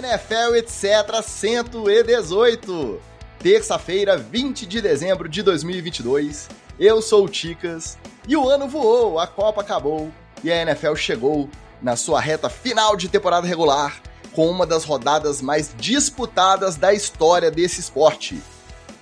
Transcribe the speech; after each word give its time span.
NFL 0.00 0.56
etc 0.56 1.22
118. 1.22 3.00
Terça-feira, 3.38 4.16
20 4.16 4.66
de 4.66 4.80
dezembro 4.80 5.28
de 5.28 5.42
2022. 5.42 6.48
Eu 6.78 7.02
sou 7.02 7.26
o 7.26 7.28
Ticas 7.28 7.98
e 8.26 8.34
o 8.34 8.48
ano 8.48 8.66
voou, 8.66 9.18
a 9.18 9.26
Copa 9.26 9.60
acabou 9.60 10.10
e 10.42 10.50
a 10.50 10.62
NFL 10.62 10.94
chegou 10.94 11.50
na 11.82 11.96
sua 11.96 12.18
reta 12.18 12.48
final 12.48 12.96
de 12.96 13.10
temporada 13.10 13.46
regular 13.46 14.00
com 14.32 14.48
uma 14.48 14.64
das 14.64 14.84
rodadas 14.84 15.42
mais 15.42 15.74
disputadas 15.76 16.76
da 16.76 16.94
história 16.94 17.50
desse 17.50 17.80
esporte. 17.80 18.40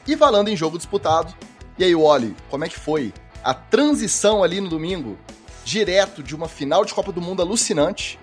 E 0.05 0.17
falando 0.17 0.49
em 0.49 0.57
jogo 0.57 0.79
disputado, 0.79 1.33
e 1.79 1.85
aí, 1.85 1.95
Wally, 1.95 2.35
como 2.51 2.65
é 2.65 2.69
que 2.69 2.79
foi 2.79 3.15
a 3.45 3.55
transição 3.55 4.43
ali 4.43 4.61
no 4.61 4.69
domingo, 4.69 5.17
direto 5.65 6.25
de 6.25 6.35
uma 6.35 6.49
final 6.49 6.85
de 6.85 6.93
Copa 6.93 7.13
do 7.13 7.21
Mundo 7.21 7.41
alucinante 7.41 8.19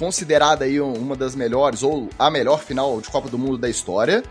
considerada 0.00 0.64
aí 0.64 0.80
uma 0.80 1.14
das 1.14 1.34
melhores 1.34 1.82
ou 1.82 2.08
a 2.18 2.30
melhor 2.30 2.60
final 2.60 3.02
de 3.02 3.10
Copa 3.10 3.28
do 3.28 3.38
Mundo 3.38 3.58
da 3.58 3.68
história, 3.68 4.24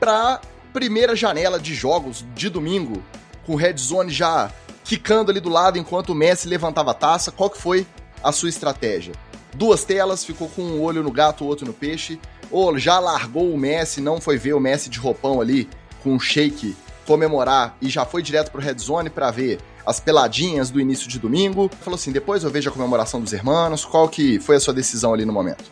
para 0.00 0.40
primeira 0.72 1.14
janela 1.14 1.60
de 1.60 1.76
jogos 1.76 2.24
de 2.34 2.48
domingo, 2.48 3.00
com 3.46 3.52
o 3.52 3.56
Red 3.56 3.76
Zone 3.76 4.10
já 4.12 4.50
quicando 4.82 5.30
ali 5.30 5.38
do 5.38 5.48
lado 5.48 5.78
enquanto 5.78 6.10
o 6.10 6.14
Messi 6.14 6.48
levantava 6.48 6.90
a 6.90 6.94
taça. 6.94 7.30
Qual 7.30 7.48
que 7.48 7.56
foi 7.56 7.86
a 8.20 8.32
sua 8.32 8.48
estratégia? 8.48 9.14
Duas 9.54 9.84
telas, 9.84 10.24
ficou 10.24 10.48
com 10.48 10.62
um 10.62 10.82
olho 10.82 11.04
no 11.04 11.12
gato, 11.12 11.44
outro 11.44 11.64
no 11.64 11.72
peixe, 11.72 12.18
ou 12.50 12.76
já 12.76 12.98
largou 12.98 13.52
o 13.52 13.56
Messi, 13.56 14.00
não 14.00 14.20
foi 14.20 14.36
ver 14.36 14.54
o 14.54 14.60
Messi 14.60 14.90
de 14.90 14.98
roupão 14.98 15.40
ali 15.40 15.68
com 16.02 16.14
um 16.14 16.18
shake 16.18 16.74
comemorar 17.06 17.76
e 17.80 17.88
já 17.88 18.04
foi 18.04 18.22
direto 18.22 18.50
pro 18.50 18.60
Red 18.60 18.78
Zone 18.78 19.08
para 19.08 19.30
ver 19.30 19.60
as 19.86 20.00
peladinhas 20.00 20.70
do 20.70 20.80
início 20.80 21.08
de 21.08 21.18
domingo. 21.18 21.70
Falou 21.80 21.96
assim, 21.96 22.12
depois 22.12 22.44
eu 22.44 22.50
vejo 22.50 22.70
a 22.70 22.72
comemoração 22.72 23.20
dos 23.20 23.32
irmãos. 23.32 23.84
Qual 23.84 24.08
que 24.08 24.38
foi 24.40 24.56
a 24.56 24.60
sua 24.60 24.74
decisão 24.74 25.12
ali 25.12 25.24
no 25.24 25.32
momento? 25.32 25.64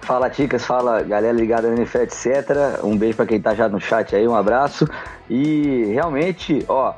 Fala, 0.00 0.30
Ticas, 0.30 0.64
fala, 0.64 1.02
galera 1.02 1.36
ligada 1.36 1.68
no 1.68 1.76
NFL, 1.76 1.98
etc. 1.98 2.82
Um 2.82 2.96
beijo 2.96 3.16
para 3.16 3.26
quem 3.26 3.40
tá 3.40 3.54
já 3.54 3.68
no 3.68 3.78
chat 3.80 4.16
aí, 4.16 4.26
um 4.26 4.34
abraço. 4.34 4.88
E 5.28 5.84
realmente, 5.92 6.64
ó, 6.66 6.94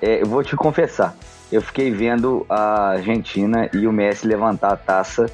é, 0.00 0.22
eu 0.22 0.26
vou 0.26 0.42
te 0.42 0.56
confessar, 0.56 1.14
eu 1.52 1.60
fiquei 1.60 1.90
vendo 1.90 2.46
a 2.48 2.92
Argentina 2.92 3.68
e 3.72 3.86
o 3.86 3.92
Messi 3.92 4.26
levantar 4.26 4.72
a 4.72 4.76
taça 4.76 5.26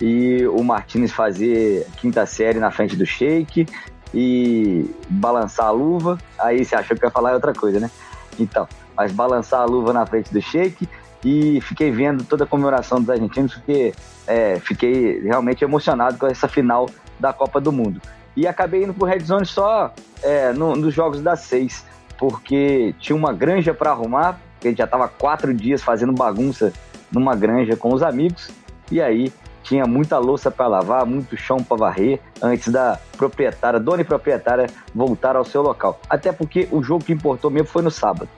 e 0.00 0.46
o 0.46 0.62
Martinez 0.62 1.12
fazer 1.12 1.86
quinta 1.96 2.24
série 2.24 2.58
na 2.58 2.70
frente 2.70 2.96
do 2.96 3.04
Sheik 3.04 3.66
e 4.14 4.88
balançar 5.08 5.66
a 5.66 5.70
luva. 5.70 6.18
Aí 6.38 6.64
você 6.64 6.74
achou 6.74 6.96
que 6.96 7.04
ia 7.04 7.10
falar 7.10 7.34
outra 7.34 7.52
coisa, 7.52 7.78
né? 7.78 7.90
Então, 8.38 8.66
mas 9.00 9.12
balançar 9.12 9.62
a 9.62 9.64
luva 9.64 9.94
na 9.94 10.04
frente 10.04 10.30
do 10.30 10.42
shake 10.42 10.86
e 11.24 11.58
fiquei 11.62 11.90
vendo 11.90 12.22
toda 12.22 12.44
a 12.44 12.46
comemoração 12.46 13.00
dos 13.00 13.08
argentinos 13.08 13.54
porque 13.54 13.94
é, 14.26 14.60
fiquei 14.60 15.22
realmente 15.22 15.64
emocionado 15.64 16.18
com 16.18 16.26
essa 16.26 16.46
final 16.46 16.86
da 17.18 17.32
Copa 17.32 17.58
do 17.62 17.72
Mundo. 17.72 17.98
E 18.36 18.46
acabei 18.46 18.84
indo 18.84 18.92
pro 18.92 19.06
Red 19.06 19.20
Zone 19.20 19.46
só 19.46 19.94
é, 20.22 20.52
no, 20.52 20.76
nos 20.76 20.92
jogos 20.92 21.22
das 21.22 21.40
seis, 21.40 21.82
porque 22.18 22.94
tinha 22.98 23.16
uma 23.16 23.32
granja 23.32 23.72
para 23.72 23.90
arrumar, 23.90 24.38
que 24.60 24.68
a 24.68 24.70
gente 24.70 24.78
já 24.78 24.84
estava 24.84 25.08
quatro 25.08 25.54
dias 25.54 25.82
fazendo 25.82 26.12
bagunça 26.12 26.70
numa 27.10 27.34
granja 27.34 27.76
com 27.76 27.94
os 27.94 28.02
amigos, 28.02 28.50
e 28.90 29.00
aí 29.00 29.32
tinha 29.62 29.86
muita 29.86 30.18
louça 30.18 30.50
para 30.50 30.66
lavar, 30.66 31.06
muito 31.06 31.38
chão 31.38 31.56
para 31.56 31.76
varrer, 31.78 32.20
antes 32.42 32.68
da 32.70 32.98
proprietária, 33.16 33.80
dona 33.80 34.02
e 34.02 34.04
proprietária, 34.04 34.66
voltar 34.94 35.36
ao 35.36 35.44
seu 35.44 35.62
local. 35.62 35.98
Até 36.08 36.32
porque 36.32 36.68
o 36.70 36.82
jogo 36.82 37.02
que 37.02 37.14
importou 37.14 37.50
mesmo 37.50 37.68
foi 37.68 37.82
no 37.82 37.90
sábado. 37.90 38.28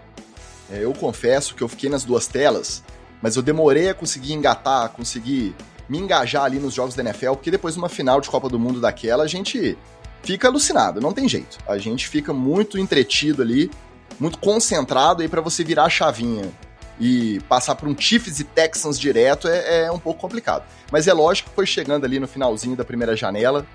É, 0.72 0.82
eu 0.82 0.92
confesso 0.94 1.54
que 1.54 1.62
eu 1.62 1.68
fiquei 1.68 1.90
nas 1.90 2.02
duas 2.02 2.26
telas, 2.26 2.82
mas 3.20 3.36
eu 3.36 3.42
demorei 3.42 3.90
a 3.90 3.94
conseguir 3.94 4.32
engatar, 4.32 4.88
conseguir 4.88 5.54
me 5.86 5.98
engajar 5.98 6.44
ali 6.44 6.58
nos 6.58 6.72
jogos 6.72 6.94
da 6.94 7.02
NFL, 7.02 7.32
porque 7.32 7.50
depois 7.50 7.74
de 7.74 7.80
uma 7.80 7.90
final 7.90 8.20
de 8.20 8.30
Copa 8.30 8.48
do 8.48 8.58
Mundo 8.58 8.80
daquela, 8.80 9.24
a 9.24 9.26
gente 9.26 9.76
fica 10.22 10.48
alucinado, 10.48 11.00
não 11.00 11.12
tem 11.12 11.28
jeito. 11.28 11.58
A 11.68 11.76
gente 11.76 12.08
fica 12.08 12.32
muito 12.32 12.78
entretido 12.78 13.42
ali, 13.42 13.70
muito 14.18 14.38
concentrado 14.38 15.20
aí 15.20 15.28
para 15.28 15.42
você 15.42 15.62
virar 15.62 15.84
a 15.84 15.90
chavinha 15.90 16.50
e 16.98 17.40
passar 17.48 17.74
por 17.74 17.86
um 17.86 17.98
Chiefs 17.98 18.40
e 18.40 18.44
Texans 18.44 18.98
direto 18.98 19.48
é, 19.48 19.84
é, 19.84 19.92
um 19.92 19.98
pouco 19.98 20.20
complicado. 20.20 20.64
Mas 20.90 21.06
é 21.06 21.12
lógico 21.12 21.50
que 21.50 21.54
foi 21.54 21.66
chegando 21.66 22.06
ali 22.06 22.18
no 22.18 22.26
finalzinho 22.28 22.76
da 22.76 22.84
primeira 22.84 23.14
janela, 23.14 23.66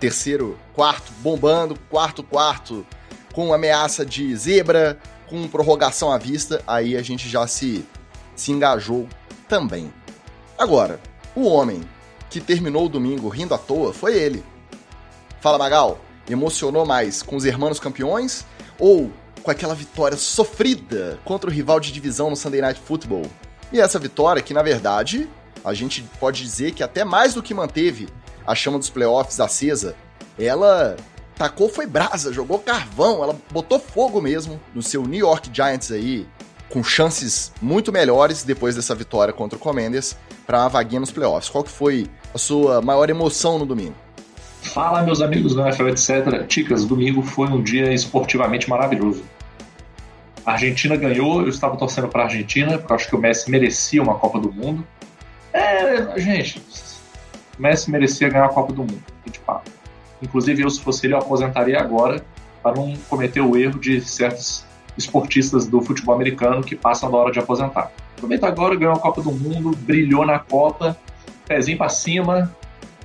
terceiro, 0.00 0.58
quarto 0.74 1.12
bombando, 1.20 1.78
quarto, 1.90 2.22
quarto 2.22 2.86
com 3.34 3.52
ameaça 3.52 4.06
de 4.06 4.34
zebra, 4.34 4.98
com 5.28 5.48
prorrogação 5.48 6.10
à 6.10 6.18
vista, 6.18 6.62
aí 6.66 6.96
a 6.96 7.02
gente 7.02 7.28
já 7.28 7.46
se, 7.46 7.84
se 8.34 8.52
engajou 8.52 9.08
também. 9.48 9.92
Agora, 10.58 11.00
o 11.34 11.46
homem 11.46 11.82
que 12.30 12.40
terminou 12.40 12.86
o 12.86 12.88
domingo 12.88 13.28
rindo 13.28 13.54
à 13.54 13.58
toa 13.58 13.92
foi 13.92 14.16
ele. 14.16 14.44
Fala, 15.40 15.58
Magal, 15.58 15.98
emocionou 16.28 16.84
mais 16.84 17.22
com 17.22 17.36
os 17.36 17.44
irmãos 17.44 17.78
campeões 17.78 18.44
ou 18.78 19.10
com 19.42 19.50
aquela 19.50 19.74
vitória 19.74 20.16
sofrida 20.16 21.18
contra 21.24 21.48
o 21.48 21.52
rival 21.52 21.78
de 21.78 21.92
divisão 21.92 22.30
no 22.30 22.36
Sunday 22.36 22.60
Night 22.60 22.80
Football? 22.80 23.22
E 23.72 23.80
essa 23.80 23.98
vitória 23.98 24.42
que, 24.42 24.54
na 24.54 24.62
verdade, 24.62 25.28
a 25.64 25.74
gente 25.74 26.02
pode 26.18 26.42
dizer 26.42 26.72
que 26.72 26.82
até 26.82 27.04
mais 27.04 27.34
do 27.34 27.42
que 27.42 27.54
manteve 27.54 28.08
a 28.46 28.54
chama 28.54 28.78
dos 28.78 28.90
playoffs 28.90 29.40
acesa, 29.40 29.96
ela 30.38 30.96
tacou 31.36 31.68
foi 31.68 31.86
brasa, 31.86 32.32
jogou 32.32 32.58
carvão, 32.58 33.22
ela 33.22 33.36
botou 33.52 33.78
fogo 33.78 34.20
mesmo 34.20 34.60
no 34.74 34.82
seu 34.82 35.02
New 35.02 35.20
York 35.20 35.50
Giants 35.52 35.92
aí, 35.92 36.26
com 36.68 36.82
chances 36.82 37.52
muito 37.60 37.92
melhores 37.92 38.42
depois 38.42 38.74
dessa 38.74 38.94
vitória 38.94 39.32
contra 39.32 39.56
o 39.56 39.60
Commanders 39.60 40.16
para 40.46 40.60
uma 40.60 40.68
vaguinha 40.68 41.00
nos 41.00 41.10
playoffs. 41.10 41.48
Qual 41.48 41.62
que 41.62 41.70
foi 41.70 42.06
a 42.34 42.38
sua 42.38 42.80
maior 42.80 43.08
emoção 43.08 43.58
no 43.58 43.66
domingo? 43.66 43.94
Fala, 44.62 45.02
meus 45.02 45.20
amigos 45.20 45.54
do 45.54 45.60
NFL, 45.60 45.88
etc. 45.88 46.46
Ticas, 46.48 46.84
domingo 46.84 47.22
foi 47.22 47.46
um 47.48 47.62
dia 47.62 47.92
esportivamente 47.92 48.68
maravilhoso. 48.68 49.22
A 50.44 50.52
Argentina 50.52 50.96
ganhou, 50.96 51.42
eu 51.42 51.48
estava 51.48 51.76
torcendo 51.76 52.08
para 52.08 52.22
a 52.22 52.24
Argentina, 52.26 52.78
porque 52.78 52.92
eu 52.92 52.96
acho 52.96 53.08
que 53.08 53.16
o 53.16 53.18
Messi 53.18 53.50
merecia 53.50 54.02
uma 54.02 54.14
Copa 54.14 54.38
do 54.38 54.52
Mundo. 54.52 54.86
É, 55.52 56.18
gente, 56.18 56.62
o 57.58 57.62
Messi 57.62 57.90
merecia 57.90 58.28
ganhar 58.28 58.46
a 58.46 58.48
Copa 58.48 58.72
do 58.72 58.82
Mundo, 58.82 59.02
de 59.24 59.38
fato. 59.40 59.75
Inclusive, 60.22 60.62
eu, 60.62 60.70
se 60.70 60.80
fosse 60.80 61.06
ele, 61.06 61.14
eu 61.14 61.18
aposentaria 61.18 61.78
agora 61.78 62.24
para 62.62 62.76
não 62.76 62.94
cometer 63.08 63.40
o 63.40 63.56
erro 63.56 63.78
de 63.78 64.00
certos 64.00 64.64
esportistas 64.96 65.66
do 65.66 65.80
futebol 65.80 66.14
americano 66.14 66.62
que 66.62 66.74
passam 66.74 67.10
da 67.10 67.16
hora 67.16 67.32
de 67.32 67.38
aposentar. 67.38 67.92
Aproveita 68.16 68.46
agora, 68.46 68.74
ganhou 68.74 68.94
a 68.94 68.98
Copa 68.98 69.22
do 69.22 69.30
Mundo, 69.30 69.76
brilhou 69.76 70.24
na 70.24 70.38
Copa, 70.38 70.96
pezinho 71.46 71.76
para 71.76 71.88
cima, 71.88 72.50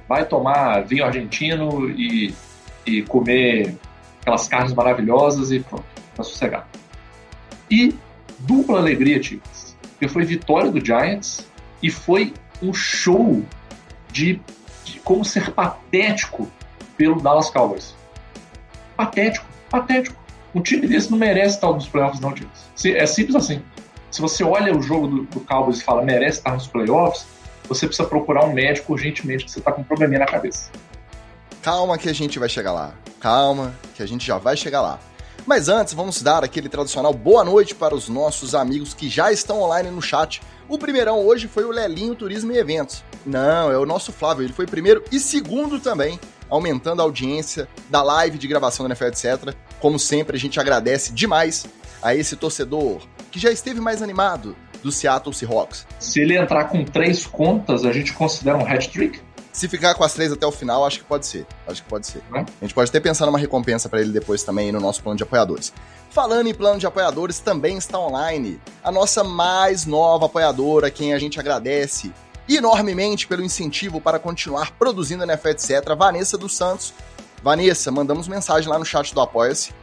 vai 0.07 0.25
tomar 0.25 0.81
vinho 0.83 1.05
argentino 1.05 1.89
e, 1.89 2.33
e 2.85 3.01
comer 3.03 3.75
aquelas 4.21 4.47
carnes 4.47 4.73
maravilhosas 4.73 5.51
e 5.51 5.59
pronto, 5.59 5.83
tá 6.15 6.23
sossegado. 6.23 6.65
E 7.69 7.93
dupla 8.39 8.79
alegria, 8.79 9.19
Tigres, 9.19 9.77
porque 9.91 10.07
foi 10.07 10.23
vitória 10.23 10.71
do 10.71 10.83
Giants 10.83 11.45
e 11.83 11.89
foi 11.89 12.33
um 12.61 12.73
show 12.73 13.43
de, 14.11 14.39
de 14.83 14.99
como 14.99 15.25
ser 15.25 15.51
patético 15.51 16.49
pelo 16.97 17.21
Dallas 17.21 17.49
Cowboys. 17.49 17.95
Patético, 18.95 19.45
patético. 19.69 20.21
Um 20.53 20.61
time 20.61 20.87
desse 20.87 21.09
não 21.09 21.17
merece 21.17 21.55
estar 21.55 21.71
nos 21.71 21.87
playoffs, 21.87 22.19
não, 22.19 22.33
time. 22.33 22.49
É 22.85 23.05
simples 23.05 23.35
assim. 23.35 23.61
Se 24.09 24.19
você 24.19 24.43
olha 24.43 24.75
o 24.75 24.81
jogo 24.81 25.07
do, 25.07 25.23
do 25.23 25.39
Cowboys 25.39 25.79
e 25.79 25.83
fala 25.83 26.01
merece 26.01 26.39
estar 26.39 26.53
nos 26.53 26.67
playoffs, 26.67 27.25
você 27.67 27.87
precisa 27.87 28.07
procurar 28.07 28.45
um 28.45 28.53
médico 28.53 28.91
urgentemente 28.91 29.45
que 29.45 29.51
você 29.51 29.59
está 29.59 29.71
com 29.71 29.81
um 29.81 29.83
probleminha 29.83 30.19
na 30.19 30.25
cabeça. 30.25 30.69
Calma 31.61 31.97
que 31.97 32.09
a 32.09 32.13
gente 32.13 32.37
vai 32.37 32.49
chegar 32.49 32.73
lá. 32.73 32.93
Calma 33.19 33.73
que 33.95 34.03
a 34.03 34.05
gente 34.05 34.25
já 34.25 34.37
vai 34.37 34.57
chegar 34.57 34.81
lá. 34.81 34.99
Mas 35.45 35.69
antes, 35.69 35.93
vamos 35.93 36.21
dar 36.21 36.43
aquele 36.43 36.69
tradicional 36.69 37.13
boa 37.13 37.43
noite 37.43 37.73
para 37.73 37.95
os 37.95 38.09
nossos 38.09 38.53
amigos 38.53 38.93
que 38.93 39.09
já 39.09 39.31
estão 39.31 39.61
online 39.61 39.89
no 39.89 40.01
chat. 40.01 40.41
O 40.67 40.77
primeirão 40.77 41.25
hoje 41.25 41.47
foi 41.47 41.63
o 41.63 41.71
Lelinho 41.71 42.13
Turismo 42.13 42.51
e 42.51 42.57
Eventos. 42.57 43.03
Não, 43.25 43.71
é 43.71 43.77
o 43.77 43.85
nosso 43.85 44.11
Flávio, 44.11 44.43
ele 44.43 44.53
foi 44.53 44.65
primeiro 44.65 45.03
e 45.11 45.19
segundo 45.19 45.79
também 45.79 46.19
aumentando 46.51 47.01
a 47.01 47.03
audiência 47.03 47.67
da 47.89 48.03
live 48.03 48.37
de 48.37 48.47
gravação 48.47 48.87
da 48.87 48.93
NFL, 48.93 49.05
etc. 49.05 49.55
Como 49.79 49.97
sempre, 49.97 50.35
a 50.35 50.39
gente 50.39 50.59
agradece 50.59 51.11
demais 51.13 51.65
a 52.01 52.13
esse 52.13 52.35
torcedor 52.35 53.01
que 53.31 53.39
já 53.39 53.49
esteve 53.49 53.79
mais 53.79 54.01
animado 54.01 54.55
do 54.83 54.91
Seattle 54.91 55.33
Seahawks. 55.33 55.87
Se 55.99 56.19
ele 56.19 56.37
entrar 56.37 56.65
com 56.65 56.83
três 56.83 57.25
contas, 57.25 57.85
a 57.85 57.91
gente 57.91 58.13
considera 58.13 58.57
um 58.57 58.65
hat-trick? 58.65 59.21
Se 59.51 59.67
ficar 59.67 59.93
com 59.95 60.03
as 60.03 60.13
três 60.13 60.31
até 60.31 60.45
o 60.45 60.51
final, 60.51 60.85
acho 60.85 60.99
que 60.99 61.05
pode 61.05 61.25
ser. 61.25 61.45
Acho 61.67 61.83
que 61.83 61.89
pode 61.89 62.07
ser. 62.07 62.19
É? 62.33 62.39
A 62.39 62.45
gente 62.61 62.73
pode 62.73 62.89
até 62.89 62.99
pensar 62.99 63.25
numa 63.25 63.37
recompensa 63.37 63.89
para 63.89 64.01
ele 64.01 64.11
depois 64.11 64.43
também 64.43 64.71
no 64.71 64.79
nosso 64.79 65.03
plano 65.03 65.17
de 65.17 65.23
apoiadores. 65.23 65.73
Falando 66.09 66.47
em 66.47 66.53
plano 66.53 66.79
de 66.79 66.85
apoiadores, 66.85 67.39
também 67.39 67.77
está 67.77 67.99
online 67.99 68.59
a 68.83 68.91
nossa 68.91 69.23
mais 69.23 69.85
nova 69.85 70.25
apoiadora, 70.25 70.89
quem 70.89 71.13
a 71.13 71.19
gente 71.19 71.39
agradece 71.39 72.11
enormemente 72.47 73.27
pelo 73.27 73.43
incentivo 73.43 74.01
para 74.01 74.19
continuar 74.19 74.71
produzindo 74.71 75.23
NFL, 75.23 75.49
etc. 75.49 75.95
Vanessa 75.97 76.37
dos 76.37 76.55
Santos. 76.55 76.93
Vanessa, 77.43 77.91
mandamos 77.91 78.27
mensagem 78.27 78.69
lá 78.69 78.77
no 78.77 78.85
chat 78.85 79.13
do 79.13 79.21
Apoia-se. 79.21 79.73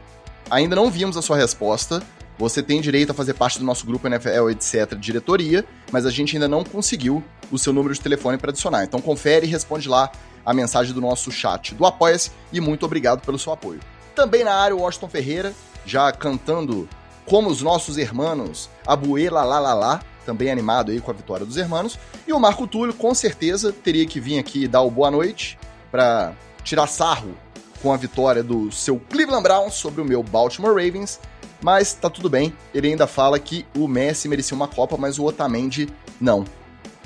Ainda 0.49 0.75
não 0.75 0.89
vimos 0.89 1.17
a 1.17 1.21
sua 1.21 1.37
resposta. 1.37 2.01
Você 2.37 2.63
tem 2.63 2.79
direito 2.79 3.11
a 3.11 3.13
fazer 3.13 3.33
parte 3.33 3.59
do 3.59 3.65
nosso 3.65 3.85
grupo 3.85 4.07
NFL, 4.07 4.49
etc., 4.49 4.95
diretoria, 4.95 5.65
mas 5.91 6.05
a 6.05 6.09
gente 6.09 6.37
ainda 6.37 6.47
não 6.47 6.63
conseguiu 6.63 7.21
o 7.51 7.59
seu 7.59 7.73
número 7.73 7.93
de 7.93 7.99
telefone 7.99 8.37
para 8.37 8.51
adicionar. 8.51 8.83
Então 8.83 9.01
confere 9.01 9.45
e 9.45 9.49
responde 9.49 9.89
lá 9.89 10.09
a 10.45 10.53
mensagem 10.53 10.93
do 10.93 11.01
nosso 11.01 11.31
chat 11.31 11.75
do 11.75 11.85
Apoia-se 11.85 12.31
e 12.51 12.61
muito 12.61 12.85
obrigado 12.85 13.21
pelo 13.25 13.37
seu 13.37 13.51
apoio. 13.51 13.81
Também 14.15 14.43
na 14.43 14.53
área 14.53 14.75
o 14.75 14.79
Washington 14.79 15.09
Ferreira, 15.09 15.53
já 15.85 16.11
cantando 16.11 16.87
como 17.25 17.49
os 17.49 17.61
nossos 17.61 17.97
irmãos, 17.97 18.69
Abuela 18.87 19.43
lá 19.43 19.59
lá 19.59 19.73
lá, 19.73 20.01
também 20.29 20.51
animado 20.51 20.91
aí 20.91 21.01
com 21.01 21.09
a 21.09 21.13
vitória 21.13 21.43
dos 21.43 21.57
irmãos. 21.57 21.97
E 22.27 22.31
o 22.31 22.39
Marco 22.39 22.67
Túlio, 22.67 22.93
com 22.93 23.15
certeza, 23.15 23.73
teria 23.73 24.05
que 24.05 24.19
vir 24.19 24.37
aqui 24.37 24.67
dar 24.67 24.81
o 24.81 24.91
boa 24.91 25.09
noite 25.09 25.57
para 25.89 26.33
tirar 26.63 26.85
sarro 26.85 27.35
com 27.81 27.91
a 27.91 27.97
vitória 27.97 28.43
do 28.43 28.71
seu 28.71 28.99
Cleveland 29.09 29.41
Browns 29.41 29.73
sobre 29.73 30.01
o 30.01 30.05
meu 30.05 30.21
Baltimore 30.21 30.69
Ravens. 30.75 31.19
Mas 31.63 31.93
tá 31.93 32.11
tudo 32.11 32.29
bem, 32.29 32.53
ele 32.73 32.89
ainda 32.89 33.07
fala 33.07 33.39
que 33.39 33.65
o 33.75 33.87
Messi 33.87 34.29
merecia 34.29 34.55
uma 34.55 34.67
Copa, 34.67 34.95
mas 34.97 35.17
o 35.17 35.25
Otamendi 35.25 35.89
não. 36.21 36.45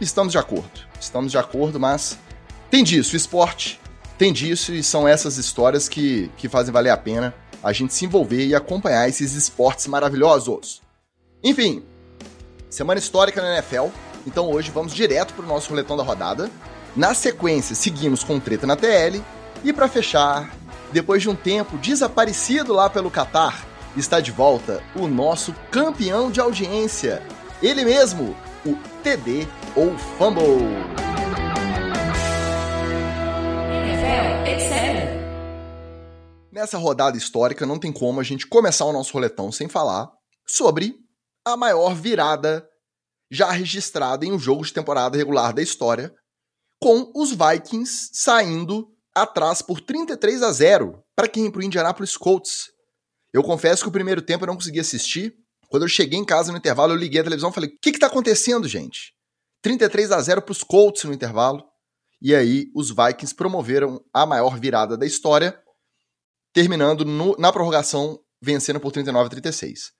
Estamos 0.01 0.33
de 0.33 0.37
acordo, 0.37 0.81
estamos 0.99 1.31
de 1.31 1.37
acordo, 1.37 1.79
mas 1.79 2.19
tem 2.69 2.83
disso, 2.83 3.15
esporte 3.15 3.79
tem 4.17 4.31
disso 4.31 4.73
e 4.73 4.83
são 4.83 5.07
essas 5.07 5.37
histórias 5.37 5.89
que, 5.89 6.29
que 6.37 6.47
fazem 6.47 6.71
valer 6.71 6.91
a 6.91 6.97
pena 6.97 7.33
a 7.63 7.71
gente 7.71 7.93
se 7.93 8.05
envolver 8.05 8.45
e 8.45 8.53
acompanhar 8.53 9.07
esses 9.07 9.33
esportes 9.33 9.87
maravilhosos. 9.87 10.81
Enfim, 11.41 11.83
semana 12.73 12.99
histórica 12.99 13.39
na 13.39 13.53
NFL, 13.53 13.89
então 14.25 14.49
hoje 14.49 14.71
vamos 14.71 14.93
direto 14.93 15.35
para 15.35 15.45
o 15.45 15.47
nosso 15.47 15.69
roletão 15.69 15.95
da 15.95 16.01
rodada. 16.01 16.49
Na 16.95 17.13
sequência, 17.13 17.75
seguimos 17.75 18.23
com 18.23 18.39
treta 18.39 18.65
na 18.65 18.75
TL 18.75 19.21
e 19.63 19.71
para 19.71 19.87
fechar, 19.87 20.51
depois 20.91 21.21
de 21.21 21.29
um 21.29 21.35
tempo 21.35 21.77
desaparecido 21.77 22.73
lá 22.73 22.89
pelo 22.89 23.11
Catar, 23.11 23.63
está 23.95 24.19
de 24.19 24.31
volta 24.31 24.81
o 24.95 25.07
nosso 25.07 25.53
campeão 25.69 26.31
de 26.31 26.39
audiência, 26.39 27.21
ele 27.61 27.85
mesmo, 27.85 28.35
o 28.65 28.75
TD 29.03 29.47
ou 29.75 29.95
Fumble. 30.17 30.43
Nessa 36.51 36.77
rodada 36.77 37.17
histórica, 37.17 37.65
não 37.65 37.77
tem 37.77 37.91
como 37.91 38.19
a 38.19 38.23
gente 38.23 38.47
começar 38.47 38.85
o 38.85 38.93
nosso 38.93 39.13
roletão 39.13 39.51
sem 39.51 39.67
falar 39.67 40.09
sobre 40.45 41.02
a 41.45 41.57
maior 41.57 41.93
virada 41.95 42.67
já 43.31 43.51
registrada 43.51 44.25
em 44.25 44.31
um 44.31 44.39
jogo 44.39 44.63
de 44.63 44.73
temporada 44.73 45.17
regular 45.17 45.53
da 45.53 45.61
história, 45.61 46.13
com 46.79 47.11
os 47.15 47.31
Vikings 47.31 48.09
saindo 48.13 48.89
atrás 49.15 49.61
por 49.61 49.81
33 49.81 50.43
a 50.43 50.51
0 50.51 51.03
para 51.15 51.27
quem? 51.27 51.49
Para 51.49 51.59
o 51.59 51.63
Indianapolis 51.63 52.17
Colts. 52.17 52.71
Eu 53.33 53.43
confesso 53.43 53.83
que 53.83 53.89
o 53.89 53.91
primeiro 53.91 54.21
tempo 54.21 54.43
eu 54.43 54.47
não 54.47 54.55
consegui 54.55 54.79
assistir. 54.79 55.35
Quando 55.69 55.83
eu 55.83 55.89
cheguei 55.89 56.19
em 56.19 56.25
casa 56.25 56.51
no 56.51 56.57
intervalo, 56.57 56.93
eu 56.93 56.97
liguei 56.97 57.21
a 57.21 57.23
televisão 57.23 57.49
e 57.49 57.53
falei: 57.53 57.69
o 57.69 57.79
que 57.79 57.89
está 57.89 58.07
acontecendo, 58.07 58.67
gente? 58.67 59.13
33 59.61 60.11
a 60.11 60.21
0 60.21 60.41
para 60.41 60.51
os 60.51 60.63
Colts 60.63 61.03
no 61.05 61.13
intervalo. 61.13 61.63
E 62.21 62.35
aí 62.35 62.67
os 62.75 62.89
Vikings 62.89 63.33
promoveram 63.35 64.03
a 64.13 64.25
maior 64.25 64.59
virada 64.59 64.97
da 64.97 65.05
história, 65.05 65.59
terminando 66.53 67.03
no, 67.03 67.35
na 67.37 67.51
prorrogação 67.51 68.19
vencendo 68.41 68.79
por 68.79 68.91
39 68.91 69.27
a 69.27 69.29
36. 69.29 69.91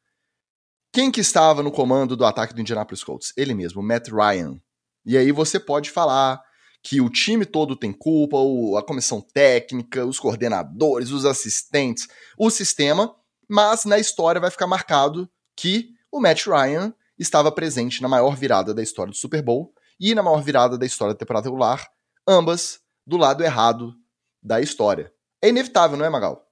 Quem 0.93 1.09
que 1.09 1.21
estava 1.21 1.63
no 1.63 1.71
comando 1.71 2.15
do 2.15 2.23
ataque 2.23 2.53
do 2.53 2.61
Indianapolis 2.61 3.03
Colts? 3.03 3.33
Ele 3.35 3.55
mesmo, 3.55 3.81
Matt 3.81 4.09
Ryan. 4.09 4.61
E 5.03 5.17
aí 5.17 5.31
você 5.31 5.59
pode 5.59 5.89
falar 5.89 6.39
que 6.83 7.01
o 7.01 7.09
time 7.09 7.47
todo 7.47 7.75
tem 7.75 7.91
culpa, 7.91 8.37
a 8.77 8.83
comissão 8.83 9.19
técnica, 9.19 10.05
os 10.05 10.19
coordenadores, 10.19 11.09
os 11.09 11.25
assistentes, 11.25 12.07
o 12.37 12.47
sistema, 12.51 13.11
mas 13.49 13.85
na 13.85 13.97
história 13.97 14.39
vai 14.39 14.51
ficar 14.51 14.67
marcado 14.67 15.27
que 15.55 15.89
o 16.11 16.21
Matt 16.21 16.45
Ryan 16.45 16.93
estava 17.17 17.51
presente 17.51 17.99
na 17.99 18.07
maior 18.07 18.35
virada 18.35 18.71
da 18.71 18.83
história 18.83 19.09
do 19.09 19.17
Super 19.17 19.41
Bowl 19.41 19.73
e 19.99 20.13
na 20.13 20.21
maior 20.21 20.43
virada 20.43 20.77
da 20.77 20.85
história 20.85 21.15
da 21.15 21.17
temporada 21.17 21.47
regular, 21.47 21.87
ambas 22.27 22.81
do 23.03 23.17
lado 23.17 23.43
errado 23.43 23.95
da 24.43 24.61
história. 24.61 25.11
É 25.41 25.49
inevitável, 25.49 25.97
não 25.97 26.05
é, 26.05 26.09
Magal? 26.09 26.45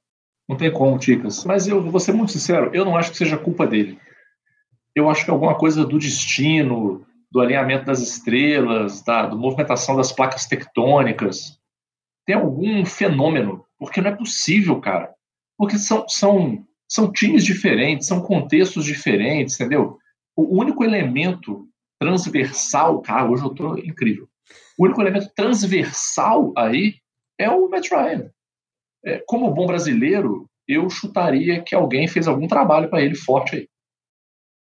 Não 0.49 0.57
tem 0.57 0.73
como, 0.73 0.97
Ticas. 0.97 1.45
Mas 1.45 1.67
eu 1.67 1.91
vou 1.91 1.99
ser 1.99 2.13
muito 2.13 2.31
sincero, 2.31 2.71
eu 2.73 2.83
não 2.83 2.97
acho 2.97 3.11
que 3.11 3.17
seja 3.17 3.37
culpa 3.37 3.67
dele. 3.67 3.99
Eu 4.95 5.09
acho 5.09 5.23
que 5.23 5.31
é 5.31 5.33
alguma 5.33 5.57
coisa 5.57 5.85
do 5.85 5.97
destino, 5.97 7.05
do 7.31 7.39
alinhamento 7.39 7.85
das 7.85 7.99
estrelas, 7.99 9.01
da, 9.03 9.27
da 9.27 9.35
movimentação 9.35 9.95
das 9.95 10.11
placas 10.11 10.45
tectônicas. 10.45 11.59
Tem 12.25 12.35
algum 12.35 12.85
fenômeno, 12.85 13.65
porque 13.79 14.01
não 14.01 14.11
é 14.11 14.15
possível, 14.15 14.79
cara. 14.81 15.13
Porque 15.57 15.77
são, 15.77 16.07
são, 16.09 16.65
são 16.89 17.11
times 17.11 17.45
diferentes, 17.45 18.07
são 18.07 18.21
contextos 18.21 18.83
diferentes, 18.83 19.55
entendeu? 19.55 19.97
O 20.35 20.59
único 20.59 20.83
elemento 20.83 21.67
transversal, 21.99 23.01
cara, 23.01 23.29
hoje 23.29 23.43
eu 23.43 23.49
tô 23.49 23.77
incrível. 23.77 24.27
O 24.77 24.85
único 24.85 25.01
elemento 25.01 25.31
transversal 25.35 26.51
aí 26.57 26.95
é 27.39 27.49
o 27.49 27.69
Matt 27.69 27.89
Ryan. 27.91 28.29
É, 29.05 29.23
como 29.25 29.53
bom 29.53 29.65
brasileiro, 29.65 30.49
eu 30.67 30.89
chutaria 30.89 31.61
que 31.61 31.73
alguém 31.73 32.07
fez 32.07 32.27
algum 32.27 32.47
trabalho 32.47 32.89
para 32.89 33.01
ele 33.01 33.15
forte 33.15 33.55
aí. 33.55 33.67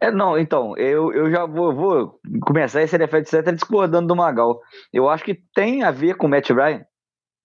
É, 0.00 0.10
não, 0.10 0.38
então, 0.38 0.76
eu, 0.76 1.12
eu 1.12 1.30
já 1.30 1.44
vou, 1.44 1.74
vou 1.74 2.20
começar 2.46 2.82
esse 2.82 2.96
NFL 2.96 3.18
etc 3.18 3.52
discordando 3.52 4.08
do 4.08 4.16
Magal. 4.16 4.60
Eu 4.92 5.08
acho 5.08 5.24
que 5.24 5.38
tem 5.54 5.82
a 5.82 5.90
ver 5.90 6.16
com 6.16 6.26
o 6.26 6.30
Matt 6.30 6.50
Ryan, 6.50 6.84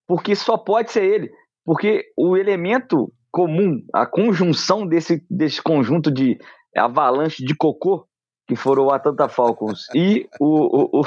porque 0.08 0.36
só 0.36 0.58
pode 0.58 0.92
ser 0.92 1.04
ele. 1.04 1.32
Porque 1.66 2.06
o 2.18 2.38
elemento 2.38 3.12
comum, 3.32 3.82
a 3.94 4.06
conjunção 4.06 4.88
desse, 4.88 5.26
desse 5.30 5.62
conjunto 5.62 6.10
de 6.10 6.38
avalanche 6.76 7.44
de 7.44 7.56
cocô, 7.56 8.08
que 8.48 8.56
foram 8.56 8.86
o 8.86 8.92
Atlanta 8.92 9.28
Falcons 9.28 9.88
e 9.94 10.28
o, 10.40 11.00
o, 11.00 11.02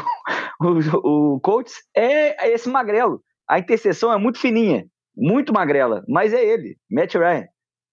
o, 0.60 1.34
o, 1.34 1.40
Colts, 1.40 1.74
é 1.96 2.50
esse 2.52 2.68
magrelo. 2.68 3.22
A 3.48 3.58
interseção 3.58 4.12
é 4.12 4.18
muito 4.18 4.38
fininha 4.38 4.84
muito 5.18 5.52
magrela, 5.52 6.04
mas 6.08 6.32
é 6.32 6.44
ele, 6.44 6.76
Matt 6.90 7.14
Ryan. 7.14 7.46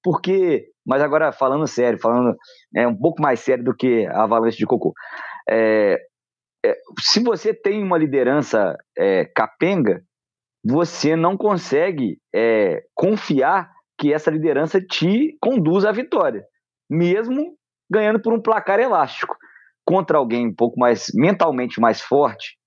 Porque, 0.06 0.68
mas 0.86 1.02
agora 1.02 1.32
falando 1.32 1.66
sério, 1.66 1.98
falando 2.00 2.36
é 2.76 2.88
um 2.88 2.96
pouco 2.96 3.20
mais 3.20 3.40
sério 3.40 3.64
do 3.64 3.76
que 3.76 4.06
a 4.06 4.22
avalanche 4.22 4.56
de 4.56 4.68
cocô. 4.68 4.94
É, 5.50 5.98
é, 6.64 6.76
se 7.00 7.24
você 7.24 7.56
tem 7.56 7.82
uma 7.82 7.98
liderança 7.98 8.78
é, 8.96 9.26
capenga, 9.26 10.04
você 10.64 11.16
não 11.16 11.36
consegue 11.36 12.20
é, 12.32 12.84
confiar 12.94 13.72
que 13.98 14.14
essa 14.14 14.30
liderança 14.30 14.80
te 14.80 15.36
conduz 15.42 15.86
à 15.86 15.92
vitória, 15.92 16.46
mesmo 16.88 17.58
ganhando 17.90 18.22
por 18.22 18.32
um 18.32 18.42
placar 18.42 18.80
elástico 18.80 19.36
contra 19.84 20.20
alguém 20.20 20.50
um 20.50 20.54
pouco 20.54 20.80
mais 20.80 21.08
mentalmente 21.16 21.82
mais 21.82 22.00
forte, 22.00 22.60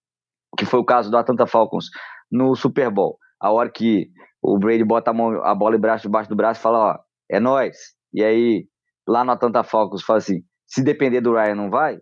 que 0.59 0.65
foi 0.65 0.81
o 0.81 0.85
caso 0.85 1.09
do 1.09 1.17
Atlanta 1.17 1.47
Falcons 1.47 1.87
no 2.33 2.57
Super 2.57 2.91
Bowl. 2.91 3.17
A 3.41 3.53
hora 3.53 3.71
que 3.71 4.09
o 4.43 4.59
Brady 4.59 4.83
bota 4.83 5.13
a, 5.13 5.15
mão, 5.15 5.41
a 5.45 5.55
bola 5.55 5.77
debaixo 5.77 6.29
do 6.29 6.37
braço 6.37 6.61
e 6.61 6.63
fala, 6.63 6.79
ó, 6.79 7.08
é 7.31 7.41
nós. 7.41 7.77
E 8.13 8.23
aí, 8.25 8.67
lá 9.07 9.25
no 9.25 9.33
Atlanta 9.33 9.63
Falcons, 9.63 10.03
fala 10.03 10.19
assim, 10.19 10.43
se 10.67 10.83
depender 10.83 11.21
do 11.21 11.33
Ryan 11.33 11.55
não 11.55 11.71
vai. 11.71 11.99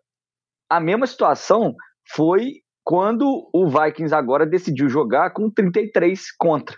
A 0.71 0.81
mesma 0.81 1.07
situação 1.07 1.75
foi 2.15 2.63
quando 2.85 3.49
o 3.53 3.69
Vikings 3.69 4.15
agora 4.15 4.47
decidiu 4.47 4.89
jogar 4.89 5.33
com 5.33 5.51
33 5.51 6.33
contra. 6.39 6.77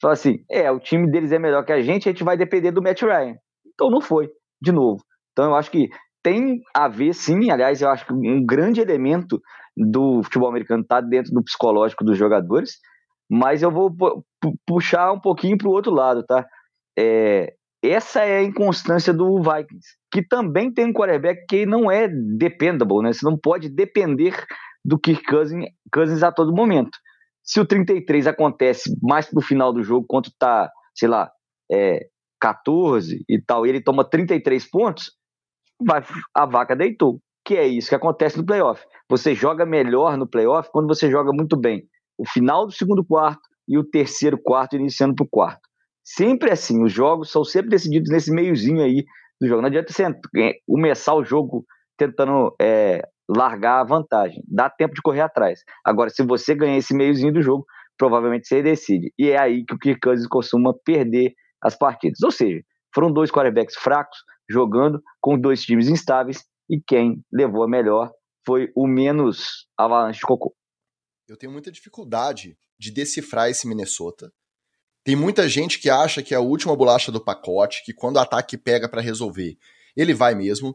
Fala 0.00 0.14
assim, 0.14 0.38
é, 0.50 0.70
o 0.70 0.80
time 0.80 1.10
deles 1.10 1.32
é 1.32 1.38
melhor 1.38 1.64
que 1.64 1.72
a 1.72 1.82
gente, 1.82 2.08
a 2.08 2.12
gente 2.12 2.24
vai 2.24 2.36
depender 2.36 2.72
do 2.72 2.82
Matt 2.82 3.02
Ryan. 3.02 3.36
Então 3.74 3.90
não 3.90 4.00
foi, 4.00 4.28
de 4.60 4.72
novo. 4.72 5.02
Então 5.32 5.46
eu 5.46 5.54
acho 5.54 5.70
que 5.70 5.88
tem 6.22 6.62
a 6.74 6.88
ver, 6.88 7.12
sim, 7.14 7.50
aliás, 7.50 7.82
eu 7.82 7.90
acho 7.90 8.06
que 8.06 8.12
um 8.14 8.44
grande 8.44 8.80
elemento 8.80 9.40
do 9.76 10.22
futebol 10.22 10.48
americano 10.48 10.82
está 10.82 11.00
dentro 11.00 11.32
do 11.32 11.42
psicológico 11.42 12.04
dos 12.04 12.16
jogadores, 12.16 12.78
mas 13.30 13.62
eu 13.62 13.70
vou 13.70 13.94
puxar 14.66 15.12
um 15.12 15.20
pouquinho 15.20 15.58
para 15.58 15.68
o 15.68 15.72
outro 15.72 15.92
lado, 15.92 16.24
tá? 16.24 16.46
É, 16.98 17.52
essa 17.90 18.20
é 18.20 18.38
a 18.38 18.42
inconstância 18.42 19.12
do 19.12 19.38
Vikings, 19.38 19.96
que 20.10 20.26
também 20.26 20.72
tem 20.72 20.86
um 20.86 20.92
quarterback 20.92 21.44
que 21.48 21.66
não 21.66 21.90
é 21.90 22.08
dependable, 22.08 23.02
né? 23.02 23.12
Você 23.12 23.24
não 23.24 23.38
pode 23.38 23.68
depender 23.68 24.34
do 24.84 24.98
Kirk 24.98 25.24
Cousins, 25.24 25.66
Cousins 25.92 26.22
a 26.22 26.30
todo 26.30 26.54
momento. 26.54 26.96
Se 27.42 27.60
o 27.60 27.66
33 27.66 28.26
acontece 28.26 28.96
mais 29.02 29.26
pro 29.26 29.40
final 29.40 29.72
do 29.72 29.82
jogo, 29.82 30.06
quanto 30.08 30.30
tá, 30.38 30.70
sei 30.94 31.08
lá, 31.08 31.30
é, 31.70 32.06
14 32.40 33.24
e 33.28 33.40
tal, 33.40 33.66
e 33.66 33.70
ele 33.70 33.82
toma 33.82 34.08
33 34.08 34.70
pontos, 34.70 35.12
vai, 35.80 36.02
a 36.34 36.46
vaca 36.46 36.76
deitou. 36.76 37.20
Que 37.44 37.56
é 37.56 37.66
isso 37.66 37.90
que 37.90 37.94
acontece 37.94 38.38
no 38.38 38.46
playoff. 38.46 38.82
Você 39.10 39.34
joga 39.34 39.66
melhor 39.66 40.16
no 40.16 40.26
playoff 40.26 40.70
quando 40.72 40.86
você 40.86 41.10
joga 41.10 41.30
muito 41.32 41.56
bem 41.56 41.86
o 42.16 42.26
final 42.26 42.66
do 42.66 42.72
segundo 42.72 43.04
quarto 43.04 43.42
e 43.68 43.76
o 43.76 43.84
terceiro 43.84 44.38
quarto 44.38 44.76
iniciando 44.76 45.14
para 45.14 45.24
o 45.24 45.28
quarto. 45.28 45.68
Sempre 46.04 46.52
assim, 46.52 46.82
os 46.84 46.92
jogos 46.92 47.30
são 47.30 47.42
sempre 47.44 47.70
decididos 47.70 48.10
nesse 48.10 48.30
meiozinho 48.30 48.82
aí 48.82 49.04
do 49.40 49.48
jogo. 49.48 49.62
Não 49.62 49.68
adianta 49.68 49.92
você 49.92 50.04
é, 50.04 50.52
começar 50.66 51.14
o 51.14 51.24
jogo 51.24 51.64
tentando 51.96 52.54
é, 52.60 53.02
largar 53.28 53.80
a 53.80 53.84
vantagem. 53.84 54.42
Dá 54.46 54.68
tempo 54.68 54.94
de 54.94 55.02
correr 55.02 55.22
atrás. 55.22 55.60
Agora, 55.84 56.10
se 56.10 56.22
você 56.22 56.54
ganhar 56.54 56.76
esse 56.76 56.94
meiozinho 56.94 57.32
do 57.32 57.42
jogo, 57.42 57.64
provavelmente 57.96 58.46
você 58.46 58.62
decide. 58.62 59.12
E 59.18 59.30
é 59.30 59.38
aí 59.38 59.64
que 59.64 59.74
o 59.74 59.78
Kirk 59.78 60.00
costuma 60.28 60.74
perder 60.84 61.32
as 61.62 61.76
partidas. 61.76 62.20
Ou 62.22 62.30
seja, 62.30 62.60
foram 62.94 63.10
dois 63.10 63.30
quarterbacks 63.30 63.76
fracos 63.76 64.18
jogando 64.48 65.02
com 65.20 65.38
dois 65.38 65.62
times 65.62 65.88
instáveis 65.88 66.44
e 66.68 66.80
quem 66.86 67.22
levou 67.32 67.62
a 67.62 67.68
melhor 67.68 68.10
foi 68.46 68.70
o 68.76 68.86
menos 68.86 69.66
avalanche 69.78 70.20
de 70.20 70.26
cocô. 70.26 70.54
Eu 71.26 71.36
tenho 71.36 71.52
muita 71.52 71.72
dificuldade 71.72 72.58
de 72.78 72.90
decifrar 72.90 73.48
esse 73.48 73.66
Minnesota. 73.66 74.30
Tem 75.04 75.14
muita 75.14 75.48
gente 75.48 75.78
que 75.78 75.90
acha 75.90 76.22
que 76.22 76.32
é 76.32 76.36
a 76.38 76.40
última 76.40 76.74
bolacha 76.74 77.12
do 77.12 77.20
pacote, 77.20 77.84
que 77.84 77.92
quando 77.92 78.16
o 78.16 78.20
ataque 78.20 78.56
pega 78.56 78.88
para 78.88 79.02
resolver, 79.02 79.58
ele 79.94 80.14
vai 80.14 80.34
mesmo. 80.34 80.74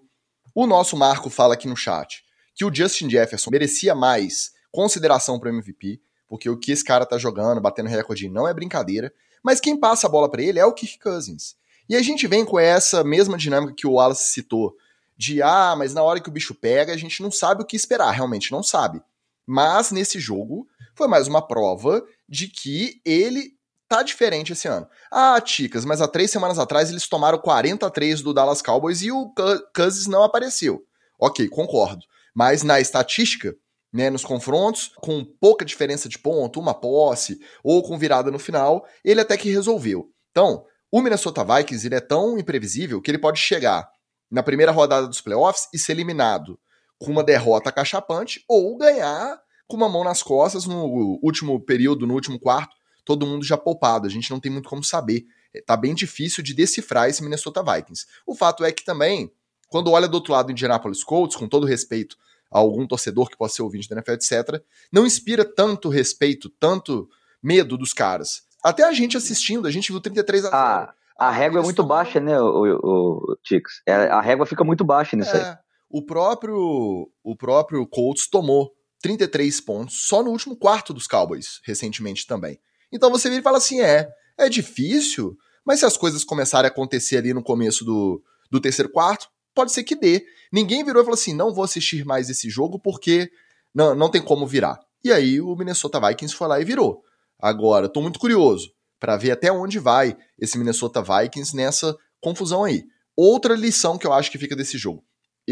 O 0.53 0.67
nosso 0.67 0.95
Marco 0.95 1.29
fala 1.29 1.55
aqui 1.55 1.67
no 1.67 1.75
chat 1.75 2.23
que 2.59 2.65
o 2.65 2.75
Justin 2.75 3.09
Jefferson 3.09 3.49
merecia 3.51 3.95
mais 3.95 4.51
consideração 4.69 5.39
para 5.39 5.49
MVP, 5.49 6.01
porque 6.27 6.49
o 6.49 6.57
que 6.57 6.73
esse 6.73 6.83
cara 6.83 7.05
tá 7.05 7.17
jogando, 7.17 7.61
batendo 7.61 7.87
recorde, 7.87 8.27
não 8.27 8.45
é 8.45 8.53
brincadeira. 8.53 9.13
Mas 9.41 9.61
quem 9.61 9.79
passa 9.79 10.07
a 10.07 10.09
bola 10.09 10.29
para 10.29 10.41
ele 10.41 10.59
é 10.59 10.65
o 10.65 10.73
Kirk 10.73 10.99
Cousins. 10.99 11.55
E 11.87 11.95
a 11.95 12.01
gente 12.01 12.27
vem 12.27 12.43
com 12.43 12.59
essa 12.59 13.01
mesma 13.01 13.37
dinâmica 13.37 13.73
que 13.73 13.87
o 13.87 13.93
Wallace 13.93 14.33
citou, 14.33 14.75
de 15.15 15.41
ah, 15.41 15.73
mas 15.77 15.93
na 15.93 16.03
hora 16.03 16.19
que 16.19 16.27
o 16.27 16.31
bicho 16.31 16.53
pega, 16.53 16.93
a 16.93 16.97
gente 16.97 17.23
não 17.23 17.31
sabe 17.31 17.63
o 17.63 17.65
que 17.65 17.77
esperar, 17.77 18.11
realmente 18.11 18.51
não 18.51 18.61
sabe. 18.61 19.01
Mas 19.47 19.89
nesse 19.89 20.19
jogo 20.19 20.67
foi 20.93 21.07
mais 21.07 21.29
uma 21.29 21.41
prova 21.41 22.05
de 22.27 22.49
que 22.49 23.01
ele 23.05 23.53
tá 23.89 24.03
diferente 24.03 24.53
esse 24.53 24.67
ano. 24.67 24.87
Ah, 25.11 25.41
Ticas, 25.41 25.83
mas 25.83 25.99
há 25.99 26.07
três 26.07 26.29
semanas 26.29 26.59
atrás 26.59 26.89
eles 26.89 27.07
tomaram 27.07 27.39
43 27.39 28.21
do 28.21 28.33
Dallas 28.33 28.61
Cowboys 28.61 29.01
e 29.01 29.11
o 29.11 29.33
Cousins 29.75 30.05
não 30.05 30.23
apareceu. 30.23 30.83
Ok, 31.19 31.49
concordo. 31.49 32.05
Mas 32.33 32.61
na 32.61 32.79
estatística, 32.79 33.55
né, 33.91 34.11
nos 34.11 34.23
confrontos, 34.23 34.91
com 34.97 35.25
pouca 35.25 35.65
diferença 35.65 36.07
de 36.07 36.19
ponto, 36.19 36.59
uma 36.59 36.73
posse, 36.73 37.39
ou 37.63 37.81
com 37.81 37.97
virada 37.97 38.29
no 38.29 38.37
final, 38.37 38.85
ele 39.03 39.19
até 39.19 39.35
que 39.35 39.51
resolveu. 39.51 40.07
Então, 40.29 40.63
o 40.91 41.01
Minnesota 41.01 41.43
Vikings 41.43 41.87
ele 41.87 41.95
é 41.95 41.99
tão 41.99 42.37
imprevisível 42.37 43.01
que 43.01 43.09
ele 43.09 43.17
pode 43.17 43.39
chegar 43.39 43.89
na 44.29 44.43
primeira 44.43 44.71
rodada 44.71 45.07
dos 45.07 45.19
playoffs 45.19 45.67
e 45.73 45.79
ser 45.79 45.93
eliminado 45.93 46.59
com 46.99 47.11
uma 47.11 47.23
derrota 47.23 47.71
cachapante 47.71 48.43
ou 48.47 48.77
ganhar 48.77 49.39
com 49.67 49.77
uma 49.77 49.89
mão 49.89 50.03
nas 50.03 50.21
costas 50.21 50.65
no 50.65 51.19
último 51.23 51.59
período, 51.59 52.05
no 52.05 52.13
último 52.13 52.39
quarto, 52.39 52.75
todo 53.09 53.25
mundo 53.25 53.43
já 53.43 53.57
poupado. 53.57 54.05
A 54.05 54.09
gente 54.09 54.29
não 54.29 54.39
tem 54.39 54.51
muito 54.51 54.69
como 54.69 54.83
saber. 54.83 55.25
É, 55.51 55.59
tá 55.63 55.75
bem 55.75 55.95
difícil 55.95 56.43
de 56.43 56.53
decifrar 56.53 57.09
esse 57.09 57.23
Minnesota 57.23 57.63
Vikings. 57.63 58.05
O 58.23 58.35
fato 58.35 58.63
é 58.63 58.71
que 58.71 58.85
também, 58.85 59.31
quando 59.67 59.89
olha 59.89 60.07
do 60.07 60.13
outro 60.13 60.31
lado 60.31 60.45
do 60.45 60.51
Indianapolis 60.51 61.03
Colts, 61.03 61.35
com 61.35 61.47
todo 61.47 61.65
respeito 61.65 62.15
a 62.51 62.59
algum 62.59 62.85
torcedor 62.85 63.27
que 63.27 63.35
possa 63.35 63.55
ser 63.55 63.61
ouvinte 63.63 63.89
da 63.89 63.95
NFL, 63.95 64.11
etc., 64.11 64.63
não 64.91 65.07
inspira 65.07 65.43
tanto 65.43 65.89
respeito, 65.89 66.51
tanto 66.59 67.09
medo 67.41 67.79
dos 67.79 67.93
caras. 67.93 68.43
Até 68.63 68.83
a 68.83 68.91
gente 68.91 69.17
assistindo, 69.17 69.67
a 69.67 69.71
gente 69.71 69.91
viu 69.91 69.99
33 69.99 70.45
a 70.45 70.49
0. 70.49 70.55
Ah, 70.55 70.93
a 71.17 71.31
régua 71.31 71.61
é 71.61 71.63
muito 71.63 71.83
baixa, 71.83 72.19
né, 72.19 72.39
o, 72.39 72.45
o, 72.45 73.31
o 73.31 73.37
Tix? 73.43 73.81
É, 73.87 73.93
a 73.93 74.21
régua 74.21 74.45
fica 74.45 74.63
muito 74.63 74.83
baixa 74.83 75.17
nisso 75.17 75.35
é, 75.35 75.49
aí. 75.49 75.57
O 75.89 76.05
próprio, 76.05 77.09
o 77.23 77.35
próprio 77.35 77.87
Colts 77.87 78.27
tomou 78.29 78.71
33 79.01 79.61
pontos 79.61 80.05
só 80.07 80.21
no 80.21 80.29
último 80.29 80.55
quarto 80.55 80.93
dos 80.93 81.07
Cowboys, 81.07 81.59
recentemente 81.65 82.27
também. 82.27 82.59
Então 82.91 83.09
você 83.09 83.29
vira 83.29 83.41
e 83.41 83.43
fala 83.43 83.57
assim: 83.57 83.81
é, 83.81 84.09
é 84.37 84.49
difícil, 84.49 85.37
mas 85.65 85.79
se 85.79 85.85
as 85.85 85.97
coisas 85.97 86.23
começarem 86.23 86.67
a 86.67 86.71
acontecer 86.71 87.17
ali 87.17 87.33
no 87.33 87.43
começo 87.43 87.83
do, 87.85 88.21
do 88.49 88.59
terceiro 88.59 88.91
quarto, 88.91 89.27
pode 89.53 89.71
ser 89.71 89.83
que 89.83 89.95
dê. 89.95 90.25
Ninguém 90.51 90.83
virou 90.83 91.01
e 91.01 91.05
falou 91.05 91.17
assim: 91.17 91.33
não 91.33 91.53
vou 91.53 91.63
assistir 91.63 92.05
mais 92.05 92.29
esse 92.29 92.49
jogo 92.49 92.79
porque 92.79 93.29
não, 93.73 93.95
não 93.95 94.09
tem 94.09 94.21
como 94.21 94.47
virar. 94.47 94.79
E 95.03 95.11
aí 95.11 95.39
o 95.39 95.55
Minnesota 95.55 95.99
Vikings 95.99 96.35
foi 96.35 96.47
lá 96.47 96.59
e 96.59 96.65
virou. 96.65 97.03
Agora, 97.39 97.87
tô 97.87 98.01
muito 98.01 98.19
curioso 98.19 98.71
para 98.99 99.15
ver 99.15 99.31
até 99.31 99.51
onde 99.51 99.79
vai 99.79 100.17
esse 100.37 100.57
Minnesota 100.57 101.01
Vikings 101.01 101.55
nessa 101.55 101.95
confusão 102.19 102.65
aí. 102.65 102.83
Outra 103.15 103.55
lição 103.55 103.97
que 103.97 104.05
eu 104.05 104.11
acho 104.11 104.29
que 104.29 104.37
fica 104.37 104.55
desse 104.55 104.77
jogo 104.77 105.03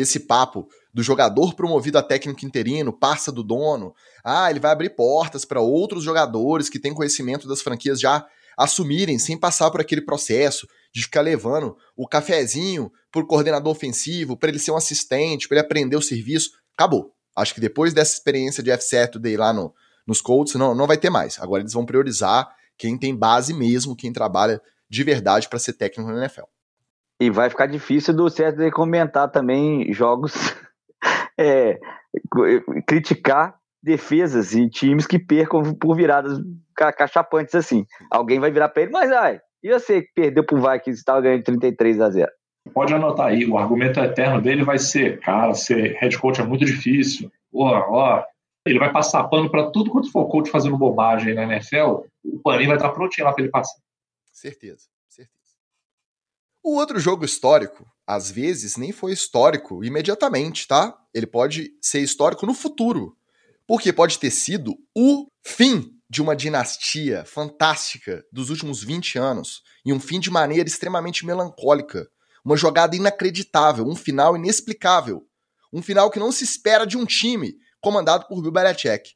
esse 0.01 0.19
papo 0.19 0.67
do 0.97 1.03
jogador 1.03 1.53
promovido 1.53 1.99
a 1.99 2.01
técnico 2.01 2.43
interino, 2.43 2.91
parça 2.91 3.31
do 3.31 3.43
dono, 3.43 3.93
ah, 4.23 4.49
ele 4.49 4.59
vai 4.59 4.71
abrir 4.71 4.89
portas 4.95 5.45
para 5.45 5.61
outros 5.61 6.03
jogadores 6.03 6.69
que 6.69 6.79
têm 6.79 6.91
conhecimento 6.91 7.47
das 7.47 7.61
franquias 7.61 7.99
já 7.99 8.25
assumirem 8.57 9.19
sem 9.19 9.37
passar 9.37 9.69
por 9.69 9.79
aquele 9.79 10.01
processo 10.01 10.67
de 10.91 11.03
ficar 11.03 11.21
levando 11.21 11.77
o 11.95 12.07
cafezinho 12.07 12.91
por 13.11 13.27
coordenador 13.27 13.71
ofensivo, 13.71 14.35
para 14.35 14.49
ele 14.49 14.57
ser 14.57 14.71
um 14.71 14.75
assistente, 14.75 15.47
para 15.47 15.57
ele 15.57 15.65
aprender 15.67 15.95
o 15.95 16.01
serviço. 16.01 16.49
Acabou. 16.75 17.13
Acho 17.35 17.53
que 17.53 17.61
depois 17.61 17.93
dessa 17.93 18.13
experiência 18.13 18.63
de 18.63 18.71
F7 18.71 19.19
Day 19.19 19.37
lá 19.37 19.53
no, 19.53 19.71
nos 20.07 20.19
Colts, 20.19 20.55
não, 20.55 20.73
não 20.73 20.87
vai 20.87 20.97
ter 20.97 21.11
mais. 21.11 21.39
Agora 21.39 21.61
eles 21.61 21.73
vão 21.73 21.85
priorizar 21.85 22.49
quem 22.75 22.97
tem 22.97 23.15
base 23.15 23.53
mesmo, 23.53 23.95
quem 23.95 24.11
trabalha 24.11 24.59
de 24.89 25.03
verdade 25.03 25.47
para 25.47 25.59
ser 25.59 25.73
técnico 25.73 26.09
na 26.11 26.21
NFL. 26.21 26.45
E 27.19 27.29
vai 27.29 27.51
ficar 27.51 27.67
difícil 27.67 28.15
do 28.15 28.27
de 28.29 28.71
comentar 28.71 29.29
também 29.29 29.93
jogos, 29.93 30.33
é, 31.37 31.79
criticar 32.85 33.55
defesas 33.81 34.53
e 34.53 34.69
times 34.69 35.05
que 35.05 35.19
percam 35.19 35.73
por 35.75 35.95
viradas 35.95 36.39
cachapantes 36.75 37.55
assim. 37.55 37.85
Alguém 38.11 38.39
vai 38.39 38.51
virar 38.51 38.69
para 38.69 38.83
ele, 38.83 38.91
mas 38.91 39.11
ai, 39.11 39.39
e 39.63 39.71
você 39.71 40.01
que 40.01 40.11
perdeu 40.13 40.45
pro 40.45 40.57
Vikings 40.57 40.89
e 40.89 40.93
estava 40.93 41.21
ganhando 41.21 41.43
33 41.43 42.01
a 42.01 42.09
0? 42.09 42.31
Pode 42.73 42.93
anotar 42.93 43.27
aí, 43.27 43.45
o 43.45 43.57
argumento 43.57 43.99
eterno 43.99 44.41
dele 44.41 44.63
vai 44.63 44.77
ser, 44.77 45.19
cara, 45.21 45.53
ser 45.53 45.97
head 45.99 46.17
coach 46.17 46.41
é 46.41 46.43
muito 46.43 46.65
difícil. 46.65 47.31
Ó, 47.53 47.65
ó, 47.65 48.23
ele 48.65 48.77
vai 48.77 48.91
passar 48.91 49.23
pano 49.25 49.49
para 49.49 49.71
tudo 49.71 49.89
quanto 49.89 50.11
for 50.11 50.27
coach 50.27 50.51
fazendo 50.51 50.77
bobagem 50.77 51.33
na 51.33 51.43
NFL, 51.43 52.03
o 52.25 52.39
paninho 52.43 52.67
vai 52.67 52.77
estar 52.77 52.89
prontinho 52.89 53.25
lá 53.25 53.33
para 53.33 53.43
ele 53.43 53.51
passar. 53.51 53.79
Certeza. 54.33 54.87
O 56.67 56.75
outro 56.75 56.99
jogo 56.99 57.23
histórico, 57.23 57.87
às 58.07 58.31
vezes, 58.31 58.77
nem 58.77 58.93
foi 58.93 59.11
histórico 59.11 59.83
imediatamente, 59.83 60.65
tá? 60.65 60.97
Ele 61.13 61.27
pode 61.27 61.71
ser 61.81 61.99
histórico 61.99 62.45
no 62.45 62.53
futuro. 62.53 63.17
Porque 63.67 63.91
pode 63.91 64.17
ter 64.17 64.31
sido 64.31 64.77
o 64.95 65.27
fim 65.43 65.91
de 66.09 66.21
uma 66.21 66.33
dinastia 66.33 67.25
fantástica 67.25 68.23
dos 68.31 68.49
últimos 68.49 68.81
20 68.81 69.19
anos 69.19 69.61
e 69.85 69.91
um 69.91 69.99
fim 69.99 70.21
de 70.21 70.31
maneira 70.31 70.69
extremamente 70.69 71.25
melancólica. 71.25 72.07
Uma 72.45 72.55
jogada 72.55 72.95
inacreditável, 72.95 73.85
um 73.85 73.95
final 73.95 74.37
inexplicável. 74.37 75.27
Um 75.73 75.81
final 75.81 76.09
que 76.09 76.17
não 76.19 76.31
se 76.31 76.45
espera 76.45 76.87
de 76.87 76.97
um 76.97 77.05
time 77.05 77.55
comandado 77.81 78.25
por 78.29 78.41
Bill 78.41 78.51
Belichick. 78.51 79.15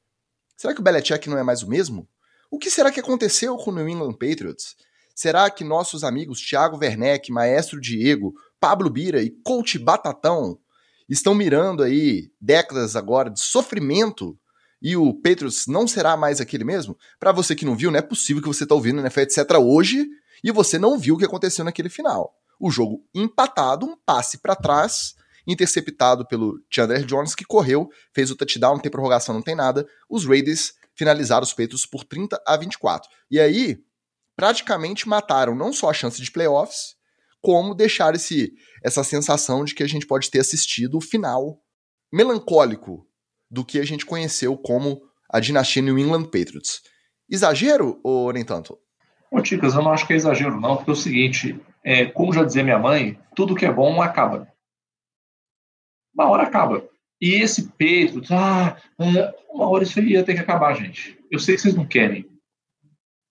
Será 0.58 0.74
que 0.74 0.82
o 0.82 0.84
Belichick 0.84 1.30
não 1.30 1.38
é 1.38 1.44
mais 1.44 1.64
o 1.64 1.70
mesmo? 1.70 2.10
O 2.52 2.60
que 2.60 2.70
será 2.70 2.92
que 2.92 3.00
aconteceu 3.00 3.56
com 3.56 3.72
o 3.72 3.74
New 3.74 3.88
England 3.88 4.14
Patriots? 4.14 4.76
Será 5.16 5.50
que 5.50 5.64
nossos 5.64 6.04
amigos 6.04 6.42
Thiago 6.42 6.78
Werneck, 6.78 7.32
Maestro 7.32 7.80
Diego, 7.80 8.34
Pablo 8.62 8.92
Bira 8.92 9.24
e 9.24 9.32
Coach 9.44 9.80
Batatão 9.80 10.60
estão 11.10 11.34
mirando 11.34 11.82
aí 11.82 12.32
décadas 12.40 12.96
agora 12.96 13.28
de 13.28 13.40
sofrimento 13.40 14.38
e 14.80 14.96
o 14.96 15.14
Patriots 15.16 15.66
não 15.66 15.88
será 15.88 16.16
mais 16.16 16.40
aquele 16.40 16.64
mesmo? 16.64 16.96
Para 17.20 17.32
você 17.32 17.56
que 17.56 17.66
não 17.66 17.76
viu, 17.76 17.90
não 17.90 17.98
é 17.98 18.04
possível 18.04 18.40
que 18.40 18.48
você 18.48 18.64
está 18.64 18.76
ouvindo 18.76 19.02
NFL 19.02 19.22
etc 19.22 19.38
hoje 19.60 20.08
e 20.44 20.52
você 20.52 20.78
não 20.78 20.98
viu 20.98 21.16
o 21.16 21.18
que 21.18 21.26
aconteceu 21.26 21.66
naquele 21.66 21.90
final. 21.90 22.36
O 22.60 22.70
jogo 22.70 23.04
empatado, 23.16 23.88
um 23.88 23.98
passe 24.06 24.38
para 24.38 24.56
trás, 24.56 25.16
interceptado 25.48 26.28
pelo 26.28 26.64
Chandler 26.70 27.04
Jones, 27.04 27.34
que 27.34 27.44
correu, 27.44 27.90
fez 28.14 28.30
o 28.30 28.36
touchdown, 28.36 28.76
não 28.76 28.80
tem 28.80 28.92
prorrogação, 28.92 29.34
não 29.34 29.42
tem 29.42 29.56
nada. 29.56 29.88
Os 30.08 30.26
Raiders 30.26 30.74
finalizaram 30.96 31.44
os 31.44 31.52
Patriots 31.52 31.88
por 31.88 32.04
30 32.04 32.40
a 32.46 32.56
24. 32.56 33.10
E 33.30 33.40
aí, 33.40 33.80
praticamente 34.36 35.10
mataram 35.10 35.56
não 35.56 35.74
só 35.74 35.90
a 35.90 35.94
chance 35.94 36.22
de 36.22 36.32
playoffs, 36.32 36.96
como 37.42 37.74
deixar 37.74 38.14
esse, 38.16 38.54
essa 38.84 39.04
sensação 39.04 39.66
de 39.66 39.74
que 39.74 39.84
a 39.84 39.88
gente 39.88 40.06
pode 40.06 40.30
ter 40.30 40.40
assistido 40.40 40.98
o 40.98 41.02
final 41.02 41.60
melancólico 42.12 43.08
do 43.50 43.66
que 43.66 43.80
a 43.80 43.86
gente 43.86 44.06
conheceu 44.06 44.58
como 44.58 45.02
a 45.30 45.40
dinastia 45.40 45.82
New 45.82 45.98
England 45.98 46.26
Patriots. 46.26 46.82
Exagero 47.30 48.00
ou 48.04 48.32
nem 48.32 48.44
tanto? 48.44 48.78
Ô, 49.32 49.42
Ticas, 49.42 49.74
eu 49.74 49.82
não 49.82 49.94
acho 49.94 50.06
que 50.06 50.14
é 50.14 50.18
exagero, 50.18 50.60
não, 50.60 50.76
porque 50.76 50.92
é 50.92 50.94
o 50.94 50.96
seguinte, 50.96 51.60
é, 51.84 52.06
como 52.06 52.34
já 52.34 52.44
dizia 52.44 52.64
minha 52.64 52.78
mãe, 52.78 53.18
tudo 53.34 53.56
que 53.56 53.66
é 53.66 53.72
bom 53.72 54.02
acaba. 54.02 54.48
Uma 56.14 56.30
hora 56.30 56.44
acaba. 56.44 56.86
E 57.20 57.36
esse 57.36 57.70
Patriots, 57.70 58.32
ah, 58.32 58.76
é, 59.00 59.34
uma 59.50 59.70
hora 59.70 59.84
isso 59.84 60.00
ia 60.02 60.24
ter 60.24 60.34
que 60.34 60.42
acabar, 60.42 60.74
gente. 60.74 61.18
Eu 61.32 61.40
sei 61.40 61.56
que 61.56 61.62
vocês 61.62 61.76
não 61.76 61.86
querem. 61.86 62.26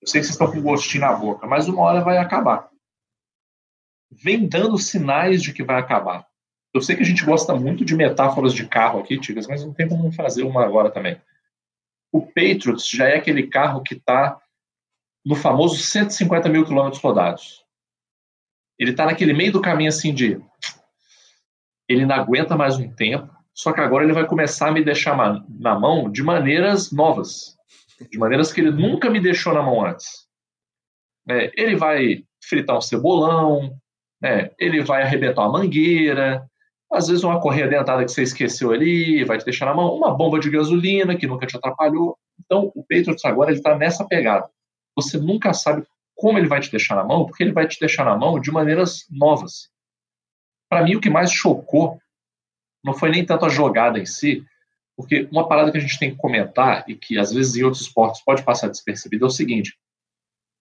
Eu 0.00 0.08
sei 0.08 0.20
que 0.20 0.26
vocês 0.26 0.30
estão 0.30 0.50
com 0.50 0.62
gostinho 0.62 1.02
na 1.02 1.12
boca, 1.12 1.46
mas 1.46 1.68
uma 1.68 1.82
hora 1.82 2.00
vai 2.00 2.16
acabar. 2.16 2.69
Vem 4.10 4.48
dando 4.48 4.78
sinais 4.78 5.42
de 5.42 5.52
que 5.52 5.62
vai 5.62 5.78
acabar. 5.78 6.26
Eu 6.72 6.80
sei 6.80 6.96
que 6.96 7.02
a 7.02 7.06
gente 7.06 7.24
gosta 7.24 7.54
muito 7.54 7.84
de 7.84 7.94
metáforas 7.94 8.52
de 8.52 8.66
carro 8.66 9.00
aqui, 9.00 9.18
Tigas, 9.18 9.46
mas 9.46 9.64
não 9.64 9.72
tem 9.72 9.88
como 9.88 10.12
fazer 10.12 10.42
uma 10.42 10.64
agora 10.64 10.90
também. 10.90 11.20
O 12.12 12.26
Patriots 12.26 12.88
já 12.88 13.08
é 13.08 13.16
aquele 13.16 13.46
carro 13.46 13.82
que 13.82 13.94
está 13.94 14.40
no 15.24 15.34
famoso 15.34 15.76
150 15.76 16.48
mil 16.48 16.64
quilômetros 16.64 17.02
rodados. 17.02 17.64
Ele 18.78 18.92
está 18.92 19.06
naquele 19.06 19.32
meio 19.32 19.52
do 19.52 19.60
caminho 19.60 19.88
assim 19.88 20.14
de. 20.14 20.40
Ele 21.88 22.06
não 22.06 22.14
aguenta 22.14 22.56
mais 22.56 22.78
um 22.78 22.90
tempo, 22.90 23.30
só 23.52 23.72
que 23.72 23.80
agora 23.80 24.04
ele 24.04 24.12
vai 24.12 24.26
começar 24.26 24.68
a 24.68 24.72
me 24.72 24.82
deixar 24.82 25.16
na 25.48 25.78
mão 25.78 26.10
de 26.10 26.22
maneiras 26.22 26.90
novas 26.90 27.58
de 28.08 28.18
maneiras 28.18 28.52
que 28.52 28.60
ele 28.60 28.70
nunca 28.70 29.10
me 29.10 29.20
deixou 29.20 29.52
na 29.52 29.62
mão 29.62 29.84
antes. 29.84 30.26
É, 31.28 31.52
ele 31.60 31.76
vai 31.76 32.24
fritar 32.42 32.76
um 32.76 32.80
cebolão, 32.80 33.76
né, 34.20 34.50
ele 34.58 34.82
vai 34.82 35.02
arrebentar 35.02 35.42
uma 35.42 35.58
mangueira, 35.58 36.44
às 36.92 37.08
vezes 37.08 37.22
uma 37.22 37.40
correia 37.40 37.68
dentada 37.68 38.04
que 38.04 38.10
você 38.10 38.22
esqueceu 38.22 38.72
ali, 38.72 39.24
vai 39.24 39.38
te 39.38 39.44
deixar 39.44 39.66
na 39.66 39.74
mão, 39.74 39.94
uma 39.94 40.12
bomba 40.12 40.40
de 40.40 40.50
gasolina 40.50 41.16
que 41.16 41.26
nunca 41.26 41.46
te 41.46 41.56
atrapalhou. 41.56 42.18
Então, 42.44 42.72
o 42.74 42.82
Patriots 42.82 43.24
agora 43.24 43.52
está 43.52 43.76
nessa 43.76 44.04
pegada. 44.04 44.48
Você 44.96 45.18
nunca 45.18 45.52
sabe 45.54 45.86
como 46.16 46.36
ele 46.36 46.48
vai 46.48 46.60
te 46.60 46.70
deixar 46.70 46.96
na 46.96 47.04
mão, 47.04 47.24
porque 47.24 47.42
ele 47.42 47.52
vai 47.52 47.66
te 47.66 47.78
deixar 47.78 48.04
na 48.04 48.16
mão 48.16 48.40
de 48.40 48.50
maneiras 48.50 49.06
novas. 49.10 49.70
Para 50.68 50.82
mim, 50.82 50.96
o 50.96 51.00
que 51.00 51.08
mais 51.08 51.32
chocou 51.32 51.98
não 52.84 52.92
foi 52.92 53.10
nem 53.10 53.24
tanto 53.24 53.46
a 53.46 53.48
jogada 53.48 53.98
em 53.98 54.06
si, 54.06 54.44
porque 54.96 55.28
uma 55.30 55.48
parada 55.48 55.70
que 55.70 55.78
a 55.78 55.80
gente 55.80 55.98
tem 55.98 56.10
que 56.10 56.16
comentar 56.16 56.84
e 56.88 56.94
que 56.94 57.18
às 57.18 57.32
vezes 57.32 57.56
em 57.56 57.62
outros 57.62 57.82
esportes 57.82 58.22
pode 58.22 58.42
passar 58.42 58.68
despercebido 58.68 59.24
é 59.24 59.28
o 59.28 59.30
seguinte: 59.30 59.78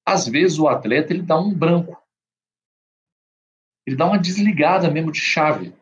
às 0.05 0.27
vezes 0.27 0.59
o 0.59 0.67
atleta 0.67 1.11
ele 1.11 1.21
dá 1.21 1.37
um 1.37 1.53
branco, 1.53 2.01
ele 3.85 3.95
dá 3.95 4.05
uma 4.05 4.19
desligada 4.19 4.89
mesmo 4.89 5.11
de 5.11 5.19
chave, 5.19 5.73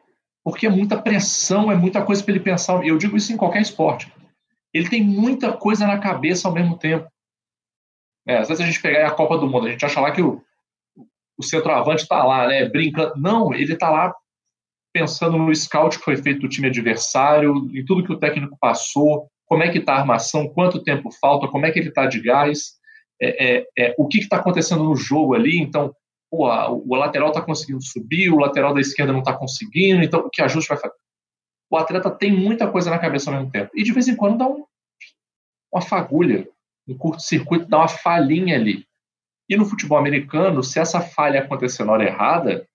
porque 0.44 0.66
é 0.66 0.70
muita 0.70 1.02
pressão, 1.02 1.72
é 1.72 1.76
muita 1.76 2.02
coisa 2.02 2.24
para 2.24 2.34
ele 2.34 2.44
pensar. 2.44 2.84
E 2.84 2.90
eu 2.90 2.98
digo 2.98 3.18
isso 3.18 3.34
em 3.34 3.38
qualquer 3.38 3.62
esporte. 3.62 4.12
Ele 4.74 4.90
tem 4.90 5.04
muita 5.04 5.52
coisa 5.54 5.86
na 5.88 6.00
cabeça 6.00 6.48
ao 6.48 6.54
mesmo 6.54 6.78
tempo. 6.78 7.08
É, 8.28 8.38
às 8.38 8.48
vezes 8.48 8.64
a 8.64 8.66
gente 8.66 8.82
pegar 8.82 9.08
a 9.08 9.12
Copa 9.12 9.38
do 9.38 9.48
Mundo, 9.48 9.68
a 9.68 9.72
gente 9.72 9.86
acha 9.86 10.00
lá 10.00 10.12
que 10.12 10.22
o, 10.22 10.42
o 11.38 11.44
centroavante 11.44 12.04
está 12.04 12.24
lá, 12.24 12.48
né, 12.48 12.68
brincando. 12.68 13.14
Não, 13.18 13.54
ele 13.54 13.74
está 13.74 13.90
lá 13.90 14.14
pensando 14.94 15.38
no 15.38 15.54
scout 15.56 15.98
que 15.98 16.04
foi 16.04 16.18
feito 16.18 16.42
do 16.42 16.50
time 16.50 16.68
adversário, 16.68 17.54
em 17.74 17.86
tudo 17.86 18.04
que 18.04 18.12
o 18.12 18.20
técnico 18.20 18.58
passou, 18.60 19.30
como 19.46 19.64
é 19.64 19.70
que 19.70 19.78
está 19.78 19.94
a 19.94 20.00
armação, 20.00 20.50
quanto 20.50 20.84
tempo 20.84 21.10
falta, 21.22 21.48
como 21.48 21.66
é 21.66 21.72
que 21.72 21.80
ele 21.80 21.90
está 21.90 22.06
de 22.06 22.22
gás, 22.22 22.74
é, 23.22 23.58
é, 23.58 23.68
é, 23.78 23.96
o 23.98 24.08
que 24.08 24.20
está 24.20 24.38
acontecendo 24.38 24.84
no 24.84 24.96
jogo 24.96 25.34
ali. 25.34 25.60
Então, 25.60 25.94
pô, 26.30 26.48
o 26.48 26.96
lateral 26.96 27.30
está 27.30 27.42
conseguindo 27.42 27.82
subir, 27.82 28.30
o 28.30 28.40
lateral 28.40 28.74
da 28.74 28.82
esquerda 28.82 29.14
não 29.14 29.20
está 29.20 29.34
conseguindo, 29.34 30.04
então 30.04 30.22
o 30.22 30.30
que 30.30 30.42
ajuste 30.42 30.70
vai 30.70 30.78
fazer? 30.78 30.96
O 31.70 31.78
atleta 31.78 32.10
tem 32.10 32.32
muita 32.32 32.70
coisa 32.70 32.90
na 32.90 33.00
cabeça 33.00 33.30
ao 33.30 33.38
mesmo 33.38 33.52
tempo. 33.52 33.72
E 33.76 33.84
de 33.84 33.92
vez 33.92 34.08
em 34.08 34.16
quando 34.16 34.38
dá 34.38 34.48
um, 34.48 34.66
uma 35.72 35.82
fagulha 35.82 36.48
um 36.88 36.98
curto-circuito 36.98 37.68
dá 37.68 37.80
uma 37.80 37.88
falhinha 37.88 38.56
ali. 38.56 38.86
E 39.50 39.56
no 39.56 39.66
futebol 39.66 39.98
americano, 39.98 40.64
se 40.64 40.80
essa 40.80 41.02
falha 41.02 41.42
acontecer 41.42 41.84
na 41.84 41.92
hora 41.92 42.06
errada, 42.06 42.68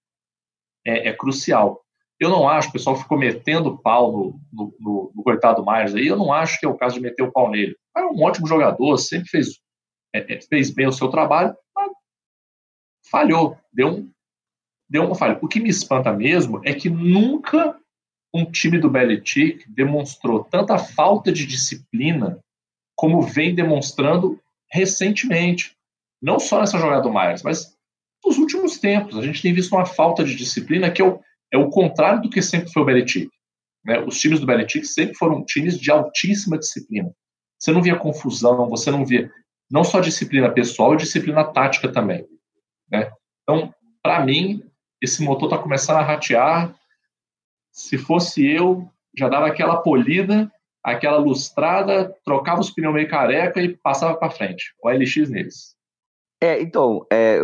é, 0.87 1.09
é 1.09 1.13
crucial. 1.13 1.81
Eu 2.21 2.29
não 2.29 2.49
acho, 2.49 2.69
o 2.69 2.73
pessoal 2.73 2.97
ficou 2.97 3.19
metendo 3.19 3.79
pau 3.79 4.13
no, 4.13 4.41
no, 4.53 4.77
no, 4.79 5.13
no 5.15 5.23
coitado 5.23 5.65
Myers 5.65 5.95
aí, 5.95 6.07
eu 6.07 6.17
não 6.17 6.33
acho 6.33 6.59
que 6.61 6.67
é 6.67 6.69
o 6.69 6.77
caso 6.77 6.95
de 6.95 7.01
meter 7.01 7.23
o 7.23 7.33
pau 7.33 7.51
nele. 7.51 7.77
É 7.97 8.05
um 8.05 8.23
ótimo 8.23 8.47
jogador, 8.47 8.97
sempre 8.99 9.29
fez, 9.29 9.61
é, 10.15 10.35
é, 10.35 10.41
fez 10.41 10.71
bem 10.71 10.87
o 10.87 10.93
seu 10.93 11.09
trabalho, 11.09 11.55
falhou, 13.13 13.59
deu, 13.71 13.89
um, 13.89 14.11
deu 14.89 15.05
uma 15.05 15.15
falha. 15.15 15.39
O 15.43 15.47
que 15.47 15.61
me 15.61 15.69
espanta 15.69 16.11
mesmo 16.11 16.63
é 16.65 16.73
que 16.73 16.89
nunca 16.89 17.79
um 18.35 18.51
time 18.51 18.79
do 18.79 18.89
Belichick 18.89 19.71
demonstrou 19.71 20.43
tanta 20.43 20.79
falta 20.79 21.31
de 21.31 21.45
disciplina 21.45 22.41
como 22.97 23.21
vem 23.21 23.55
demonstrando 23.55 24.41
recentemente. 24.71 25.77
Não 26.23 26.39
só 26.41 26.61
nessa 26.61 26.79
jogada 26.79 27.03
do 27.03 27.13
Myers, 27.13 27.43
mas 27.43 27.77
nos 28.25 28.39
últimos 28.39 28.79
tempos. 28.79 29.19
A 29.19 29.23
gente 29.23 29.43
tem 29.43 29.53
visto 29.53 29.75
uma 29.75 29.85
falta 29.85 30.25
de 30.25 30.35
disciplina 30.35 30.91
que 30.91 31.03
é 31.03 31.05
o, 31.05 31.21
é 31.53 31.59
o 31.59 31.69
contrário 31.69 32.23
do 32.23 32.31
que 32.31 32.41
sempre 32.41 32.73
foi 32.73 32.83
o 32.83 32.87
Belichick. 32.87 33.31
Né? 33.85 33.99
Os 34.01 34.19
times 34.19 34.41
do 34.41 34.47
Belichick 34.47 34.87
sempre 34.87 35.15
foram 35.17 35.45
times 35.45 35.79
de 35.79 35.91
altíssima 35.91 36.59
disciplina. 36.59 37.13
Você 37.59 37.73
não 37.73 37.83
via 37.83 37.97
confusão, 37.97 38.69
você 38.71 38.91
não 38.91 39.05
via 39.05 39.31
não 39.71 39.85
só 39.85 40.01
disciplina 40.01 40.51
pessoal, 40.51 40.97
disciplina 40.97 41.45
tática 41.45 41.91
também. 41.91 42.27
Né? 42.93 43.11
Então, 43.43 43.75
para 44.03 44.25
mim, 44.25 44.63
esse 45.01 45.23
motor 45.23 45.49
está 45.49 45.59
começando 45.59 45.97
a 45.97 46.03
ratear. 46.03 46.75
Se 47.73 47.97
fosse 47.97 48.47
eu, 48.47 48.89
já 49.17 49.29
dava 49.29 49.47
aquela 49.47 49.79
polida 49.79 50.51
aquela 50.83 51.19
lustrada, 51.19 52.15
trocava 52.25 52.61
os 52.61 52.71
pneus 52.71 52.93
meio 52.93 53.09
careca 53.09 53.61
e 53.63 53.77
passava 53.77 54.17
para 54.17 54.31
frente. 54.31 54.75
O 54.83 54.91
LX 54.91 55.31
neles. 55.31 55.77
É, 56.43 56.61
então, 56.61 57.07
é, 57.11 57.41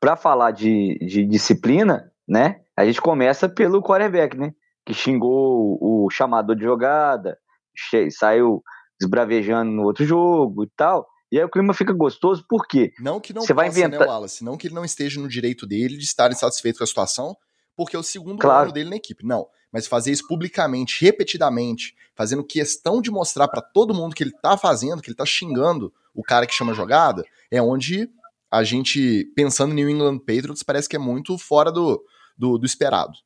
para 0.00 0.14
falar 0.14 0.52
de, 0.52 0.96
de 1.00 1.24
disciplina, 1.24 2.12
né, 2.28 2.60
a 2.76 2.84
gente 2.84 3.00
começa 3.00 3.48
pelo 3.48 3.82
quarterback, 3.82 4.36
né, 4.36 4.54
que 4.84 4.94
xingou 4.94 5.78
o 5.80 6.08
chamador 6.10 6.54
de 6.54 6.62
jogada, 6.62 7.36
saiu 8.10 8.62
desbravejando 9.00 9.70
no 9.70 9.82
outro 9.82 10.04
jogo 10.04 10.62
e 10.62 10.68
tal. 10.76 11.08
E 11.30 11.38
aí 11.38 11.44
o 11.44 11.50
clima 11.50 11.74
fica 11.74 11.92
gostoso, 11.92 12.44
por 12.48 12.66
quê? 12.66 12.92
Não 13.00 13.20
que 13.20 13.32
não 13.32 13.42
Você 13.42 13.52
possa, 13.52 13.54
vai 13.54 13.68
inventar... 13.68 14.00
né, 14.00 14.06
Wallace? 14.06 14.44
Não 14.44 14.56
que 14.56 14.68
ele 14.68 14.74
não 14.74 14.84
esteja 14.84 15.20
no 15.20 15.28
direito 15.28 15.66
dele 15.66 15.96
de 15.96 16.04
estar 16.04 16.30
insatisfeito 16.30 16.78
com 16.78 16.84
a 16.84 16.86
situação, 16.86 17.36
porque 17.76 17.96
é 17.96 17.98
o 17.98 18.02
segundo 18.02 18.38
claro. 18.38 18.64
ano 18.64 18.72
dele 18.72 18.90
na 18.90 18.96
equipe. 18.96 19.26
Não, 19.26 19.46
mas 19.72 19.86
fazer 19.86 20.12
isso 20.12 20.26
publicamente, 20.26 21.04
repetidamente, 21.04 21.94
fazendo 22.14 22.44
questão 22.44 23.02
de 23.02 23.10
mostrar 23.10 23.48
para 23.48 23.60
todo 23.60 23.94
mundo 23.94 24.14
que 24.14 24.22
ele 24.22 24.32
tá 24.40 24.56
fazendo, 24.56 25.02
que 25.02 25.08
ele 25.08 25.16
tá 25.16 25.26
xingando 25.26 25.92
o 26.14 26.22
cara 26.22 26.46
que 26.46 26.54
chama 26.54 26.72
jogada, 26.72 27.24
é 27.50 27.60
onde 27.60 28.08
a 28.50 28.62
gente, 28.62 29.24
pensando 29.34 29.72
em 29.72 29.74
New 29.74 29.90
England 29.90 30.18
Patriots, 30.20 30.62
parece 30.62 30.88
que 30.88 30.96
é 30.96 30.98
muito 30.98 31.36
fora 31.36 31.70
do, 31.70 32.02
do, 32.38 32.56
do 32.56 32.64
esperado. 32.64 33.18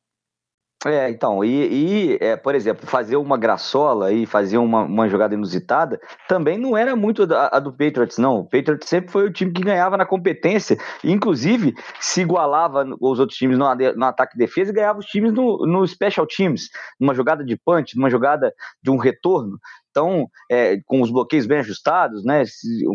É, 0.83 1.11
então, 1.11 1.43
e, 1.43 2.15
e 2.15 2.17
é, 2.19 2.35
por 2.35 2.55
exemplo, 2.55 2.87
fazer 2.87 3.15
uma 3.15 3.37
graçola 3.37 4.11
e 4.11 4.25
fazer 4.25 4.57
uma, 4.57 4.81
uma 4.81 5.07
jogada 5.07 5.35
inusitada 5.35 6.01
também 6.27 6.57
não 6.57 6.75
era 6.75 6.95
muito 6.95 7.31
a, 7.31 7.55
a, 7.57 7.59
do 7.59 7.71
Patriots, 7.71 8.17
não. 8.17 8.39
O 8.39 8.43
Patriots 8.45 8.89
sempre 8.89 9.11
foi 9.11 9.27
o 9.27 9.31
time 9.31 9.53
que 9.53 9.61
ganhava 9.61 9.95
na 9.95 10.07
competência, 10.07 10.77
inclusive 11.03 11.75
se 11.99 12.21
igualava 12.21 12.83
os 12.99 13.19
outros 13.19 13.37
times 13.37 13.59
no, 13.59 13.65
no 13.95 14.05
ataque 14.05 14.35
e 14.35 14.39
defesa 14.39 14.71
e 14.71 14.73
ganhava 14.73 14.97
os 14.97 15.05
times 15.05 15.31
no, 15.33 15.67
no 15.67 15.87
special 15.87 16.25
teams, 16.25 16.69
numa 16.99 17.13
jogada 17.13 17.45
de 17.45 17.55
punch, 17.63 17.95
numa 17.95 18.09
jogada 18.09 18.51
de 18.81 18.89
um 18.89 18.97
retorno. 18.97 19.59
Então, 19.91 20.27
é, 20.49 20.79
com 20.85 21.01
os 21.01 21.11
bloqueios 21.11 21.45
bem 21.45 21.59
ajustados, 21.59 22.23
né, 22.25 22.43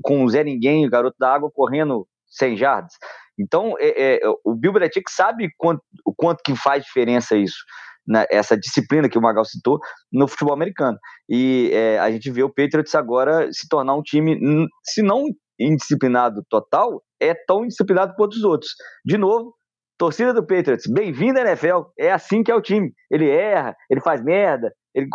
com 0.02 0.24
o 0.24 0.28
Zé 0.28 0.42
Ninguém, 0.42 0.86
o 0.86 0.90
garoto 0.90 1.16
da 1.20 1.32
água 1.32 1.50
correndo 1.54 2.04
100 2.26 2.56
jardas. 2.56 2.92
Então, 3.38 3.74
é, 3.78 4.16
é, 4.16 4.20
o 4.44 4.54
Bill 4.54 4.72
Belichick 4.72 5.10
sabe 5.10 5.48
quanto, 5.58 5.82
o 6.04 6.14
quanto 6.14 6.42
que 6.44 6.56
faz 6.56 6.84
diferença 6.84 7.36
isso, 7.36 7.58
né, 8.06 8.24
essa 8.30 8.56
disciplina 8.56 9.08
que 9.08 9.18
o 9.18 9.22
Magal 9.22 9.44
citou 9.44 9.78
no 10.12 10.28
futebol 10.28 10.54
americano. 10.54 10.98
E 11.28 11.70
é, 11.72 11.98
a 11.98 12.10
gente 12.10 12.30
vê 12.30 12.42
o 12.42 12.52
Patriots 12.52 12.94
agora 12.94 13.48
se 13.52 13.68
tornar 13.68 13.94
um 13.94 14.02
time, 14.02 14.38
se 14.84 15.02
não 15.02 15.24
indisciplinado 15.58 16.42
total, 16.48 17.02
é 17.20 17.34
tão 17.46 17.64
indisciplinado 17.64 18.14
quanto 18.14 18.34
os 18.34 18.44
outros. 18.44 18.72
De 19.04 19.16
novo, 19.16 19.54
torcida 19.98 20.32
do 20.32 20.46
Patriots, 20.46 20.86
bem-vindo 20.86 21.38
à 21.38 21.42
NFL. 21.42 21.90
É 21.98 22.12
assim 22.12 22.42
que 22.42 22.50
é 22.50 22.54
o 22.54 22.60
time. 22.60 22.92
Ele 23.10 23.28
erra, 23.28 23.74
ele 23.90 24.00
faz 24.00 24.22
merda, 24.22 24.72
ele 24.94 25.08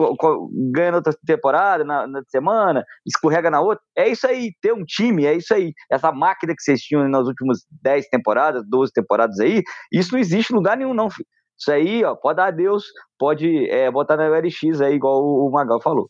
ganha 0.72 0.92
na 0.92 0.98
outra 0.98 1.14
temporada, 1.26 1.84
na, 1.84 2.08
na, 2.08 2.22
semana, 2.28 2.84
escorrega 3.06 3.50
na 3.50 3.62
outra. 3.62 3.84
É 3.96 4.08
isso 4.08 4.28
aí, 4.28 4.52
ter 4.62 4.74
um 4.74 4.84
time, 4.84 5.26
é 5.26 5.36
isso 5.36 5.54
aí. 5.54 5.74
Essa 5.92 6.12
máquina 6.12 6.54
que 6.56 6.62
vocês 6.62 6.82
tinham 6.82 7.08
nas 7.08 7.28
últimas 7.28 7.60
10 7.82 8.08
temporadas, 8.10 8.64
12 8.68 8.92
temporadas 8.94 9.40
aí, 9.40 9.62
isso 9.92 10.14
não 10.14 10.20
existe 10.20 10.52
em 10.52 10.56
lugar 10.56 10.78
nenhum, 10.78 10.94
não, 10.94 11.10
filho. 11.10 11.28
Isso 11.60 11.72
aí, 11.72 12.04
ó, 12.04 12.16
pode 12.16 12.38
dar 12.38 12.48
adeus, 12.48 12.86
pode 13.20 13.70
é, 13.70 13.90
botar 13.92 14.18
na 14.18 14.28
LX 14.28 14.82
aí, 14.82 14.96
igual 14.96 15.24
o, 15.24 15.48
o 15.48 15.52
Magal 15.52 15.80
falou. 15.82 16.10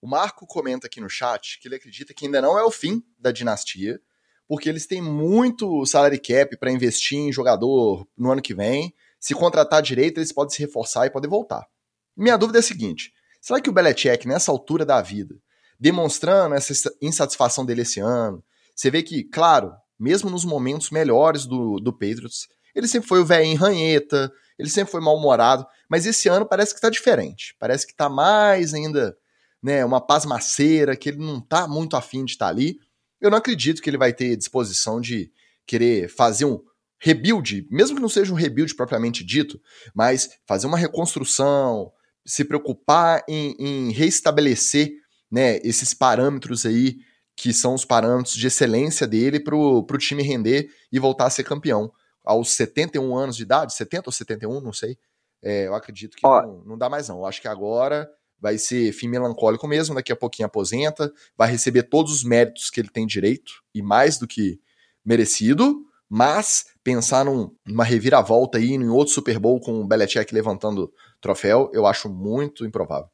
O 0.00 0.08
Marco 0.08 0.46
comenta 0.46 0.86
aqui 0.86 1.00
no 1.00 1.10
chat 1.10 1.58
que 1.60 1.68
ele 1.68 1.74
acredita 1.74 2.14
que 2.14 2.24
ainda 2.24 2.40
não 2.40 2.58
é 2.58 2.62
o 2.62 2.70
fim 2.70 3.02
da 3.18 3.32
dinastia, 3.32 4.00
porque 4.48 4.68
eles 4.68 4.86
têm 4.86 5.02
muito 5.02 5.84
salary 5.84 6.18
cap 6.18 6.56
para 6.56 6.72
investir 6.72 7.18
em 7.18 7.32
jogador 7.32 8.08
no 8.16 8.32
ano 8.32 8.40
que 8.40 8.54
vem. 8.54 8.94
Se 9.20 9.34
contratar 9.34 9.82
direito, 9.82 10.18
eles 10.18 10.32
podem 10.32 10.54
se 10.54 10.62
reforçar 10.62 11.06
e 11.06 11.10
podem 11.10 11.28
voltar. 11.28 11.66
Minha 12.16 12.36
dúvida 12.36 12.58
é 12.58 12.60
a 12.60 12.62
seguinte: 12.62 13.12
será 13.40 13.60
que 13.60 13.68
o 13.68 13.72
Belichick, 13.72 14.26
nessa 14.26 14.50
altura 14.50 14.86
da 14.86 15.02
vida, 15.02 15.36
demonstrando 15.78 16.54
essa 16.54 16.72
insatisfação 17.00 17.64
dele 17.64 17.82
esse 17.82 18.00
ano, 18.00 18.42
você 18.74 18.90
vê 18.90 19.02
que, 19.02 19.22
claro, 19.24 19.72
mesmo 19.98 20.30
nos 20.30 20.44
momentos 20.44 20.90
melhores 20.90 21.44
do, 21.44 21.78
do 21.78 21.92
Patriots, 21.92 22.48
ele 22.74 22.88
sempre 22.88 23.08
foi 23.08 23.20
o 23.20 23.24
velho 23.24 23.56
ranheta, 23.56 24.32
ele 24.58 24.70
sempre 24.70 24.90
foi 24.90 25.00
mal-humorado, 25.00 25.66
mas 25.88 26.06
esse 26.06 26.28
ano 26.28 26.46
parece 26.46 26.74
que 26.74 26.80
tá 26.80 26.88
diferente. 26.88 27.54
Parece 27.58 27.86
que 27.86 27.94
tá 27.94 28.08
mais 28.08 28.72
ainda, 28.72 29.16
né, 29.62 29.84
uma 29.84 30.00
pasmaceira, 30.00 30.96
que 30.96 31.10
ele 31.10 31.18
não 31.18 31.40
tá 31.40 31.66
muito 31.66 31.96
afim 31.96 32.24
de 32.24 32.32
estar 32.32 32.46
tá 32.46 32.50
ali. 32.50 32.78
Eu 33.20 33.30
não 33.30 33.38
acredito 33.38 33.82
que 33.82 33.90
ele 33.90 33.98
vai 33.98 34.12
ter 34.12 34.36
disposição 34.36 35.00
de 35.00 35.30
querer 35.66 36.08
fazer 36.08 36.44
um 36.44 36.60
rebuild, 37.00 37.66
mesmo 37.70 37.96
que 37.96 38.02
não 38.02 38.08
seja 38.08 38.32
um 38.32 38.36
rebuild 38.36 38.74
propriamente 38.74 39.24
dito, 39.24 39.60
mas 39.94 40.30
fazer 40.46 40.66
uma 40.66 40.78
reconstrução, 40.78 41.92
se 42.26 42.44
preocupar 42.44 43.22
em, 43.28 43.54
em 43.58 43.92
reestabelecer 43.92 44.92
né, 45.30 45.58
esses 45.58 45.94
parâmetros 45.94 46.66
aí, 46.66 46.96
que 47.36 47.52
são 47.52 47.74
os 47.74 47.84
parâmetros 47.84 48.34
de 48.34 48.46
excelência 48.46 49.06
dele 49.06 49.38
para 49.38 49.54
o 49.56 49.84
time 49.98 50.22
render 50.22 50.68
e 50.90 50.98
voltar 50.98 51.26
a 51.26 51.30
ser 51.30 51.44
campeão. 51.44 51.92
Aos 52.24 52.50
71 52.50 53.16
anos 53.16 53.36
de 53.36 53.44
idade, 53.44 53.74
70 53.74 54.08
ou 54.08 54.12
71, 54.12 54.60
não 54.60 54.72
sei. 54.72 54.98
É, 55.42 55.68
eu 55.68 55.74
acredito 55.74 56.16
que 56.16 56.24
não, 56.24 56.64
não 56.64 56.78
dá 56.78 56.90
mais 56.90 57.08
não. 57.08 57.18
Eu 57.18 57.26
acho 57.26 57.40
que 57.40 57.46
agora 57.46 58.10
vai 58.40 58.58
ser 58.58 58.92
fim 58.92 59.08
melancólico 59.08 59.66
mesmo, 59.66 59.94
daqui 59.94 60.12
a 60.12 60.16
pouquinho 60.16 60.46
aposenta, 60.46 61.12
vai 61.36 61.50
receber 61.50 61.84
todos 61.84 62.12
os 62.12 62.24
méritos 62.24 62.70
que 62.70 62.80
ele 62.80 62.88
tem 62.88 63.06
direito, 63.06 63.52
e 63.74 63.82
mais 63.82 64.18
do 64.18 64.26
que 64.26 64.60
merecido, 65.04 65.84
mas 66.08 66.64
pensar 66.82 67.24
num, 67.24 67.50
numa 67.66 67.84
reviravolta 67.84 68.58
aí, 68.58 68.72
em 68.72 68.88
outro 68.88 69.12
Super 69.12 69.38
Bowl 69.38 69.60
com 69.60 69.80
o 69.80 69.86
Belichick 69.86 70.32
levantando 70.34 70.92
troféu, 71.20 71.70
eu 71.72 71.86
acho 71.86 72.08
muito 72.08 72.64
improvável. 72.64 73.08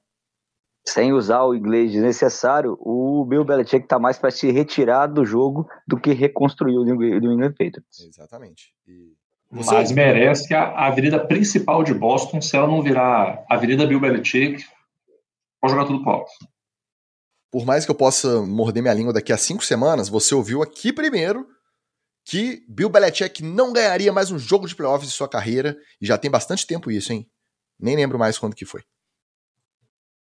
Sem 0.87 1.13
usar 1.13 1.43
o 1.45 1.55
inglês 1.55 1.93
desnecessário, 1.93 2.77
o 2.79 3.25
Bill 3.25 3.45
Belichick 3.45 3.85
está 3.85 3.99
mais 3.99 4.19
para 4.19 4.31
se 4.31 4.51
retirar 4.51 5.07
do 5.07 5.25
jogo 5.25 5.67
do 5.89 5.99
que 5.99 6.13
reconstruir 6.13 6.77
o 6.77 6.85
New 6.85 7.33
England 7.33 7.53
Patriots. 7.53 8.01
Exatamente. 8.07 8.75
E... 8.87 9.15
Mas 9.51 9.93
merece 9.93 10.53
a 10.53 10.87
avenida 10.87 11.19
principal 11.25 11.83
de 11.85 11.95
Boston, 11.95 12.41
se 12.41 12.57
ela 12.57 12.67
não 12.67 12.83
virar 12.83 13.45
Avenida 13.49 13.87
Bill 13.87 14.01
Belichick, 14.01 14.65
pode 15.65 15.73
jogar 15.73 15.87
tudo 15.87 16.03
pro 16.03 16.13
alto. 16.13 16.31
Por 17.51 17.65
mais 17.65 17.85
que 17.85 17.91
eu 17.91 17.95
possa 17.95 18.43
morder 18.43 18.83
minha 18.83 18.95
língua 18.95 19.13
daqui 19.13 19.33
a 19.33 19.39
cinco 19.39 19.65
semanas, 19.65 20.09
você 20.09 20.35
ouviu 20.35 20.63
aqui 20.63 20.93
primeiro 20.93 21.47
que 22.27 22.65
Bill 22.69 22.89
Belichick 22.89 23.43
não 23.43 23.73
ganharia 23.73 24.13
mais 24.13 24.31
um 24.31 24.39
jogo 24.39 24.67
de 24.67 24.75
playoffs 24.75 25.09
em 25.09 25.13
sua 25.13 25.29
carreira, 25.29 25.77
e 26.01 26.07
já 26.07 26.19
tem 26.19 26.31
bastante 26.31 26.67
tempo 26.67 26.91
isso, 26.91 27.13
hein? 27.13 27.31
Nem 27.79 27.97
lembro 27.97 28.19
mais 28.19 28.39
quando 28.39 28.55
que 28.55 28.65
foi. 28.65 28.83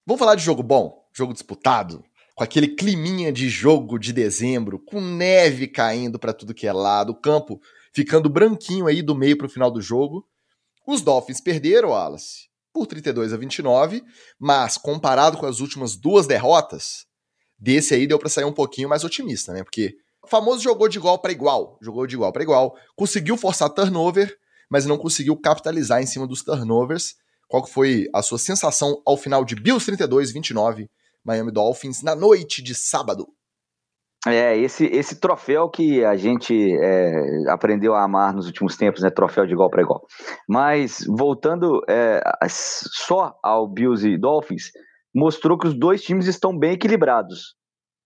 Vamos 0.07 0.18
falar 0.18 0.35
de 0.35 0.44
jogo 0.44 0.62
bom, 0.62 1.02
jogo 1.14 1.33
disputado, 1.33 2.04
com 2.35 2.44
aquele 2.44 2.68
climinha 2.68 3.33
de 3.33 3.48
jogo 3.48 3.98
de 3.98 4.12
dezembro, 4.12 4.78
com 4.78 5.00
neve 5.00 5.66
caindo 5.66 6.18
para 6.18 6.35
tudo 6.35 6.54
que 6.54 6.66
é 6.66 6.72
lado, 6.72 7.11
o 7.11 7.20
campo 7.20 7.61
ficando 7.92 8.28
branquinho 8.28 8.87
aí 8.87 9.02
do 9.02 9.14
meio 9.14 9.37
para 9.37 9.46
o 9.46 9.50
final 9.50 9.70
do 9.70 9.80
jogo. 9.80 10.26
Os 10.87 11.00
Dolphins 11.00 11.40
perderam, 11.40 11.90
Wallace, 11.90 12.48
por 12.74 12.88
32 12.88 13.32
a 13.32 13.37
29, 13.37 14.02
mas 14.37 14.76
comparado 14.76 15.38
com 15.38 15.46
as 15.46 15.60
últimas 15.60 15.94
duas 15.94 16.26
derrotas, 16.26 17.06
desse 17.56 17.94
aí 17.94 18.04
deu 18.04 18.18
para 18.18 18.28
sair 18.28 18.44
um 18.44 18.52
pouquinho 18.52 18.88
mais 18.88 19.04
otimista, 19.04 19.52
né? 19.52 19.62
Porque 19.62 19.94
o 20.20 20.26
famoso 20.26 20.60
jogou 20.60 20.88
de 20.88 20.98
igual 20.98 21.20
para 21.20 21.30
igual, 21.30 21.78
jogou 21.80 22.04
de 22.04 22.16
igual 22.16 22.32
para 22.32 22.42
igual, 22.42 22.76
conseguiu 22.96 23.37
forçar 23.37 23.70
turnover, 23.70 24.37
mas 24.68 24.87
não 24.87 24.98
conseguiu 24.98 25.37
capitalizar 25.37 26.02
em 26.02 26.06
cima 26.06 26.26
dos 26.26 26.42
turnovers. 26.42 27.14
Qual 27.46 27.64
foi 27.64 28.08
a 28.12 28.22
sua 28.22 28.38
sensação 28.38 29.00
ao 29.06 29.16
final 29.16 29.44
de 29.44 29.54
Bills 29.54 29.87
32 29.87 30.32
29 30.32 30.90
Miami 31.22 31.52
Dolphins 31.52 32.02
na 32.02 32.16
noite 32.16 32.60
de 32.60 32.74
sábado? 32.74 33.28
É, 34.26 34.56
esse, 34.56 34.87
esse 34.87 35.20
troféu 35.20 35.68
que 35.68 36.02
a 36.04 36.16
gente 36.16 36.54
é, 36.80 37.50
aprendeu 37.50 37.94
a 37.94 38.02
amar 38.02 38.32
nos 38.32 38.46
últimos 38.46 38.76
tempos, 38.76 39.02
né? 39.02 39.10
Troféu 39.10 39.46
de 39.46 39.52
igual 39.52 39.68
para 39.68 39.82
igual. 39.82 40.02
Mas, 40.48 41.04
voltando 41.06 41.82
é, 41.88 42.22
só 42.48 43.34
ao 43.42 43.68
Bills 43.68 44.08
e 44.08 44.18
Dolphins, 44.18 44.70
mostrou 45.14 45.58
que 45.58 45.66
os 45.66 45.78
dois 45.78 46.02
times 46.02 46.26
estão 46.26 46.56
bem 46.56 46.72
equilibrados 46.72 47.54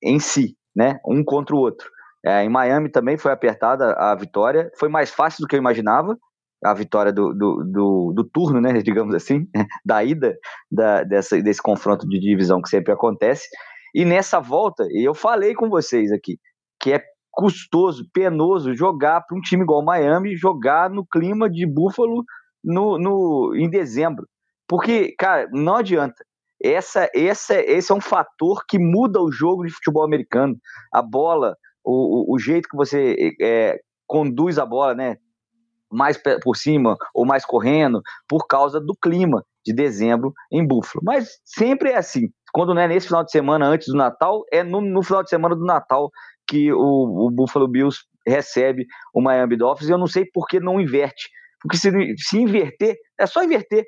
em 0.02 0.18
si, 0.18 0.56
né? 0.74 0.98
Um 1.06 1.22
contra 1.24 1.54
o 1.54 1.58
outro. 1.60 1.88
É, 2.24 2.42
em 2.42 2.48
Miami 2.48 2.90
também 2.90 3.16
foi 3.16 3.30
apertada 3.30 3.92
a 3.92 4.14
vitória, 4.14 4.70
foi 4.78 4.88
mais 4.88 5.10
fácil 5.10 5.40
do 5.40 5.46
que 5.46 5.54
eu 5.54 5.60
imaginava, 5.60 6.16
a 6.64 6.74
vitória 6.74 7.12
do, 7.12 7.32
do, 7.32 7.64
do, 7.64 8.12
do 8.14 8.24
turno, 8.24 8.60
né, 8.60 8.72
digamos 8.82 9.14
assim, 9.14 9.46
da 9.86 10.02
ida 10.02 10.36
da, 10.70 11.04
dessa, 11.04 11.40
desse 11.40 11.62
confronto 11.62 12.06
de 12.08 12.18
divisão 12.18 12.60
que 12.60 12.68
sempre 12.68 12.92
acontece. 12.92 13.46
E 13.94 14.04
nessa 14.04 14.40
volta, 14.40 14.86
eu 14.90 15.14
falei 15.14 15.54
com 15.54 15.68
vocês 15.68 16.12
aqui, 16.12 16.38
que 16.80 16.92
é 16.92 17.02
custoso, 17.30 18.04
penoso 18.12 18.74
jogar 18.74 19.20
para 19.22 19.36
um 19.36 19.40
time 19.40 19.62
igual 19.62 19.84
Miami, 19.84 20.36
jogar 20.36 20.90
no 20.90 21.06
clima 21.06 21.48
de 21.48 21.66
Buffalo 21.66 22.24
no, 22.62 22.98
no, 22.98 23.54
em 23.54 23.70
dezembro. 23.70 24.26
Porque, 24.66 25.14
cara, 25.16 25.48
não 25.52 25.76
adianta. 25.76 26.24
Essa, 26.60 27.08
essa, 27.14 27.54
esse 27.54 27.92
é 27.92 27.94
um 27.94 28.00
fator 28.00 28.64
que 28.68 28.78
muda 28.78 29.22
o 29.22 29.30
jogo 29.30 29.64
de 29.64 29.72
futebol 29.72 30.04
americano. 30.04 30.56
A 30.92 31.00
bola, 31.00 31.56
o, 31.84 32.32
o, 32.32 32.34
o 32.34 32.38
jeito 32.38 32.68
que 32.68 32.76
você 32.76 33.36
é, 33.40 33.78
conduz 34.06 34.58
a 34.58 34.66
bola, 34.66 34.94
né? 34.94 35.16
Mais 35.90 36.20
por 36.42 36.56
cima 36.56 36.96
ou 37.14 37.24
mais 37.24 37.46
correndo, 37.46 38.02
por 38.28 38.46
causa 38.46 38.78
do 38.78 38.94
clima 38.94 39.42
de 39.64 39.72
dezembro 39.72 40.32
em 40.52 40.66
Buffalo. 40.66 41.02
Mas 41.04 41.28
sempre 41.44 41.90
é 41.90 41.96
assim. 41.96 42.28
Quando 42.52 42.74
não 42.74 42.80
é 42.80 42.88
nesse 42.88 43.08
final 43.08 43.24
de 43.24 43.30
semana 43.30 43.66
antes 43.66 43.88
do 43.88 43.96
Natal, 43.96 44.42
é 44.52 44.62
no, 44.62 44.80
no 44.80 45.02
final 45.02 45.22
de 45.22 45.28
semana 45.28 45.54
do 45.54 45.64
Natal 45.64 46.10
que 46.48 46.72
o, 46.72 47.26
o, 47.26 47.30
Buffalo 47.30 47.68
Bills 47.68 47.98
recebe 48.26 48.86
o 49.14 49.20
Miami 49.20 49.56
Dolphins. 49.56 49.88
E 49.88 49.92
eu 49.92 49.98
não 49.98 50.06
sei 50.06 50.24
por 50.32 50.46
que 50.46 50.58
não 50.58 50.80
inverte. 50.80 51.28
Porque 51.60 51.76
se, 51.76 51.90
se 52.16 52.38
inverter, 52.38 52.96
é 53.18 53.26
só 53.26 53.44
inverter. 53.44 53.84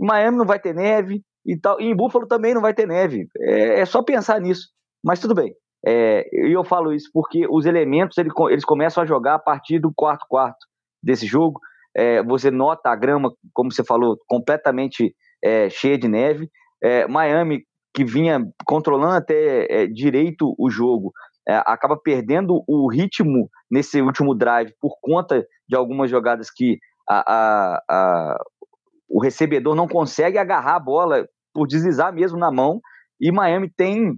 Em 0.00 0.06
Miami 0.06 0.38
não 0.38 0.46
vai 0.46 0.58
ter 0.58 0.74
neve 0.74 1.20
e 1.44 1.58
tal. 1.58 1.80
E 1.80 1.84
em 1.84 1.94
Buffalo 1.94 2.26
também 2.26 2.54
não 2.54 2.62
vai 2.62 2.72
ter 2.72 2.86
neve. 2.86 3.26
É, 3.40 3.80
é 3.80 3.84
só 3.84 4.02
pensar 4.02 4.40
nisso. 4.40 4.68
Mas 5.04 5.20
tudo 5.20 5.34
bem. 5.34 5.54
É, 5.86 6.26
e 6.32 6.52
eu 6.52 6.64
falo 6.64 6.92
isso 6.92 7.08
porque 7.12 7.46
os 7.48 7.66
elementos 7.66 8.18
eles 8.18 8.64
começam 8.64 9.02
a 9.02 9.06
jogar 9.06 9.34
a 9.34 9.38
partir 9.38 9.78
do 9.78 9.92
quarto 9.94 10.24
quarto 10.28 10.58
desse 11.02 11.26
jogo. 11.26 11.60
É, 11.98 12.22
você 12.22 12.48
nota 12.48 12.90
a 12.90 12.94
grama, 12.94 13.32
como 13.52 13.72
você 13.72 13.82
falou, 13.82 14.16
completamente 14.28 15.12
é, 15.42 15.68
cheia 15.68 15.98
de 15.98 16.06
neve. 16.06 16.48
É, 16.80 17.08
Miami, 17.08 17.64
que 17.92 18.04
vinha 18.04 18.40
controlando 18.64 19.14
até 19.14 19.66
é, 19.68 19.86
direito 19.88 20.54
o 20.56 20.70
jogo, 20.70 21.12
é, 21.48 21.56
acaba 21.66 21.96
perdendo 21.96 22.62
o 22.68 22.88
ritmo 22.88 23.50
nesse 23.68 24.00
último 24.00 24.32
drive 24.32 24.72
por 24.80 24.96
conta 25.00 25.44
de 25.68 25.74
algumas 25.74 26.08
jogadas 26.08 26.52
que 26.52 26.78
a, 27.10 27.24
a, 27.26 27.82
a, 27.90 28.44
o 29.08 29.20
recebedor 29.20 29.74
não 29.74 29.88
consegue 29.88 30.38
agarrar 30.38 30.76
a 30.76 30.80
bola 30.80 31.26
por 31.52 31.66
deslizar 31.66 32.14
mesmo 32.14 32.38
na 32.38 32.52
mão. 32.52 32.80
E 33.20 33.32
Miami 33.32 33.68
tem 33.76 34.14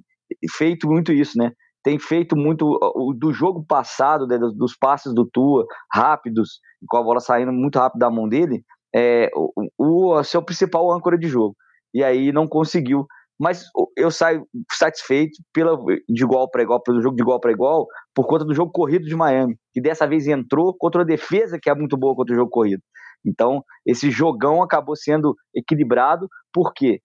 feito 0.59 0.87
muito 0.87 1.15
isso, 1.15 1.39
né? 1.39 1.53
Tem 1.83 1.99
feito 1.99 2.37
muito 2.37 2.79
do 3.19 3.33
jogo 3.33 3.65
passado, 3.65 4.27
né, 4.27 4.39
dos, 4.39 4.77
passes 4.77 5.15
do 5.15 5.27
Tua, 5.27 5.65
rápidos, 5.93 6.61
com 6.89 6.97
a 6.97 7.03
bola 7.03 7.21
saindo 7.21 7.53
muito 7.53 7.79
rápido 7.79 8.01
da 8.01 8.11
mão 8.11 8.29
dele, 8.29 8.63
é, 8.95 9.31
o, 9.35 10.13
o 10.17 10.23
seu 10.23 10.43
principal 10.43 10.91
âncora 10.93 11.19
de 11.19 11.29
jogo. 11.29 11.57
E 11.95 12.05
aí 12.05 12.33
não 12.33 12.47
conseguiu. 12.47 13.07
Mas 13.39 13.65
eu 13.97 14.11
saio 14.11 14.47
satisfeito 14.71 15.43
pela, 15.55 15.75
de 16.07 16.23
igual 16.23 16.51
para 16.51 16.63
igual, 16.63 16.83
pelo 16.83 17.01
jogo 17.01 17.17
de 17.17 17.23
igual 17.23 17.41
para 17.41 17.51
igual, 17.51 17.87
por 18.15 18.27
conta 18.27 18.45
do 18.45 18.55
jogo 18.55 18.71
corrido 18.71 19.07
de 19.07 19.17
Miami, 19.17 19.57
que 19.73 19.81
dessa 19.81 20.07
vez 20.07 20.27
entrou 20.27 20.77
contra 20.77 21.01
a 21.01 21.07
defesa 21.07 21.59
que 21.61 21.71
é 21.71 21.75
muito 21.75 21.97
boa 21.97 22.15
contra 22.15 22.35
o 22.35 22.37
jogo 22.37 22.51
corrido. 22.51 22.83
Então, 23.25 23.63
esse 23.87 24.11
jogão 24.11 24.63
acabou 24.63 24.95
sendo 24.95 25.35
equilibrado, 25.55 26.29
porque 26.53 27.01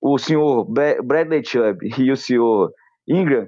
o 0.00 0.18
senhor 0.18 0.66
Bradley 1.02 1.42
Chubb 1.44 1.78
e 1.98 2.12
o 2.12 2.16
senhor 2.16 2.70
Ingram 3.08 3.46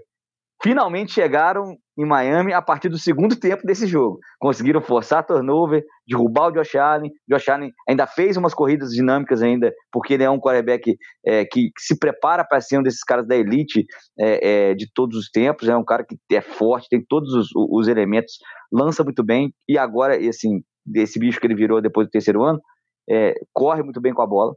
finalmente 0.62 1.12
chegaram 1.12 1.76
em 1.98 2.06
Miami 2.06 2.52
a 2.52 2.62
partir 2.62 2.88
do 2.88 2.98
segundo 2.98 3.38
tempo 3.38 3.66
desse 3.66 3.86
jogo. 3.86 4.18
Conseguiram 4.38 4.80
forçar 4.80 5.26
turnover, 5.26 5.84
derrubar 6.06 6.48
o 6.48 6.52
Josh 6.52 6.76
Allen. 6.76 7.10
Josh 7.28 7.48
Allen 7.48 7.70
ainda 7.88 8.06
fez 8.06 8.36
umas 8.36 8.54
corridas 8.54 8.90
dinâmicas 8.90 9.42
ainda, 9.42 9.72
porque 9.92 10.14
ele 10.14 10.24
é 10.24 10.30
um 10.30 10.38
quarterback 10.38 10.96
é, 11.26 11.44
que, 11.44 11.70
se 11.78 11.98
prepara 11.98 12.44
para 12.44 12.60
ser 12.60 12.78
um 12.78 12.82
desses 12.82 13.02
caras 13.02 13.26
da 13.26 13.36
elite 13.36 13.84
é, 14.18 14.70
é, 14.70 14.74
de 14.74 14.90
todos 14.92 15.18
os 15.18 15.30
tempos. 15.30 15.68
É 15.68 15.76
um 15.76 15.84
cara 15.84 16.04
que 16.04 16.16
é 16.34 16.40
forte, 16.40 16.88
tem 16.88 17.04
todos 17.06 17.32
os, 17.34 17.48
os 17.54 17.88
elementos, 17.88 18.34
lança 18.72 19.02
muito 19.04 19.24
bem. 19.24 19.52
E 19.68 19.78
agora, 19.78 20.16
assim, 20.28 20.62
desse 20.84 21.18
bicho 21.18 21.40
que 21.40 21.46
ele 21.46 21.54
virou 21.54 21.80
depois 21.80 22.06
do 22.06 22.10
terceiro 22.10 22.42
ano, 22.42 22.60
é, 23.08 23.34
corre 23.52 23.82
muito 23.82 24.00
bem 24.00 24.14
com 24.14 24.22
a 24.22 24.26
bola. 24.26 24.54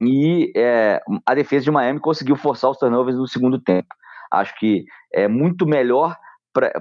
E 0.00 0.52
é, 0.56 1.00
a 1.24 1.34
defesa 1.34 1.64
de 1.64 1.70
Miami 1.70 2.00
conseguiu 2.00 2.36
forçar 2.36 2.70
os 2.70 2.78
turnovers 2.78 3.16
no 3.16 3.28
segundo 3.28 3.60
tempo. 3.60 3.88
Acho 4.32 4.58
que 4.58 4.84
é 5.12 5.28
muito 5.28 5.66
melhor 5.66 6.16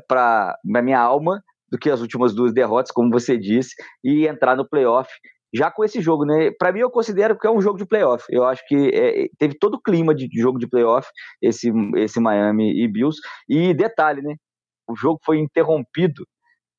para 0.08 0.56
a 0.76 0.82
minha 0.82 1.00
alma 1.00 1.44
do 1.70 1.78
que 1.78 1.90
as 1.90 2.02
últimas 2.02 2.34
duas 2.34 2.54
derrotas, 2.54 2.92
como 2.92 3.12
você 3.12 3.38
disse, 3.38 3.76
e 4.04 4.28
entrar 4.28 4.56
no 4.56 4.68
playoff 4.68 5.10
já 5.54 5.70
com 5.70 5.84
esse 5.84 6.02
jogo, 6.02 6.26
né? 6.26 6.50
Para 6.58 6.72
mim, 6.72 6.80
eu 6.80 6.90
considero 6.90 7.38
que 7.38 7.46
é 7.46 7.52
um 7.52 7.62
jogo 7.62 7.78
de 7.78 7.86
playoff. 7.86 8.24
Eu 8.30 8.46
acho 8.46 8.66
que 8.68 8.90
é, 8.94 9.28
teve 9.38 9.58
todo 9.58 9.76
o 9.76 9.82
clima 9.82 10.16
de 10.16 10.30
jogo 10.34 10.58
de 10.58 10.68
playoff, 10.68 11.10
esse, 11.42 11.72
esse 11.98 12.20
Miami 12.20 12.72
e 12.82 12.88
Bills. 12.88 13.20
E 13.50 13.74
detalhe, 13.74 14.22
né? 14.22 14.36
O 14.88 14.96
jogo 14.96 15.20
foi 15.26 15.40
interrompido 15.40 16.26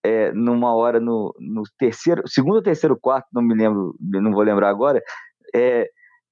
é, 0.03 0.33
numa 0.33 0.75
hora 0.75 0.99
no, 0.99 1.35
no 1.39 1.63
terceiro, 1.79 2.23
segundo 2.27 2.57
ou 2.57 2.63
terceiro 2.63 2.99
quarto, 2.99 3.27
não 3.33 3.43
me 3.43 3.55
lembro, 3.55 3.95
não 4.01 4.33
vou 4.33 4.43
lembrar 4.43 4.69
agora, 4.69 5.01
é, 5.55 5.89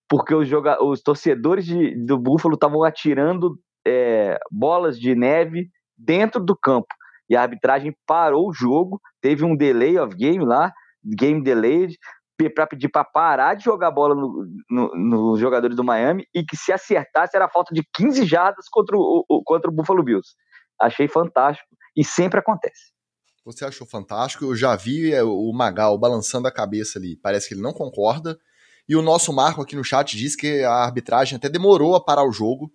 porque 0.09 0.35
os, 0.35 0.49
joga 0.49 0.83
os 0.83 1.01
torcedores 1.03 1.65
de, 1.65 1.95
do 2.05 2.19
Buffalo 2.19 2.55
estavam 2.55 2.83
atirando 2.83 3.57
é, 3.91 4.39
bolas 4.51 4.99
de 4.99 5.15
neve 5.15 5.69
dentro 5.97 6.43
do 6.43 6.57
campo. 6.57 6.89
E 7.29 7.37
a 7.37 7.43
arbitragem 7.43 7.95
parou 8.07 8.49
o 8.49 8.53
jogo, 8.53 9.01
teve 9.21 9.45
um 9.45 9.57
delay 9.57 9.99
of 9.99 10.15
game 10.17 10.45
lá, 10.45 10.73
game 11.05 11.43
delayed, 11.43 11.97
para 12.55 12.67
pedir 12.67 12.89
para 12.89 13.05
parar 13.05 13.55
de 13.55 13.65
jogar 13.65 13.91
bola 13.91 14.15
nos 14.15 14.49
no, 14.71 14.91
no 14.95 15.37
jogadores 15.37 15.77
do 15.77 15.85
Miami 15.85 16.25
e 16.35 16.43
que 16.43 16.57
se 16.57 16.73
acertasse 16.73 17.37
era 17.37 17.49
falta 17.49 17.75
de 17.75 17.83
15 17.95 18.25
jardas 18.25 18.67
contra 18.71 18.97
o, 18.97 19.43
contra 19.45 19.71
o 19.71 19.75
Buffalo 19.75 20.03
Bills. 20.03 20.31
Achei 20.81 21.07
fantástico 21.07 21.69
e 21.95 22.03
sempre 22.03 22.41
acontece. 22.41 22.93
Você 23.45 23.65
achou 23.65 23.87
fantástico? 23.87 24.45
Eu 24.45 24.57
já 24.57 24.75
vi 24.77 25.13
é, 25.13 25.23
o 25.23 25.53
Magal 25.53 25.99
balançando 25.99 26.49
a 26.49 26.53
cabeça 26.53 26.99
ali. 26.99 27.17
Parece 27.17 27.49
que 27.49 27.55
ele 27.55 27.63
não 27.63 27.73
concorda. 27.73 28.39
E 28.89 28.97
o 28.97 29.03
nosso 29.03 29.33
Marco 29.33 29.61
aqui 29.61 29.77
no 29.77 29.85
chat 29.85 30.17
disse 30.17 30.37
que 30.37 30.63
a 30.63 30.85
arbitragem 30.85 31.37
até 31.37 31.49
demorou 31.49 31.95
a 31.95 32.03
parar 32.03 32.25
o 32.25 32.33
jogo 32.33 32.73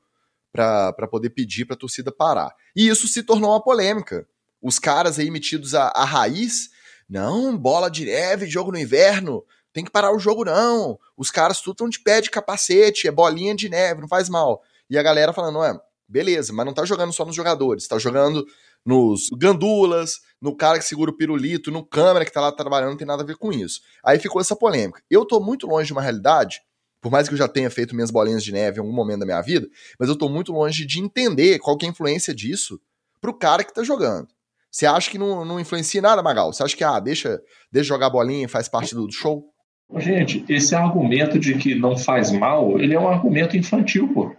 para 0.55 1.07
poder 1.07 1.31
pedir 1.31 1.65
para 1.65 1.75
a 1.75 1.79
torcida 1.79 2.11
parar. 2.11 2.55
E 2.73 2.87
isso 2.87 3.07
se 3.07 3.21
tornou 3.21 3.51
uma 3.51 3.61
polêmica. 3.61 4.25
Os 4.61 4.79
caras 4.79 5.19
aí 5.19 5.29
metidos 5.29 5.75
a, 5.75 5.89
a 5.89 6.05
raiz, 6.05 6.69
não, 7.09 7.57
bola 7.57 7.89
de 7.89 8.05
neve, 8.05 8.47
jogo 8.47 8.71
no 8.71 8.79
inverno, 8.79 9.43
tem 9.73 9.83
que 9.83 9.91
parar 9.91 10.15
o 10.15 10.19
jogo 10.19 10.45
não. 10.45 10.97
Os 11.17 11.29
caras 11.29 11.59
tudo 11.59 11.73
estão 11.73 11.89
de 11.89 11.99
pé 11.99 12.21
de 12.21 12.31
capacete, 12.31 13.07
é 13.07 13.11
bolinha 13.11 13.53
de 13.53 13.67
neve, 13.67 13.99
não 13.99 14.07
faz 14.07 14.29
mal. 14.29 14.61
E 14.89 14.97
a 14.97 15.03
galera 15.03 15.33
falando, 15.33 15.61
é, 15.61 15.77
beleza, 16.07 16.53
mas 16.53 16.65
não 16.65 16.73
tá 16.73 16.85
jogando 16.85 17.11
só 17.11 17.25
nos 17.25 17.35
jogadores, 17.35 17.87
tá 17.87 17.99
jogando 17.99 18.45
nos 18.85 19.29
gandulas, 19.37 20.19
no 20.41 20.55
cara 20.55 20.79
que 20.79 20.85
segura 20.85 21.11
o 21.11 21.17
pirulito, 21.17 21.71
no 21.71 21.83
câmera 21.83 22.23
que 22.23 22.31
tá 22.31 22.39
lá 22.39 22.51
trabalhando, 22.51 22.91
não 22.91 22.97
tem 22.97 23.07
nada 23.07 23.23
a 23.23 23.25
ver 23.25 23.35
com 23.35 23.51
isso. 23.51 23.81
Aí 24.03 24.19
ficou 24.19 24.39
essa 24.39 24.55
polêmica. 24.55 25.01
Eu 25.09 25.25
tô 25.25 25.39
muito 25.39 25.67
longe 25.67 25.87
de 25.87 25.93
uma 25.93 26.01
realidade, 26.01 26.61
por 27.05 27.11
mais 27.11 27.27
que 27.27 27.35
eu 27.35 27.37
já 27.37 27.47
tenha 27.47 27.69
feito 27.69 27.93
minhas 27.93 28.09
bolinhas 28.09 28.43
de 28.43 28.51
neve 28.51 28.77
em 28.77 28.81
algum 28.81 28.91
momento 28.91 29.19
da 29.19 29.27
minha 29.27 29.39
vida, 29.39 29.67
mas 29.99 30.09
eu 30.09 30.15
tô 30.15 30.27
muito 30.27 30.51
longe 30.51 30.83
de 30.87 30.99
entender 30.99 31.59
qual 31.59 31.77
que 31.77 31.85
é 31.85 31.87
a 31.87 31.91
influência 31.91 32.33
disso 32.33 32.81
pro 33.21 33.31
cara 33.31 33.63
que 33.63 33.71
tá 33.71 33.83
jogando. 33.83 34.27
Você 34.71 34.87
acha 34.87 35.11
que 35.11 35.19
não, 35.19 35.45
não 35.45 35.59
influencia 35.59 36.01
nada, 36.01 36.23
Magal? 36.23 36.51
Você 36.51 36.63
acha 36.63 36.75
que, 36.75 36.83
ah, 36.83 36.99
deixa, 36.99 37.39
deixa 37.71 37.89
jogar 37.89 38.09
bolinha 38.09 38.45
e 38.45 38.47
faz 38.47 38.67
parte 38.67 38.95
do 38.95 39.07
show? 39.11 39.53
Gente, 39.97 40.43
esse 40.49 40.73
argumento 40.73 41.37
de 41.37 41.55
que 41.59 41.75
não 41.75 41.95
faz 41.95 42.31
mal, 42.31 42.79
ele 42.79 42.95
é 42.95 42.99
um 42.99 43.07
argumento 43.07 43.55
infantil, 43.55 44.11
pô. 44.11 44.35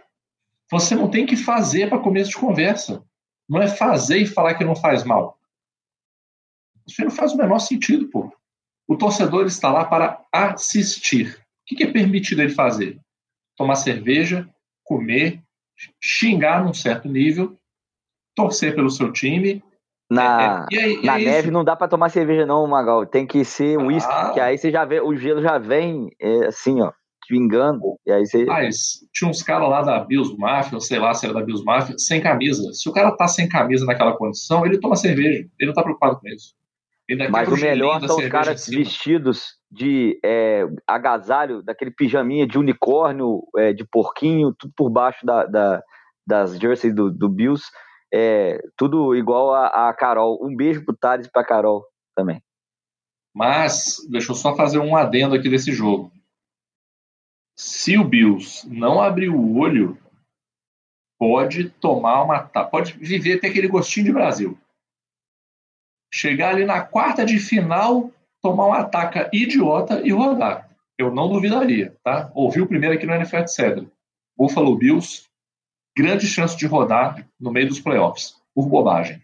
Você 0.69 0.93
não 0.93 1.09
tem 1.09 1.25
que 1.25 1.37
fazer 1.37 1.87
para 1.87 1.99
começo 1.99 2.31
de 2.31 2.35
conversa. 2.35 3.01
Não 3.47 3.61
é 3.61 3.69
fazer 3.69 4.17
e 4.17 4.25
falar 4.25 4.55
que 4.55 4.65
não 4.65 4.75
faz 4.75 5.05
mal. 5.05 5.39
Isso 6.85 7.01
não 7.01 7.11
faz 7.11 7.31
o 7.31 7.37
menor 7.37 7.59
sentido, 7.59 8.09
pô. 8.09 8.29
O 8.85 8.97
torcedor 8.97 9.45
está 9.45 9.71
lá 9.71 9.85
para 9.85 10.21
assistir. 10.33 11.46
O 11.69 11.75
que 11.75 11.83
é 11.83 11.91
permitido 11.91 12.41
ele 12.41 12.53
fazer? 12.53 12.99
Tomar 13.55 13.75
cerveja, 13.75 14.47
comer, 14.83 15.41
xingar 16.01 16.63
num 16.63 16.73
certo 16.73 17.09
nível, 17.09 17.57
torcer 18.35 18.75
pelo 18.75 18.89
seu 18.89 19.11
time 19.11 19.61
na, 20.09 20.65
é, 20.71 20.93
é, 20.93 21.01
na 21.01 21.19
é 21.19 21.25
neve 21.25 21.51
não 21.51 21.65
dá 21.65 21.75
para 21.75 21.87
tomar 21.87 22.09
cerveja 22.09 22.45
não, 22.45 22.65
Magal. 22.65 23.05
Tem 23.05 23.27
que 23.27 23.43
ser 23.43 23.77
um 23.77 23.87
uísque, 23.87 24.11
ah. 24.11 24.31
que 24.33 24.39
aí 24.39 24.57
você 24.57 24.71
já 24.71 24.85
vê, 24.85 25.01
o 25.01 25.15
gelo 25.15 25.41
já 25.41 25.57
vem 25.57 26.09
é, 26.19 26.47
assim, 26.47 26.81
ó, 26.81 26.91
vingando. 27.29 27.97
E 28.05 28.11
aí 28.11 28.25
você... 28.25 28.45
Mas 28.45 28.99
tinha 29.13 29.29
uns 29.29 29.43
caras 29.43 29.69
lá 29.69 29.81
da 29.81 29.99
Bills 29.99 30.35
Mafia, 30.37 30.79
sei 30.79 30.99
lá 30.99 31.13
se 31.13 31.25
era 31.25 31.33
da 31.33 31.43
Bills 31.43 31.63
Mafia, 31.65 31.95
sem 31.97 32.21
camisa. 32.21 32.71
Se 32.73 32.87
o 32.87 32.93
cara 32.93 33.11
tá 33.11 33.27
sem 33.27 33.49
camisa 33.49 33.85
naquela 33.85 34.15
condição, 34.15 34.65
ele 34.65 34.79
toma 34.79 34.95
cerveja. 34.95 35.45
Ele 35.59 35.67
não 35.67 35.73
tá 35.73 35.83
preocupado 35.83 36.19
com 36.19 36.27
isso. 36.29 36.55
Mas 37.29 37.49
o 37.49 37.57
melhor 37.57 38.01
são 38.05 38.17
os 38.17 38.27
caras 38.27 38.67
vestidos 38.67 39.56
de 39.69 40.19
é, 40.23 40.65
agasalho, 40.87 41.61
daquele 41.61 41.91
pijaminha 41.91 42.47
de 42.47 42.57
unicórnio, 42.57 43.43
é, 43.57 43.73
de 43.73 43.85
porquinho, 43.85 44.53
tudo 44.57 44.73
por 44.75 44.89
baixo 44.89 45.25
da, 45.25 45.45
da 45.45 45.83
das 46.25 46.57
jerseys 46.59 46.93
do, 46.93 47.09
do 47.09 47.29
Bills 47.29 47.63
é, 48.13 48.59
tudo 48.77 49.15
igual 49.15 49.53
a, 49.53 49.89
a 49.89 49.93
Carol. 49.93 50.39
Um 50.45 50.55
beijo 50.55 50.83
pro 50.83 50.95
Thales 50.95 51.27
e 51.27 51.31
pra 51.31 51.45
Carol 51.45 51.85
também. 52.15 52.41
Mas, 53.35 53.97
deixa 54.09 54.31
eu 54.31 54.35
só 54.35 54.55
fazer 54.55 54.79
um 54.79 54.95
adendo 54.95 55.35
aqui 55.35 55.49
desse 55.49 55.71
jogo. 55.71 56.11
Se 57.55 57.97
o 57.97 58.03
Bills 58.03 58.67
não 58.67 59.01
abrir 59.01 59.29
o 59.29 59.57
olho, 59.57 59.97
pode 61.19 61.69
tomar 61.69 62.23
uma. 62.23 62.39
pode 62.65 62.93
viver 62.93 63.37
até 63.37 63.47
aquele 63.47 63.67
gostinho 63.67 64.07
de 64.07 64.13
Brasil. 64.13 64.57
Chegar 66.13 66.49
ali 66.49 66.65
na 66.65 66.81
quarta 66.81 67.25
de 67.25 67.37
final, 67.37 68.11
tomar 68.41 68.67
um 68.67 68.73
ataque 68.73 69.29
idiota 69.33 70.01
e 70.03 70.11
rodar. 70.11 70.69
Eu 70.97 71.13
não 71.13 71.29
duvidaria, 71.29 71.95
tá? 72.03 72.31
Ouviu 72.33 72.67
primeiro 72.67 72.95
aqui 72.95 73.05
no 73.05 73.13
NFL, 73.13 73.37
etc. 73.37 73.87
Buffalo 74.35 74.75
Bills 74.75 75.27
grande 75.97 76.27
chance 76.27 76.55
de 76.55 76.67
rodar 76.67 77.27
no 77.39 77.51
meio 77.51 77.67
dos 77.67 77.79
playoffs, 77.79 78.35
por 78.53 78.67
bobagem. 78.67 79.19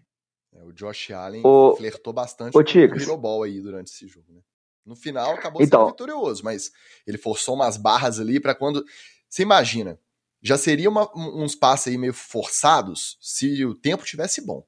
É, 0.52 0.62
o 0.64 0.72
Josh 0.72 1.12
Allen 1.12 1.42
o... 1.44 1.76
flertou 1.76 2.12
bastante 2.12 2.58
o 2.58 2.64
com 2.64 3.28
o 3.28 3.42
aí 3.44 3.60
durante 3.60 3.92
esse 3.92 4.08
jogo, 4.08 4.32
né? 4.32 4.40
No 4.84 4.96
final 4.96 5.32
acabou 5.34 5.62
então... 5.62 5.82
sendo 5.82 5.90
vitorioso, 5.92 6.44
mas 6.44 6.72
ele 7.06 7.16
forçou 7.16 7.54
umas 7.54 7.76
barras 7.76 8.18
ali 8.18 8.40
para 8.40 8.54
quando. 8.54 8.84
Você 9.28 9.42
imagina, 9.42 9.98
já 10.42 10.58
seria 10.58 10.90
uma, 10.90 11.08
uns 11.16 11.54
passes 11.54 11.88
aí 11.88 11.96
meio 11.96 12.12
forçados 12.12 13.16
se 13.20 13.64
o 13.64 13.74
tempo 13.74 14.04
tivesse 14.04 14.44
bom. 14.44 14.66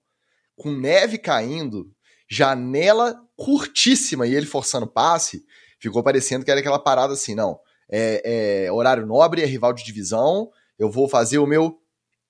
Com 0.54 0.72
neve 0.72 1.18
caindo, 1.18 1.92
janela 2.28 3.20
curtíssima 3.36 4.26
e 4.26 4.34
ele 4.34 4.46
forçando 4.46 4.86
passe, 4.86 5.44
ficou 5.78 6.02
parecendo 6.02 6.44
que 6.44 6.50
era 6.50 6.60
aquela 6.60 6.78
parada 6.78 7.12
assim, 7.12 7.34
não. 7.34 7.58
É, 7.90 8.64
é 8.66 8.72
horário 8.72 9.06
nobre, 9.06 9.42
é 9.42 9.46
rival 9.46 9.72
de 9.72 9.84
divisão, 9.84 10.50
eu 10.78 10.90
vou 10.90 11.08
fazer 11.08 11.38
o 11.38 11.46
meu 11.46 11.80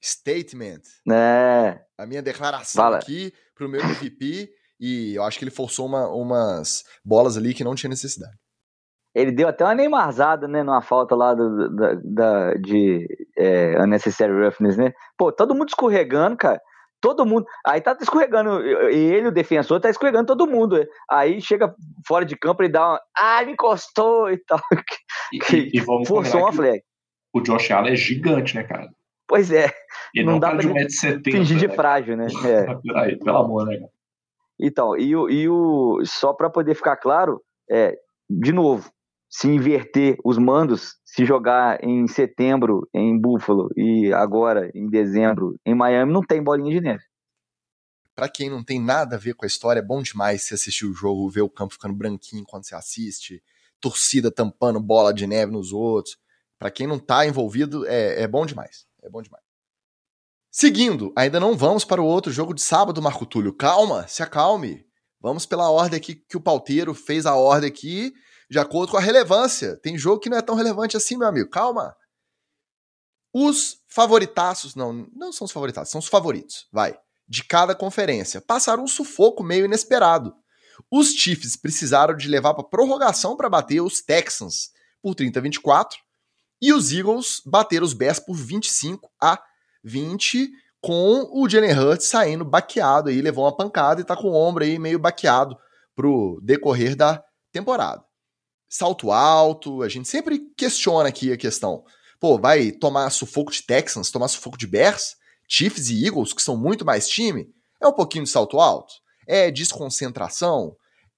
statement. 0.02 0.82
É. 1.10 1.80
A 1.96 2.06
minha 2.06 2.22
declaração 2.22 2.82
Fala. 2.82 2.98
aqui 2.98 3.32
pro 3.54 3.68
meu 3.68 3.80
MVP. 3.80 4.50
E 4.78 5.14
eu 5.14 5.22
acho 5.22 5.38
que 5.38 5.44
ele 5.44 5.50
forçou 5.50 5.86
uma, 5.86 6.06
umas 6.08 6.84
bolas 7.04 7.36
ali 7.36 7.54
que 7.54 7.64
não 7.64 7.74
tinha 7.74 7.88
necessidade. 7.88 8.36
Ele 9.14 9.32
deu 9.32 9.48
até 9.48 9.64
uma 9.64 9.74
Neymarzada, 9.74 10.46
né? 10.46 10.62
Numa 10.62 10.82
falta 10.82 11.14
lá 11.14 11.32
do, 11.32 11.74
da, 11.74 11.94
da, 12.04 12.54
de 12.54 13.08
é, 13.36 13.82
unnecessary 13.82 14.32
roughness, 14.32 14.76
né? 14.76 14.92
Pô, 15.16 15.32
todo 15.32 15.54
mundo 15.54 15.68
escorregando, 15.68 16.36
cara. 16.36 16.60
Todo 17.00 17.26
mundo. 17.26 17.46
Aí 17.64 17.80
tá 17.80 17.96
escorregando. 18.00 18.60
Ele, 18.88 19.28
o 19.28 19.32
defensor, 19.32 19.80
tá 19.80 19.90
escorregando 19.90 20.26
todo 20.26 20.46
mundo. 20.46 20.84
Aí 21.10 21.40
chega 21.40 21.74
fora 22.06 22.24
de 22.24 22.36
campo 22.36 22.62
e 22.62 22.68
dá 22.68 22.88
uma. 22.88 23.00
Ah, 23.16 23.44
me 23.44 23.52
encostou 23.52 24.30
e 24.30 24.38
tal. 24.38 24.60
E, 25.32 25.38
e, 25.56 25.70
e 25.74 25.80
vamos 25.80 26.06
Forçou 26.06 26.42
uma 26.42 26.52
flag. 26.52 26.80
O 27.34 27.40
Josh 27.40 27.72
Allen 27.72 27.94
é 27.94 27.96
gigante, 27.96 28.54
né, 28.54 28.62
cara? 28.62 28.88
Pois 29.26 29.50
é. 29.50 29.72
E 30.14 30.22
não, 30.22 30.34
não 30.34 30.38
dá 30.38 30.50
pra 30.50 30.58
de 30.58 30.92
70, 30.92 31.30
fingir 31.36 31.58
de 31.58 31.66
né? 31.66 31.74
frágil, 31.74 32.16
né? 32.16 32.28
É. 32.44 32.74
Peraí, 32.86 33.18
pelo 33.18 33.36
amor, 33.36 33.66
né? 33.66 33.76
Então, 34.58 34.96
e 34.96 35.14
o, 35.16 35.28
e 35.28 35.48
o 35.48 36.00
só 36.04 36.32
para 36.32 36.48
poder 36.48 36.74
ficar 36.74 36.96
claro, 36.96 37.42
é, 37.68 37.94
de 38.30 38.52
novo, 38.52 38.88
se 39.28 39.48
inverter 39.48 40.16
os 40.24 40.38
mandos, 40.38 40.96
se 41.04 41.24
jogar 41.24 41.82
em 41.82 42.06
setembro 42.06 42.88
em 42.94 43.18
Buffalo 43.18 43.68
e 43.76 44.12
agora 44.12 44.70
em 44.74 44.88
dezembro 44.88 45.58
em 45.64 45.74
Miami, 45.74 46.12
não 46.12 46.22
tem 46.22 46.42
bolinha 46.42 46.70
de 46.70 46.80
neve. 46.80 47.04
Para 48.14 48.28
quem 48.28 48.48
não 48.48 48.64
tem 48.64 48.80
nada 48.80 49.16
a 49.16 49.18
ver 49.18 49.34
com 49.34 49.44
a 49.44 49.46
história, 49.46 49.80
é 49.80 49.84
bom 49.84 50.00
demais 50.00 50.42
você 50.42 50.54
assistir 50.54 50.86
o 50.86 50.94
jogo, 50.94 51.28
ver 51.28 51.42
o 51.42 51.50
campo 51.50 51.74
ficando 51.74 51.94
branquinho 51.94 52.44
quando 52.46 52.64
você 52.64 52.74
assiste, 52.74 53.42
torcida 53.80 54.30
tampando 54.30 54.80
bola 54.80 55.12
de 55.12 55.26
neve 55.26 55.52
nos 55.52 55.72
outros. 55.72 56.16
Para 56.58 56.70
quem 56.70 56.86
não 56.86 56.98
tá 56.98 57.26
envolvido, 57.26 57.86
é, 57.86 58.22
é 58.22 58.26
bom 58.26 58.46
demais. 58.46 58.86
É 59.02 59.10
bom 59.10 59.20
demais. 59.20 59.44
Seguindo, 60.50 61.12
ainda 61.14 61.38
não 61.38 61.54
vamos 61.54 61.84
para 61.84 62.00
o 62.00 62.06
outro 62.06 62.32
jogo 62.32 62.54
de 62.54 62.62
sábado, 62.62 63.02
Marco 63.02 63.26
Túlio. 63.26 63.52
Calma, 63.52 64.08
se 64.08 64.22
acalme. 64.22 64.86
Vamos 65.20 65.44
pela 65.44 65.70
ordem 65.70 65.98
aqui 65.98 66.14
que 66.14 66.36
o 66.36 66.40
pauteiro 66.40 66.94
fez 66.94 67.26
a 67.26 67.34
ordem 67.34 67.68
aqui, 67.68 68.14
de 68.48 68.58
acordo 68.58 68.92
com 68.92 68.96
a 68.96 69.00
relevância. 69.00 69.76
Tem 69.76 69.98
jogo 69.98 70.20
que 70.20 70.30
não 70.30 70.38
é 70.38 70.42
tão 70.42 70.54
relevante 70.54 70.96
assim, 70.96 71.16
meu 71.16 71.28
amigo. 71.28 71.50
Calma. 71.50 71.96
Os 73.32 73.78
favoritaços, 73.88 74.74
não, 74.74 75.06
não 75.14 75.32
são 75.32 75.44
os 75.44 75.52
favoritaços, 75.52 75.90
são 75.90 75.98
os 75.98 76.08
favoritos, 76.08 76.66
vai, 76.72 76.98
de 77.28 77.44
cada 77.44 77.74
conferência. 77.74 78.40
Passaram 78.40 78.84
um 78.84 78.88
sufoco 78.88 79.42
meio 79.42 79.66
inesperado. 79.66 80.34
Os 80.90 81.08
Chiefs 81.08 81.56
precisaram 81.56 82.16
de 82.16 82.28
levar 82.28 82.54
para 82.54 82.64
prorrogação 82.64 83.36
para 83.36 83.50
bater 83.50 83.80
os 83.80 84.00
Texans 84.00 84.70
por 85.02 85.14
30 85.14 85.38
a 85.38 85.42
24 85.42 85.98
e 86.60 86.72
os 86.72 86.92
Eagles 86.92 87.42
bateram 87.44 87.84
os 87.84 87.92
Bears 87.92 88.18
por 88.18 88.34
25 88.34 89.10
a 89.20 89.42
20, 89.84 90.50
com 90.80 91.28
o 91.32 91.48
Jalen 91.48 91.78
Hurts 91.78 92.06
saindo 92.06 92.44
baqueado 92.44 93.08
aí, 93.08 93.20
levou 93.20 93.44
uma 93.44 93.56
pancada 93.56 94.00
e 94.00 94.04
tá 94.04 94.16
com 94.16 94.28
o 94.28 94.34
ombro 94.34 94.64
aí 94.64 94.78
meio 94.78 94.98
baqueado 94.98 95.56
pro 95.94 96.40
decorrer 96.42 96.96
da 96.96 97.22
temporada. 97.52 98.05
Salto 98.68 99.12
alto, 99.12 99.82
a 99.82 99.88
gente 99.88 100.08
sempre 100.08 100.40
questiona 100.56 101.08
aqui 101.08 101.32
a 101.32 101.36
questão. 101.36 101.84
Pô, 102.18 102.38
vai 102.38 102.72
tomar 102.72 103.10
sufoco 103.10 103.52
de 103.52 103.62
Texans, 103.62 104.10
tomar 104.10 104.28
sufoco 104.28 104.58
de 104.58 104.66
Bears, 104.66 105.16
Chiefs 105.48 105.90
e 105.90 106.04
Eagles, 106.04 106.32
que 106.32 106.42
são 106.42 106.56
muito 106.56 106.84
mais 106.84 107.08
time? 107.08 107.48
É 107.80 107.86
um 107.86 107.92
pouquinho 107.92 108.24
de 108.24 108.30
salto 108.30 108.58
alto? 108.58 108.94
É 109.26 109.50
desconcentração? 109.50 110.76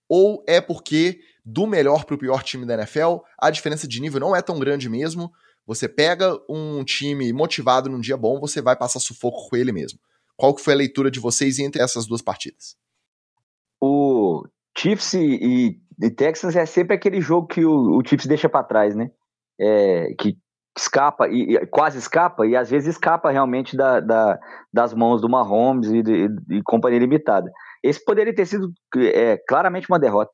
Ou 0.08 0.42
é 0.46 0.61
porque 0.61 1.20
do 1.44 1.66
melhor 1.66 2.04
para 2.04 2.14
o 2.14 2.18
pior 2.18 2.42
time 2.42 2.66
da 2.66 2.74
NFL, 2.74 3.18
a 3.38 3.50
diferença 3.50 3.88
de 3.88 4.00
nível 4.00 4.20
não 4.20 4.37
é 4.37 4.42
tão 4.42 4.58
grande 4.58 4.88
mesmo. 4.88 5.32
Você 5.66 5.88
pega 5.88 6.38
um 6.48 6.84
time 6.84 7.32
motivado 7.32 7.88
num 7.88 8.00
dia 8.00 8.16
bom, 8.16 8.38
você 8.38 8.61
vai 8.61 8.76
passar 8.76 9.00
sufoco 9.00 9.48
com 9.48 9.56
ele 9.56 9.72
mesmo. 9.72 9.98
Qual 10.37 10.54
que 10.54 10.62
foi 10.62 10.74
a 10.74 10.76
leitura 10.76 11.11
de 11.11 11.20
vocês 11.20 11.58
entre 11.58 11.82
essas 11.82 12.06
duas 12.06 12.20
partidas? 12.20 12.76
Chiefs 14.79 15.14
e, 15.14 15.81
e 16.01 16.11
Texans 16.11 16.55
é 16.55 16.64
sempre 16.64 16.95
aquele 16.95 17.21
jogo 17.21 17.49
que 17.49 17.64
o, 17.64 17.99
o 17.99 18.03
Chiefs 18.07 18.27
deixa 18.27 18.49
para 18.49 18.64
trás, 18.64 18.95
né? 18.95 19.11
É, 19.61 20.14
que 20.19 20.38
escapa 20.77 21.27
e, 21.29 21.57
e, 21.57 21.67
quase 21.67 21.99
escapa 21.99 22.47
e 22.47 22.55
às 22.55 22.71
vezes 22.71 22.95
escapa 22.95 23.31
realmente 23.31 23.77
da, 23.77 23.99
da 23.99 24.38
das 24.73 24.95
mãos 24.95 25.21
do 25.21 25.29
Mahomes 25.29 25.91
e, 25.91 26.03
de, 26.03 26.29
e, 26.51 26.62
companhia 26.62 27.01
limitada. 27.01 27.51
Esse 27.83 28.05
poderia 28.05 28.35
ter 28.35 28.47
sido 28.47 28.73
é, 28.97 29.37
claramente 29.49 29.88
uma 29.88 29.99
derrota. 29.99 30.31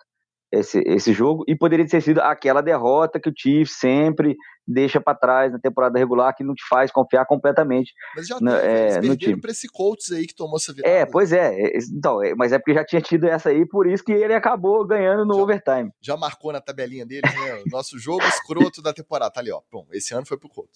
Esse, 0.58 0.78
esse 0.86 1.12
jogo 1.12 1.44
e 1.46 1.56
poderia 1.56 1.86
ter 1.86 2.00
sido 2.00 2.20
aquela 2.20 2.60
derrota 2.60 3.20
que 3.20 3.28
o 3.28 3.34
Chiefs 3.36 3.78
sempre 3.78 4.36
deixa 4.66 5.00
para 5.00 5.16
trás 5.16 5.52
na 5.52 5.58
temporada 5.58 5.98
regular 5.98 6.34
que 6.34 6.42
não 6.42 6.54
te 6.54 6.66
faz 6.68 6.90
confiar 6.90 7.26
completamente 7.26 7.92
mas 8.16 8.26
já 8.26 8.38
na, 8.40 8.56
é, 8.58 9.00
no 9.00 9.16
time. 9.16 9.38
para 9.38 9.50
esse 9.50 9.68
Colts 9.68 10.10
aí 10.10 10.26
que 10.26 10.34
tomou 10.34 10.56
essa 10.56 10.72
virada. 10.72 10.94
É, 10.94 11.04
pois 11.04 11.32
é, 11.32 11.54
é 11.60 11.78
então, 11.92 12.22
é, 12.22 12.34
mas 12.34 12.52
é 12.52 12.58
porque 12.58 12.74
já 12.74 12.84
tinha 12.84 13.02
tido 13.02 13.26
essa 13.26 13.50
aí, 13.50 13.66
por 13.66 13.86
isso 13.86 14.02
que 14.02 14.12
ele 14.12 14.34
acabou 14.34 14.86
ganhando 14.86 15.24
no 15.26 15.34
já, 15.34 15.42
overtime. 15.42 15.90
Já 16.00 16.16
marcou 16.16 16.52
na 16.52 16.60
tabelinha 16.60 17.04
deles, 17.04 17.30
né? 17.34 17.62
O 17.66 17.70
nosso 17.70 17.98
jogo 17.98 18.22
escroto 18.24 18.80
da 18.80 18.92
temporada, 18.92 19.30
tá 19.30 19.40
ali, 19.40 19.50
ó. 19.50 19.60
Bom, 19.70 19.86
esse 19.92 20.14
ano 20.14 20.26
foi 20.26 20.38
pro 20.38 20.48
Colts 20.48 20.72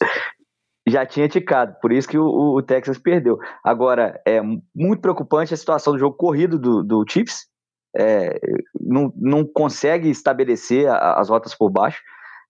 já 0.86 1.04
tinha 1.04 1.28
ticado, 1.28 1.76
por 1.82 1.92
isso 1.92 2.08
que 2.08 2.16
o, 2.18 2.24
o, 2.24 2.62
Texas 2.62 2.98
perdeu. 2.98 3.38
Agora, 3.62 4.20
é 4.26 4.40
muito 4.74 5.00
preocupante 5.00 5.52
a 5.52 5.56
situação 5.56 5.92
do 5.92 5.98
jogo 5.98 6.16
corrido 6.16 6.58
do, 6.58 6.82
do 6.82 7.04
Chiefs, 7.06 7.46
é, 7.96 8.38
não, 8.80 9.12
não 9.16 9.44
consegue 9.44 10.08
estabelecer 10.08 10.88
a, 10.88 11.18
as 11.18 11.28
rotas 11.28 11.54
por 11.54 11.70
baixo, 11.70 12.00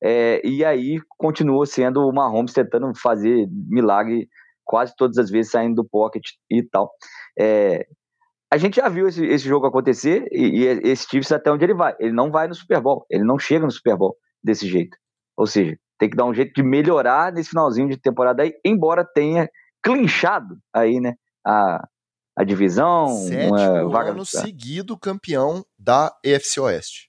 é, 0.03 0.41
e 0.47 0.65
aí 0.65 1.01
continua 1.17 1.67
sendo 1.67 2.07
o 2.07 2.13
Mahomes 2.13 2.53
tentando 2.53 2.93
fazer 2.95 3.49
milagre 3.51 4.29
quase 4.65 4.95
todas 4.97 5.19
as 5.19 5.31
vezes 5.31 5.51
saindo 5.51 5.77
do 5.77 5.89
pocket 5.89 6.25
e 6.51 6.63
tal. 6.63 6.91
É, 7.39 7.87
a 8.51 8.57
gente 8.57 8.77
já 8.77 8.89
viu 8.89 9.09
esse, 9.09 9.25
esse 9.25 9.47
jogo 9.47 9.67
acontecer 9.67 10.27
e, 10.31 10.63
e, 10.63 10.65
esse 10.89 11.07
Chiefs 11.09 11.33
até 11.33 11.51
onde 11.51 11.65
ele 11.65 11.75
vai. 11.75 11.95
Ele 11.99 12.13
não 12.13 12.31
vai 12.31 12.47
no 12.47 12.55
Super 12.55 12.81
Bowl, 12.81 13.05
ele 13.11 13.25
não 13.25 13.39
chega 13.39 13.65
no 13.65 13.71
Super 13.71 13.97
Bowl 13.97 14.17
desse 14.43 14.69
jeito. 14.69 14.97
Ou 15.37 15.47
seja, 15.47 15.77
tem 15.99 16.09
que 16.09 16.17
dar 16.17 16.25
um 16.25 16.35
jeito 16.35 16.53
de 16.55 16.63
melhorar 16.63 17.33
nesse 17.33 17.51
finalzinho 17.51 17.89
de 17.89 17.97
temporada 17.97 18.43
aí, 18.43 18.53
embora 18.65 19.05
tenha 19.05 19.49
clinchado 19.83 20.57
aí, 20.73 21.01
né, 21.01 21.15
a, 21.47 21.87
a 22.39 22.45
divisão. 22.45 23.09
Sétimo 23.09 23.57
uma 23.57 23.89
vaga 23.89 24.11
ano 24.13 24.25
seguido 24.25 24.97
campeão 24.97 25.65
da 25.77 26.17
EFC 26.25 26.61
Oeste. 26.61 27.09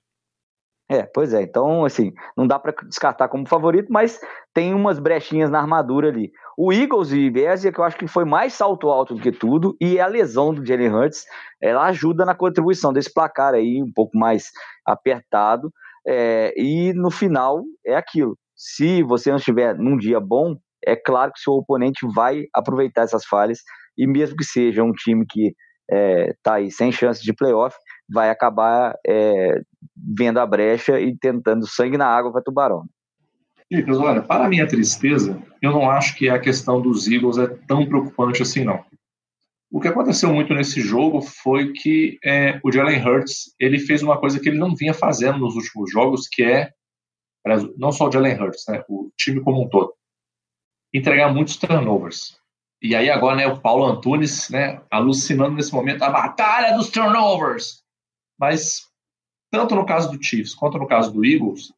É, 0.91 1.03
pois 1.03 1.35
é. 1.35 1.43
Então, 1.43 1.85
assim, 1.85 2.11
não 2.35 2.47
dá 2.47 2.57
para 2.57 2.73
descartar 2.87 3.27
como 3.27 3.47
favorito, 3.47 3.93
mas 3.93 4.19
tem 4.55 4.73
umas 4.73 4.97
brechinhas 4.97 5.51
na 5.51 5.59
armadura 5.59 6.09
ali. 6.09 6.31
O 6.57 6.73
Eagles 6.73 7.11
e 7.11 7.29
Bézia, 7.29 7.71
que 7.71 7.79
eu 7.79 7.83
acho 7.83 7.95
que 7.95 8.07
foi 8.07 8.25
mais 8.25 8.53
salto 8.53 8.89
alto 8.89 9.13
do 9.13 9.21
que 9.21 9.31
tudo, 9.31 9.77
e 9.79 9.99
a 9.99 10.07
lesão 10.07 10.51
do 10.51 10.65
Jalen 10.65 10.91
Hurts, 10.91 11.25
ela 11.61 11.85
ajuda 11.85 12.25
na 12.25 12.33
contribuição 12.33 12.91
desse 12.91 13.13
placar 13.13 13.53
aí, 13.53 13.83
um 13.83 13.93
pouco 13.93 14.17
mais 14.17 14.49
apertado. 14.83 15.71
É, 16.07 16.55
e 16.57 16.91
no 16.93 17.11
final 17.11 17.61
é 17.85 17.95
aquilo. 17.95 18.35
Se 18.55 19.03
você 19.03 19.29
não 19.29 19.37
estiver 19.37 19.77
num 19.77 19.95
dia 19.95 20.19
bom, 20.19 20.55
é 20.83 20.95
claro 20.95 21.31
que 21.31 21.39
seu 21.39 21.53
oponente 21.53 21.99
vai 22.15 22.45
aproveitar 22.51 23.03
essas 23.03 23.25
falhas 23.25 23.59
e 23.99 24.07
mesmo 24.07 24.37
que 24.37 24.45
seja 24.45 24.83
um 24.83 24.93
time 24.93 25.25
que 25.29 25.53
está 25.89 26.53
é, 26.53 26.61
aí 26.61 26.71
sem 26.71 26.91
chance 26.91 27.21
de 27.21 27.33
playoff, 27.33 27.75
vai 28.09 28.29
acabar 28.29 28.95
é, 29.05 29.61
vendo 30.17 30.39
a 30.39 30.45
brecha 30.45 30.99
e 30.99 31.15
tentando 31.17 31.67
sangue 31.67 31.97
na 31.97 32.07
água 32.07 32.31
para 32.31 32.41
Tubarão. 32.41 32.85
Lucas, 33.71 33.99
olha, 33.99 34.21
para 34.21 34.45
a 34.45 34.49
minha 34.49 34.67
tristeza, 34.67 35.39
eu 35.61 35.71
não 35.71 35.91
acho 35.91 36.15
que 36.15 36.29
a 36.29 36.39
questão 36.39 36.81
dos 36.81 37.07
Eagles 37.07 37.37
é 37.37 37.47
tão 37.67 37.85
preocupante 37.85 38.41
assim, 38.41 38.63
não. 38.63 38.83
O 39.71 39.79
que 39.79 39.87
aconteceu 39.87 40.33
muito 40.33 40.53
nesse 40.55 40.81
jogo 40.81 41.21
foi 41.21 41.73
que 41.73 42.17
é, 42.25 42.59
o 42.63 42.71
Jalen 42.71 43.05
Hurts 43.05 43.53
ele 43.59 43.77
fez 43.77 44.01
uma 44.01 44.19
coisa 44.19 44.39
que 44.39 44.49
ele 44.49 44.57
não 44.57 44.75
vinha 44.75 44.93
fazendo 44.93 45.37
nos 45.37 45.55
últimos 45.55 45.91
jogos, 45.91 46.27
que 46.27 46.43
é 46.43 46.71
não 47.77 47.91
só 47.91 48.07
o 48.07 48.11
Jalen 48.11 48.41
Hurts, 48.41 48.63
né, 48.67 48.83
o 48.89 49.11
time 49.17 49.41
como 49.41 49.63
um 49.63 49.69
todo, 49.69 49.93
entregar 50.93 51.31
muitos 51.31 51.57
turnovers. 51.57 52.38
E 52.81 52.95
aí 52.95 53.09
agora, 53.09 53.35
né, 53.35 53.47
o 53.47 53.59
Paulo 53.59 53.85
Antunes, 53.85 54.49
né, 54.49 54.81
alucinando 54.89 55.55
nesse 55.55 55.73
momento 55.73 56.03
a 56.03 56.09
batalha 56.09 56.75
dos 56.75 56.89
turnovers. 56.89 57.83
Mas 58.39 58.87
tanto 59.51 59.75
no 59.75 59.85
caso 59.85 60.11
do 60.11 60.23
Chiefs 60.23 60.55
quanto 60.55 60.77
no 60.77 60.87
caso 60.87 61.11
do 61.11 61.25
Eagles, 61.25 61.73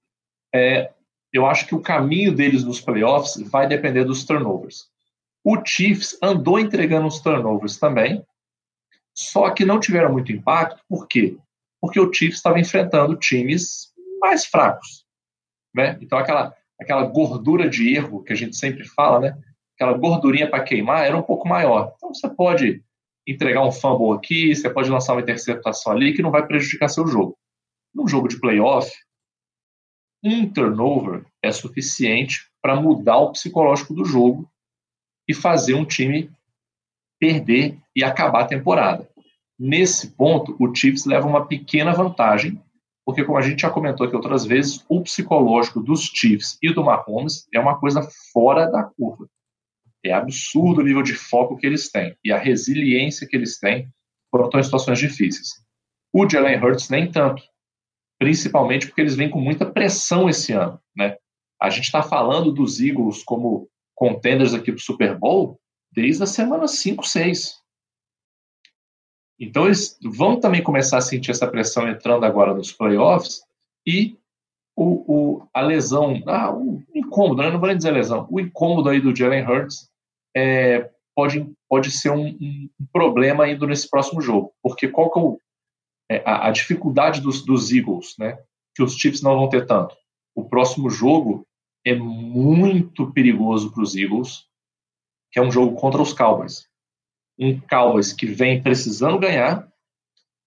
é, 0.54 0.92
eu 1.34 1.46
acho 1.46 1.66
que 1.66 1.74
o 1.74 1.82
caminho 1.82 2.36
deles 2.36 2.64
nos 2.64 2.82
playoffs 2.82 3.42
vai 3.50 3.68
depender 3.68 4.04
dos 4.04 4.26
turnovers. 4.26 4.90
O 5.44 5.58
Chiefs 5.66 6.18
andou 6.22 6.60
entregando 6.60 7.08
os 7.08 7.20
turnovers 7.20 7.78
também, 7.78 8.24
só 9.14 9.50
que 9.50 9.66
não 9.66 9.80
tiveram 9.80 10.12
muito 10.12 10.32
impacto. 10.32 10.84
Por 10.88 11.08
quê? 11.08 11.38
Porque 11.80 12.00
o 12.00 12.14
Chiefs 12.14 12.38
estava 12.38 12.60
enfrentando 12.60 13.16
times 13.16 13.92
mais 14.20 14.46
fracos. 14.46 15.06
Né? 15.74 15.98
Então, 16.02 16.20
aquela, 16.20 16.56
aquela 16.80 17.04
gordura 17.06 17.70
de 17.70 17.96
erro 17.96 18.24
que 18.24 18.34
a 18.34 18.36
gente 18.36 18.56
sempre 18.56 18.88
fala, 18.88 19.20
né? 19.20 19.42
Aquela 19.82 19.98
gordurinha 19.98 20.48
para 20.48 20.64
queimar 20.64 21.06
era 21.06 21.18
um 21.18 21.24
pouco 21.24 21.48
maior. 21.48 21.94
Então, 21.98 22.14
você 22.14 22.30
pode 22.30 22.84
entregar 23.28 23.66
um 23.66 23.72
fumble 23.72 24.16
aqui, 24.16 24.56
você 24.56 24.70
pode 24.70 24.90
lançar 24.90 25.14
uma 25.14 25.22
interceptação 25.22 25.92
ali 25.92 26.14
que 26.14 26.22
não 26.22 26.30
vai 26.30 26.46
prejudicar 26.46 26.88
seu 26.88 27.08
jogo. 27.08 27.36
Num 27.94 28.08
jogo 28.08 28.28
de 28.28 28.40
playoff, 28.40 28.92
um 30.24 30.48
turnover 30.48 31.26
é 31.42 31.52
suficiente 31.52 32.48
para 32.62 32.80
mudar 32.80 33.18
o 33.18 33.32
psicológico 33.32 33.94
do 33.94 34.06
jogo 34.06 34.48
e 35.28 35.34
fazer 35.34 35.74
um 35.74 35.86
time 35.86 36.32
perder 37.20 37.80
e 37.96 38.04
acabar 38.04 38.42
a 38.42 38.48
temporada. 38.48 39.10
Nesse 39.58 40.12
ponto, 40.12 40.56
o 40.60 40.74
Chiefs 40.74 41.06
leva 41.06 41.28
uma 41.28 41.48
pequena 41.48 41.92
vantagem, 41.92 42.60
porque 43.06 43.24
como 43.24 43.38
a 43.38 43.42
gente 43.42 43.62
já 43.62 43.70
comentou 43.70 44.06
aqui 44.06 44.16
outras 44.16 44.46
vezes, 44.46 44.86
o 44.88 45.02
psicológico 45.02 45.82
dos 45.82 46.02
Chiefs 46.02 46.58
e 46.62 46.72
do 46.74 46.84
Mahomes 46.84 47.48
é 47.54 47.60
uma 47.60 47.80
coisa 47.80 48.08
fora 48.32 48.68
da 48.68 48.84
curva. 48.84 49.28
É 50.04 50.12
absurdo 50.12 50.82
o 50.82 50.84
nível 50.84 51.04
de 51.04 51.14
foco 51.14 51.58
que 51.58 51.66
eles 51.66 51.92
têm 51.92 52.16
e 52.24 52.32
a 52.32 52.38
resiliência 52.38 53.28
que 53.28 53.36
eles 53.36 53.60
têm 53.60 53.88
quando 54.32 54.46
estão 54.46 54.60
em 54.60 54.64
situações 54.64 55.00
difíceis. 55.00 55.64
O 56.14 56.28
Jalen 56.28 56.58
Hurts 56.58 56.90
nem 56.90 57.10
tanto, 57.10 57.44
principalmente 58.18 58.88
porque 58.88 59.02
eles 59.02 59.16
vêm 59.16 59.30
com 59.30 59.40
muita 59.40 59.66
pressão 59.66 60.30
esse 60.30 60.54
ano. 60.54 60.80
Né? 60.96 61.16
A 61.62 61.70
gente 61.70 61.86
está 61.86 62.02
falando 62.02 62.52
dos 62.52 62.80
Eagles 62.80 63.24
como 63.24 63.70
contenders 63.94 64.54
aqui 64.54 64.72
para 64.72 64.82
Super 64.82 65.18
Bowl 65.18 65.60
desde 65.92 66.24
a 66.24 66.28
semana 66.28 66.68
5, 66.68 67.06
6. 67.06 67.62
Então 69.40 69.66
eles 69.66 69.98
vão 70.04 70.40
também 70.40 70.64
começar 70.64 70.98
a 70.98 71.02
sentir 71.02 71.32
essa 71.32 71.48
pressão 71.48 71.88
entrando 71.88 72.26
agora 72.26 72.54
nos 72.54 72.72
playoffs 72.72 73.42
e 73.86 74.18
o, 74.76 75.04
o, 75.42 75.48
a 75.54 75.62
lesão, 75.62 76.22
ah, 76.28 76.52
o 76.56 76.82
incômodo, 76.96 77.42
né? 77.42 77.52
não 77.52 77.60
vou 77.60 77.68
nem 77.68 77.78
dizer 77.78 77.92
lesão, 77.92 78.28
o 78.30 78.40
incômodo 78.40 78.90
aí 78.90 79.02
do 79.02 79.16
Jalen 79.16 79.46
Hurts 79.46 79.91
é, 80.36 80.90
pode, 81.16 81.52
pode 81.70 81.92
ser 81.92 82.12
um, 82.12 82.28
um, 82.28 82.70
problema 82.92 83.50
indo 83.50 83.68
nesse 83.68 83.90
próximo 83.90 84.22
jogo. 84.22 84.54
Porque 84.62 84.88
qual 84.88 85.12
que 85.12 85.20
é, 85.20 85.22
o, 85.22 85.42
é 86.10 86.24
a, 86.26 86.48
a, 86.48 86.52
dificuldade 86.52 87.22
dos, 87.22 87.44
dos 87.44 87.72
Eagles, 87.72 88.16
né? 88.18 88.38
Que 88.76 88.84
os 88.84 88.96
Chiefs 88.96 89.22
não 89.22 89.36
vão 89.36 89.50
ter 89.50 89.66
tanto. 89.66 89.96
O 90.36 90.46
próximo 90.46 90.90
jogo 90.90 91.46
é 91.86 91.94
muito 91.96 93.12
perigoso 93.12 93.72
para 93.72 93.84
os 93.84 93.96
Eagles, 93.96 94.46
que 95.32 95.40
é 95.40 95.42
um 95.42 95.52
jogo 95.52 95.76
contra 95.76 96.02
os 96.02 96.14
Cowboys. 96.14 96.68
Um 97.38 97.60
Cowboys 97.60 98.14
que 98.14 98.26
vem 98.26 98.62
precisando 98.62 99.20
ganhar, 99.20 99.68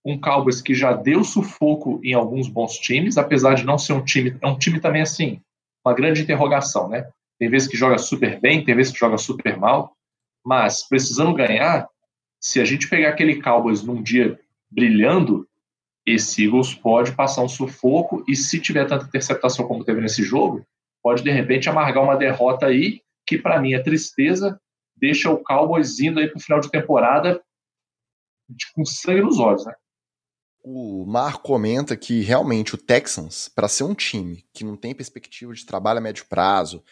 um 0.05 0.21
Cowboys 0.21 0.61
que 0.61 0.75
já 0.75 0.93
deu 0.93 1.25
sufoco 1.25 2.01
em 2.05 2.13
alguns 2.13 2.49
bons 2.49 2.75
times, 2.75 3.17
apesar 3.17 3.55
de 3.55 3.65
não 3.65 3.79
ser 3.79 3.95
um 3.95 4.05
time, 4.05 4.37
é 4.41 4.47
um 4.47 4.59
time 4.59 4.79
também 4.79 5.03
assim, 5.03 5.41
uma 5.85 5.95
grande 5.95 6.23
interrogação, 6.23 6.89
né? 6.89 7.11
Tem 7.45 7.51
vezes 7.51 7.69
que 7.69 7.77
joga 7.77 7.99
super 7.99 8.41
bem, 8.41 8.65
tem 8.65 8.75
vezes 8.75 8.91
que 8.91 8.99
joga 8.99 9.19
super 9.19 9.59
mal, 9.59 9.95
mas 10.43 10.89
precisando 10.89 11.35
ganhar, 11.35 11.87
se 12.41 12.59
a 12.59 12.65
gente 12.65 12.89
pegar 12.89 13.11
aquele 13.11 13.43
Cowboys 13.43 13.83
num 13.83 14.03
dia 14.03 14.41
brilhando, 14.71 15.47
esse 16.07 16.47
Eagles 16.47 16.73
pode 16.73 17.13
passar 17.13 17.43
um 17.43 17.49
sufoco 17.49 18.25
e 18.27 18.35
se 18.35 18.59
tiver 18.59 18.87
tanta 18.87 19.05
interceptação 19.05 19.69
como 19.69 19.85
teve 19.85 20.01
nesse 20.01 20.23
jogo, 20.23 20.67
pode 21.03 21.23
de 21.23 21.31
repente 21.31 21.69
amargar 21.69 22.03
uma 22.03 22.17
derrota 22.17 22.65
aí 22.65 23.03
que 23.27 23.37
para 23.37 23.61
mim 23.61 23.75
é 23.75 23.83
tristeza, 23.83 24.59
deixa 24.97 25.31
o 25.31 25.37
Cowboys 25.45 26.01
indo 26.01 26.21
aí 26.21 26.29
para 26.29 26.39
o 26.39 26.43
final 26.43 26.61
de 26.61 26.71
temporada 26.71 27.43
com 28.75 28.87
sangue 28.87 29.21
nos 29.21 29.39
olhos, 29.39 29.67
né? 29.67 29.75
O 30.63 31.05
Mar 31.05 31.43
comenta 31.43 31.95
que 31.95 32.23
realmente 32.23 32.75
o 32.75 32.79
Texans, 32.79 33.51
para 33.51 33.69
ser 33.69 33.85
um 33.85 33.95
time 33.95 34.47
que 34.51 34.65
não 34.65 34.79
tem 34.79 34.95
perspectiva 34.95 35.53
de 35.53 35.67
trabalho 35.67 35.99
a 35.99 36.01
médio 36.01 36.25
prazo, 36.27 36.83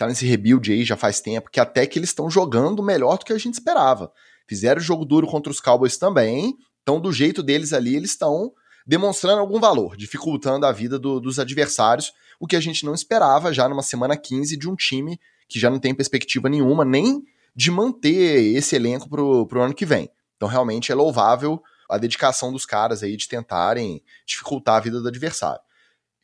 tá 0.00 0.08
nesse 0.08 0.24
rebuild 0.24 0.72
aí 0.72 0.82
já 0.82 0.96
faz 0.96 1.20
tempo, 1.20 1.50
que 1.50 1.60
até 1.60 1.86
que 1.86 1.98
eles 1.98 2.08
estão 2.08 2.30
jogando 2.30 2.82
melhor 2.82 3.18
do 3.18 3.24
que 3.26 3.34
a 3.34 3.38
gente 3.38 3.54
esperava. 3.54 4.10
Fizeram 4.48 4.80
jogo 4.80 5.04
duro 5.04 5.26
contra 5.26 5.52
os 5.52 5.60
Cowboys 5.60 5.98
também, 5.98 6.56
então 6.82 6.98
do 6.98 7.12
jeito 7.12 7.42
deles 7.42 7.74
ali, 7.74 7.96
eles 7.96 8.12
estão 8.12 8.50
demonstrando 8.86 9.40
algum 9.40 9.60
valor, 9.60 9.98
dificultando 9.98 10.64
a 10.64 10.72
vida 10.72 10.98
do, 10.98 11.20
dos 11.20 11.38
adversários, 11.38 12.14
o 12.40 12.46
que 12.46 12.56
a 12.56 12.60
gente 12.60 12.82
não 12.82 12.94
esperava 12.94 13.52
já 13.52 13.68
numa 13.68 13.82
semana 13.82 14.16
15 14.16 14.56
de 14.56 14.70
um 14.70 14.74
time 14.74 15.20
que 15.46 15.60
já 15.60 15.68
não 15.68 15.78
tem 15.78 15.94
perspectiva 15.94 16.48
nenhuma, 16.48 16.82
nem 16.82 17.22
de 17.54 17.70
manter 17.70 18.56
esse 18.56 18.74
elenco 18.74 19.06
pro, 19.06 19.46
pro 19.46 19.60
ano 19.60 19.74
que 19.74 19.84
vem. 19.84 20.10
Então 20.36 20.48
realmente 20.48 20.90
é 20.90 20.94
louvável 20.94 21.62
a 21.90 21.98
dedicação 21.98 22.50
dos 22.50 22.64
caras 22.64 23.02
aí 23.02 23.18
de 23.18 23.28
tentarem 23.28 24.02
dificultar 24.24 24.76
a 24.76 24.80
vida 24.80 24.98
do 24.98 25.08
adversário. 25.08 25.60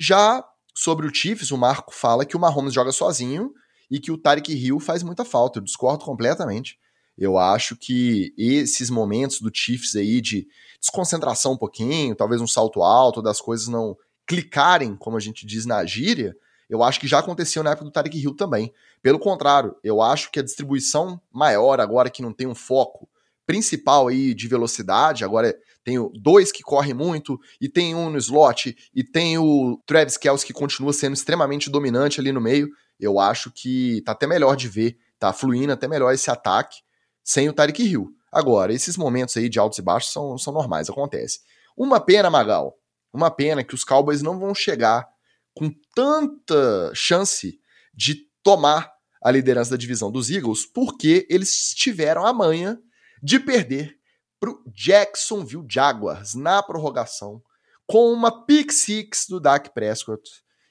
Já 0.01 0.43
sobre 0.75 1.07
o 1.07 1.15
Chiefs, 1.15 1.51
o 1.51 1.59
Marco 1.59 1.93
fala 1.95 2.25
que 2.25 2.39
o 2.39 2.41
Mahomes 2.41 2.73
joga 2.73 2.91
sozinho 2.91 3.53
e 3.91 3.99
que 3.99 4.11
o 4.11 4.19
Tarek 4.19 4.53
Hill 4.53 4.81
faz 4.81 5.03
muita 5.03 5.25
falta. 5.25 5.59
Eu 5.59 5.65
discordo 5.65 6.05
completamente. 6.05 6.79
Eu 7.17 7.39
acho 7.39 7.77
que 7.77 8.35
esses 8.37 8.91
momentos 8.91 9.41
do 9.41 9.51
Chiefs 9.53 9.97
aí 9.97 10.21
de 10.21 10.47
desconcentração 10.81 11.53
um 11.53 11.57
pouquinho, 11.57 12.15
talvez 12.15 12.41
um 12.41 12.47
salto 12.47 12.83
alto, 12.83 13.23
das 13.23 13.41
coisas 13.41 13.69
não 13.69 13.97
clicarem, 14.27 14.97
como 14.97 15.17
a 15.17 15.21
gente 15.21 15.47
diz 15.47 15.65
na 15.65 15.85
gíria, 15.87 16.37
eu 16.69 16.83
acho 16.83 16.99
que 16.99 17.07
já 17.07 17.21
aconteceu 17.21 17.63
na 17.63 17.71
época 17.71 17.85
do 17.85 17.93
Tarek 17.93 18.19
Hill 18.19 18.35
também. 18.35 18.73
Pelo 19.03 19.19
contrário, 19.19 19.77
eu 19.85 20.03
acho 20.03 20.31
que 20.31 20.41
a 20.41 20.43
distribuição 20.43 21.21
maior, 21.33 21.81
agora 21.81 22.11
que 22.11 22.23
não 22.23 22.33
tem 22.33 22.47
um 22.47 22.55
foco 22.55 23.09
principal 23.47 24.09
aí 24.09 24.35
de 24.35 24.49
velocidade, 24.49 25.25
agora 25.25 25.57
tem 25.85 25.97
dois 26.15 26.51
que 26.51 26.65
correm 26.65 26.93
muito, 26.93 27.39
e 27.61 27.69
tem 27.69 27.95
um 27.95 28.11
no 28.11 28.19
slot, 28.19 28.77
e 28.93 29.05
tem 29.05 29.39
o 29.39 29.81
Travis 29.87 30.17
Kelce 30.17 30.45
que 30.45 30.53
continua 30.53 30.93
sendo 30.93 31.15
extremamente 31.15 31.71
dominante 31.71 32.21
ali 32.21 32.33
no 32.33 32.41
meio. 32.41 32.69
Eu 32.99 33.19
acho 33.19 33.51
que 33.51 34.03
tá 34.03 34.13
até 34.13 34.27
melhor 34.27 34.57
de 34.57 34.69
ver, 34.69 34.99
tá 35.19 35.33
fluindo 35.33 35.73
até 35.73 35.87
melhor 35.87 36.13
esse 36.13 36.31
ataque 36.31 36.79
sem 37.23 37.49
o 37.49 37.53
Tarek 37.53 37.83
Hill. 37.83 38.15
Agora, 38.31 38.73
esses 38.73 38.97
momentos 38.97 39.37
aí 39.37 39.49
de 39.49 39.59
altos 39.59 39.79
e 39.79 39.83
baixos 39.83 40.13
são, 40.13 40.37
são 40.39 40.53
normais, 40.53 40.89
acontece. 40.89 41.41
Uma 41.77 42.01
pena, 42.01 42.31
Magal, 42.31 42.79
uma 43.13 43.31
pena 43.31 43.65
que 43.65 43.75
os 43.75 43.85
Cowboys 43.85 44.23
não 44.23 44.39
vão 44.39 44.55
chegar 44.55 45.07
com 45.55 45.71
tanta 45.95 46.93
chance 46.95 47.59
de 47.95 48.27
tomar 48.43 48.93
a 49.23 49.31
liderança 49.31 49.71
da 49.71 49.77
divisão 49.77 50.11
dos 50.11 50.31
Eagles, 50.31 50.67
porque 50.67 51.27
eles 51.31 51.75
tiveram 51.75 52.25
a 52.27 52.33
manha 52.33 52.79
de 53.23 53.41
perder 53.41 53.97
para 54.39 54.51
o 54.51 54.63
Jacksonville 54.67 55.67
Jaguars 55.69 56.35
na 56.35 56.63
prorrogação 56.63 57.43
com 57.87 58.13
uma 58.13 58.45
pick 58.45 58.71
six 58.71 59.27
do 59.29 59.41
Dak 59.41 59.71
Prescott. 59.73 60.23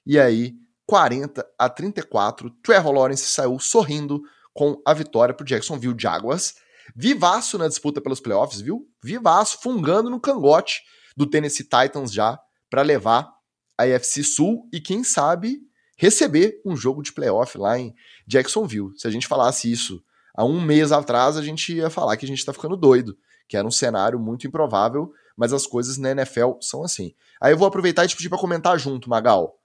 E 0.05 0.19
aí, 0.19 0.53
40 0.88 1.45
a 1.57 1.69
34, 1.69 2.49
Trevor 2.61 2.91
Lawrence 2.91 3.25
saiu 3.25 3.59
sorrindo 3.59 4.21
com 4.53 4.81
a 4.86 4.93
vitória 4.93 5.33
para 5.33 5.43
o 5.43 5.47
Jacksonville 5.47 5.95
Jaguars. 5.97 6.55
Vivaço 6.95 7.57
na 7.57 7.67
disputa 7.67 7.99
pelos 7.99 8.19
playoffs, 8.19 8.61
viu? 8.61 8.88
Vivaço, 9.03 9.59
fungando 9.61 10.09
no 10.09 10.19
cangote 10.19 10.81
do 11.17 11.25
Tennessee 11.25 11.63
Titans 11.63 12.13
já 12.13 12.39
para 12.69 12.81
levar 12.81 13.33
a 13.77 13.83
AFC 13.83 14.23
Sul 14.23 14.69
e 14.71 14.79
quem 14.79 15.03
sabe 15.03 15.59
receber 15.97 16.61
um 16.65 16.75
jogo 16.75 17.01
de 17.01 17.11
playoff 17.11 17.57
lá 17.57 17.79
em 17.79 17.93
Jacksonville. 18.27 18.91
Se 18.97 19.07
a 19.07 19.11
gente 19.11 19.27
falasse 19.27 19.71
isso 19.71 20.03
há 20.36 20.43
um 20.43 20.61
mês 20.61 20.91
atrás, 20.91 21.38
a 21.38 21.41
gente 21.41 21.73
ia 21.73 21.89
falar 21.89 22.17
que 22.17 22.25
a 22.25 22.27
gente 22.27 22.39
está 22.39 22.53
ficando 22.53 22.75
doido, 22.75 23.17
que 23.47 23.57
era 23.57 23.67
um 23.67 23.71
cenário 23.71 24.19
muito 24.19 24.45
improvável, 24.45 25.11
mas 25.36 25.53
as 25.53 25.65
coisas 25.65 25.97
na 25.97 26.11
NFL 26.11 26.53
são 26.61 26.83
assim. 26.83 27.13
Aí 27.41 27.53
eu 27.53 27.57
vou 27.57 27.67
aproveitar 27.67 28.05
e 28.05 28.07
te 28.07 28.15
pedir 28.15 28.29
para 28.29 28.38
comentar 28.38 28.77
junto, 28.77 29.09
Magal, 29.09 29.57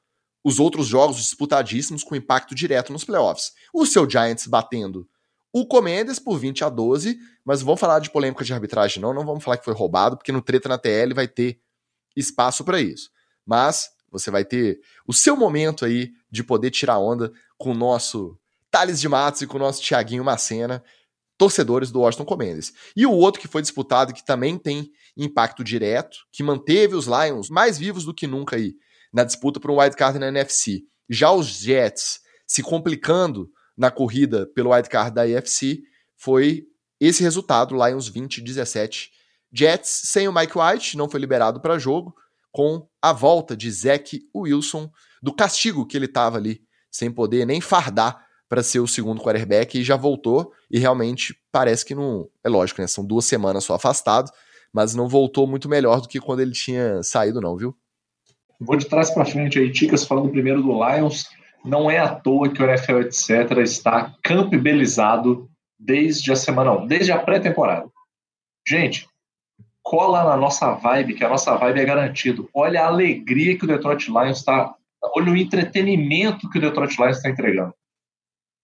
os 0.43 0.59
outros 0.59 0.87
jogos 0.87 1.17
disputadíssimos 1.17 2.03
com 2.03 2.17
impacto 2.17 2.55
direto 2.55 2.93
nos 2.93 3.05
playoffs. 3.05 3.53
O 3.73 3.85
seu 3.85 4.09
Giants 4.09 4.47
batendo 4.47 5.09
o 5.53 5.67
Comendes 5.67 6.19
por 6.19 6.39
20 6.39 6.65
a 6.65 6.69
12, 6.69 7.19
mas 7.45 7.61
vamos 7.61 7.81
falar 7.81 7.99
de 7.99 8.11
polêmica 8.11 8.45
de 8.45 8.53
arbitragem 8.53 9.03
não, 9.03 9.13
não 9.13 9.27
vamos 9.27 9.43
falar 9.43 9.57
que 9.57 9.65
foi 9.65 9.75
roubado, 9.75 10.17
porque 10.17 10.33
no 10.33 10.41
treta 10.41 10.69
na 10.69 10.79
TL 10.79 11.13
vai 11.15 11.27
ter 11.27 11.61
espaço 12.17 12.65
para 12.65 12.81
isso. 12.81 13.11
Mas 13.45 13.91
você 14.11 14.31
vai 14.31 14.45
ter 14.45 14.81
o 15.07 15.13
seu 15.13 15.37
momento 15.37 15.85
aí 15.85 16.13
de 16.31 16.45
poder 16.45 16.71
tirar 16.71 16.99
onda 16.99 17.33
com 17.59 17.73
o 17.73 17.75
nosso 17.75 18.39
Thales 18.71 19.01
de 19.01 19.09
Matos 19.09 19.43
e 19.43 19.47
com 19.47 19.57
o 19.57 19.61
nosso 19.61 19.83
Tiaguinho 19.83 20.25
Macena, 20.25 20.83
torcedores 21.37 21.91
do 21.91 22.01
Washington 22.01 22.25
Commanders. 22.25 22.73
E 22.95 23.05
o 23.05 23.13
outro 23.13 23.41
que 23.41 23.49
foi 23.49 23.63
disputado, 23.63 24.13
que 24.13 24.25
também 24.25 24.57
tem 24.57 24.93
impacto 25.17 25.65
direto, 25.65 26.19
que 26.31 26.43
manteve 26.43 26.95
os 26.95 27.07
Lions 27.07 27.51
mais 27.51 27.79
vivos 27.79 28.05
do 28.05 28.15
que 28.15 28.27
nunca 28.27 28.57
aí 28.57 28.77
na 29.13 29.25
disputa 29.25 29.59
por 29.61 29.71
um 29.71 29.81
wildcard 29.81 30.19
na 30.19 30.29
NFC. 30.29 30.83
Já 31.09 31.31
os 31.33 31.47
Jets 31.47 32.21
se 32.47 32.63
complicando 32.63 33.49
na 33.77 33.91
corrida 33.91 34.47
pelo 34.55 34.71
wildcard 34.71 35.15
da 35.15 35.23
AFC, 35.23 35.81
foi 36.17 36.65
esse 37.01 37.23
resultado, 37.23 37.75
Lions 37.75 38.09
20 38.09 38.41
17 38.43 39.11
Jets 39.53 40.03
sem 40.05 40.29
o 40.29 40.33
Mike 40.33 40.57
White, 40.57 40.97
não 40.97 41.09
foi 41.09 41.19
liberado 41.19 41.61
para 41.61 41.79
jogo, 41.79 42.15
com 42.53 42.87
a 43.01 43.13
volta 43.13 43.57
de 43.57 43.71
Zach 43.71 44.21
Wilson, 44.35 44.91
do 45.23 45.35
castigo 45.35 45.87
que 45.87 45.97
ele 45.97 46.07
estava 46.07 46.37
ali, 46.37 46.63
sem 46.91 47.11
poder 47.11 47.47
nem 47.47 47.61
fardar 47.61 48.25
para 48.49 48.63
ser 48.63 48.81
o 48.81 48.87
segundo 48.87 49.23
quarterback, 49.23 49.79
e 49.79 49.85
já 49.85 49.97
voltou, 49.97 50.53
e 50.71 50.79
realmente 50.79 51.37
parece 51.53 51.85
que 51.85 51.95
não. 51.95 52.29
É 52.43 52.49
lógico, 52.49 52.81
né? 52.81 52.87
São 52.87 53.05
duas 53.05 53.25
semanas 53.25 53.65
só 53.65 53.75
afastado, 53.75 54.31
mas 54.73 54.95
não 54.95 55.09
voltou 55.09 55.47
muito 55.47 55.69
melhor 55.69 56.01
do 56.01 56.09
que 56.09 56.21
quando 56.21 56.41
ele 56.41 56.53
tinha 56.53 57.03
saído, 57.03 57.41
não, 57.41 57.57
viu? 57.57 57.77
Vou 58.61 58.77
de 58.77 58.87
trás 58.87 59.11
para 59.11 59.25
frente 59.25 59.59
aí, 59.59 59.73
Ticas, 59.73 60.05
falando 60.05 60.29
primeiro 60.29 60.63
do 60.63 60.73
Lions. 60.73 61.31
Não 61.65 61.91
é 61.91 61.99
à 61.99 62.15
toa 62.15 62.51
que 62.51 62.63
o 62.63 62.69
NFL, 62.69 63.01
etc., 63.01 63.59
está 63.59 64.15
campibelizado 64.23 65.49
desde 65.79 66.31
a 66.31 66.37
semana 66.37 66.73
1, 66.73 66.87
desde 66.87 67.11
a 67.11 67.19
pré-temporada. 67.19 67.89
Gente, 68.69 69.09
cola 69.83 70.25
na 70.25 70.37
nossa 70.37 70.73
vibe, 70.73 71.15
que 71.15 71.25
a 71.25 71.29
nossa 71.29 71.57
vibe 71.57 71.81
é 71.81 71.85
garantido. 71.85 72.51
Olha 72.53 72.83
a 72.83 72.89
alegria 72.89 73.57
que 73.57 73.65
o 73.65 73.67
Detroit 73.67 74.09
Lions 74.09 74.39
está. 74.39 74.75
Olha 75.17 75.33
o 75.33 75.37
entretenimento 75.37 76.49
que 76.51 76.59
o 76.59 76.61
Detroit 76.61 76.97
Lions 76.99 77.17
está 77.17 77.31
entregando. 77.31 77.75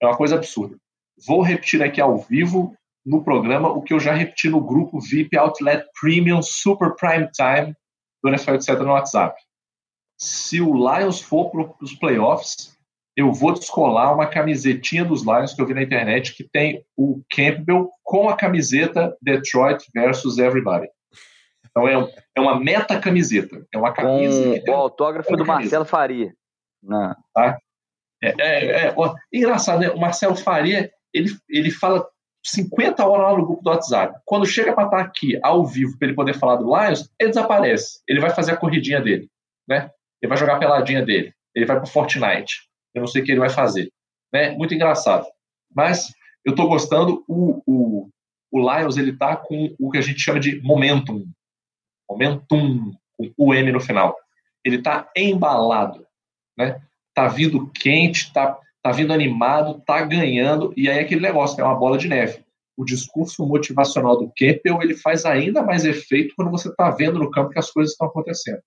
É 0.01 0.05
uma 0.05 0.15
coisa 0.15 0.35
absurda. 0.35 0.77
Vou 1.25 1.41
repetir 1.41 1.81
aqui 1.81 1.99
ao 1.99 2.19
vivo 2.19 2.75
no 3.03 3.23
programa 3.23 3.69
o 3.69 3.81
que 3.81 3.93
eu 3.93 3.99
já 3.99 4.13
repeti 4.13 4.47
no 4.47 4.61
grupo 4.61 4.99
VIP 4.99 5.35
Outlet 5.35 5.85
Premium 5.99 6.43
Super 6.43 6.93
Prime 6.95 7.27
Time 7.31 7.75
do 8.21 8.29
NFL 8.29 8.55
etc. 8.55 8.79
no 8.79 8.91
WhatsApp. 8.91 9.46
Se 10.17 10.59
o 10.59 10.73
Lions 10.73 11.21
for 11.21 11.51
para 11.51 11.69
os 11.81 11.93
playoffs, 11.93 12.75
eu 13.15 13.31
vou 13.31 13.53
descolar 13.53 14.13
uma 14.13 14.27
camisetinha 14.27 15.03
dos 15.03 15.23
Lions 15.23 15.53
que 15.53 15.61
eu 15.61 15.65
vi 15.65 15.73
na 15.73 15.83
internet 15.83 16.35
que 16.35 16.43
tem 16.43 16.83
o 16.95 17.21
Campbell 17.31 17.89
com 18.03 18.29
a 18.29 18.35
camiseta 18.35 19.15
Detroit 19.21 19.83
versus 19.93 20.37
Everybody. 20.37 20.87
Então 21.65 21.87
é, 21.87 22.13
é 22.35 22.41
uma 22.41 22.59
meta 22.59 22.99
camiseta. 22.99 23.65
É 23.73 23.77
uma 23.77 23.93
camisa. 23.93 24.61
Com 24.65 24.71
o 24.71 24.75
autógrafo 24.75 25.35
do 25.35 25.45
Marcelo 25.45 25.85
Faria. 25.85 26.33
Não. 26.81 27.15
Tá? 27.33 27.57
É, 28.23 28.33
é, 28.39 28.87
é 28.87 28.93
ó, 28.95 29.13
engraçado, 29.31 29.79
né? 29.79 29.89
O 29.89 29.99
Marcelo 29.99 30.35
Faria 30.35 30.91
ele, 31.13 31.29
ele 31.49 31.71
fala 31.71 32.07
50 32.45 33.05
horas 33.05 33.31
lá 33.31 33.37
no 33.37 33.45
grupo 33.45 33.63
do 33.63 33.69
WhatsApp. 33.69 34.19
Quando 34.25 34.45
chega 34.45 34.73
para 34.73 34.85
estar 34.85 34.99
aqui 34.99 35.39
ao 35.43 35.65
vivo 35.65 35.97
para 35.97 36.07
ele 36.07 36.15
poder 36.15 36.33
falar 36.33 36.55
do 36.57 36.65
Lions, 36.65 37.09
ele 37.19 37.29
desaparece. 37.29 37.99
Ele 38.07 38.19
vai 38.19 38.29
fazer 38.29 38.53
a 38.53 38.57
corridinha 38.57 39.01
dele, 39.01 39.29
né? 39.67 39.89
Ele 40.21 40.29
vai 40.29 40.37
jogar 40.37 40.55
a 40.55 40.59
peladinha 40.59 41.05
dele. 41.05 41.33
Ele 41.55 41.65
vai 41.65 41.77
para 41.77 41.85
Fortnite. 41.85 42.67
Eu 42.93 43.01
não 43.01 43.07
sei 43.07 43.21
o 43.21 43.25
que 43.25 43.31
ele 43.31 43.39
vai 43.39 43.49
fazer, 43.49 43.91
né? 44.33 44.51
Muito 44.51 44.73
engraçado. 44.73 45.25
Mas 45.73 46.11
eu 46.45 46.51
estou 46.51 46.67
gostando. 46.67 47.23
O, 47.27 47.61
o, 47.65 48.09
o 48.51 48.59
Lions 48.59 48.97
ele 48.97 49.15
tá 49.15 49.35
com 49.35 49.75
o 49.79 49.91
que 49.91 49.97
a 49.97 50.01
gente 50.01 50.19
chama 50.19 50.39
de 50.39 50.61
momentum, 50.61 51.25
momentum, 52.09 52.91
com 53.17 53.33
o 53.37 53.53
M 53.53 53.71
no 53.71 53.79
final. 53.79 54.15
Ele 54.63 54.77
está 54.77 55.09
embalado, 55.15 56.05
né? 56.57 56.81
Tá 57.13 57.27
vindo 57.27 57.69
quente, 57.71 58.31
tá, 58.31 58.57
tá 58.81 58.91
vindo 58.91 59.13
animado, 59.13 59.81
tá 59.85 60.01
ganhando, 60.03 60.73
e 60.77 60.89
aí 60.89 60.99
aquele 60.99 61.21
negócio, 61.21 61.59
é 61.59 61.63
uma 61.63 61.75
bola 61.75 61.97
de 61.97 62.07
neve. 62.07 62.43
O 62.77 62.85
discurso 62.85 63.45
motivacional 63.45 64.17
do 64.17 64.31
Campbell, 64.37 64.81
ele 64.81 64.95
faz 64.95 65.25
ainda 65.25 65.63
mais 65.63 65.83
efeito 65.83 66.35
quando 66.35 66.51
você 66.51 66.73
tá 66.75 66.91
vendo 66.91 67.17
no 67.17 67.31
campo 67.31 67.49
que 67.49 67.59
as 67.59 67.71
coisas 67.71 67.93
estão 67.93 68.07
acontecendo. 68.07 68.61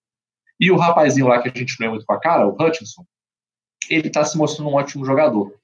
E 0.60 0.70
o 0.70 0.76
rapazinho 0.76 1.26
lá 1.26 1.40
que 1.40 1.48
a 1.48 1.58
gente 1.58 1.80
não 1.80 1.86
é 1.86 1.90
muito 1.90 2.04
com 2.04 2.12
a 2.12 2.20
cara, 2.20 2.46
o 2.46 2.52
Hutchinson, 2.52 3.04
ele 3.88 4.08
está 4.08 4.24
se 4.24 4.36
mostrando 4.36 4.70
um 4.70 4.74
ótimo 4.74 5.04
jogador. 5.04 5.54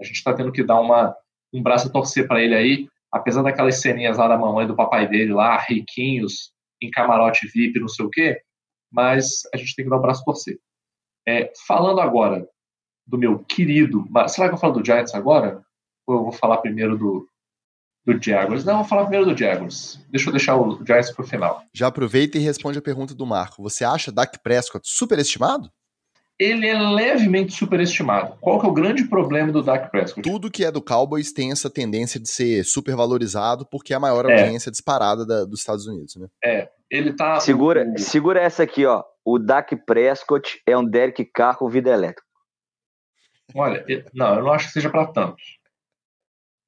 A 0.00 0.04
gente 0.04 0.16
está 0.16 0.32
tendo 0.32 0.50
que 0.50 0.64
dar 0.64 0.80
uma, 0.80 1.14
um 1.52 1.62
braço 1.62 1.88
a 1.88 1.90
torcer 1.90 2.26
para 2.26 2.42
ele 2.42 2.54
aí, 2.54 2.88
apesar 3.12 3.42
daquelas 3.42 3.80
ceninhas 3.80 4.16
lá 4.16 4.26
da 4.28 4.38
mamãe 4.38 4.64
e 4.64 4.68
do 4.68 4.74
papai 4.74 5.06
dele 5.06 5.32
lá, 5.32 5.58
riquinhos, 5.58 6.52
em 6.82 6.90
camarote 6.90 7.46
VIP, 7.48 7.78
não 7.78 7.88
sei 7.88 8.06
o 8.06 8.10
quê, 8.10 8.40
mas 8.90 9.42
a 9.52 9.56
gente 9.56 9.74
tem 9.74 9.84
que 9.84 9.90
dar 9.90 9.98
um 9.98 10.02
braço 10.02 10.22
a 10.22 10.24
torcer. 10.24 10.58
É, 11.28 11.52
falando 11.66 12.00
agora 12.00 12.48
do 13.06 13.18
meu 13.18 13.38
querido. 13.40 14.04
Será 14.28 14.48
que 14.48 14.54
eu 14.54 14.58
falo 14.58 14.74
do 14.74 14.84
Giants 14.84 15.14
agora? 15.14 15.62
Ou 16.06 16.16
eu 16.16 16.22
vou 16.24 16.32
falar 16.32 16.58
primeiro 16.58 16.96
do, 16.96 17.28
do 18.06 18.22
Jaguars? 18.22 18.64
Não, 18.64 18.74
eu 18.74 18.78
vou 18.78 18.86
falar 18.86 19.02
primeiro 19.02 19.26
do 19.26 19.36
Jaguars. 19.36 20.00
Deixa 20.08 20.28
eu 20.28 20.32
deixar 20.32 20.56
o 20.56 20.84
Giants 20.86 21.10
pro 21.10 21.26
final. 21.26 21.62
Já 21.74 21.88
aproveita 21.88 22.38
e 22.38 22.40
responde 22.40 22.78
a 22.78 22.82
pergunta 22.82 23.14
do 23.14 23.26
Marco. 23.26 23.62
Você 23.62 23.84
acha 23.84 24.12
Dak 24.12 24.38
Prescott 24.42 24.88
superestimado? 24.88 25.70
Ele 26.38 26.68
é 26.68 26.78
levemente 26.78 27.54
superestimado. 27.54 28.36
Qual 28.40 28.60
que 28.60 28.66
é 28.66 28.68
o 28.68 28.72
grande 28.72 29.04
problema 29.08 29.50
do 29.50 29.62
Dak 29.62 29.90
Prescott? 29.90 30.22
Tudo 30.22 30.50
que 30.50 30.64
é 30.64 30.70
do 30.70 30.82
Cowboys 30.82 31.32
tem 31.32 31.50
essa 31.50 31.70
tendência 31.70 32.20
de 32.20 32.28
ser 32.28 32.62
supervalorizado 32.64 33.66
porque 33.66 33.94
é 33.94 33.96
a 33.96 34.00
maior 34.00 34.28
é. 34.30 34.40
audiência 34.40 34.70
disparada 34.70 35.26
da, 35.26 35.44
dos 35.44 35.60
Estados 35.60 35.86
Unidos, 35.86 36.14
né? 36.16 36.28
É, 36.44 36.68
ele 36.90 37.14
tá... 37.14 37.40
Segura, 37.40 37.86
segura 37.96 38.40
essa 38.40 38.62
aqui, 38.62 38.84
ó. 38.84 39.02
O 39.24 39.38
Dak 39.38 39.74
Prescott 39.84 40.60
é 40.66 40.76
um 40.76 40.84
Derek 40.84 41.24
Carr 41.24 41.56
com 41.56 41.70
vida 41.70 41.90
elétrica. 41.90 42.22
Olha, 43.54 43.84
não, 44.14 44.34
eu 44.34 44.42
não 44.42 44.52
acho 44.52 44.66
que 44.66 44.72
seja 44.74 44.90
para 44.90 45.06
tanto. 45.06 45.36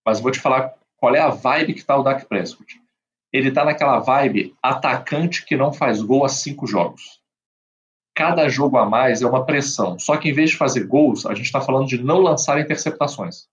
Mas 0.05 0.20
vou 0.20 0.32
te 0.32 0.41
falar 0.41 0.78
qual 0.99 1.14
é 1.14 1.20
a 1.20 1.30
vibe 1.30 1.74
que 1.74 1.84
tá 1.84 1.96
o 1.96 2.03
Dak 2.03 2.26
Prescott. 2.26 2.80
Ele 3.32 3.51
tá 3.51 3.64
naquela 3.64 3.99
vibe 3.99 4.55
atacante 4.62 5.44
que 5.44 5.57
não 5.57 5.72
faz 5.72 6.03
gol 6.03 6.24
há 6.24 6.28
cinco 6.28 6.66
jogos 6.66 7.18
cada 8.18 8.49
jogo 8.49 8.76
a 8.76 8.84
mais 8.84 9.22
é 9.22 9.26
uma 9.28 9.46
pressão. 9.46 9.96
Só 9.96 10.16
que 10.16 10.28
em 10.28 10.32
vez 10.32 10.51
de 10.51 10.57
fazer 10.57 10.84
gols, 10.88 11.24
a 11.24 11.34
gente 11.36 11.46
está 11.46 11.61
falando 11.61 11.86
de 11.86 12.03
não 12.03 12.18
lançar 12.18 12.61
interceptações. 12.61 13.46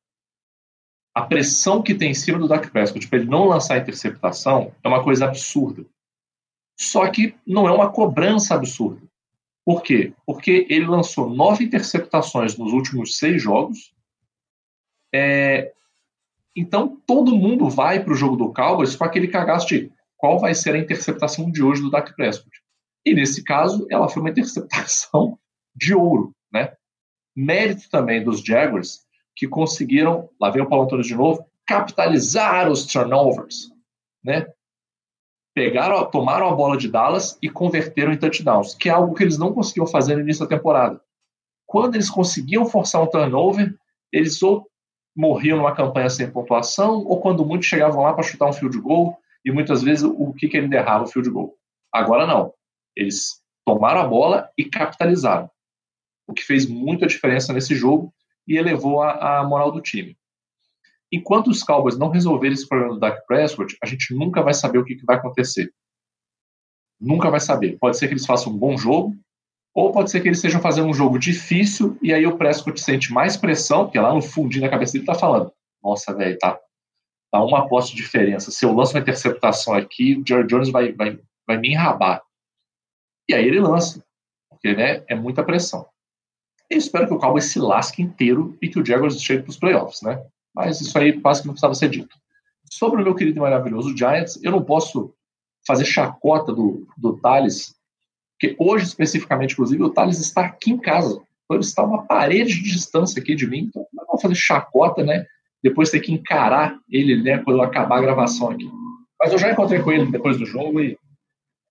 A 1.14 1.22
pressão 1.22 1.84
que 1.84 1.94
tem 1.94 2.10
em 2.10 2.16
cima 2.16 2.40
do 2.40 2.48
Dak 2.48 2.72
Prescott 2.72 3.08
para 3.08 3.20
ele 3.20 3.30
não 3.30 3.46
lançar 3.46 3.78
interceptação 3.78 4.74
é 4.84 4.88
uma 4.88 5.04
coisa 5.04 5.26
absurda. 5.26 5.86
Só 6.76 7.08
que 7.12 7.36
não 7.46 7.68
é 7.68 7.72
uma 7.72 7.92
cobrança 7.92 8.56
absurda. 8.56 9.06
Por 9.64 9.84
quê? 9.84 10.14
Porque 10.26 10.66
ele 10.68 10.88
lançou 10.88 11.30
nove 11.30 11.64
interceptações 11.64 12.58
nos 12.58 12.74
últimos 12.74 13.20
seis 13.20 13.40
jogos. 13.40 13.94
É, 15.14 15.74
então 16.56 17.02
todo 17.06 17.36
mundo 17.36 17.70
vai 17.70 18.04
para 18.04 18.14
o 18.14 18.16
jogo 18.16 18.36
do 18.36 18.54
Cowboys 18.54 18.96
com 18.96 19.04
aquele 19.04 19.28
cagaço 19.28 19.68
de 19.68 19.92
qual 20.18 20.40
vai 20.40 20.56
ser 20.56 20.76
a 20.76 20.80
interceptação 20.80 21.52
de 21.52 21.62
hoje 21.62 21.82
do 21.82 21.90
Dak 21.90 22.16
Prescott. 22.16 22.50
E 23.06 23.14
nesse 23.14 23.44
caso, 23.44 23.86
ela 23.92 24.10
foi 24.10 24.22
uma 24.22 24.30
interceptação 24.30 25.38
de 25.76 25.94
ouro, 25.94 26.34
né? 26.52 26.74
Mérito 27.36 27.90
também 27.90 28.24
dos 28.24 28.42
Jaguars, 28.42 29.06
que 29.36 29.48
conseguiram, 29.48 30.30
lá 30.40 30.50
vem 30.50 30.64
o 30.64 30.70
Paulo 30.70 30.86
Antônio 30.86 31.04
de 31.04 31.14
novo, 31.14 31.46
capitalizar 31.68 32.72
os 32.72 32.86
turnovers, 32.86 33.70
né? 34.24 34.48
Pegaram, 35.54 36.10
tomaram 36.10 36.48
a 36.48 36.56
bola 36.56 36.78
de 36.78 36.90
Dallas 36.90 37.38
e 37.42 37.50
converteram 37.50 38.12
em 38.12 38.18
touchdowns, 38.18 38.74
que 38.76 38.90
é 38.90 38.92
algo 38.92 39.14
que 39.14 39.24
eles 39.24 39.38
não 39.38 39.54
conseguiam 39.54 39.88
fazer 39.88 40.16
no 40.16 40.22
início 40.22 40.46
da 40.46 40.56
temporada. 40.56 41.02
Quando 41.66 41.96
eles 41.96 42.10
conseguiam 42.10 42.66
forçar 42.66 43.02
um 43.02 43.08
turnover, 43.08 43.76
eles 44.12 44.42
ou 44.42 44.68
morriam 45.16 45.58
numa 45.58 45.76
campanha 45.76 46.10
sem 46.10 46.30
pontuação, 46.30 47.06
ou 47.06 47.22
quando 47.22 47.46
muitos 47.46 47.68
chegavam 47.68 48.04
lá 48.04 48.14
para 48.14 48.24
chutar 48.24 48.50
um 48.50 48.54
field 48.54 48.78
goal, 48.80 49.18
e 49.44 49.52
muitas 49.52 49.82
vezes 49.82 50.04
o 50.04 50.34
que 50.34 50.56
ele 50.58 50.76
errava 50.76 51.06
o 51.06 51.08
field 51.08 51.30
goal. 51.30 51.56
Agora 51.94 52.26
não. 52.26 52.54
Eles 52.96 53.42
tomaram 53.66 54.02
a 54.02 54.08
bola 54.08 54.50
e 54.58 54.66
capitalizaram, 54.66 55.50
o 56.28 56.34
que 56.34 56.44
fez 56.44 56.68
muita 56.68 57.08
diferença 57.08 57.54
nesse 57.54 57.76
jogo 57.76 58.14
e 58.48 58.58
elevou 58.58 59.02
a, 59.02 59.40
a 59.40 59.44
moral 59.44 59.72
do 59.72 59.82
time. 59.82 60.18
Enquanto 61.12 61.48
os 61.48 61.64
Cowboys 61.64 61.98
não 61.98 62.10
resolverem 62.10 62.54
esse 62.54 62.68
problema 62.68 62.94
do 62.94 63.00
Dak 63.00 63.26
Prescott, 63.26 63.78
a 63.82 63.86
gente 63.86 64.14
nunca 64.14 64.42
vai 64.42 64.54
saber 64.54 64.80
o 64.80 64.86
que, 64.86 64.96
que 64.96 65.06
vai 65.06 65.16
acontecer. 65.16 65.74
Nunca 67.00 67.30
vai 67.30 67.40
saber. 67.40 67.78
Pode 67.80 67.98
ser 67.98 68.08
que 68.08 68.14
eles 68.14 68.26
façam 68.26 68.52
um 68.54 68.58
bom 68.58 68.78
jogo, 68.78 69.16
ou 69.76 69.92
pode 69.92 70.10
ser 70.10 70.22
que 70.22 70.30
eles 70.30 70.38
estejam 70.38 70.62
fazendo 70.62 70.88
um 70.88 70.94
jogo 70.94 71.20
difícil 71.20 71.98
e 72.02 72.14
aí 72.14 72.26
o 72.26 72.38
Prescott 72.38 72.80
sente 72.80 73.12
mais 73.12 73.36
pressão, 73.36 73.84
porque 73.84 74.00
lá 74.00 74.14
no 74.14 74.22
fundinho 74.22 74.64
da 74.64 74.70
cabeça 74.70 74.94
dele 74.94 75.06
tá 75.06 75.14
falando: 75.14 75.52
Nossa, 75.84 76.16
velho, 76.16 76.38
tá, 76.40 76.58
tá 77.30 77.44
uma 77.44 77.68
posse 77.68 77.90
de 77.90 77.98
diferença. 77.98 78.52
Se 78.52 78.66
eu 78.66 78.74
lanço 78.74 78.94
uma 78.94 79.02
interceptação 79.02 79.74
aqui, 79.74 80.16
o 80.16 80.26
Jerry 80.26 80.48
Jones 80.48 80.70
vai, 80.70 80.94
vai, 80.94 81.20
vai 81.46 81.58
me 81.58 81.72
enrabar. 81.72 82.24
E 83.28 83.34
aí 83.34 83.46
ele 83.46 83.60
lança, 83.60 84.02
porque 84.50 84.74
né, 84.74 85.04
é 85.10 85.16
muita 85.16 85.44
pressão. 85.44 85.86
Eu 86.70 86.78
espero 86.78 87.08
que 87.08 87.14
o 87.14 87.20
Cowboys 87.20 87.52
se 87.52 87.60
lasque 87.60 88.02
inteiro 88.02 88.58
e 88.62 88.70
que 88.70 88.80
o 88.80 88.86
Jaguars 88.86 89.22
chegue 89.22 89.44
para 89.44 89.50
os 89.50 89.58
playoffs, 89.58 90.02
né? 90.02 90.26
Mas 90.54 90.80
isso 90.80 90.98
aí 90.98 91.20
quase 91.20 91.42
que 91.42 91.48
não 91.48 91.54
precisava 91.54 91.76
ser 91.76 91.90
dito. 91.90 92.16
Sobre 92.72 93.02
o 93.02 93.04
meu 93.04 93.14
querido 93.14 93.38
e 93.38 93.42
maravilhoso 93.42 93.96
Giants, 93.96 94.42
eu 94.42 94.52
não 94.52 94.64
posso 94.64 95.14
fazer 95.68 95.86
chacota 95.86 96.54
do, 96.54 96.88
do 96.98 97.18
Thales, 97.20 97.75
porque 98.38 98.56
hoje, 98.60 98.86
especificamente, 98.86 99.54
inclusive, 99.54 99.82
o 99.84 99.90
Thales 99.90 100.20
está 100.20 100.46
aqui 100.46 100.72
em 100.72 100.78
casa. 100.78 101.14
Então, 101.14 101.58
ele 101.58 101.64
está 101.64 101.84
uma 101.84 102.06
parede 102.06 102.56
de 102.56 102.72
distância 102.72 103.22
aqui 103.22 103.36
de 103.36 103.48
mim, 103.48 103.70
então 103.70 103.86
não 103.94 104.06
vou 104.06 104.20
fazer 104.20 104.36
chacota, 104.36 105.04
né? 105.04 105.26
Depois 105.64 105.90
ter 105.90 106.00
que 106.00 106.12
encarar 106.12 106.78
ele, 106.90 107.22
né, 107.22 107.38
quando 107.40 107.62
acabar 107.62 107.98
a 107.98 108.02
gravação 108.02 108.50
aqui. 108.50 108.70
Mas 109.20 109.32
eu 109.32 109.38
já 109.38 109.52
encontrei 109.52 109.82
com 109.82 109.92
ele 109.92 110.12
depois 110.12 110.38
do 110.38 110.46
jogo 110.46 110.82
e 110.82 110.98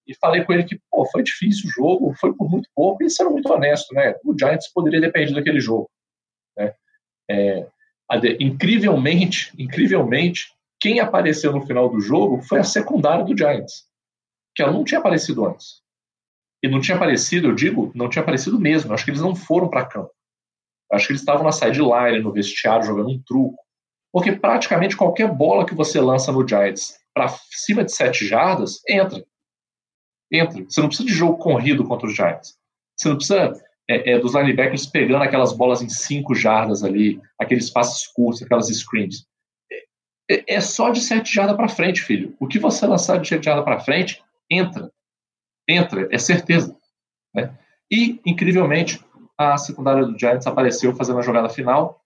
e 0.07 0.15
falei 0.15 0.45
com 0.45 0.53
ele 0.53 0.65
que 0.65 0.79
pô, 0.91 1.07
foi 1.07 1.23
difícil 1.23 1.69
o 1.69 1.73
jogo, 1.73 2.15
foi 2.15 2.35
por 2.35 2.51
muito 2.51 2.69
pouco, 2.75 3.03
e 3.03 3.11
sendo 3.11 3.31
muito 3.31 3.51
honesto, 3.51 3.95
né? 3.95 4.15
O 4.25 4.37
Giants 4.39 4.69
poderia 4.73 5.01
depender 5.01 5.33
daquele 5.33 5.61
jogo. 5.61 5.91
Né? 6.57 6.75
É, 7.31 7.67
incrivelmente, 8.39 9.53
incrivelmente, 9.59 10.53
quem 10.79 11.01
apareceu 11.01 11.53
no 11.53 11.67
final 11.67 11.89
do 11.89 12.01
jogo 12.01 12.43
foi 12.43 12.59
a 12.59 12.65
secundária 12.65 13.25
do 13.25 13.37
Giants, 13.37 13.85
que 14.55 14.63
ela 14.63 14.73
não 14.73 14.85
tinha 14.85 15.01
aparecido 15.01 15.47
antes. 15.47 15.83
E 16.65 16.69
não 16.69 16.81
tinha 16.81 16.97
aparecido, 16.97 17.49
eu 17.49 17.55
digo, 17.55 17.93
não 17.95 18.09
tinha 18.09 18.23
aparecido 18.23 18.59
mesmo. 18.59 18.91
Eu 18.91 18.95
acho 18.95 19.05
que 19.05 19.11
eles 19.11 19.21
não 19.21 19.35
foram 19.37 19.69
para 19.69 19.85
campo. 19.85 20.11
Eu 20.91 20.97
acho 20.97 21.07
que 21.07 21.13
eles 21.13 21.21
estavam 21.21 21.45
na 21.45 21.53
sideline, 21.53 22.21
no 22.21 22.33
vestiário, 22.33 22.87
jogando 22.87 23.11
um 23.11 23.23
truco. 23.23 23.63
Porque 24.11 24.33
praticamente 24.33 24.97
qualquer 24.97 25.31
bola 25.31 25.67
que 25.67 25.75
você 25.75 26.01
lança 26.01 26.33
no 26.33 26.47
Giants 26.49 26.95
para 27.13 27.29
cima 27.51 27.85
de 27.85 27.93
sete 27.93 28.27
jardas, 28.27 28.81
entra 28.89 29.23
entra. 30.33 30.65
Você 30.65 30.81
não 30.81 30.89
precisa 30.89 31.07
de 31.07 31.15
jogo 31.15 31.37
corrido 31.37 31.85
contra 31.85 32.07
os 32.07 32.15
Giants. 32.15 32.57
Você 32.97 33.09
não 33.09 33.17
precisa 33.17 33.53
é, 33.87 34.13
é, 34.13 34.19
dos 34.19 34.35
linebackers 34.35 34.87
pegando 34.87 35.23
aquelas 35.23 35.53
bolas 35.53 35.83
em 35.83 35.89
cinco 35.91 36.35
jardas 36.35 36.83
ali, 36.83 37.21
aqueles 37.39 37.69
passes 37.69 38.07
curtos, 38.07 38.43
aquelas 38.43 38.69
screens. 38.69 39.27
É, 40.31 40.55
é 40.55 40.61
só 40.63 40.89
de 40.89 41.03
sete 41.03 41.31
jardas 41.31 41.57
para 41.57 41.69
frente, 41.69 42.01
filho. 42.01 42.35
O 42.41 42.47
que 42.47 42.59
você 42.59 42.87
lançar 42.87 43.21
de 43.21 43.29
sete 43.29 43.45
jardas 43.45 43.65
para 43.65 43.81
frente, 43.81 44.23
entra. 44.51 44.91
Entra, 45.69 46.09
é 46.11 46.19
certeza. 46.19 46.77
Né? 47.35 47.57
E, 47.91 48.21
incrivelmente, 48.25 49.05
a 49.37 49.57
secundária 49.57 50.05
do 50.05 50.19
Giants 50.19 50.47
apareceu 50.47 50.95
fazendo 50.95 51.19
a 51.19 51.23
jogada 51.23 51.49
final. 51.49 52.03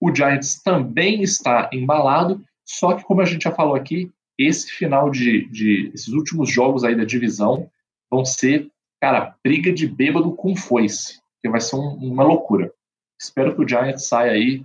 O 0.00 0.14
Giants 0.14 0.62
também 0.62 1.22
está 1.22 1.70
embalado, 1.72 2.44
só 2.64 2.94
que, 2.94 3.04
como 3.04 3.20
a 3.20 3.24
gente 3.24 3.44
já 3.44 3.52
falou 3.52 3.74
aqui, 3.74 4.12
esse 4.38 4.70
final 4.70 5.10
de, 5.10 5.46
de 5.46 5.90
esses 5.94 6.08
últimos 6.08 6.50
jogos 6.50 6.84
aí 6.84 6.94
da 6.94 7.04
divisão 7.04 7.70
vão 8.10 8.24
ser, 8.24 8.70
cara, 9.00 9.34
briga 9.42 9.72
de 9.72 9.86
bêbado 9.86 10.34
com 10.34 10.54
foice, 10.54 11.20
que 11.40 11.48
vai 11.48 11.60
ser 11.60 11.76
um, 11.76 11.94
uma 11.94 12.22
loucura. 12.22 12.72
Espero 13.20 13.54
que 13.54 13.62
o 13.62 13.68
Giants 13.68 14.06
saia 14.06 14.32
aí 14.32 14.64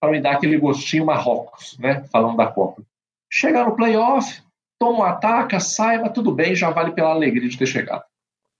para 0.00 0.10
me 0.10 0.20
dar 0.20 0.32
aquele 0.32 0.58
gostinho 0.58 1.06
Marrocos, 1.06 1.78
né? 1.78 2.04
Falando 2.04 2.36
da 2.36 2.46
Copa. 2.46 2.82
Chegar 3.30 3.66
no 3.66 3.76
playoff, 3.76 4.42
toma 4.84 4.98
um 4.98 5.02
ataque, 5.02 5.58
sai, 5.60 5.98
mas 5.98 6.12
tudo 6.12 6.32
bem, 6.32 6.54
já 6.54 6.70
vale 6.70 6.92
pela 6.92 7.10
alegria 7.10 7.48
de 7.48 7.56
ter 7.56 7.66
chegado. 7.66 8.02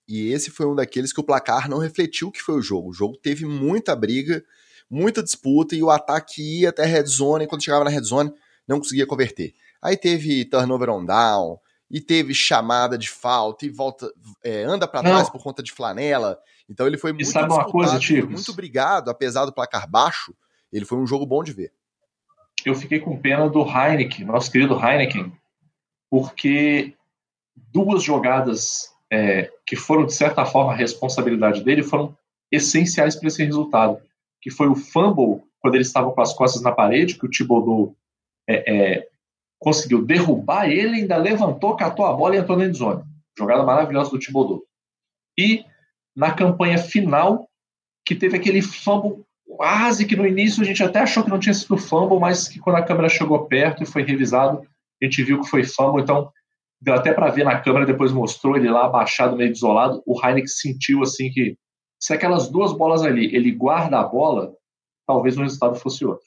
E 0.09 0.33
esse 0.33 0.51
foi 0.51 0.67
um 0.67 0.75
daqueles 0.75 1.13
que 1.13 1.21
o 1.21 1.25
placar 1.25 1.69
não 1.69 1.79
refletiu 1.79 2.29
o 2.29 2.33
que 2.33 2.43
foi 2.43 2.57
o 2.57 2.63
jogo. 2.63 2.91
O 2.91 2.93
jogo 2.93 3.17
teve 3.17 3.47
muita 3.47 3.95
briga, 3.95 4.43
muita 4.91 5.23
disputa 5.23 5.75
e 5.75 5.83
o 5.83 5.91
ataque 5.91 6.61
ia 6.61 6.71
até 6.71 6.85
a 6.85 6.87
red 6.87 7.05
zone 7.05 7.45
e 7.45 7.47
quando 7.47 7.65
chegava 7.65 7.85
na 7.85 7.91
red 7.91 8.03
zone 8.03 8.33
não 8.67 8.79
conseguia 8.79 9.07
converter. 9.07 9.55
Aí 9.83 9.97
teve 9.97 10.45
turnover 10.47 10.91
on 10.91 11.05
down, 11.05 11.59
e 11.91 12.01
teve 12.01 12.35
chamada 12.35 12.99
de 12.99 13.09
falta, 13.09 13.67
e 13.67 13.69
volta, 13.69 14.11
é, 14.43 14.65
anda 14.65 14.89
para 14.89 15.03
trás 15.03 15.31
por 15.31 15.43
conta 15.43 15.63
de 15.63 15.71
flanela. 15.71 16.39
Então 16.69 16.87
ele 16.87 16.97
foi 16.97 17.13
muito 17.13 17.27
sabe 17.27 17.53
uma 17.53 17.67
coisa, 17.67 18.01
muito 18.27 18.51
obrigado, 18.51 19.11
apesar 19.11 19.45
do 19.45 19.53
placar 19.53 19.89
baixo, 19.89 20.35
ele 20.73 20.85
foi 20.85 20.99
um 20.99 21.07
jogo 21.07 21.27
bom 21.27 21.43
de 21.45 21.53
ver. 21.53 21.73
Eu 22.65 22.75
fiquei 22.75 22.99
com 22.99 23.17
pena 23.21 23.49
do 23.49 23.61
Heineken, 23.61 24.25
nosso 24.25 24.51
querido 24.51 24.75
Heineken, 24.75 25.33
porque 26.15 26.95
duas 27.73 28.05
jogadas 28.05 28.95
é, 29.11 29.51
que 29.67 29.75
foram, 29.75 30.07
de 30.07 30.15
certa 30.15 30.47
forma, 30.47 30.73
a 30.73 30.77
responsabilidade 30.77 31.65
dele 31.65 31.83
foram 31.83 32.17
essenciais 32.53 33.17
para 33.17 33.27
esse 33.27 33.45
resultado, 33.45 34.01
que 34.41 34.49
foi 34.49 34.69
o 34.69 34.77
fumble, 34.77 35.43
quando 35.59 35.75
eles 35.75 35.89
estavam 35.89 36.13
com 36.13 36.21
as 36.21 36.33
costas 36.33 36.63
na 36.63 36.71
parede, 36.71 37.19
que 37.19 37.27
o 37.27 37.29
Thibodeau 37.29 37.97
é, 38.49 38.55
é, 38.73 39.09
conseguiu 39.59 40.05
derrubar 40.05 40.71
ele, 40.71 41.01
ainda 41.01 41.17
levantou, 41.17 41.75
catou 41.75 42.07
a 42.07 42.13
bola 42.13 42.37
e 42.37 42.39
entrou 42.39 42.57
na 42.57 42.67
endzone. 42.67 43.03
Jogada 43.37 43.65
maravilhosa 43.65 44.11
do 44.11 44.19
Thibodeau. 44.21 44.63
E 45.37 45.65
na 46.15 46.31
campanha 46.31 46.79
final, 46.79 47.51
que 48.07 48.15
teve 48.15 48.37
aquele 48.37 48.63
fumble 48.63 49.25
quase 49.57 50.07
que 50.07 50.15
no 50.15 50.25
início 50.25 50.63
a 50.63 50.65
gente 50.65 50.81
até 50.81 51.01
achou 51.01 51.25
que 51.25 51.31
não 51.31 51.41
tinha 51.41 51.55
sido 51.55 51.77
fumble, 51.77 52.21
mas 52.21 52.47
que 52.47 52.61
quando 52.61 52.77
a 52.77 52.85
câmera 52.85 53.09
chegou 53.09 53.47
perto 53.47 53.83
e 53.83 53.87
foi 53.87 54.05
revisado, 54.05 54.65
a 55.03 55.05
gente 55.05 55.23
viu 55.23 55.41
que 55.41 55.49
foi 55.49 55.65
fumble, 55.65 56.03
então 56.03 56.31
deu 56.81 56.95
até 56.95 57.13
para 57.13 57.31
ver 57.31 57.45
na 57.45 57.61
câmera, 57.61 57.87
depois 57.87 58.13
mostrou 58.13 58.57
ele 58.57 58.71
lá 58.71 58.87
abaixado, 58.87 59.37
meio 59.37 59.53
isolado, 59.53 60.03
o 60.07 60.15
Heineken 60.15 60.47
sentiu 60.47 61.03
assim 61.03 61.31
que 61.31 61.57
se 61.99 62.13
aquelas 62.13 62.51
duas 62.51 62.73
bolas 62.73 63.03
ali, 63.03 63.35
ele 63.35 63.51
guarda 63.51 63.99
a 63.99 64.05
bola, 64.05 64.53
talvez 65.07 65.37
o 65.39 65.43
resultado 65.43 65.77
fosse 65.77 66.05
outro. 66.05 66.27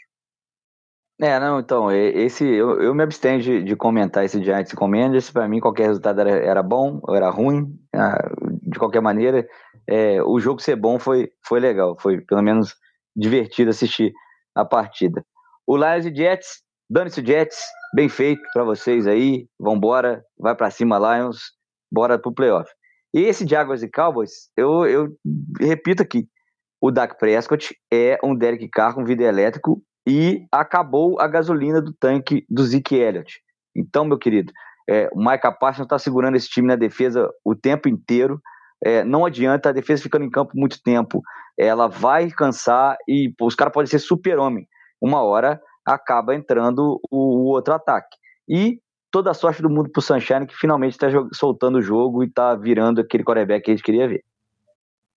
É, 1.20 1.40
não, 1.40 1.60
então, 1.60 1.92
esse 1.92 2.46
eu, 2.46 2.80
eu 2.80 2.94
me 2.94 3.02
abstenho 3.02 3.42
de, 3.42 3.64
de 3.64 3.76
comentar 3.76 4.24
esse 4.24 4.44
Giants 4.44 4.72
e 4.72 4.76
Commanders, 4.76 5.32
para 5.32 5.48
mim 5.48 5.60
qualquer 5.60 5.88
resultado 5.88 6.22
era, 6.22 6.30
era 6.30 6.64
bom 6.64 7.00
ou 7.04 7.16
era 7.16 7.30
ruim, 7.30 7.76
ah, 7.96 8.30
de 8.62 8.78
qualquer 8.78 9.02
maneira, 9.02 9.48
é, 9.88 10.22
o 10.22 10.40
jogo 10.40 10.62
ser 10.62 10.76
bom 10.76 11.00
foi, 11.00 11.32
foi 11.44 11.60
legal, 11.60 11.98
foi 12.00 12.22
pelo 12.22 12.44
menos 12.44 12.76
divertido 13.16 13.72
assistir 13.72 14.14
a 14.54 14.64
partida. 14.64 15.26
O 15.66 15.76
Lions 15.76 16.06
e 16.06 16.16
Jets, 16.16 16.62
dane-se 16.90 17.26
Jets, 17.26 17.60
bem 17.94 18.10
feito 18.10 18.42
para 18.54 18.64
vocês 18.64 19.08
aí, 19.08 19.48
vambora, 19.60 20.24
vai 20.40 20.56
para 20.56 20.72
cima 20.72 20.98
Lions, 20.98 21.52
bora 21.92 22.18
pro 22.18 22.34
playoff. 22.34 22.70
E 23.14 23.22
esse 23.22 23.48
Jaguars 23.48 23.84
e 23.84 23.90
Cowboys, 23.90 24.50
eu, 24.56 24.86
eu 24.86 25.18
repito 25.60 26.04
aqui, 26.04 26.28
o 26.82 26.92
Dak 26.92 27.18
Prescott 27.18 27.76
é 27.92 28.18
um 28.24 28.36
Derek 28.36 28.70
Carr 28.70 28.94
com 28.94 29.04
vidro 29.04 29.26
elétrico 29.26 29.82
e 30.08 30.46
acabou 30.52 31.20
a 31.20 31.28
gasolina 31.28 31.82
do 31.82 31.94
tanque 31.94 32.46
do 32.50 32.64
Zeke 32.64 32.96
Elliott. 32.96 33.42
Então, 33.76 34.06
meu 34.06 34.18
querido, 34.18 34.54
é, 34.90 35.10
o 35.12 35.18
Micah 35.18 35.52
Parsons 35.52 35.86
está 35.86 36.00
segurando 36.00 36.38
esse 36.38 36.48
time 36.48 36.68
na 36.68 36.76
defesa 36.76 37.30
o 37.44 37.56
tempo 37.56 37.90
inteiro. 37.90 38.40
É, 38.84 39.04
não 39.04 39.26
adianta 39.26 39.70
a 39.70 39.74
defesa 39.74 40.02
ficando 40.02 40.24
em 40.24 40.30
campo 40.30 40.52
muito 40.56 40.82
tempo. 40.82 41.22
Ela 41.58 41.88
vai 41.88 42.30
cansar 42.30 42.96
e 43.08 43.34
pô, 43.38 43.48
os 43.48 43.56
caras 43.56 43.74
podem 43.74 43.90
ser 43.90 44.00
super-homem. 44.00 44.68
Uma 45.02 45.24
hora 45.24 45.60
acaba 45.88 46.36
entrando 46.36 47.00
o, 47.10 47.18
o, 47.18 47.46
outro 47.46 47.74
ataque. 47.74 48.18
E 48.48 48.82
toda 49.10 49.32
a 49.32 49.34
sorte 49.34 49.62
do 49.62 49.70
mundo 49.70 49.90
para 49.90 50.00
o 50.00 50.04
Sunshine, 50.04 50.46
que 50.46 50.56
finalmente 50.56 50.94
está 50.94 51.08
soltando 51.34 51.78
o 51.78 51.82
jogo 51.82 52.24
e 52.24 52.28
está 52.28 52.56
virando 52.56 53.00
aquele 53.00 53.24
quarterback 53.24 53.64
que 53.64 53.72
a 53.72 53.74
gente 53.74 53.84
queria 53.84 54.08
ver. 54.08 54.24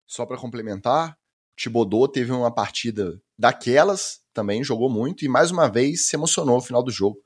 Só 0.06 0.24
para 0.24 0.36
complementar, 0.36 1.16
Thibodeau 1.56 2.06
teve 2.06 2.30
uma 2.30 2.52
partida 2.54 3.20
daquelas, 3.36 4.20
também 4.32 4.62
jogou 4.62 4.88
muito 4.88 5.24
e 5.24 5.28
mais 5.28 5.50
uma 5.50 5.68
vez 5.68 6.06
se 6.06 6.14
emocionou 6.14 6.56
no 6.56 6.62
final 6.62 6.82
do 6.82 6.90
jogo. 6.90 7.18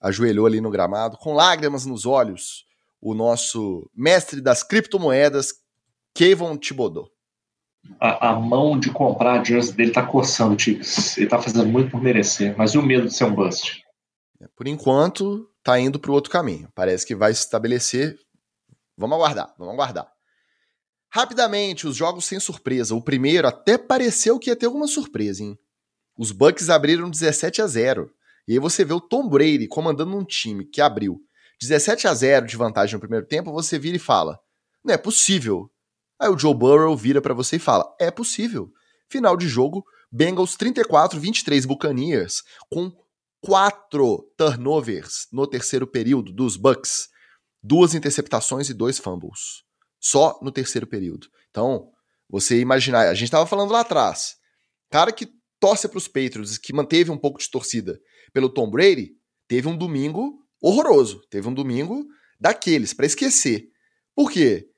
Ajoelhou 0.00 0.46
ali 0.46 0.60
no 0.60 0.70
gramado, 0.70 1.16
com 1.18 1.34
lágrimas 1.34 1.84
nos 1.84 2.06
olhos, 2.06 2.64
o 3.00 3.12
nosso 3.12 3.90
mestre 3.94 4.40
das 4.40 4.62
criptomoedas, 4.62 5.52
Kevon 6.14 6.56
Thibodeau. 6.56 7.10
A, 8.00 8.30
a, 8.30 8.34
mão 8.34 8.78
de 8.78 8.90
comprar 8.90 9.40
a 9.40 9.44
jersey 9.44 9.74
dele 9.74 9.90
tá 9.90 10.04
coçando, 10.04 10.56
Tigres. 10.56 11.16
Ele 11.16 11.26
tá 11.26 11.40
fazendo 11.40 11.66
muito 11.66 11.90
por 11.90 12.02
merecer, 12.02 12.54
mas 12.56 12.72
e 12.72 12.78
o 12.78 12.82
medo 12.82 13.06
de 13.06 13.14
ser 13.14 13.24
um 13.24 13.34
bust? 13.34 13.82
Por 14.56 14.68
enquanto, 14.68 15.48
tá 15.62 15.78
indo 15.78 15.98
para 15.98 16.10
o 16.10 16.14
outro 16.14 16.30
caminho. 16.30 16.68
Parece 16.74 17.06
que 17.06 17.14
vai 17.14 17.32
se 17.34 17.40
estabelecer. 17.40 18.18
Vamos 18.96 19.16
aguardar, 19.16 19.54
vamos 19.58 19.74
aguardar. 19.74 20.08
Rapidamente, 21.10 21.86
os 21.86 21.96
jogos 21.96 22.26
sem 22.26 22.38
surpresa. 22.38 22.94
O 22.94 23.02
primeiro 23.02 23.48
até 23.48 23.78
pareceu 23.78 24.38
que 24.38 24.50
ia 24.50 24.56
ter 24.56 24.66
alguma 24.66 24.86
surpresa, 24.86 25.42
hein? 25.42 25.58
Os 26.16 26.32
Bucks 26.32 26.68
abriram 26.68 27.08
17 27.08 27.62
a 27.62 27.66
0. 27.66 28.10
E 28.46 28.52
aí 28.52 28.58
você 28.58 28.84
vê 28.84 28.92
o 28.92 29.00
Tom 29.00 29.28
Brady 29.28 29.66
comandando 29.66 30.16
um 30.16 30.24
time 30.24 30.64
que 30.64 30.80
abriu 30.80 31.20
17 31.60 32.06
a 32.06 32.14
0 32.14 32.46
de 32.46 32.56
vantagem 32.56 32.94
no 32.94 33.00
primeiro 33.00 33.26
tempo, 33.26 33.52
você 33.52 33.78
vira 33.78 33.96
e 33.96 34.00
fala: 34.00 34.38
"Não 34.84 34.94
é 34.94 34.98
possível". 34.98 35.70
Aí 36.18 36.28
o 36.28 36.38
Joe 36.38 36.54
Burrow 36.54 36.96
vira 36.96 37.20
para 37.20 37.34
você 37.34 37.56
e 37.56 37.60
fala: 37.60 37.84
"É 38.00 38.10
possível". 38.10 38.70
Final 39.10 39.36
de 39.36 39.48
jogo, 39.48 39.84
Bengals 40.10 40.56
34-23 40.56 41.66
Buccaneers 41.66 42.42
com 42.70 42.92
quatro 43.40 44.30
turnovers 44.36 45.26
no 45.32 45.46
terceiro 45.46 45.86
período 45.86 46.32
dos 46.32 46.56
Bucks, 46.56 47.08
duas 47.62 47.94
interceptações 47.94 48.68
e 48.68 48.74
dois 48.74 48.98
fumbles 48.98 49.68
só 50.00 50.38
no 50.42 50.50
terceiro 50.50 50.86
período. 50.86 51.28
Então, 51.50 51.90
você 52.28 52.60
imaginar, 52.60 53.08
a 53.08 53.14
gente 53.14 53.24
estava 53.24 53.46
falando 53.46 53.72
lá 53.72 53.80
atrás, 53.80 54.36
cara 54.90 55.12
que 55.12 55.28
torce 55.60 55.88
para 55.88 55.98
os 55.98 56.06
Patriots, 56.06 56.58
que 56.58 56.72
manteve 56.72 57.10
um 57.10 57.18
pouco 57.18 57.40
de 57.40 57.50
torcida 57.50 57.98
pelo 58.32 58.48
Tom 58.48 58.70
Brady, 58.70 59.12
teve 59.48 59.68
um 59.68 59.76
domingo 59.76 60.38
horroroso, 60.60 61.20
teve 61.30 61.48
um 61.48 61.54
domingo 61.54 62.04
daqueles 62.38 62.92
para 62.92 63.06
esquecer. 63.06 63.68
Por 64.14 64.30
quê? 64.30 64.68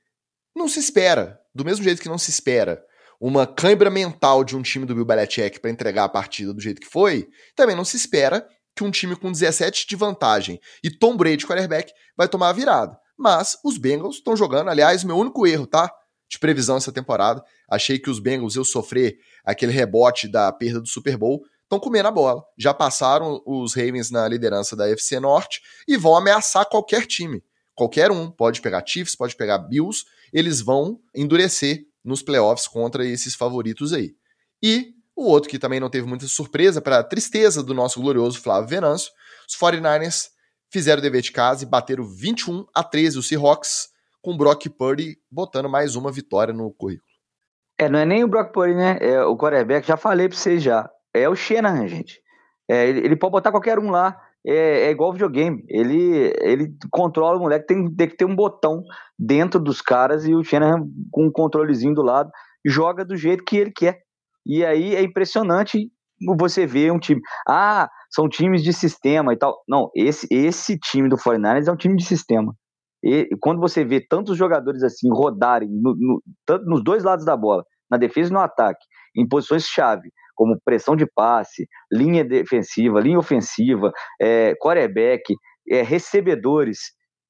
Não 0.54 0.68
se 0.68 0.80
espera, 0.80 1.40
do 1.54 1.64
mesmo 1.64 1.84
jeito 1.84 2.02
que 2.02 2.08
não 2.08 2.18
se 2.18 2.30
espera 2.30 2.84
uma 3.20 3.46
cãibra 3.46 3.90
mental 3.90 4.42
de 4.42 4.56
um 4.56 4.62
time 4.62 4.86
do 4.86 4.94
Bill 4.94 5.04
Belichick 5.04 5.60
para 5.60 5.70
entregar 5.70 6.04
a 6.04 6.08
partida 6.08 6.54
do 6.54 6.60
jeito 6.60 6.80
que 6.80 6.88
foi, 6.88 7.28
também 7.54 7.76
não 7.76 7.84
se 7.84 7.96
espera 7.96 8.48
que 8.74 8.82
um 8.82 8.90
time 8.90 9.14
com 9.14 9.30
17 9.30 9.86
de 9.86 9.94
vantagem 9.94 10.58
e 10.82 10.90
Tom 10.90 11.16
Brady 11.16 11.46
quarterback 11.46 11.92
vai 12.16 12.26
tomar 12.26 12.48
a 12.48 12.52
virada. 12.52 12.98
Mas 13.18 13.58
os 13.62 13.76
Bengals 13.76 14.16
estão 14.16 14.34
jogando, 14.34 14.70
aliás, 14.70 15.04
meu 15.04 15.18
único 15.18 15.46
erro, 15.46 15.66
tá? 15.66 15.92
De 16.30 16.38
previsão 16.38 16.78
essa 16.78 16.90
temporada. 16.90 17.44
Achei 17.70 17.98
que 17.98 18.08
os 18.08 18.18
Bengals 18.18 18.54
iam 18.54 18.64
sofrer 18.64 19.18
aquele 19.44 19.72
rebote 19.72 20.26
da 20.26 20.50
perda 20.50 20.80
do 20.80 20.88
Super 20.88 21.18
Bowl. 21.18 21.42
Estão 21.64 21.78
comendo 21.78 22.08
a 22.08 22.10
bola. 22.10 22.42
Já 22.56 22.72
passaram 22.72 23.42
os 23.44 23.74
Ravens 23.74 24.10
na 24.10 24.26
liderança 24.26 24.74
da 24.74 24.88
FC 24.88 25.20
Norte 25.20 25.60
e 25.86 25.98
vão 25.98 26.16
ameaçar 26.16 26.64
qualquer 26.64 27.04
time. 27.04 27.44
Qualquer 27.74 28.10
um. 28.10 28.30
Pode 28.30 28.62
pegar 28.62 28.82
Chiefs, 28.86 29.14
pode 29.14 29.36
pegar 29.36 29.58
Bills. 29.58 30.04
Eles 30.32 30.60
vão 30.60 31.00
endurecer 31.14 31.84
nos 32.04 32.22
playoffs 32.22 32.66
contra 32.66 33.04
esses 33.04 33.34
favoritos 33.34 33.92
aí. 33.92 34.14
E 34.62 34.94
o 35.16 35.24
outro 35.24 35.50
que 35.50 35.58
também 35.58 35.80
não 35.80 35.90
teve 35.90 36.06
muita 36.06 36.26
surpresa, 36.26 36.80
para 36.80 37.02
tristeza 37.04 37.62
do 37.62 37.74
nosso 37.74 38.00
glorioso 38.00 38.40
Flávio 38.40 38.68
Venâncio, 38.68 39.10
os 39.48 39.56
49ers 39.56 40.28
fizeram 40.70 41.00
o 41.00 41.02
dever 41.02 41.20
de 41.20 41.32
casa 41.32 41.64
e 41.64 41.66
bateram 41.66 42.04
21 42.04 42.64
a 42.74 42.82
13 42.82 43.18
o 43.18 43.22
Seahawks, 43.22 43.88
com 44.22 44.36
Brock 44.36 44.66
Purdy 44.70 45.18
botando 45.30 45.68
mais 45.68 45.96
uma 45.96 46.12
vitória 46.12 46.54
no 46.54 46.70
currículo. 46.72 47.10
É, 47.78 47.88
não 47.88 47.98
é 47.98 48.04
nem 48.04 48.22
o 48.22 48.28
Brock 48.28 48.52
Purdy, 48.52 48.74
né? 48.74 48.98
É 49.00 49.24
o 49.24 49.36
quarterback, 49.36 49.86
já 49.86 49.96
falei 49.96 50.28
pra 50.28 50.36
vocês 50.36 50.62
já. 50.62 50.88
É 51.14 51.28
o 51.28 51.34
Shanahan, 51.34 51.88
gente. 51.88 52.20
É, 52.68 52.88
ele, 52.88 53.00
ele, 53.00 53.16
pode 53.16 53.32
botar 53.32 53.50
qualquer 53.50 53.78
um 53.78 53.90
lá. 53.90 54.20
É, 54.46 54.86
é, 54.86 54.90
igual 54.90 55.12
videogame. 55.12 55.64
Ele, 55.68 56.32
ele 56.40 56.74
controla 56.90 57.36
o 57.36 57.40
moleque, 57.40 57.66
tem, 57.66 57.94
tem 57.94 58.08
que 58.08 58.16
ter 58.16 58.24
um 58.24 58.34
botão 58.34 58.82
dentro 59.18 59.60
dos 59.60 59.82
caras 59.82 60.26
e 60.26 60.34
o 60.34 60.42
Shanahan 60.42 60.82
com 61.10 61.26
um 61.26 61.32
controlezinho 61.32 61.94
do 61.94 62.02
lado 62.02 62.30
joga 62.66 63.04
do 63.04 63.16
jeito 63.16 63.44
que 63.44 63.56
ele 63.56 63.72
quer. 63.72 64.00
E 64.46 64.64
aí 64.64 64.94
é 64.94 65.02
impressionante 65.02 65.90
você 66.38 66.66
ver 66.66 66.92
um 66.92 66.98
time. 66.98 67.20
Ah, 67.48 67.88
são 68.10 68.28
times 68.28 68.62
de 68.62 68.72
sistema 68.72 69.32
e 69.32 69.36
tal. 69.36 69.62
Não, 69.68 69.90
esse, 69.94 70.26
esse 70.30 70.78
time 70.78 71.08
do 71.08 71.16
49ers 71.16 71.68
é 71.68 71.72
um 71.72 71.76
time 71.76 71.96
de 71.96 72.04
sistema. 72.04 72.54
E 73.02 73.28
quando 73.40 73.60
você 73.60 73.84
vê 73.84 74.00
tantos 74.06 74.36
jogadores 74.36 74.82
assim 74.82 75.08
rodarem 75.10 75.70
no, 75.70 75.96
no, 75.96 76.22
tanto 76.46 76.66
nos 76.66 76.84
dois 76.84 77.02
lados 77.02 77.24
da 77.24 77.36
bola, 77.36 77.64
na 77.90 77.96
defesa 77.96 78.30
e 78.30 78.32
no 78.32 78.40
ataque, 78.40 78.84
em 79.16 79.26
posições 79.26 79.64
chave, 79.64 80.10
como 80.40 80.58
pressão 80.64 80.96
de 80.96 81.04
passe, 81.04 81.68
linha 81.92 82.24
defensiva, 82.24 82.98
linha 82.98 83.18
ofensiva, 83.18 83.92
é, 84.18 84.54
quarterback, 84.54 85.34
é, 85.70 85.82
recebedores, 85.82 86.78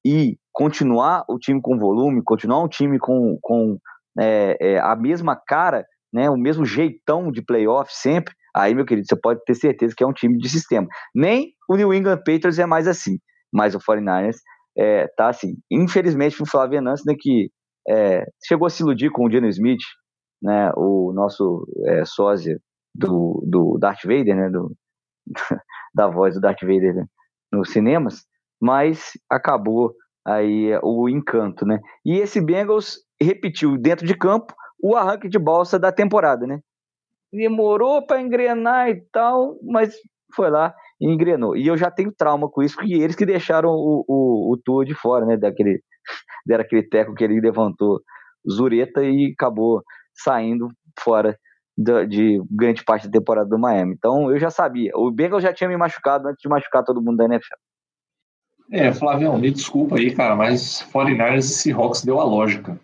e 0.06 0.36
continuar 0.52 1.24
o 1.28 1.36
time 1.36 1.61
com 1.61 1.76
volume, 1.76 2.22
continuar 2.24 2.62
um 2.62 2.68
time 2.68 3.00
com, 3.00 3.36
com 3.42 3.76
é, 4.16 4.56
é, 4.61 4.78
a 4.78 4.94
mesma 4.94 5.34
cara, 5.34 5.84
né, 6.12 6.30
o 6.30 6.36
mesmo 6.36 6.64
jeitão 6.64 7.32
de 7.32 7.42
playoff 7.42 7.90
sempre, 7.92 8.32
Aí, 8.54 8.74
meu 8.74 8.84
querido, 8.84 9.06
você 9.08 9.14
pode 9.14 9.40
ter 9.44 9.54
certeza 9.54 9.94
que 9.96 10.02
é 10.02 10.06
um 10.06 10.12
time 10.12 10.36
de 10.36 10.48
sistema. 10.48 10.88
Nem 11.14 11.52
o 11.68 11.76
New 11.76 11.94
England 11.94 12.16
Patriots 12.16 12.58
é 12.58 12.66
mais 12.66 12.88
assim, 12.88 13.16
mas 13.52 13.76
o 13.76 13.78
49ers 13.78 14.38
é, 14.76 15.06
tá 15.16 15.28
assim. 15.28 15.54
Infelizmente, 15.70 16.42
o 16.42 16.46
Flávio 16.46 16.80
Venâncio, 16.80 17.04
né, 17.06 17.14
que 17.16 17.48
é, 17.88 18.24
chegou 18.44 18.66
a 18.66 18.70
se 18.70 18.82
iludir 18.82 19.11
com 19.11 19.24
o 19.24 19.30
Geno 19.30 19.46
Smith, 19.46 19.78
né, 20.42 20.72
o 20.76 21.12
nosso 21.14 21.64
é, 21.86 22.04
sósia 22.04 22.58
do, 22.95 23.43
do 23.47 23.78
Darth 23.78 24.03
Vader, 24.05 24.36
né, 24.36 24.51
do, 24.51 24.74
da 25.95 26.09
voz 26.09 26.34
do 26.34 26.41
Darth 26.41 26.61
Vader 26.62 26.95
né, 26.95 27.07
nos 27.53 27.70
cinemas, 27.70 28.24
mas 28.61 29.12
acabou 29.30 29.95
aí 30.26 30.78
o 30.82 31.09
encanto, 31.09 31.64
né? 31.64 31.80
E 32.05 32.18
esse 32.18 32.41
Bengals 32.41 32.99
repetiu 33.20 33.78
dentro 33.78 34.07
de 34.07 34.14
campo 34.14 34.55
o 34.82 34.97
arranque 34.97 35.28
de 35.28 35.38
balsa 35.38 35.78
da 35.78 35.91
temporada, 35.91 36.47
né? 36.47 36.61
demorou 37.32 38.05
para 38.05 38.20
engrenar 38.20 38.88
e 38.88 39.01
tal, 39.12 39.57
mas 39.62 39.95
foi 40.34 40.51
lá 40.51 40.74
e 41.01 41.07
engrenou. 41.07 41.57
E 41.57 41.66
eu 41.66 41.76
já 41.76 41.91
tenho 41.91 42.12
trauma 42.12 42.51
com 42.51 42.62
isso, 42.62 42.76
porque 42.76 42.95
eles 42.95 43.16
que 43.16 43.24
deixaram 43.24 43.70
o, 43.70 44.05
o, 44.07 44.53
o 44.53 44.57
Tour 44.64 44.84
de 44.84 44.95
fora, 44.95 45.24
né? 45.24 45.36
Daquele, 45.36 45.80
deram 46.47 46.64
aquele 46.64 46.82
teco 46.82 47.14
que 47.14 47.24
ele 47.24 47.41
levantou 47.41 48.01
Zureta 48.51 49.03
e 49.03 49.32
acabou 49.32 49.82
saindo 50.14 50.68
fora 50.99 51.38
de, 51.80 52.06
de 52.06 52.42
grande 52.50 52.84
parte 52.84 53.08
da 53.08 53.18
temporada 53.18 53.48
do 53.48 53.58
Miami. 53.58 53.94
Então 53.96 54.30
eu 54.30 54.38
já 54.38 54.50
sabia. 54.50 54.92
O 54.94 55.10
Bengals 55.10 55.42
já 55.42 55.52
tinha 55.52 55.68
me 55.68 55.76
machucado 55.76 56.28
antes 56.28 56.42
de 56.42 56.48
machucar 56.48 56.84
todo 56.84 57.00
mundo 57.00 57.16
da 57.16 57.24
NFL. 57.24 57.56
É, 58.70 58.92
Flavião, 58.92 59.38
me 59.38 59.50
desculpa 59.50 59.96
aí, 59.96 60.14
cara, 60.14 60.36
mas 60.36 60.86
49ers 60.92 61.38
e 61.38 61.42
Seahawks 61.42 62.04
deu 62.04 62.20
a 62.20 62.24
lógica. 62.24 62.78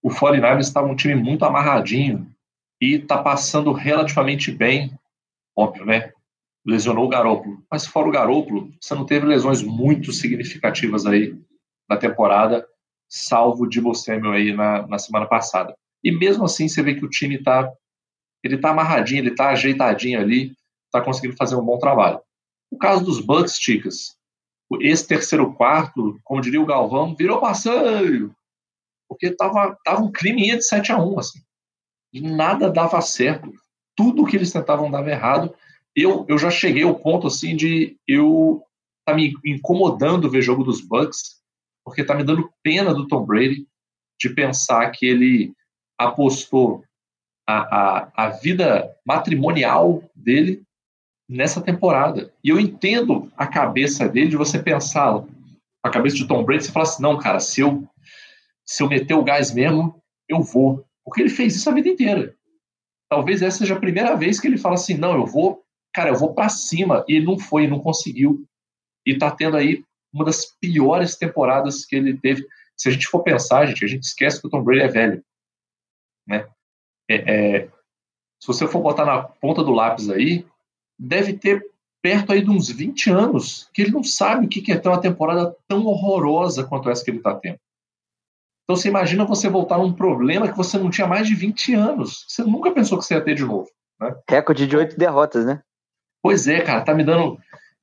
O 0.00 0.08
49ers 0.08 0.60
estava 0.60 0.86
um 0.86 0.94
time 0.94 1.16
muito 1.16 1.44
amarradinho 1.44 2.26
e 2.80 2.94
está 2.94 3.18
passando 3.18 3.72
relativamente 3.72 4.52
bem, 4.52 4.96
óbvio, 5.54 5.84
né? 5.84 6.12
Lesionou 6.64 7.06
o 7.06 7.08
Garópolo. 7.08 7.62
Mas 7.70 7.86
fora 7.86 8.08
o 8.08 8.12
Garópolo, 8.12 8.72
você 8.80 8.94
não 8.94 9.04
teve 9.04 9.26
lesões 9.26 9.62
muito 9.62 10.12
significativas 10.12 11.04
aí 11.04 11.36
na 11.88 11.96
temporada, 11.96 12.66
salvo 13.08 13.68
Divo 13.68 13.94
Samuel 13.94 14.32
aí 14.32 14.54
na, 14.54 14.86
na 14.86 14.98
semana 14.98 15.26
passada. 15.26 15.74
E 16.02 16.12
mesmo 16.12 16.44
assim, 16.44 16.68
você 16.68 16.82
vê 16.82 16.94
que 16.94 17.04
o 17.04 17.10
time 17.10 17.36
está 17.36 17.70
ele 18.42 18.56
tá 18.56 18.70
amarradinho, 18.70 19.20
ele 19.20 19.30
está 19.30 19.50
ajeitadinho 19.50 20.20
ali, 20.20 20.54
está 20.86 21.00
conseguindo 21.00 21.36
fazer 21.36 21.56
um 21.56 21.64
bom 21.64 21.76
trabalho. 21.76 22.20
O 22.70 22.78
caso 22.78 23.04
dos 23.04 23.20
Bucks, 23.20 23.58
Ticas, 23.58 24.16
esse 24.80 25.06
terceiro 25.06 25.52
quarto, 25.54 26.20
como 26.22 26.40
diria 26.40 26.60
o 26.60 26.66
Galvão, 26.66 27.16
virou 27.16 27.40
passeio, 27.40 28.32
porque 29.08 29.34
tava, 29.34 29.76
tava 29.84 30.02
um 30.02 30.12
crime 30.12 30.56
de 30.56 30.62
7 30.62 30.92
a 30.92 30.98
1 30.98 31.18
assim 31.18 31.40
e 32.12 32.20
nada 32.20 32.70
dava 32.70 33.00
certo. 33.00 33.52
Tudo 33.96 34.24
que 34.24 34.36
eles 34.36 34.52
tentavam 34.52 34.90
dava 34.90 35.10
errado. 35.10 35.54
Eu, 35.94 36.24
eu 36.28 36.38
já 36.38 36.50
cheguei 36.50 36.82
ao 36.82 36.98
ponto 36.98 37.26
assim 37.26 37.56
de 37.56 37.96
eu 38.06 38.62
tá 39.04 39.14
me 39.14 39.32
incomodando 39.44 40.30
ver 40.30 40.42
jogo 40.42 40.62
dos 40.62 40.80
Bucks, 40.80 41.40
porque 41.84 42.04
tá 42.04 42.14
me 42.14 42.22
dando 42.22 42.50
pena 42.62 42.94
do 42.94 43.08
Tom 43.08 43.24
Brady 43.24 43.66
de 44.20 44.30
pensar 44.30 44.90
que 44.90 45.06
ele 45.06 45.52
apostou 45.98 46.84
a, 47.46 47.56
a, 47.56 48.12
a 48.14 48.28
vida 48.30 48.94
matrimonial 49.04 50.02
dele 50.14 50.62
nessa 51.28 51.60
temporada. 51.60 52.32
E 52.42 52.48
eu 52.48 52.58
entendo 52.58 53.30
a 53.36 53.46
cabeça 53.46 54.08
dele 54.08 54.28
de 54.28 54.36
você 54.36 54.58
pensar, 54.62 55.24
a 55.82 55.90
cabeça 55.90 56.16
de 56.16 56.26
Tom 56.26 56.44
Brady, 56.44 56.64
você 56.64 56.72
fala 56.72 56.84
assim, 56.84 57.02
não, 57.02 57.18
cara, 57.18 57.40
se 57.40 57.60
eu, 57.60 57.86
se 58.64 58.82
eu 58.82 58.88
meter 58.88 59.14
o 59.14 59.24
gás 59.24 59.52
mesmo, 59.52 60.00
eu 60.28 60.42
vou. 60.42 60.84
Porque 61.04 61.22
ele 61.22 61.30
fez 61.30 61.56
isso 61.56 61.68
a 61.68 61.74
vida 61.74 61.88
inteira. 61.88 62.34
Talvez 63.08 63.40
essa 63.40 63.58
seja 63.58 63.74
a 63.74 63.80
primeira 63.80 64.14
vez 64.14 64.38
que 64.38 64.46
ele 64.46 64.58
fala 64.58 64.74
assim: 64.74 64.94
não, 64.94 65.14
eu 65.14 65.24
vou, 65.24 65.62
cara, 65.94 66.10
eu 66.10 66.18
vou 66.18 66.34
para 66.34 66.50
cima. 66.50 67.04
E 67.08 67.14
ele 67.16 67.24
não 67.24 67.38
foi, 67.38 67.66
não 67.66 67.80
conseguiu. 67.80 68.44
E 69.06 69.16
tá 69.16 69.30
tendo 69.30 69.56
aí 69.56 69.82
uma 70.12 70.24
das 70.24 70.44
piores 70.60 71.16
temporadas 71.16 71.86
que 71.86 71.96
ele 71.96 72.18
teve. 72.18 72.46
Se 72.76 72.88
a 72.88 72.92
gente 72.92 73.06
for 73.06 73.22
pensar, 73.22 73.66
gente, 73.66 73.84
a 73.84 73.88
gente 73.88 74.04
esquece 74.04 74.40
que 74.40 74.46
o 74.46 74.50
Tom 74.50 74.62
Brady 74.62 74.82
é 74.82 74.88
velho. 74.88 75.24
Né? 76.28 76.46
É, 77.10 77.14
é, 77.16 77.68
se 78.40 78.46
você 78.46 78.68
for 78.68 78.82
botar 78.82 79.04
na 79.04 79.22
ponta 79.22 79.64
do 79.64 79.72
lápis 79.72 80.10
aí, 80.10 80.46
deve 80.98 81.32
ter 81.32 81.64
perto 82.02 82.32
aí 82.32 82.42
de 82.42 82.50
uns 82.50 82.70
20 82.70 83.10
anos 83.10 83.68
que 83.72 83.82
ele 83.82 83.90
não 83.90 84.04
sabe 84.04 84.46
o 84.46 84.48
que 84.48 84.70
é 84.70 84.78
ter 84.78 84.88
uma 84.88 85.00
temporada 85.00 85.56
tão 85.66 85.86
horrorosa 85.86 86.64
quanto 86.64 86.90
essa 86.90 87.04
que 87.04 87.10
ele 87.10 87.18
está 87.18 87.34
tendo. 87.34 87.58
Então 88.64 88.76
você 88.76 88.88
imagina 88.88 89.24
você 89.24 89.48
voltar 89.48 89.78
num 89.78 89.92
problema 89.92 90.48
que 90.48 90.56
você 90.56 90.78
não 90.78 90.90
tinha 90.90 91.06
mais 91.06 91.26
de 91.26 91.34
20 91.34 91.74
anos. 91.74 92.26
Você 92.28 92.42
nunca 92.42 92.70
pensou 92.70 92.98
que 92.98 93.04
você 93.04 93.14
ia 93.14 93.24
ter 93.24 93.34
de 93.34 93.44
novo. 93.44 93.68
Né? 93.98 94.14
Recorde 94.28 94.66
de 94.66 94.76
oito 94.76 94.96
derrotas, 94.98 95.46
né? 95.46 95.62
Pois 96.22 96.46
é, 96.46 96.60
cara, 96.60 96.82
tá 96.82 96.94
me 96.94 97.02
dando. 97.02 97.38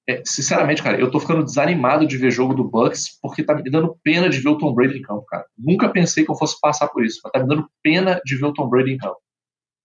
É, 0.08 0.22
sinceramente, 0.24 0.84
cara, 0.84 1.00
eu 1.00 1.10
tô 1.10 1.20
ficando 1.20 1.44
desanimado 1.44 2.06
de 2.06 2.18
ver 2.18 2.30
jogo 2.30 2.54
do 2.54 2.64
Bucks 2.64 3.18
porque 3.20 3.44
tá 3.44 3.56
me 3.56 3.70
dando 3.72 3.98
pena 4.04 4.30
de 4.30 4.40
ver 4.40 4.50
o 4.50 4.58
Tom 4.58 4.74
Brady 4.74 5.00
em 5.00 5.02
campo, 5.02 5.26
cara. 5.26 5.46
Nunca 5.58 5.90
pensei 5.90 6.24
que 6.24 6.30
eu 6.30 6.36
fosse 6.36 6.60
passar 6.60 6.88
por 6.90 7.04
isso, 7.04 7.20
mas 7.24 7.32
tá 7.32 7.40
me 7.40 7.48
dando 7.48 7.68
pena 7.82 8.22
de 8.24 8.38
ver 8.38 8.46
o 8.46 8.54
Tom 8.54 8.70
Brady 8.70 8.92
em 8.92 8.98
campo. 8.98 9.18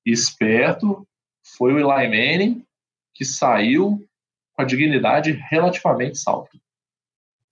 Esperto 0.04 1.06
foi 1.56 1.72
o 1.72 1.78
Eli 1.78 2.08
Manning 2.08 2.64
que 3.14 3.24
saiu 3.24 3.98
com 4.54 4.62
a 4.62 4.64
dignidade 4.64 5.32
relativamente 5.50 6.18
salva. 6.18 6.48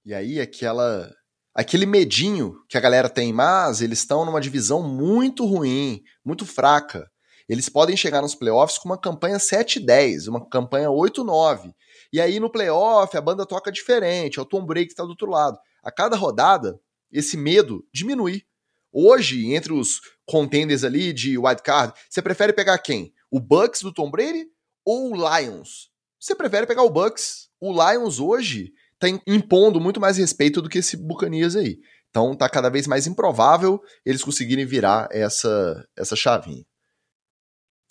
E 0.05 0.15
aí, 0.15 0.41
aquela 0.41 1.11
aquele 1.55 1.87
medinho 1.87 2.55
que 2.69 2.79
a 2.79 2.81
galera 2.81 3.09
tem, 3.09 3.33
mas 3.33 3.81
eles 3.81 3.99
estão 3.99 4.25
numa 4.25 4.41
divisão 4.41 4.81
muito 4.81 5.45
ruim, 5.45 6.03
muito 6.25 6.47
fraca. 6.47 7.11
Eles 7.49 7.69
podem 7.69 7.97
chegar 7.97 8.23
nos 8.23 8.35
playoffs 8.35 8.79
com 8.79 8.89
uma 8.89 8.97
campanha 8.97 9.39
7-10, 9.39 10.29
uma 10.29 10.49
campanha 10.49 10.89
8-9. 10.89 11.73
E 12.13 12.21
aí 12.21 12.41
no 12.41 12.51
playoff 12.51 13.17
a 13.17 13.21
banda 13.21 13.45
toca 13.45 13.71
diferente, 13.71 14.39
é 14.39 14.43
o 14.43 14.47
Tom 14.47 14.65
Brady 14.65 14.87
que 14.87 14.93
está 14.93 15.03
do 15.03 15.11
outro 15.11 15.31
lado. 15.31 15.59
A 15.83 15.91
cada 15.91 16.17
rodada, 16.17 16.81
esse 17.13 17.37
medo 17.37 17.85
diminui. 17.93 18.45
Hoje, 18.93 19.55
entre 19.55 19.73
os 19.73 20.01
contenders 20.27 20.83
ali 20.83 21.13
de 21.13 21.37
wild 21.37 21.63
card, 21.63 21.93
você 22.09 22.23
prefere 22.23 22.53
pegar 22.53 22.79
quem? 22.79 23.13
O 23.31 23.39
Bucks 23.39 23.83
do 23.83 23.93
Tom 23.93 24.11
Brady 24.11 24.47
ou 24.85 25.13
o 25.13 25.15
Lions? 25.15 25.91
Você 26.19 26.35
prefere 26.35 26.67
pegar 26.67 26.83
o 26.83 26.91
Bucks? 26.91 27.49
O 27.61 27.73
Lions 27.73 28.19
hoje 28.19 28.73
tá 28.99 29.07
impondo 29.27 29.81
muito 29.81 30.01
mais 30.01 30.17
respeito 30.17 30.61
do 30.61 30.69
que 30.69 30.79
esse 30.79 30.97
Bucanias 30.97 31.55
aí. 31.55 31.79
Então 32.11 32.35
tá 32.35 32.49
cada 32.49 32.71
vez 32.71 32.87
mais 32.87 33.07
improvável 33.07 33.81
eles 34.05 34.25
conseguirem 34.25 34.65
virar 34.65 35.09
essa, 35.13 35.87
essa 35.97 36.17
chavinha. 36.17 36.65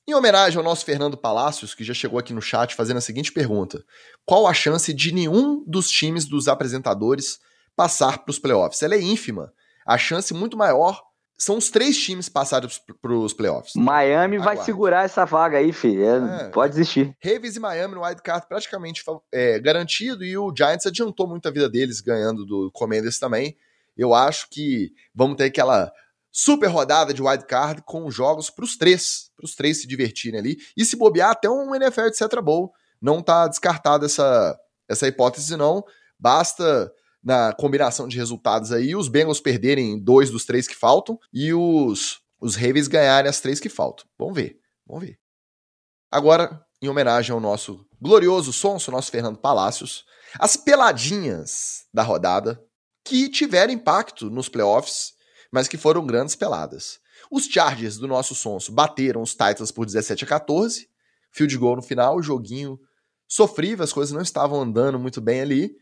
Em 0.10 0.14
homenagem 0.14 0.58
ao 0.58 0.64
nosso 0.64 0.86
Fernando 0.86 1.18
Palácios, 1.18 1.76
que 1.76 1.84
já 1.84 1.94
chegou 1.94 2.18
aqui 2.18 2.32
no 2.32 2.42
chat 2.42 2.74
fazendo 2.74 2.96
a 2.96 3.02
seguinte 3.02 3.30
pergunta: 3.30 3.84
Qual 4.26 4.48
a 4.48 4.54
chance 4.54 4.94
de 4.94 5.14
nenhum 5.14 5.62
dos 5.68 5.92
times 5.92 6.24
dos 6.24 6.48
apresentadores 6.48 7.42
passar 7.76 8.20
para 8.20 8.32
os 8.32 8.40
playoffs? 8.40 8.82
Ela 8.82 8.96
é 8.96 9.02
ínfima. 9.02 9.52
A 9.86 9.98
chance 9.98 10.34
muito 10.34 10.56
maior 10.56 11.04
são 11.38 11.58
os 11.58 11.70
três 11.70 11.98
times 11.98 12.30
passados 12.30 12.82
para 13.02 13.12
os 13.12 13.34
playoffs. 13.34 13.74
Miami 13.76 14.38
Aguarde. 14.38 14.56
vai 14.56 14.66
segurar 14.66 15.04
essa 15.04 15.26
vaga 15.26 15.58
aí, 15.58 15.74
filho. 15.74 16.06
É, 16.06 16.46
é. 16.46 16.50
Pode 16.52 16.74
existir. 16.74 17.14
Ravens 17.22 17.58
e 17.58 17.60
Miami 17.60 17.96
no 17.96 18.02
wildcard 18.02 18.48
praticamente 18.48 19.04
é, 19.30 19.60
garantido 19.60 20.24
e 20.24 20.38
o 20.38 20.56
Giants 20.56 20.86
adiantou 20.86 21.28
muito 21.28 21.50
a 21.50 21.52
vida 21.52 21.70
deles 21.70 22.00
ganhando 22.00 22.46
do 22.46 22.72
Commanders 22.72 23.20
também. 23.20 23.58
Eu 23.98 24.14
acho 24.14 24.50
que 24.50 24.94
vamos 25.14 25.36
ter 25.36 25.46
aquela 25.46 25.92
super 26.38 26.68
rodada 26.68 27.16
de 27.16 27.22
wildcard 27.24 27.82
com 27.82 28.12
jogos 28.12 28.52
para 28.52 28.64
os 28.64 28.78
três, 28.78 29.32
para 29.36 29.44
os 29.44 29.56
três 29.56 29.82
se 29.82 29.88
divertirem 29.88 30.40
ali 30.40 30.58
e 30.78 30.86
se 30.86 30.96
bobear 30.96 31.32
até 31.32 31.50
um 31.50 31.74
NFL 31.74 32.10
Cetra 32.14 32.44
Bowl. 32.44 32.72
Não 33.02 33.22
está 33.22 33.48
descartada 33.48 34.06
essa, 34.06 34.56
essa 34.88 35.08
hipótese 35.08 35.58
não. 35.58 35.84
Basta 36.20 36.94
na 37.24 37.54
combinação 37.54 38.08
de 38.08 38.18
resultados 38.18 38.72
aí, 38.72 38.96
os 38.96 39.08
Bengals 39.08 39.40
perderem 39.40 40.00
dois 40.00 40.30
dos 40.30 40.46
três 40.46 40.68
que 40.68 40.76
faltam 40.76 41.18
e 41.34 41.52
os, 41.56 42.20
os 42.40 42.56
Ravens 42.56 42.88
ganharem 42.88 43.28
as 43.28 43.42
três 43.42 43.60
que 43.60 43.68
faltam. 43.68 44.06
Vamos 44.16 44.36
ver, 44.36 44.60
vamos 44.86 45.06
ver. 45.06 45.20
Agora, 46.12 46.64
em 46.80 46.88
homenagem 46.88 47.34
ao 47.34 47.40
nosso 47.40 47.84
glorioso 48.00 48.54
sonso, 48.54 48.92
nosso 48.92 49.10
Fernando 49.10 49.40
Palácios, 49.40 50.06
as 50.38 50.56
peladinhas 50.56 51.88
da 51.92 52.04
rodada 52.04 52.64
que 53.04 53.28
tiveram 53.28 53.74
impacto 53.74 54.30
nos 54.30 54.48
playoffs, 54.48 55.17
mas 55.52 55.68
que 55.68 55.78
foram 55.78 56.06
grandes 56.06 56.36
peladas. 56.36 57.00
Os 57.32 57.46
Chargers 57.46 57.98
do 57.98 58.08
nosso 58.08 58.36
sonso 58.36 58.72
bateram 58.72 59.22
os 59.22 59.32
Titans 59.32 59.72
por 59.72 59.86
17 59.86 60.24
a 60.24 60.28
14, 60.28 60.88
field 61.32 61.58
goal 61.58 61.76
no 61.76 61.82
final, 61.82 62.22
joguinho 62.22 62.80
sofrível, 63.28 63.84
as 63.84 63.94
coisas 63.94 64.14
não 64.14 64.22
estavam 64.22 64.62
andando 64.62 64.98
muito 64.98 65.20
bem 65.20 65.42
ali. 65.42 65.76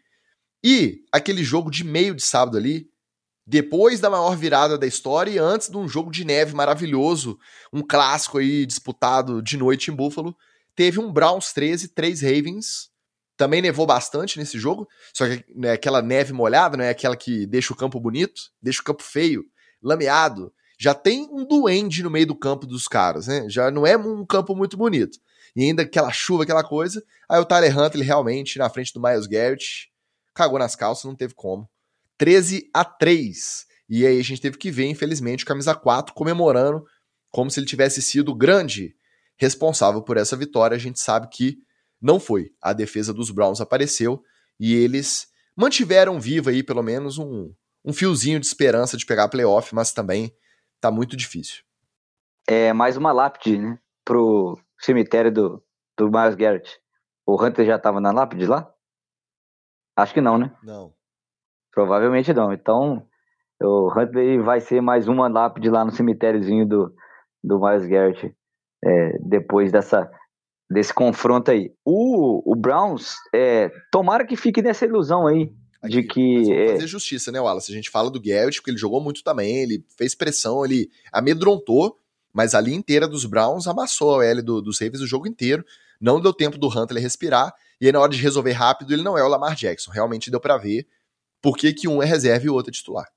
E 0.64 1.04
aquele 1.12 1.44
jogo 1.44 1.70
de 1.70 1.84
meio 1.84 2.16
de 2.16 2.24
sábado 2.24 2.58
ali, 2.58 2.90
depois 3.46 4.00
da 4.00 4.10
maior 4.10 4.36
virada 4.36 4.78
da 4.78 4.88
história 4.88 5.30
e 5.30 5.38
antes 5.38 5.70
de 5.70 5.78
um 5.78 5.88
jogo 5.88 6.10
de 6.10 6.26
neve 6.26 6.56
maravilhoso, 6.56 7.38
um 7.72 7.84
clássico 7.84 8.40
aí 8.40 8.66
disputado 8.66 9.42
de 9.42 9.58
noite 9.58 9.92
em 9.92 9.96
Buffalo, 9.96 10.36
teve 10.76 11.00
um 11.00 11.12
Browns 11.12 11.54
13, 11.54 11.90
3 11.90 12.22
Ravens. 12.22 12.90
Também 13.38 13.62
nevou 13.62 13.86
bastante 13.86 14.40
nesse 14.40 14.58
jogo, 14.58 14.88
só 15.14 15.28
que 15.28 15.44
é 15.64 15.74
aquela 15.74 16.02
neve 16.02 16.32
molhada, 16.32 16.78
não 16.78 16.86
é 16.86 16.90
aquela 16.90 17.18
que 17.18 17.46
deixa 17.46 17.74
o 17.74 17.76
campo 17.76 18.00
bonito, 18.00 18.42
deixa 18.62 18.82
o 18.82 18.84
campo 18.86 19.04
feio, 19.04 19.44
lameado. 19.86 20.52
Já 20.78 20.94
tem 20.94 21.28
um 21.32 21.46
duende 21.46 22.04
no 22.04 22.10
meio 22.10 22.28
do 22.28 22.36
campo 22.36 22.66
dos 22.66 22.88
caras, 22.88 23.28
né? 23.28 23.48
Já 23.48 23.72
não 23.72 23.86
é 23.86 23.96
um 23.96 24.26
campo 24.26 24.56
muito 24.56 24.76
bonito. 24.76 25.20
E 25.56 25.64
ainda 25.64 25.84
aquela 25.84 26.12
chuva, 26.12 26.44
aquela 26.44 26.64
coisa. 26.64 27.02
Aí 27.30 27.40
o 27.40 27.46
Tyler 27.46 27.78
Huntley 27.78 28.04
realmente 28.04 28.60
na 28.60 28.70
frente 28.70 28.92
do 28.94 29.02
Miles 29.02 29.28
Garrett 29.28 29.90
cagou 30.34 30.60
nas 30.60 30.76
calças, 30.76 31.06
não 31.06 31.16
teve 31.16 31.34
como. 31.34 31.70
13 32.18 32.70
a 32.74 32.84
3. 32.84 33.66
E 33.88 34.06
aí 34.06 34.20
a 34.20 34.24
gente 34.24 34.42
teve 34.42 34.58
que 34.58 34.72
ver, 34.72 34.88
infelizmente, 34.88 35.44
o 35.44 35.48
camisa 35.48 35.74
4 35.74 36.14
comemorando 36.14 36.84
como 37.32 37.50
se 37.50 37.60
ele 37.60 37.68
tivesse 37.68 38.02
sido 38.02 38.36
grande 38.36 38.96
responsável 39.38 40.02
por 40.02 40.18
essa 40.18 40.36
vitória. 40.36 40.76
A 40.76 40.80
gente 40.80 41.00
sabe 41.00 41.28
que 41.30 41.58
não 42.02 42.20
foi. 42.20 42.52
A 42.62 42.74
defesa 42.74 43.14
dos 43.14 43.32
Browns 43.32 43.62
apareceu 43.62 44.22
e 44.60 44.74
eles 44.74 45.28
mantiveram 45.56 46.20
vivo 46.20 46.50
aí 46.50 46.64
pelo 46.64 46.84
menos 46.84 47.18
um, 47.18 47.52
um 47.86 47.94
fiozinho 47.94 48.40
de 48.40 48.48
esperança 48.48 48.98
de 48.98 49.06
pegar 49.06 49.30
playoff, 49.30 49.74
mas 49.76 49.94
também 49.94 50.36
tá 50.82 50.90
muito 50.90 51.16
difícil. 51.16 51.64
É 52.48 52.74
mais 52.74 52.98
uma 52.98 53.12
lápide, 53.12 53.58
né? 53.58 53.80
Pro 54.04 54.58
cemitério 54.80 55.32
do, 55.32 55.64
do 55.98 56.10
Miles 56.10 56.36
Garrett. 56.36 56.80
O 57.26 57.42
Hunter 57.42 57.66
já 57.66 57.78
tava 57.78 58.02
na 58.02 58.12
lápide 58.12 58.46
lá? 58.46 58.72
Acho 59.96 60.14
que 60.14 60.22
não, 60.22 60.38
né? 60.38 60.52
Não. 60.64 60.94
Provavelmente 61.72 62.34
não. 62.34 62.52
Então, 62.52 63.08
o 63.62 63.92
Huntley 63.92 64.40
vai 64.40 64.60
ser 64.60 64.82
mais 64.82 65.08
uma 65.08 65.28
lápide 65.28 65.70
lá 65.70 65.86
no 65.86 65.92
cemitériozinho 65.92 66.68
do, 66.68 66.94
do 67.44 67.60
Miles 67.60 67.88
Garrett 67.88 68.36
é, 68.84 69.18
depois 69.20 69.72
dessa, 69.72 70.10
desse 70.70 70.94
confronto 70.94 71.52
aí. 71.52 71.74
O, 71.86 72.52
o 72.52 72.56
Browns, 72.56 73.16
é, 73.34 73.72
tomara 73.92 74.26
que 74.26 74.36
fique 74.36 74.62
nessa 74.62 74.86
ilusão 74.86 75.28
aí. 75.28 75.52
Aqui, 75.86 76.02
de 76.02 76.04
que. 76.04 76.44
Vamos 76.44 76.50
é... 76.50 76.68
fazer 76.74 76.88
justiça, 76.88 77.32
né, 77.32 77.40
Wallace? 77.40 77.72
A 77.72 77.76
gente 77.76 77.90
fala 77.90 78.10
do 78.10 78.22
Garrett, 78.22 78.58
porque 78.58 78.72
ele 78.72 78.78
jogou 78.78 79.02
muito 79.02 79.24
também, 79.24 79.64
ele 79.64 79.86
fez 79.98 80.16
pressão, 80.16 80.66
ele 80.66 80.90
amedrontou, 81.12 81.98
mas 82.34 82.54
a 82.54 82.62
linha 82.62 82.78
inteira 82.78 83.08
dos 83.08 83.26
Browns 83.26 83.68
amassou 83.68 84.20
a 84.20 84.26
L 84.26 84.42
do, 84.42 84.62
dos 84.62 84.80
Ravens 84.80 85.02
o 85.02 85.08
jogo 85.08 85.28
inteiro. 85.28 85.64
Não 86.00 86.20
deu 86.20 86.34
tempo 86.34 86.58
do 86.58 86.68
Huntley 86.68 87.02
respirar. 87.02 87.54
E 87.80 87.86
aí, 87.86 87.92
na 87.92 88.00
hora 88.00 88.12
de 88.12 88.22
resolver 88.22 88.52
rápido, 88.52 88.94
ele 88.94 89.04
não 89.04 89.18
é 89.18 89.24
o 89.24 89.28
Lamar 89.28 89.56
Jackson. 89.56 89.92
Realmente 89.92 90.32
deu 90.32 90.40
para 90.40 90.58
ver 90.58 90.88
por 91.42 91.58
que, 91.58 91.74
que 91.74 91.88
um 91.88 92.02
é 92.02 92.06
reserva 92.06 92.46
e 92.46 92.50
o 92.50 92.54
outro 92.54 92.72
é 92.72 92.74
titular. 92.74 93.08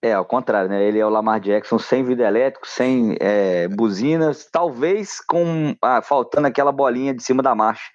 É, 0.00 0.12
ao 0.12 0.24
contrário, 0.24 0.70
né? 0.70 0.84
Ele 0.86 0.98
é 0.98 1.04
o 1.04 1.08
Lamar 1.08 1.40
Jackson 1.40 1.78
sem 1.78 2.04
vidro 2.04 2.24
elétrico, 2.24 2.68
sem 2.68 3.16
é, 3.20 3.66
buzinas, 3.66 4.48
talvez 4.50 5.20
com 5.20 5.74
ah, 5.82 6.00
faltando 6.00 6.46
aquela 6.46 6.70
bolinha 6.70 7.12
de 7.12 7.22
cima 7.22 7.42
da 7.42 7.54
marcha. 7.54 7.90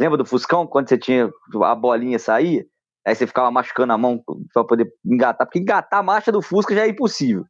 Lembra 0.00 0.16
do 0.16 0.24
Fuscão? 0.24 0.66
Quando 0.66 0.88
você 0.88 0.96
tinha 0.96 1.30
a 1.62 1.74
bolinha 1.74 2.18
sair, 2.18 2.66
aí 3.06 3.14
você 3.14 3.26
ficava 3.26 3.50
machucando 3.50 3.92
a 3.92 3.98
mão 3.98 4.22
para 4.52 4.64
poder 4.64 4.92
engatar, 5.04 5.46
porque 5.46 5.58
engatar 5.58 6.00
a 6.00 6.02
marcha 6.02 6.30
do 6.30 6.42
Fusca 6.42 6.74
já 6.74 6.86
é 6.86 6.88
impossível. 6.88 7.44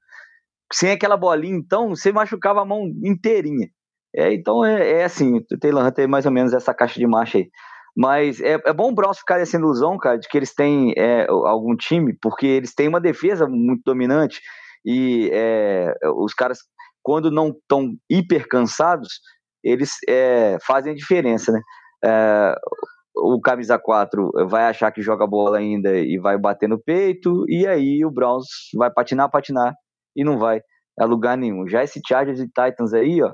Sem 0.73 0.91
aquela 0.91 1.17
bolinha, 1.17 1.57
então, 1.57 1.91
você 1.91 2.11
machucava 2.11 2.63
a 2.63 2.65
mão 2.65 2.87
inteirinha. 3.05 3.69
É, 4.15 4.33
então 4.33 4.65
é, 4.65 5.01
é 5.01 5.05
assim, 5.05 5.39
o 5.39 5.59
Taylor 5.59 5.87
Hunter 5.87 6.05
é 6.05 6.09
mais 6.09 6.27
ou 6.27 6.33
menos 6.33 6.53
essa 6.53 6.75
caixa 6.75 6.99
de 6.99 7.07
marcha 7.07 7.39
aí. 7.39 7.51
Mas 7.97 8.41
é, 8.41 8.59
é 8.65 8.73
bom 8.73 8.91
o 8.91 8.95
Browns 8.95 9.19
ficar 9.19 9.39
nessa 9.39 9.57
ilusão, 9.57 9.99
cara, 9.99 10.19
de 10.19 10.27
que 10.29 10.37
eles 10.37 10.55
têm 10.55 10.95
é, 10.97 11.27
algum 11.29 11.77
time, 11.77 12.17
porque 12.21 12.47
eles 12.47 12.75
têm 12.75 12.89
uma 12.89 13.01
defesa 13.01 13.47
muito 13.47 13.83
dominante 13.85 14.41
e 14.85 15.31
é, 15.33 15.95
os 16.17 16.33
caras, 16.35 16.59
quando 17.03 17.31
não 17.31 17.51
estão 17.51 17.95
hiper 18.11 18.49
cansados, 18.49 19.21
eles 19.63 19.93
é, 20.09 20.57
fazem 20.67 20.93
a 20.93 20.97
diferença, 20.97 21.53
né? 21.53 21.61
O 23.15 23.41
camisa 23.41 23.79
4 23.79 24.31
vai 24.49 24.65
achar 24.65 24.91
que 24.91 25.03
joga 25.03 25.27
bola 25.27 25.59
ainda 25.59 25.97
e 25.97 26.19
vai 26.19 26.39
bater 26.39 26.69
no 26.69 26.83
peito, 26.83 27.45
e 27.49 27.67
aí 27.67 28.05
o 28.05 28.11
Browns 28.11 28.47
vai 28.75 28.91
patinar, 28.91 29.31
patinar 29.31 29.75
e 30.17 30.25
não 30.25 30.39
vai 30.39 30.61
a 30.99 31.05
lugar 31.05 31.37
nenhum. 31.37 31.69
Já 31.69 31.83
esse 31.83 32.01
Chargers 32.07 32.41
e 32.41 32.47
Titans 32.47 32.95
aí, 32.95 33.23
ó, 33.23 33.31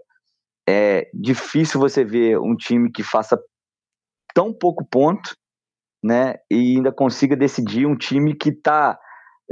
é 0.68 1.08
difícil 1.14 1.80
você 1.80 2.04
ver 2.04 2.38
um 2.38 2.54
time 2.56 2.90
que 2.90 3.02
faça 3.02 3.38
tão 4.34 4.52
pouco 4.52 4.84
ponto, 4.84 5.34
né? 6.02 6.34
E 6.50 6.76
ainda 6.76 6.92
consiga 6.92 7.36
decidir 7.36 7.86
um 7.86 7.96
time 7.96 8.34
que 8.34 8.52
tá 8.52 8.98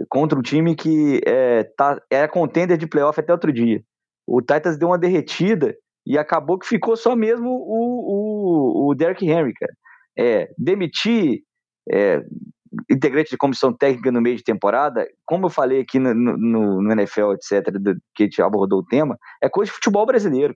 contra 0.09 0.39
um 0.39 0.43
time 0.43 0.75
que 0.75 1.21
é, 1.27 1.65
tá, 1.77 1.99
é 2.11 2.29
contender 2.29 2.77
de 2.77 2.87
playoff 2.87 3.19
até 3.19 3.33
outro 3.33 3.53
dia. 3.53 3.83
o 4.27 4.41
Titans 4.41 4.77
deu 4.77 4.89
uma 4.89 4.99
derretida 4.99 5.75
e 6.07 6.19
acabou 6.19 6.59
que 6.59 6.67
ficou 6.67 6.97
só 6.97 7.17
mesmo 7.17 7.49
o, 7.49 8.87
o, 8.87 8.91
o 8.91 8.95
Derrick 8.95 9.27
Henry, 9.27 9.53
cara. 9.55 9.73
É, 10.19 10.49
demitir 10.57 11.41
é, 11.93 12.23
integrante 12.91 13.31
de 13.31 13.37
comissão 13.37 13.73
técnica 13.73 14.11
no 14.11 14.21
meio 14.21 14.37
de 14.37 14.45
temporada, 14.45 15.07
como 15.25 15.47
eu 15.47 15.51
falei 15.51 15.81
aqui 15.81 15.99
no, 15.99 16.15
no, 16.15 16.83
no 16.83 16.93
NFL, 16.93 17.33
etc., 17.33 17.73
do, 17.73 17.95
que 18.15 18.25
a 18.25 18.27
gente 18.27 18.43
abordou 18.43 18.81
o 18.81 18.85
tema, 18.85 19.19
é 19.43 19.49
coisa 19.49 19.71
de 19.71 19.75
futebol 19.75 20.07
brasileiro. 20.07 20.55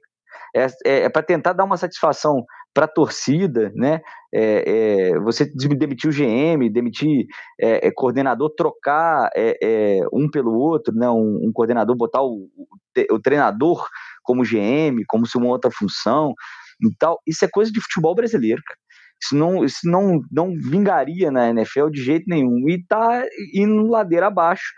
É, 0.54 0.66
é, 0.84 1.02
é 1.02 1.08
para 1.08 1.22
tentar 1.22 1.52
dar 1.52 1.64
uma 1.64 1.76
satisfação 1.76 2.44
para 2.74 2.84
a 2.84 2.88
torcida, 2.88 3.70
né? 3.74 4.00
É, 4.32 5.10
é, 5.12 5.20
você 5.20 5.44
demitir 5.44 6.08
o 6.08 6.12
GM, 6.12 6.70
demitir 6.72 7.26
é, 7.60 7.88
é, 7.88 7.90
coordenador, 7.92 8.52
trocar 8.56 9.28
um 10.12 10.28
pelo 10.30 10.52
outro, 10.52 10.94
né? 10.94 11.08
Um, 11.08 11.48
um 11.48 11.52
coordenador, 11.52 11.96
botar 11.96 12.22
o, 12.22 12.48
o, 12.56 13.14
o, 13.14 13.20
treinador 13.20 13.86
como 14.22 14.44
GM, 14.44 15.04
como 15.08 15.26
se 15.26 15.36
uma 15.36 15.48
outra 15.48 15.70
função 15.70 16.32
e 16.80 16.94
tal. 16.96 17.20
Isso 17.26 17.44
é 17.44 17.48
coisa 17.48 17.70
de 17.72 17.80
futebol 17.80 18.14
brasileiro, 18.14 18.62
cara. 18.64 18.79
Isso 19.22 19.36
não, 19.36 19.64
isso 19.64 19.80
não, 19.84 20.20
não 20.30 20.54
vingaria 20.54 21.30
na 21.30 21.50
NFL 21.50 21.88
de 21.90 22.02
jeito 22.02 22.24
nenhum. 22.26 22.68
E 22.68 22.84
tá 22.86 23.24
indo 23.54 23.86
ladeira 23.86 24.28
abaixo. 24.28 24.72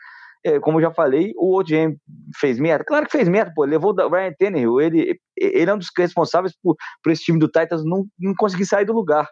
É, 0.44 0.58
como 0.58 0.78
eu 0.78 0.82
já 0.82 0.92
falei, 0.92 1.32
o 1.36 1.56
OGM 1.56 1.96
fez 2.36 2.58
merda. 2.58 2.84
Claro 2.84 3.06
que 3.06 3.12
fez 3.12 3.28
merda, 3.28 3.52
pô. 3.54 3.64
Levou 3.64 3.94
o 3.94 4.08
Ryan 4.08 4.32
Tannehill. 4.36 4.80
Ele, 4.80 5.20
ele 5.36 5.70
é 5.70 5.74
um 5.74 5.78
dos 5.78 5.90
responsáveis 5.96 6.52
por, 6.60 6.76
por 7.02 7.12
esse 7.12 7.22
time 7.22 7.38
do 7.38 7.46
Titans 7.46 7.84
não, 7.84 8.04
não 8.18 8.34
conseguir 8.36 8.66
sair 8.66 8.84
do 8.84 8.92
lugar. 8.92 9.28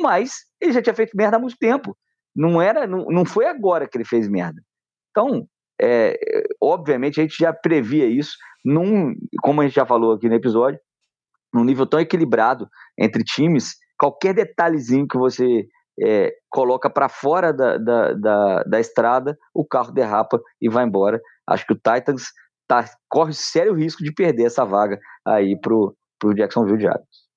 Mas 0.00 0.32
ele 0.60 0.72
já 0.72 0.82
tinha 0.82 0.94
feito 0.94 1.16
merda 1.16 1.36
há 1.36 1.40
muito 1.40 1.56
tempo. 1.58 1.96
Não 2.34 2.60
era, 2.60 2.86
não, 2.86 3.04
não 3.06 3.24
foi 3.24 3.46
agora 3.46 3.88
que 3.88 3.96
ele 3.96 4.04
fez 4.04 4.28
merda. 4.28 4.60
Então, 5.10 5.46
é, 5.80 6.18
obviamente, 6.60 7.20
a 7.20 7.22
gente 7.22 7.36
já 7.38 7.52
previa 7.52 8.06
isso, 8.06 8.32
num, 8.64 9.14
como 9.42 9.60
a 9.60 9.64
gente 9.64 9.74
já 9.74 9.86
falou 9.86 10.12
aqui 10.12 10.28
no 10.28 10.34
episódio, 10.34 10.78
num 11.52 11.64
nível 11.64 11.86
tão 11.86 12.00
equilibrado 12.00 12.68
entre 12.98 13.22
times 13.24 13.76
qualquer 13.98 14.34
detalhezinho 14.34 15.08
que 15.08 15.18
você 15.18 15.66
é, 16.00 16.32
coloca 16.48 16.88
para 16.88 17.08
fora 17.08 17.52
da, 17.52 17.76
da, 17.76 18.12
da, 18.12 18.62
da, 18.62 18.80
estrada, 18.80 19.36
o 19.52 19.64
carro 19.64 19.92
derrapa 19.92 20.40
e 20.60 20.68
vai 20.68 20.84
embora. 20.84 21.20
Acho 21.46 21.66
que 21.66 21.72
o 21.72 21.76
Titans 21.76 22.24
tá, 22.68 22.84
corre 23.08 23.32
sério 23.32 23.74
risco 23.74 24.04
de 24.04 24.12
perder 24.12 24.44
essa 24.44 24.64
vaga 24.64 24.98
aí 25.26 25.58
pro, 25.60 25.96
pro 26.18 26.34
Jacksonville 26.34 26.80
Jaguars. 26.80 27.28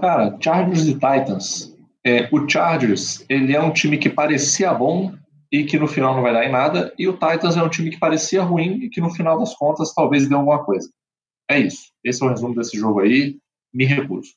Cara, 0.00 0.36
Chargers 0.40 0.86
e 0.86 0.94
Titans. 0.94 1.76
É, 2.04 2.28
o 2.32 2.48
Chargers, 2.48 3.24
ele 3.28 3.54
é 3.54 3.60
um 3.60 3.72
time 3.72 3.98
que 3.98 4.08
parecia 4.08 4.72
bom 4.72 5.12
e 5.52 5.64
que 5.64 5.78
no 5.78 5.86
final 5.86 6.14
não 6.14 6.22
vai 6.22 6.32
dar 6.32 6.46
em 6.46 6.52
nada, 6.52 6.94
e 6.96 7.08
o 7.08 7.12
Titans 7.12 7.56
é 7.56 7.62
um 7.62 7.68
time 7.68 7.90
que 7.90 7.98
parecia 7.98 8.42
ruim 8.42 8.84
e 8.84 8.88
que 8.88 9.00
no 9.00 9.10
final 9.10 9.38
das 9.38 9.54
contas 9.54 9.92
talvez 9.92 10.28
dê 10.28 10.34
alguma 10.34 10.64
coisa. 10.64 10.88
É 11.50 11.58
isso. 11.58 11.90
Esse 12.04 12.22
é 12.22 12.26
o 12.26 12.30
resumo 12.30 12.54
desse 12.54 12.78
jogo 12.78 13.00
aí. 13.00 13.36
Me 13.74 13.84
recuso. 13.84 14.30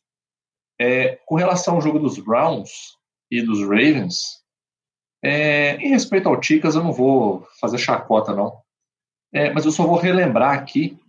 É, 0.79 1.17
com 1.25 1.35
relação 1.35 1.75
ao 1.75 1.81
jogo 1.81 1.99
dos 1.99 2.17
Browns 2.19 2.97
e 3.31 3.41
dos 3.41 3.61
Ravens, 3.61 4.43
é, 5.23 5.75
em 5.77 5.89
respeito 5.89 6.27
ao 6.27 6.39
Ticas, 6.39 6.75
eu 6.75 6.83
não 6.83 6.91
vou 6.91 7.47
fazer 7.59 7.77
chacota, 7.77 8.33
não. 8.35 8.61
É, 9.31 9.51
mas 9.51 9.65
eu 9.65 9.71
só 9.71 9.85
vou 9.85 9.97
relembrar 9.97 10.57
aqui 10.57 10.99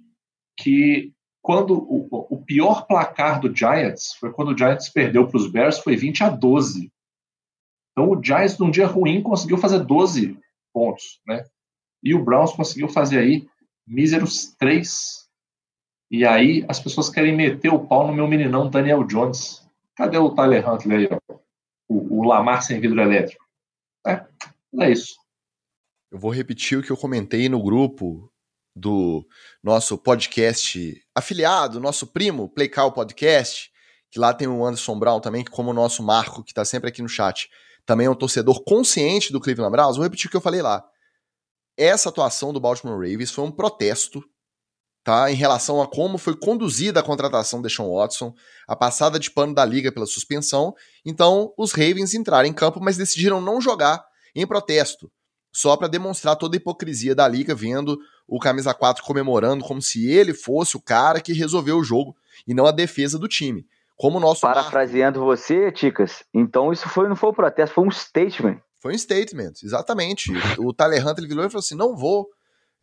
que 0.56 1.12
quando 1.42 1.76
o, 1.76 2.08
o, 2.30 2.42
pior 2.42 2.86
placar 2.86 3.38
do 3.38 3.54
Giants 3.54 4.14
foi 4.18 4.32
quando 4.32 4.52
o 4.52 4.56
Giants 4.56 4.88
perdeu 4.88 5.28
para 5.28 5.36
os 5.36 5.50
Bears, 5.50 5.78
foi 5.78 5.94
20 5.94 6.24
a 6.24 6.30
12. 6.30 6.90
Então 7.92 8.10
o 8.10 8.22
Giants, 8.22 8.56
num 8.58 8.70
dia 8.70 8.86
ruim, 8.86 9.22
conseguiu 9.22 9.58
fazer 9.58 9.80
12 9.80 10.38
pontos, 10.72 11.20
né? 11.26 11.44
E 12.02 12.14
o 12.14 12.24
Browns 12.24 12.52
conseguiu 12.52 12.88
fazer 12.88 13.18
aí 13.18 13.46
míseros 13.86 14.54
3. 14.58 15.23
E 16.10 16.24
aí 16.24 16.64
as 16.68 16.78
pessoas 16.80 17.08
querem 17.08 17.34
meter 17.34 17.72
o 17.72 17.86
pau 17.86 18.06
no 18.06 18.14
meu 18.14 18.28
meninão 18.28 18.68
Daniel 18.68 19.04
Jones. 19.04 19.66
Cadê 19.96 20.18
o 20.18 20.30
Tyler 20.30 20.68
Huntley 20.68 20.98
aí, 20.98 21.08
ó? 21.10 21.34
O, 21.88 22.20
o 22.20 22.24
Lamar 22.24 22.62
sem 22.62 22.80
vidro 22.80 23.00
elétrico. 23.00 23.44
É, 24.06 24.24
é 24.80 24.90
isso. 24.90 25.14
Eu 26.10 26.18
vou 26.18 26.30
repetir 26.30 26.78
o 26.78 26.82
que 26.82 26.90
eu 26.90 26.96
comentei 26.96 27.48
no 27.48 27.62
grupo 27.62 28.30
do 28.74 29.26
nosso 29.62 29.96
podcast 29.96 31.00
afiliado, 31.14 31.80
nosso 31.80 32.06
primo, 32.06 32.48
Playcal 32.48 32.92
Podcast, 32.92 33.70
que 34.10 34.18
lá 34.18 34.34
tem 34.34 34.48
o 34.48 34.64
Anderson 34.64 34.98
Brown 34.98 35.20
também, 35.20 35.44
que 35.44 35.50
como 35.50 35.70
o 35.70 35.74
nosso 35.74 36.02
Marco, 36.02 36.42
que 36.42 36.50
está 36.50 36.64
sempre 36.64 36.88
aqui 36.88 37.02
no 37.02 37.08
chat, 37.08 37.48
também 37.86 38.06
é 38.06 38.10
um 38.10 38.14
torcedor 38.14 38.62
consciente 38.64 39.32
do 39.32 39.40
Cleveland 39.40 39.72
Browns. 39.72 39.96
Vou 39.96 40.04
repetir 40.04 40.26
o 40.26 40.30
que 40.30 40.36
eu 40.36 40.40
falei 40.40 40.62
lá. 40.62 40.84
Essa 41.76 42.08
atuação 42.08 42.52
do 42.52 42.60
Baltimore 42.60 42.96
Ravens 42.96 43.30
foi 43.30 43.44
um 43.44 43.50
protesto 43.50 44.24
tá? 45.04 45.30
Em 45.30 45.34
relação 45.34 45.82
a 45.82 45.86
como 45.86 46.16
foi 46.16 46.34
conduzida 46.34 47.00
a 47.00 47.02
contratação 47.02 47.60
de 47.60 47.68
Sean 47.68 47.86
Watson, 47.86 48.34
a 48.66 48.74
passada 48.74 49.18
de 49.18 49.30
pano 49.30 49.54
da 49.54 49.64
liga 49.64 49.92
pela 49.92 50.06
suspensão. 50.06 50.74
Então, 51.04 51.52
os 51.58 51.72
Ravens 51.72 52.14
entraram 52.14 52.48
em 52.48 52.52
campo, 52.54 52.80
mas 52.82 52.96
decidiram 52.96 53.40
não 53.40 53.60
jogar 53.60 54.02
em 54.34 54.46
protesto, 54.46 55.12
só 55.52 55.76
para 55.76 55.86
demonstrar 55.86 56.34
toda 56.36 56.56
a 56.56 56.58
hipocrisia 56.58 57.14
da 57.14 57.28
liga, 57.28 57.54
vendo 57.54 57.98
o 58.26 58.40
camisa 58.40 58.72
4 58.72 59.04
comemorando 59.04 59.62
como 59.62 59.80
se 59.80 60.10
ele 60.10 60.32
fosse 60.32 60.76
o 60.76 60.80
cara 60.80 61.20
que 61.20 61.32
resolveu 61.34 61.76
o 61.76 61.84
jogo 61.84 62.16
e 62.48 62.54
não 62.54 62.66
a 62.66 62.72
defesa 62.72 63.18
do 63.18 63.28
time. 63.28 63.64
Como 63.96 64.16
o 64.16 64.20
nosso 64.20 64.40
Parafraseando 64.40 65.20
Marco... 65.20 65.36
você, 65.36 65.70
Ticas, 65.70 66.24
então 66.32 66.72
isso 66.72 66.88
foi, 66.88 67.08
não 67.08 67.14
foi 67.14 67.30
um 67.30 67.34
protesto, 67.34 67.74
foi 67.74 67.86
um 67.86 67.90
statement. 67.90 68.58
Foi 68.80 68.92
um 68.92 68.98
statement, 68.98 69.52
exatamente. 69.62 70.32
o 70.58 70.72
Tyler 70.72 71.06
Hunter 71.06 71.28
virou 71.28 71.44
e 71.44 71.48
falou 71.48 71.60
assim: 71.60 71.76
não 71.76 71.96
vou 71.96 72.26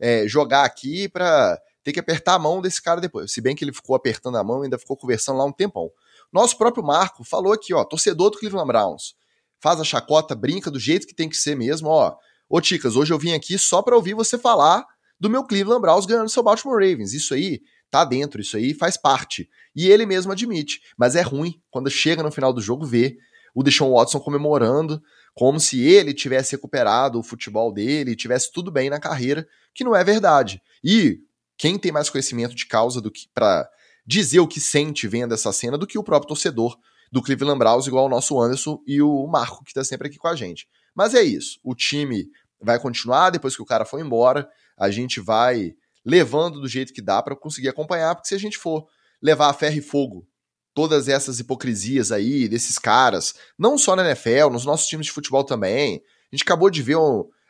é, 0.00 0.26
jogar 0.26 0.64
aqui 0.64 1.08
para 1.08 1.60
ter 1.82 1.92
que 1.92 2.00
apertar 2.00 2.34
a 2.34 2.38
mão 2.38 2.60
desse 2.60 2.80
cara 2.80 3.00
depois. 3.00 3.32
Se 3.32 3.40
bem 3.40 3.54
que 3.54 3.64
ele 3.64 3.72
ficou 3.72 3.96
apertando 3.96 4.36
a 4.36 4.44
mão, 4.44 4.62
ainda 4.62 4.78
ficou 4.78 4.96
conversando 4.96 5.38
lá 5.38 5.44
um 5.44 5.52
tempão. 5.52 5.90
Nosso 6.32 6.56
próprio 6.56 6.84
Marco 6.84 7.24
falou 7.24 7.52
aqui, 7.52 7.74
ó, 7.74 7.84
torcedor 7.84 8.30
do 8.30 8.38
Cleveland 8.38 8.66
Browns. 8.66 9.14
Faz 9.60 9.80
a 9.80 9.84
chacota, 9.84 10.34
brinca 10.34 10.70
do 10.70 10.78
jeito 10.78 11.06
que 11.06 11.14
tem 11.14 11.28
que 11.28 11.36
ser 11.36 11.56
mesmo, 11.56 11.88
ó. 11.88 12.16
Ô, 12.48 12.60
Ticas, 12.60 12.96
hoje 12.96 13.12
eu 13.12 13.18
vim 13.18 13.32
aqui 13.32 13.58
só 13.58 13.82
para 13.82 13.96
ouvir 13.96 14.14
você 14.14 14.38
falar 14.38 14.84
do 15.18 15.30
meu 15.30 15.44
Cleveland 15.44 15.80
Browns 15.80 16.06
ganhando 16.06 16.28
seu 16.28 16.42
Baltimore 16.42 16.74
Ravens. 16.74 17.12
Isso 17.12 17.34
aí 17.34 17.60
tá 17.90 18.04
dentro, 18.04 18.40
isso 18.40 18.56
aí 18.56 18.74
faz 18.74 18.96
parte. 18.96 19.48
E 19.74 19.88
ele 19.88 20.06
mesmo 20.06 20.32
admite. 20.32 20.80
Mas 20.96 21.14
é 21.14 21.22
ruim 21.22 21.60
quando 21.70 21.90
chega 21.90 22.22
no 22.22 22.32
final 22.32 22.52
do 22.52 22.60
jogo 22.60 22.84
ver 22.84 23.16
o 23.54 23.62
Deshaun 23.62 23.92
Watson 23.92 24.18
comemorando 24.18 25.02
como 25.34 25.58
se 25.58 25.80
ele 25.80 26.12
tivesse 26.12 26.52
recuperado 26.52 27.18
o 27.18 27.22
futebol 27.22 27.72
dele, 27.72 28.16
tivesse 28.16 28.52
tudo 28.52 28.70
bem 28.70 28.90
na 28.90 29.00
carreira, 29.00 29.46
que 29.74 29.84
não 29.84 29.94
é 29.94 30.04
verdade. 30.04 30.60
E 30.84 31.20
quem 31.62 31.78
tem 31.78 31.92
mais 31.92 32.10
conhecimento 32.10 32.56
de 32.56 32.66
causa 32.66 33.00
do 33.00 33.08
que 33.08 33.28
para 33.32 33.70
dizer 34.04 34.40
o 34.40 34.48
que 34.48 34.60
sente 34.60 35.06
vendo 35.06 35.32
essa 35.32 35.52
cena 35.52 35.78
do 35.78 35.86
que 35.86 35.96
o 35.96 36.02
próprio 36.02 36.26
torcedor 36.26 36.76
do 37.12 37.22
Cleveland 37.22 37.56
Browns, 37.56 37.86
igual 37.86 38.06
o 38.06 38.08
nosso 38.08 38.40
Anderson 38.40 38.82
e 38.84 39.00
o 39.00 39.24
Marco, 39.28 39.62
que 39.62 39.70
está 39.70 39.84
sempre 39.84 40.08
aqui 40.08 40.18
com 40.18 40.26
a 40.26 40.34
gente. 40.34 40.66
Mas 40.92 41.14
é 41.14 41.22
isso. 41.22 41.60
O 41.62 41.72
time 41.72 42.26
vai 42.60 42.80
continuar 42.80 43.30
depois 43.30 43.54
que 43.54 43.62
o 43.62 43.64
cara 43.64 43.84
foi 43.84 44.00
embora. 44.00 44.50
A 44.76 44.90
gente 44.90 45.20
vai 45.20 45.72
levando 46.04 46.60
do 46.60 46.66
jeito 46.66 46.92
que 46.92 47.00
dá 47.00 47.22
para 47.22 47.36
conseguir 47.36 47.68
acompanhar, 47.68 48.16
porque 48.16 48.26
se 48.26 48.34
a 48.34 48.40
gente 48.40 48.58
for 48.58 48.84
levar 49.22 49.48
a 49.48 49.54
ferro 49.54 49.76
e 49.76 49.82
fogo 49.82 50.26
todas 50.74 51.06
essas 51.06 51.38
hipocrisias 51.38 52.10
aí 52.10 52.48
desses 52.48 52.76
caras, 52.76 53.36
não 53.56 53.78
só 53.78 53.94
na 53.94 54.04
NFL, 54.04 54.50
nos 54.50 54.64
nossos 54.64 54.88
times 54.88 55.06
de 55.06 55.12
futebol 55.12 55.44
também. 55.44 56.02
A 56.32 56.34
gente 56.34 56.42
acabou 56.42 56.68
de 56.68 56.82
ver 56.82 56.96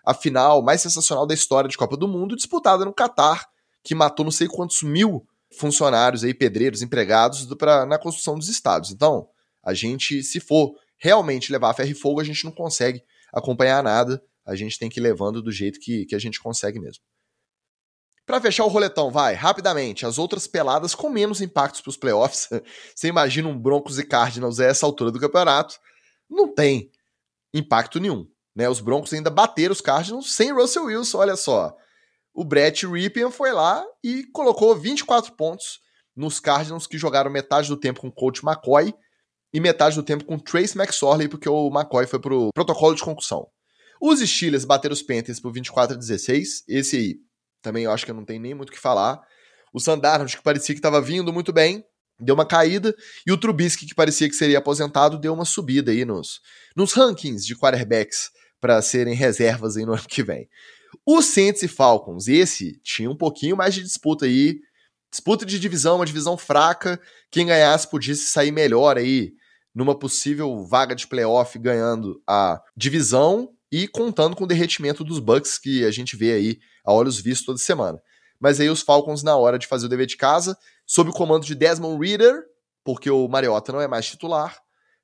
a 0.04 0.12
final 0.12 0.60
mais 0.60 0.82
sensacional 0.82 1.26
da 1.26 1.32
história 1.32 1.66
de 1.66 1.78
Copa 1.78 1.96
do 1.96 2.06
Mundo 2.06 2.36
disputada 2.36 2.84
no 2.84 2.92
Catar 2.92 3.50
que 3.82 3.94
matou 3.94 4.24
não 4.24 4.30
sei 4.30 4.46
quantos 4.46 4.82
mil 4.82 5.26
funcionários 5.58 6.24
aí, 6.24 6.32
pedreiros, 6.32 6.82
empregados 6.82 7.44
pra, 7.54 7.84
na 7.84 7.98
construção 7.98 8.38
dos 8.38 8.48
estados. 8.48 8.90
Então, 8.90 9.28
a 9.62 9.74
gente, 9.74 10.22
se 10.22 10.40
for 10.40 10.74
realmente 10.98 11.52
levar 11.52 11.70
a 11.70 11.74
ferro 11.74 11.90
e 11.90 11.94
fogo, 11.94 12.20
a 12.20 12.24
gente 12.24 12.44
não 12.44 12.52
consegue 12.52 13.02
acompanhar 13.32 13.82
nada. 13.82 14.22
A 14.46 14.54
gente 14.54 14.78
tem 14.78 14.88
que 14.88 14.98
ir 14.98 15.02
levando 15.02 15.42
do 15.42 15.52
jeito 15.52 15.78
que, 15.80 16.06
que 16.06 16.14
a 16.14 16.18
gente 16.18 16.40
consegue 16.40 16.80
mesmo. 16.80 17.02
Para 18.24 18.40
fechar 18.40 18.64
o 18.64 18.68
roletão, 18.68 19.10
vai, 19.10 19.34
rapidamente, 19.34 20.06
as 20.06 20.16
outras 20.16 20.46
peladas 20.46 20.94
com 20.94 21.10
menos 21.10 21.40
impactos 21.40 21.80
para 21.80 21.90
os 21.90 21.96
playoffs. 21.96 22.48
Você 22.94 23.08
imagina 23.08 23.48
um 23.48 23.58
Broncos 23.58 23.98
e 23.98 24.04
Cardinals 24.04 24.60
a 24.60 24.64
essa 24.64 24.86
altura 24.86 25.10
do 25.10 25.20
campeonato? 25.20 25.78
Não 26.30 26.52
tem 26.52 26.90
impacto 27.52 27.98
nenhum. 27.98 28.26
Né? 28.54 28.68
Os 28.68 28.80
Broncos 28.80 29.12
ainda 29.12 29.28
bateram 29.28 29.72
os 29.72 29.80
Cardinals 29.80 30.32
sem 30.32 30.52
Russell 30.52 30.84
Wilson, 30.84 31.18
olha 31.18 31.36
só 31.36 31.76
o 32.34 32.44
Brett 32.44 32.86
Ripien 32.86 33.30
foi 33.30 33.52
lá 33.52 33.84
e 34.02 34.24
colocou 34.32 34.74
24 34.76 35.32
pontos 35.34 35.80
nos 36.16 36.40
Cardinals 36.40 36.86
que 36.86 36.98
jogaram 36.98 37.30
metade 37.30 37.68
do 37.68 37.76
tempo 37.76 38.00
com 38.00 38.08
o 38.08 38.12
coach 38.12 38.42
McCoy 38.44 38.94
e 39.52 39.60
metade 39.60 39.96
do 39.96 40.02
tempo 40.02 40.24
com 40.24 40.38
Trace 40.38 40.78
McSorley, 40.78 41.28
porque 41.28 41.48
o 41.48 41.68
McCoy 41.68 42.06
foi 42.06 42.18
pro 42.18 42.50
protocolo 42.54 42.94
de 42.94 43.02
concussão. 43.02 43.46
Os 44.00 44.20
Steelers 44.20 44.64
bateram 44.64 44.94
os 44.94 45.02
Panthers 45.02 45.38
por 45.38 45.52
24 45.52 45.94
a 45.94 45.98
16, 45.98 46.64
esse 46.68 46.96
aí 46.96 47.14
também 47.60 47.84
eu 47.84 47.92
acho 47.92 48.04
que 48.04 48.12
não 48.12 48.24
tem 48.24 48.38
nem 48.38 48.54
muito 48.54 48.70
o 48.70 48.72
que 48.72 48.78
falar. 48.78 49.20
O 49.72 49.78
Sandarnold, 49.78 50.36
que 50.36 50.42
parecia 50.42 50.74
que 50.74 50.80
estava 50.80 51.00
vindo 51.00 51.32
muito 51.32 51.52
bem, 51.52 51.84
deu 52.18 52.34
uma 52.34 52.46
caída, 52.46 52.94
e 53.26 53.32
o 53.32 53.38
Trubisky, 53.38 53.86
que 53.86 53.94
parecia 53.94 54.28
que 54.28 54.34
seria 54.34 54.58
aposentado, 54.58 55.18
deu 55.18 55.32
uma 55.32 55.44
subida 55.44 55.92
aí 55.92 56.04
nos, 56.04 56.40
nos 56.76 56.92
rankings 56.92 57.46
de 57.46 57.56
quarterbacks 57.56 58.30
para 58.60 58.80
serem 58.82 59.14
reservas 59.14 59.76
aí 59.76 59.84
no 59.84 59.92
ano 59.92 60.06
que 60.08 60.22
vem. 60.22 60.48
O 61.04 61.20
Saints 61.20 61.62
e 61.62 61.68
Falcons, 61.68 62.28
esse 62.28 62.80
tinha 62.82 63.10
um 63.10 63.16
pouquinho 63.16 63.56
mais 63.56 63.74
de 63.74 63.82
disputa 63.82 64.26
aí 64.26 64.60
Disputa 65.12 65.44
de 65.44 65.60
divisão, 65.60 65.96
uma 65.96 66.06
divisão 66.06 66.38
fraca. 66.38 66.98
Quem 67.30 67.44
ganhasse 67.44 67.86
podia 67.86 68.14
sair 68.14 68.50
melhor 68.50 68.96
aí 68.96 69.34
numa 69.74 69.94
possível 69.94 70.64
vaga 70.64 70.94
de 70.94 71.06
playoff 71.06 71.58
ganhando 71.58 72.22
a 72.26 72.58
divisão 72.74 73.50
e 73.70 73.86
contando 73.86 74.34
com 74.34 74.44
o 74.44 74.46
derretimento 74.46 75.04
dos 75.04 75.18
Bucks 75.18 75.58
que 75.58 75.84
a 75.84 75.90
gente 75.90 76.16
vê 76.16 76.32
aí 76.32 76.58
a 76.82 76.94
olhos 76.94 77.20
vistos 77.20 77.44
toda 77.44 77.58
semana. 77.58 78.00
Mas 78.40 78.58
aí 78.58 78.70
os 78.70 78.80
Falcons, 78.80 79.22
na 79.22 79.36
hora 79.36 79.58
de 79.58 79.66
fazer 79.66 79.84
o 79.84 79.88
dever 79.88 80.06
de 80.06 80.16
casa, 80.16 80.56
sob 80.86 81.10
o 81.10 81.12
comando 81.12 81.44
de 81.44 81.54
Desmond 81.54 82.02
Reader, 82.02 82.44
porque 82.82 83.10
o 83.10 83.28
Mariota 83.28 83.70
não 83.70 83.82
é 83.82 83.86
mais 83.86 84.06
titular, 84.06 84.58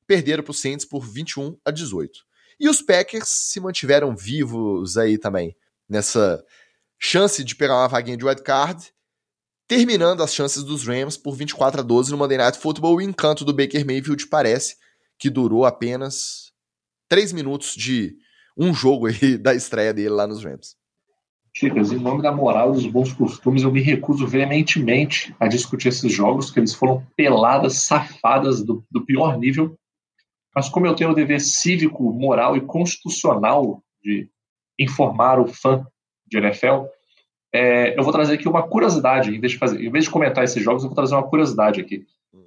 perderam 0.06 0.42
para 0.42 0.52
o 0.52 0.54
Saints 0.54 0.86
por 0.86 1.00
21 1.04 1.54
a 1.66 1.70
18. 1.70 2.18
E 2.58 2.66
os 2.66 2.80
Packers 2.80 3.28
se 3.28 3.60
mantiveram 3.60 4.16
vivos 4.16 4.96
aí 4.96 5.18
também, 5.18 5.54
nessa 5.88 6.44
chance 6.98 7.42
de 7.42 7.54
pegar 7.54 7.76
uma 7.76 7.88
vaguinha 7.88 8.16
de 8.16 8.24
wild 8.24 8.42
card, 8.42 8.92
terminando 9.66 10.22
as 10.22 10.34
chances 10.34 10.64
dos 10.64 10.86
Rams 10.86 11.16
por 11.16 11.34
24 11.34 11.80
a 11.80 11.84
12 11.84 12.10
no 12.10 12.18
Monday 12.18 12.38
Night 12.38 12.58
Football. 12.58 12.96
O 12.96 13.02
encanto 13.02 13.44
do 13.44 13.54
Baker 13.54 13.84
Mayfield 13.86 14.26
parece 14.26 14.76
que 15.18 15.30
durou 15.30 15.64
apenas 15.64 16.52
3 17.08 17.32
minutos 17.32 17.74
de 17.74 18.16
um 18.56 18.74
jogo 18.74 19.06
aí 19.06 19.36
da 19.38 19.54
estreia 19.54 19.94
dele 19.94 20.10
lá 20.10 20.26
nos 20.26 20.44
Rams. 20.44 20.76
Chicas, 21.54 21.90
em 21.90 21.98
nome 21.98 22.22
da 22.22 22.30
moral 22.30 22.70
e 22.70 22.74
dos 22.74 22.86
bons 22.86 23.12
costumes, 23.12 23.62
eu 23.62 23.72
me 23.72 23.80
recuso 23.80 24.26
veementemente 24.26 25.34
a 25.40 25.48
discutir 25.48 25.88
esses 25.88 26.12
jogos, 26.12 26.50
que 26.50 26.60
eles 26.60 26.74
foram 26.74 27.04
peladas, 27.16 27.82
safadas 27.82 28.62
do, 28.62 28.84
do 28.90 29.04
pior 29.04 29.36
nível. 29.36 29.76
Mas 30.54 30.68
como 30.68 30.86
eu 30.86 30.94
tenho 30.94 31.10
o 31.10 31.14
dever 31.14 31.40
cívico, 31.40 32.12
moral 32.12 32.56
e 32.56 32.60
constitucional 32.60 33.82
de 34.02 34.28
informar 34.78 35.40
o 35.40 35.46
fã 35.46 35.86
de 36.26 36.38
NFL, 36.38 36.86
é, 37.52 37.98
eu 37.98 38.02
vou 38.02 38.12
trazer 38.12 38.34
aqui 38.34 38.48
uma 38.48 38.66
curiosidade, 38.66 39.34
em 39.34 39.40
vez, 39.40 39.52
de 39.52 39.58
fazer, 39.58 39.82
em 39.82 39.90
vez 39.90 40.04
de 40.04 40.10
comentar 40.10 40.44
esses 40.44 40.62
jogos, 40.62 40.82
eu 40.82 40.88
vou 40.88 40.96
trazer 40.96 41.14
uma 41.14 41.28
curiosidade 41.28 41.80
aqui. 41.80 42.06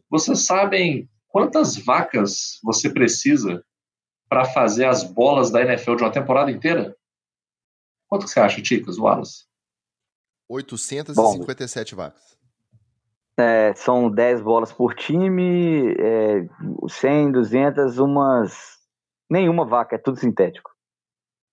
Vocês 0.09 0.45
sabem 0.45 1.09
quantas 1.27 1.77
vacas 1.77 2.59
você 2.63 2.89
precisa 2.89 3.63
para 4.29 4.45
fazer 4.45 4.85
as 4.85 5.03
bolas 5.03 5.49
da 5.49 5.61
NFL 5.61 5.95
de 5.95 6.03
uma 6.03 6.11
temporada 6.11 6.51
inteira? 6.51 6.95
Quanto 8.07 8.25
que 8.25 8.31
você 8.31 8.39
acha, 8.39 8.61
Ticas, 8.61 8.97
Wallace? 8.97 9.45
857 10.49 11.95
Bom, 11.95 12.03
vacas. 12.03 12.37
É, 13.37 13.73
são 13.73 14.11
10 14.11 14.41
bolas 14.41 14.71
por 14.71 14.93
time, 14.93 15.95
é, 15.97 16.47
100, 16.87 17.31
200, 17.31 17.97
umas. 17.97 18.79
Nenhuma 19.29 19.65
vaca, 19.65 19.95
é 19.95 19.97
tudo 19.97 20.19
sintético. 20.19 20.70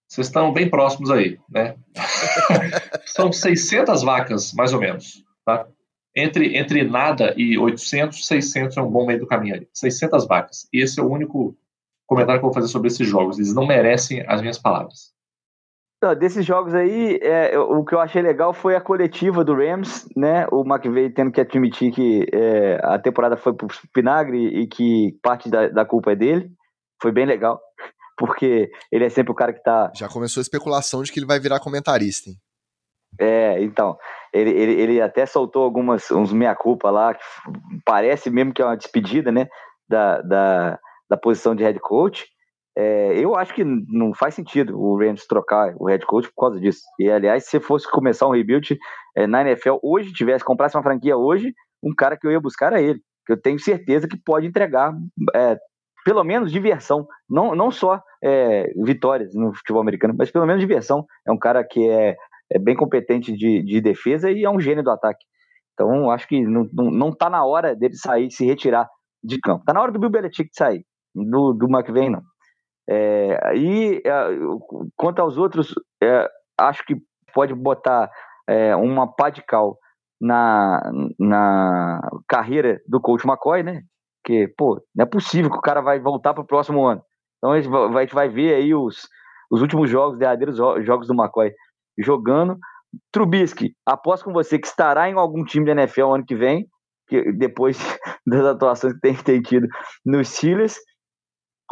Vocês 0.09 0.29
estão 0.29 0.53
bem 0.53 0.71
próximos 0.71 1.11
aí, 1.11 1.39
né? 1.51 1.77
são 3.07 3.31
600 3.31 4.03
vacas, 4.03 4.53
mais 4.55 4.73
ou 4.73 4.81
menos, 4.81 5.23
tá? 5.45 5.69
Entre, 6.17 6.57
entre 6.57 6.83
nada 6.83 7.35
e 7.37 7.59
800, 7.59 8.27
600 8.27 8.77
é 8.77 8.83
um 8.83 8.91
bom 8.91 9.07
meio 9.07 9.21
do 9.21 9.27
caminho 9.27 9.57
aí. 9.57 9.69
600 9.73 10.27
vacas. 10.27 10.67
E 10.73 10.83
esse 10.83 10.99
é 10.99 11.03
o 11.03 11.11
único 11.11 11.57
comentário 12.07 12.41
que 12.41 12.47
eu 12.47 12.51
vou 12.51 12.55
fazer 12.55 12.69
sobre 12.69 12.89
esses 12.89 13.07
jogos. 13.07 13.39
Eles 13.39 13.55
não 13.55 13.67
merecem 13.67 14.25
as 14.27 14.41
minhas 14.41 14.59
palavras. 14.59 15.13
Não, 16.03 16.15
desses 16.15 16.45
jogos 16.45 16.75
aí, 16.75 17.19
é, 17.21 17.59
o 17.59 17.85
que 17.85 17.95
eu 17.95 18.01
achei 18.01 18.23
legal 18.23 18.55
foi 18.55 18.77
a 18.77 18.81
coletiva 18.81 19.45
do 19.45 19.55
Rams, 19.55 20.09
né? 20.17 20.47
O 20.51 20.63
McVay 20.63 21.11
tendo 21.11 21.31
que 21.31 21.41
admitir 21.41 21.93
que 21.93 22.27
é, 22.33 22.81
a 22.83 22.99
temporada 22.99 23.37
foi 23.37 23.53
pro 23.53 23.69
vinagre 23.95 24.39
e 24.39 24.67
que 24.67 25.19
parte 25.23 25.51
da, 25.51 25.69
da 25.69 25.85
culpa 25.85 26.13
é 26.13 26.17
dele. 26.17 26.51
Foi 27.03 27.13
bem 27.13 27.27
legal, 27.27 27.61
porque 28.19 28.71
ele 28.91 29.05
é 29.05 29.09
sempre 29.09 29.33
o 29.33 29.35
cara 29.35 29.53
que 29.53 29.63
tá. 29.63 29.91
Já 29.95 30.09
começou 30.09 30.41
a 30.41 30.43
especulação 30.43 31.03
de 31.03 31.13
que 31.13 31.19
ele 31.19 31.27
vai 31.27 31.39
virar 31.39 31.61
comentarista, 31.61 32.29
hein? 32.29 32.37
É, 33.19 33.63
então. 33.63 33.97
Ele, 34.33 34.51
ele, 34.51 34.73
ele 34.73 35.01
até 35.01 35.25
soltou 35.25 35.63
algumas, 35.63 36.11
uns 36.11 36.33
meia-culpa 36.33 36.91
lá, 36.91 37.15
que 37.15 37.25
parece 37.85 38.29
mesmo 38.29 38.53
que 38.53 38.61
é 38.61 38.65
uma 38.65 38.77
despedida, 38.77 39.33
né? 39.33 39.47
Da, 39.89 40.21
da, 40.21 40.79
da 41.09 41.17
posição 41.17 41.55
de 41.55 41.63
head 41.63 41.79
coach. 41.81 42.27
É, 42.77 43.19
eu 43.19 43.35
acho 43.35 43.55
que 43.55 43.65
não 43.65 44.15
faz 44.15 44.35
sentido 44.35 44.79
o 44.79 44.97
Rams 44.97 45.27
trocar 45.27 45.75
o 45.79 45.87
head 45.87 46.05
coach 46.07 46.29
por 46.29 46.43
causa 46.43 46.61
disso. 46.61 46.83
E, 46.99 47.11
aliás, 47.11 47.47
se 47.47 47.59
fosse 47.59 47.91
começar 47.91 48.27
um 48.27 48.33
rebuild 48.33 48.79
é, 49.17 49.27
na 49.27 49.41
NFL 49.41 49.79
hoje, 49.83 50.13
tivesse, 50.13 50.45
comprasse 50.45 50.77
uma 50.77 50.83
franquia 50.83 51.17
hoje, 51.17 51.53
um 51.83 51.95
cara 51.95 52.17
que 52.17 52.27
eu 52.27 52.31
ia 52.31 52.41
buscar 52.41 52.67
era 52.67 52.83
ele. 52.83 53.01
Que 53.27 53.33
eu 53.33 53.41
tenho 53.41 53.59
certeza 53.59 54.07
que 54.07 54.17
pode 54.17 54.47
entregar 54.47 54.95
é, 55.35 55.57
pelo 56.09 56.25
menos 56.25 56.51
diversão. 56.51 57.07
Não, 57.29 57.55
não 57.55 57.71
só 57.71 58.03
é, 58.25 58.73
vitórias 58.83 59.35
no 59.35 59.55
futebol 59.55 59.83
americano, 59.83 60.15
mas 60.17 60.31
pelo 60.31 60.47
menos 60.47 60.63
diversão. 60.63 61.05
É 61.27 61.31
um 61.31 61.39
cara 61.39 61.63
que 61.63 61.87
é, 61.87 62.17
é 62.51 62.59
bem 62.59 62.75
competente 62.75 63.31
de, 63.31 63.63
de 63.63 63.79
defesa 63.83 64.31
e 64.31 64.43
é 64.43 64.49
um 64.49 64.59
gênio 64.59 64.83
do 64.83 64.91
ataque. 64.91 65.23
Então, 65.75 66.11
acho 66.11 66.27
que 66.27 66.41
não, 66.41 66.67
não, 66.73 66.91
não 66.91 67.15
tá 67.15 67.29
na 67.29 67.45
hora 67.45 67.77
dele 67.77 67.95
sair, 67.95 68.31
se 68.31 68.47
retirar 68.47 68.89
de 69.23 69.39
campo. 69.39 69.67
Tá 69.67 69.75
na 69.75 69.83
hora 69.83 69.93
do 69.93 69.99
Bill 69.99 70.09
Belichick 70.09 70.49
sair 70.55 70.83
do, 71.15 71.53
do 71.53 71.67
McVay, 71.67 72.09
não. 72.09 72.23
É, 72.89 73.55
e 73.55 74.03
é, 74.03 74.11
quanto 74.97 75.21
aos 75.21 75.37
outros, 75.37 75.75
é, 76.03 76.27
acho 76.57 76.87
que 76.87 76.97
pode 77.35 77.53
botar 77.53 78.11
é, 78.49 78.75
uma 78.75 79.07
pá 79.15 79.29
de 79.29 79.43
cal 79.43 79.77
na, 80.19 80.91
na 81.19 82.01
carreira 82.27 82.81
do 82.89 82.99
coach 82.99 83.27
McCoy, 83.27 83.63
né? 83.63 83.83
Que, 84.29 84.47
pô, 84.59 84.79
não 84.95 85.05
é 85.05 85.09
possível 85.09 85.51
que 85.51 85.57
o 85.57 85.63
cara 85.63 85.81
vai 85.81 85.99
voltar 85.99 86.35
para 86.35 86.43
o 86.43 86.47
próximo 86.47 86.87
ano. 86.87 87.01
Então 87.39 87.53
a 87.53 87.59
gente 87.59 87.71
vai, 87.71 87.97
a 87.97 88.01
gente 88.03 88.15
vai 88.15 88.29
ver 88.29 88.57
aí 88.57 88.75
os, 88.75 89.09
os 89.51 89.63
últimos 89.63 89.89
jogos, 89.89 90.19
derradeiros 90.19 90.59
jogos 90.59 91.07
do 91.07 91.15
McCoy 91.15 91.51
jogando. 91.99 92.59
Trubisky, 93.11 93.73
aposto 93.87 94.25
com 94.25 94.33
você 94.35 94.59
que 94.59 94.67
estará 94.67 95.09
em 95.09 95.15
algum 95.15 95.43
time 95.45 95.65
da 95.65 95.73
NFL 95.73 96.13
ano 96.13 96.27
que 96.27 96.37
vem, 96.37 96.67
que 97.09 97.33
depois 97.33 97.79
das 98.27 98.45
atuações 98.45 98.93
que 98.93 99.01
tem, 99.01 99.15
tem 99.15 99.41
tido 99.41 99.67
nos 100.05 100.29
Steelers. 100.29 100.77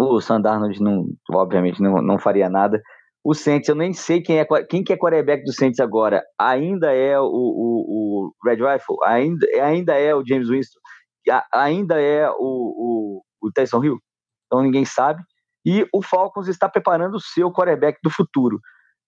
O 0.01 0.19
Sandarnold, 0.19 0.83
não, 0.83 1.05
obviamente, 1.33 1.83
não, 1.83 2.01
não 2.01 2.19
faria 2.19 2.49
nada. 2.49 2.81
O 3.23 3.35
Saints, 3.35 3.69
eu 3.69 3.75
nem 3.75 3.93
sei 3.93 4.23
quem 4.23 4.39
é 4.39 4.47
quem 4.67 4.83
que 4.83 4.95
é 4.95 4.97
quarterback 4.97 5.45
do 5.45 5.53
Saints 5.53 5.79
agora. 5.79 6.23
Ainda 6.41 6.91
é 6.91 7.21
o, 7.21 7.27
o, 7.27 8.31
o 8.33 8.33
Red 8.47 8.57
Rifle? 8.57 8.97
Ainda, 9.05 9.47
ainda 9.63 9.93
é 9.93 10.15
o 10.15 10.25
James 10.27 10.49
Winston? 10.49 10.81
Ainda 11.53 12.01
é 12.01 12.29
o, 12.31 12.35
o, 12.39 13.23
o 13.43 13.53
Tyson 13.53 13.83
Hill? 13.83 13.99
Então 14.47 14.63
ninguém 14.63 14.85
sabe. 14.85 15.23
E 15.65 15.87
o 15.93 16.01
Falcons 16.01 16.49
está 16.49 16.69
preparando 16.69 17.17
o 17.17 17.21
seu 17.21 17.51
quarterback 17.53 17.99
do 18.03 18.11
futuro. 18.11 18.61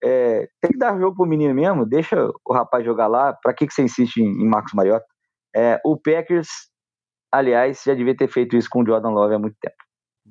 É, 0.03 0.49
tem 0.61 0.73
que 0.73 0.79
dar 0.79 0.99
jogo 0.99 1.17
pro 1.17 1.27
menino 1.27 1.55
mesmo, 1.55 1.87
deixa 1.87 2.17
o 2.45 2.53
rapaz 2.53 2.85
jogar 2.85 3.07
lá. 3.07 3.33
Para 3.33 3.55
que, 3.55 3.67
que 3.67 3.73
você 3.73 3.83
insiste 3.83 4.19
em, 4.19 4.43
em 4.43 4.49
Marcos 4.49 4.73
Mariota? 4.73 5.07
É, 5.55 5.81
o 5.85 5.97
Packers, 5.97 6.49
aliás, 7.33 7.83
já 7.85 7.95
devia 7.95 8.17
ter 8.17 8.29
feito 8.29 8.57
isso 8.57 8.69
com 8.71 8.83
o 8.83 8.87
Jordan 8.87 9.11
Love 9.11 9.35
há 9.35 9.39
muito 9.39 9.57
tempo. 9.61 9.77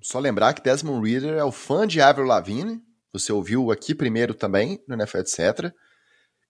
Só 0.03 0.19
lembrar 0.19 0.53
que 0.53 0.61
Desmond 0.61 1.09
Reader 1.09 1.37
é 1.37 1.43
o 1.43 1.51
fã 1.51 1.87
de 1.87 2.01
Avril 2.01 2.27
Lavigne. 2.27 2.81
Você 3.13 3.31
ouviu 3.31 3.71
aqui 3.71 3.95
primeiro 3.95 4.33
também, 4.33 4.83
no 4.87 4.95
NFL, 4.95 5.19
etc. 5.19 5.73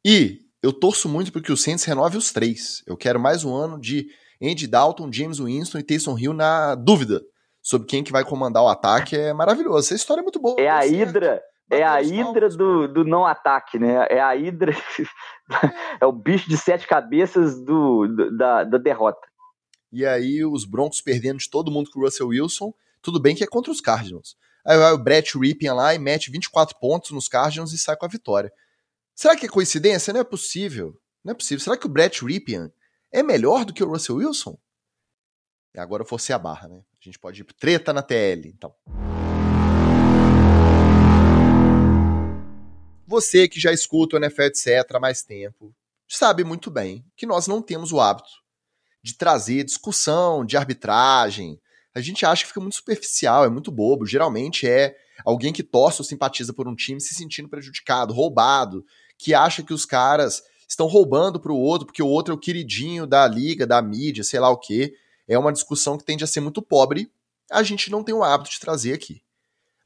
E 0.05 0.39
eu 0.61 0.73
torço 0.73 1.07
muito 1.07 1.31
porque 1.31 1.51
o 1.51 1.57
Saints 1.57 1.85
renove 1.85 2.17
os 2.17 2.31
três. 2.31 2.83
Eu 2.85 2.97
quero 2.97 3.19
mais 3.19 3.45
um 3.45 3.55
ano 3.55 3.79
de 3.79 4.07
Andy 4.41 4.67
Dalton, 4.67 5.11
James 5.11 5.39
Winston 5.39 5.79
e 5.79 5.83
Taysom 5.83 6.17
Hill 6.17 6.33
na 6.33 6.75
dúvida 6.75 7.21
sobre 7.61 7.87
quem 7.87 8.03
que 8.03 8.11
vai 8.11 8.23
comandar 8.23 8.63
o 8.63 8.67
ataque. 8.67 9.15
É 9.15 9.33
maravilhoso. 9.33 9.79
Essa 9.79 9.95
história 9.95 10.21
é 10.21 10.23
muito 10.23 10.39
boa. 10.39 10.59
É 10.59 10.69
a 10.69 10.85
Hidra. 10.85 11.41
É 11.69 11.83
a 11.83 12.01
hidra 12.01 12.47
do, 12.47 12.87
do 12.87 13.03
não 13.03 13.25
ataque, 13.25 13.77
né? 13.77 14.07
É 14.09 14.21
a 14.21 14.33
hidra. 14.37 14.71
é 15.99 16.05
o 16.05 16.13
bicho 16.13 16.47
de 16.49 16.57
sete 16.57 16.87
cabeças 16.87 17.59
do, 17.59 18.07
do 18.07 18.37
da, 18.37 18.63
da 18.63 18.77
derrota. 18.77 19.19
E 19.91 20.05
aí, 20.05 20.45
os 20.45 20.63
Broncos 20.63 21.01
perdendo 21.01 21.39
de 21.39 21.49
todo 21.49 21.69
mundo 21.69 21.89
com 21.91 21.99
o 21.99 22.03
Russell 22.03 22.29
Wilson 22.29 22.73
tudo 23.07 23.21
bem 23.21 23.35
que 23.35 23.43
é 23.43 23.47
contra 23.47 23.71
os 23.71 23.79
Cardinals. 23.79 24.35
Aí 24.65 24.77
vai 24.77 24.91
o 24.91 24.97
Brett 24.97 25.37
Ripien 25.37 25.71
lá 25.71 25.95
e 25.95 25.99
mete 25.99 26.29
24 26.29 26.77
pontos 26.77 27.11
nos 27.11 27.29
Cardinals 27.29 27.71
e 27.71 27.77
sai 27.77 27.95
com 27.95 28.05
a 28.05 28.09
vitória. 28.09 28.51
Será 29.15 29.33
que 29.35 29.45
é 29.45 29.49
coincidência? 29.49 30.11
Não 30.11 30.19
é 30.19 30.25
possível. 30.25 30.93
Não 31.23 31.31
é 31.31 31.33
possível. 31.33 31.63
Será 31.63 31.77
que 31.77 31.85
o 31.85 31.89
Brett 31.89 32.25
Ripien 32.25 32.69
é 33.11 33.23
melhor 33.23 33.65
do 33.65 33.73
que 33.73 33.83
o 33.83 33.89
Russell 33.89 34.17
Wilson? 34.17 34.57
E 35.73 35.79
agora 35.79 36.03
eu 36.03 36.07
forcei 36.07 36.33
a 36.33 36.39
barra, 36.39 36.67
né? 36.67 36.83
A 36.99 37.03
gente 37.03 37.19
pode 37.19 37.41
ir 37.41 37.45
treta 37.45 37.93
na 37.93 38.01
TL, 38.01 38.47
então. 38.47 38.73
Você 43.05 43.47
que 43.47 43.59
já 43.59 43.71
escuta 43.71 44.15
o 44.15 44.19
NFL, 44.19 44.43
etc., 44.43 44.95
há 44.95 44.99
mais 44.99 45.23
tempo, 45.23 45.73
sabe 46.07 46.43
muito 46.43 46.69
bem 46.69 47.05
que 47.15 47.25
nós 47.25 47.47
não 47.47 47.61
temos 47.61 47.91
o 47.91 48.01
hábito 48.01 48.29
de 49.01 49.13
trazer 49.13 49.63
discussão 49.63 50.45
de 50.45 50.57
arbitragem, 50.57 51.61
a 51.97 52.01
gente 52.01 52.23
acha 52.27 52.43
que 52.43 52.49
fica 52.49 52.59
muito 52.59 52.75
superficial, 52.75 53.43
é 53.43 53.49
muito 53.49 53.71
bobo. 53.71 54.05
Geralmente 54.05 54.67
é 54.67 54.95
alguém 55.25 55.51
que 55.51 55.63
torce 55.63 55.99
ou 55.99 56.05
simpatiza 56.05 56.53
por 56.53 56.67
um 56.67 56.75
time 56.75 57.01
se 57.01 57.15
sentindo 57.15 57.49
prejudicado, 57.49 58.13
roubado, 58.13 58.85
que 59.17 59.33
acha 59.33 59.63
que 59.63 59.73
os 59.73 59.83
caras 59.83 60.43
estão 60.67 60.87
roubando 60.87 61.39
para 61.39 61.51
o 61.51 61.59
outro 61.59 61.85
porque 61.85 62.03
o 62.03 62.07
outro 62.07 62.33
é 62.33 62.35
o 62.35 62.39
queridinho 62.39 63.07
da 63.07 63.25
liga, 63.27 63.65
da 63.65 63.81
mídia, 63.81 64.23
sei 64.23 64.39
lá 64.39 64.49
o 64.49 64.57
quê. 64.57 64.95
É 65.27 65.37
uma 65.37 65.53
discussão 65.53 65.97
que 65.97 66.03
tende 66.03 66.23
a 66.23 66.27
ser 66.27 66.41
muito 66.41 66.61
pobre. 66.61 67.11
A 67.49 67.63
gente 67.63 67.89
não 67.89 68.03
tem 68.03 68.13
o 68.13 68.23
hábito 68.23 68.51
de 68.51 68.59
trazer 68.59 68.93
aqui. 68.93 69.23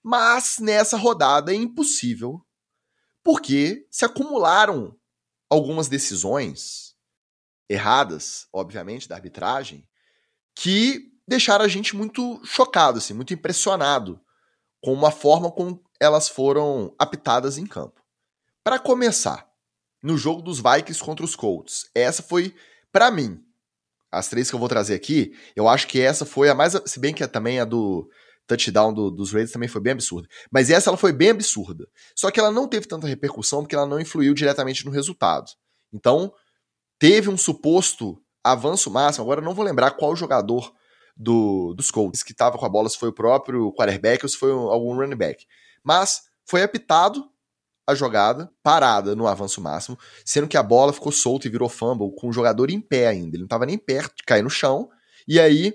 Mas 0.04 0.58
nessa 0.60 0.98
rodada 0.98 1.54
é 1.54 1.56
impossível, 1.56 2.44
porque 3.24 3.86
se 3.92 4.04
acumularam 4.04 4.96
algumas 5.50 5.88
decisões 5.88 6.96
erradas, 7.70 8.48
obviamente, 8.52 9.08
da 9.08 9.16
arbitragem, 9.16 9.88
que 10.56 11.12
deixaram 11.28 11.64
a 11.64 11.68
gente 11.68 11.96
muito 11.96 12.42
chocado, 12.44 12.98
assim, 12.98 13.14
muito 13.14 13.34
impressionado 13.34 14.20
com 14.82 15.06
a 15.06 15.12
forma 15.12 15.52
como 15.52 15.82
elas 16.00 16.28
foram 16.28 16.96
apitadas 16.98 17.58
em 17.58 17.66
campo. 17.66 18.02
Para 18.64 18.80
começar, 18.80 19.51
no 20.02 20.18
jogo 20.18 20.42
dos 20.42 20.60
Vikings 20.60 21.04
contra 21.04 21.26
os 21.26 21.36
Colts, 21.36 21.90
essa 21.94 22.24
foi, 22.24 22.56
para 22.92 23.12
mim, 23.12 23.44
as 24.12 24.28
três 24.28 24.50
que 24.50 24.56
eu 24.56 24.60
vou 24.60 24.68
trazer 24.68 24.96
aqui, 24.96 25.34
eu 25.56 25.68
acho 25.68 25.88
que 25.88 26.02
essa 26.02 26.26
foi 26.26 26.50
a 26.50 26.56
mais. 26.56 26.74
Se 26.86 27.00
bem 27.00 27.14
que 27.14 27.26
também 27.28 27.60
a 27.60 27.66
do 27.66 28.10
touchdown 28.46 28.94
do, 28.94 29.10
dos 29.10 29.32
Raiders 29.32 29.52
também 29.52 29.70
foi 29.70 29.80
bem 29.80 29.94
absurda. 29.94 30.28
Mas 30.52 30.70
essa 30.70 30.90
ela 30.90 30.98
foi 30.98 31.14
bem 31.14 31.30
absurda. 31.30 31.88
Só 32.16 32.30
que 32.30 32.40
ela 32.40 32.52
não 32.52 32.68
teve 32.68 32.86
tanta 32.86 33.08
repercussão 33.08 33.62
porque 33.62 33.76
ela 33.76 33.86
não 33.86 34.00
influiu 34.00 34.34
diretamente 34.34 34.86
no 34.86 34.92
resultado. 34.92 35.50
Então, 35.94 36.34
teve 37.00 37.30
um 37.30 37.38
suposto 37.38 38.22
avanço 38.44 38.92
máximo. 38.92 39.24
Agora 39.24 39.40
eu 39.40 39.46
não 39.46 39.54
vou 39.54 39.64
lembrar 39.64 39.92
qual 39.92 40.16
jogador 40.16 40.74
do, 41.16 41.74
dos 41.74 41.92
Colts 41.92 42.24
que 42.24 42.32
estava 42.32 42.58
com 42.58 42.66
a 42.66 42.70
bola, 42.70 42.90
se 42.90 42.98
foi 42.98 43.10
o 43.10 43.14
próprio 43.14 43.72
quarterback 43.74 44.26
ou 44.26 44.30
se 44.30 44.38
foi 44.38 44.52
algum 44.52 44.96
running 44.96 45.16
back. 45.16 45.46
Mas 45.84 46.24
foi 46.46 46.64
apitado 46.64 47.31
a 47.88 47.96
jogada, 47.96 48.52
parada 48.64 49.16
no 49.16 49.28
avanço 49.28 49.62
máximo, 49.62 49.98
sendo 50.26 50.48
que 50.48 50.58
a 50.58 50.64
bola 50.64 50.94
ficou 50.94 51.12
solta 51.12 51.48
e 51.48 51.52
virou 51.52 51.68
fumble 51.68 52.14
com 52.16 52.30
o 52.30 52.34
jogador 52.34 52.70
em 52.70 52.80
pé 52.80 53.08
ainda. 53.08 53.36
Ele 53.36 53.40
não 53.40 53.46
estava 53.46 53.66
nem 53.66 53.78
perto 53.78 54.18
de 54.18 54.24
cair 54.24 54.44
no 54.44 54.50
chão. 54.50 54.90
E 55.28 55.40
aí 55.40 55.74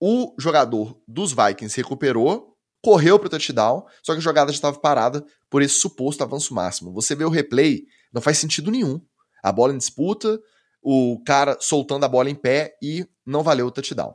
o 0.00 0.34
jogador 0.38 1.00
dos 1.08 1.32
Vikings 1.32 1.76
recuperou, 1.76 2.56
correu 2.82 3.18
para 3.18 3.26
o 3.26 3.30
touchdown, 3.30 3.84
só 4.02 4.12
que 4.12 4.18
a 4.18 4.22
jogada 4.22 4.52
já 4.52 4.56
estava 4.56 4.78
parada 4.78 5.24
por 5.50 5.62
esse 5.62 5.80
suposto 5.80 6.22
avanço 6.22 6.54
máximo. 6.54 6.92
Você 6.92 7.14
vê 7.14 7.24
o 7.24 7.30
replay, 7.30 7.84
não 8.12 8.20
faz 8.20 8.38
sentido 8.38 8.70
nenhum. 8.70 9.00
A 9.42 9.50
bola 9.50 9.72
em 9.72 9.78
disputa, 9.78 10.38
o 10.82 11.20
cara 11.24 11.56
soltando 11.60 12.04
a 12.04 12.08
bola 12.08 12.30
em 12.30 12.34
pé 12.34 12.76
e 12.82 13.06
não 13.24 13.42
valeu 13.42 13.66
o 13.66 13.70
touchdown. 13.70 14.14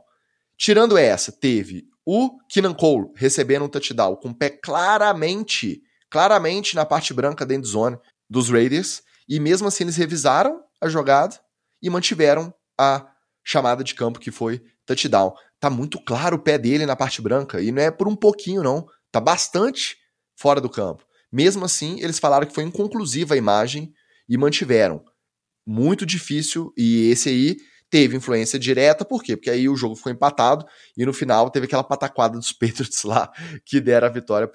Tirando 0.56 0.96
essa, 0.96 1.32
teve 1.32 1.86
o 2.04 2.38
Keenan 2.48 2.74
Cole 2.74 3.10
recebendo 3.14 3.64
um 3.64 3.68
touchdown 3.68 4.16
com 4.16 4.30
o 4.30 4.34
pé 4.34 4.50
claramente, 4.50 5.82
claramente 6.12 6.76
na 6.76 6.84
parte 6.84 7.14
branca 7.14 7.46
da 7.46 7.54
endzone 7.54 7.96
dos 8.28 8.50
Raiders, 8.50 9.02
e 9.26 9.40
mesmo 9.40 9.66
assim 9.66 9.84
eles 9.84 9.96
revisaram 9.96 10.62
a 10.78 10.86
jogada 10.86 11.40
e 11.80 11.88
mantiveram 11.88 12.52
a 12.78 13.08
chamada 13.42 13.82
de 13.82 13.94
campo 13.94 14.20
que 14.20 14.30
foi 14.30 14.62
touchdown. 14.84 15.32
Tá 15.58 15.70
muito 15.70 15.98
claro 16.04 16.36
o 16.36 16.38
pé 16.38 16.58
dele 16.58 16.84
na 16.84 16.94
parte 16.94 17.22
branca, 17.22 17.62
e 17.62 17.72
não 17.72 17.80
é 17.80 17.90
por 17.90 18.06
um 18.06 18.14
pouquinho 18.14 18.62
não, 18.62 18.86
tá 19.10 19.20
bastante 19.20 19.96
fora 20.36 20.60
do 20.60 20.68
campo. 20.68 21.02
Mesmo 21.32 21.64
assim, 21.64 21.98
eles 22.00 22.18
falaram 22.18 22.46
que 22.46 22.54
foi 22.54 22.64
inconclusiva 22.64 23.32
a 23.32 23.38
imagem 23.38 23.90
e 24.28 24.36
mantiveram. 24.36 25.02
Muito 25.66 26.04
difícil, 26.04 26.74
e 26.76 27.08
esse 27.10 27.30
aí 27.30 27.56
teve 27.88 28.18
influência 28.18 28.58
direta, 28.58 29.02
por 29.02 29.22
quê? 29.22 29.34
Porque 29.34 29.48
aí 29.48 29.66
o 29.66 29.76
jogo 29.76 29.96
ficou 29.96 30.12
empatado 30.12 30.66
e 30.94 31.06
no 31.06 31.12
final 31.14 31.48
teve 31.48 31.64
aquela 31.64 31.82
pataquada 31.82 32.36
dos 32.36 32.52
Patriots 32.52 33.02
lá 33.02 33.32
que 33.64 33.80
deram 33.80 34.08
a 34.08 34.10
vitória 34.10 34.46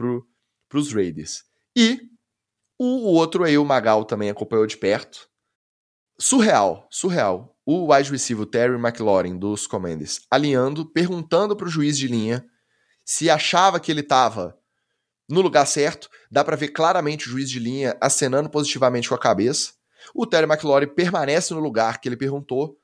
para 0.69 0.79
os 0.79 0.93
Raiders. 0.93 1.43
E 1.75 1.99
o, 2.77 2.85
o, 2.85 3.13
outro 3.13 3.43
aí, 3.43 3.57
o 3.57 3.65
Magal, 3.65 4.05
também 4.05 4.29
acompanhou 4.29 4.65
de 4.67 4.77
perto. 4.77 5.29
Surreal, 6.19 6.87
surreal. 6.91 7.55
O 7.65 7.93
wide 7.93 8.11
receiver 8.11 8.45
Terry 8.45 8.75
McLaurin 8.75 9.37
dos 9.37 9.67
Commanders 9.67 10.21
alinhando, 10.31 10.85
perguntando 10.85 11.55
para 11.55 11.67
o 11.67 11.71
juiz 11.71 11.97
de 11.97 12.07
linha 12.07 12.45
se 13.03 13.29
achava 13.29 13.79
que 13.79 13.91
ele 13.91 14.01
estava 14.01 14.57
no 15.29 15.41
lugar 15.41 15.65
certo. 15.65 16.09
Dá 16.31 16.43
para 16.43 16.55
ver 16.55 16.69
claramente 16.69 17.27
o 17.27 17.31
juiz 17.31 17.49
de 17.49 17.59
linha 17.59 17.97
acenando 17.99 18.49
positivamente 18.49 19.09
com 19.09 19.15
a 19.15 19.19
cabeça. 19.19 19.73
O 20.15 20.25
Terry 20.25 20.45
McLaurin 20.45 20.87
permanece 20.87 21.53
no 21.53 21.59
lugar 21.59 21.99
que 21.99 22.07
ele 22.07 22.15
perguntou, 22.17 22.77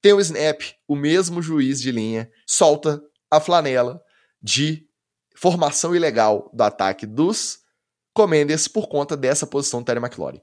tem 0.00 0.12
o 0.12 0.20
snap, 0.20 0.62
o 0.86 0.96
mesmo 0.96 1.42
juiz 1.42 1.80
de 1.80 1.90
linha 1.90 2.30
solta 2.46 3.02
a 3.30 3.40
flanela 3.40 4.00
de 4.40 4.87
formação 5.38 5.94
ilegal 5.94 6.50
do 6.52 6.62
ataque 6.62 7.06
dos 7.06 7.60
Commanders 8.12 8.66
por 8.66 8.88
conta 8.88 9.16
dessa 9.16 9.46
posição 9.46 9.80
do 9.80 9.86
Terry 9.86 10.00
McLaurin. 10.00 10.40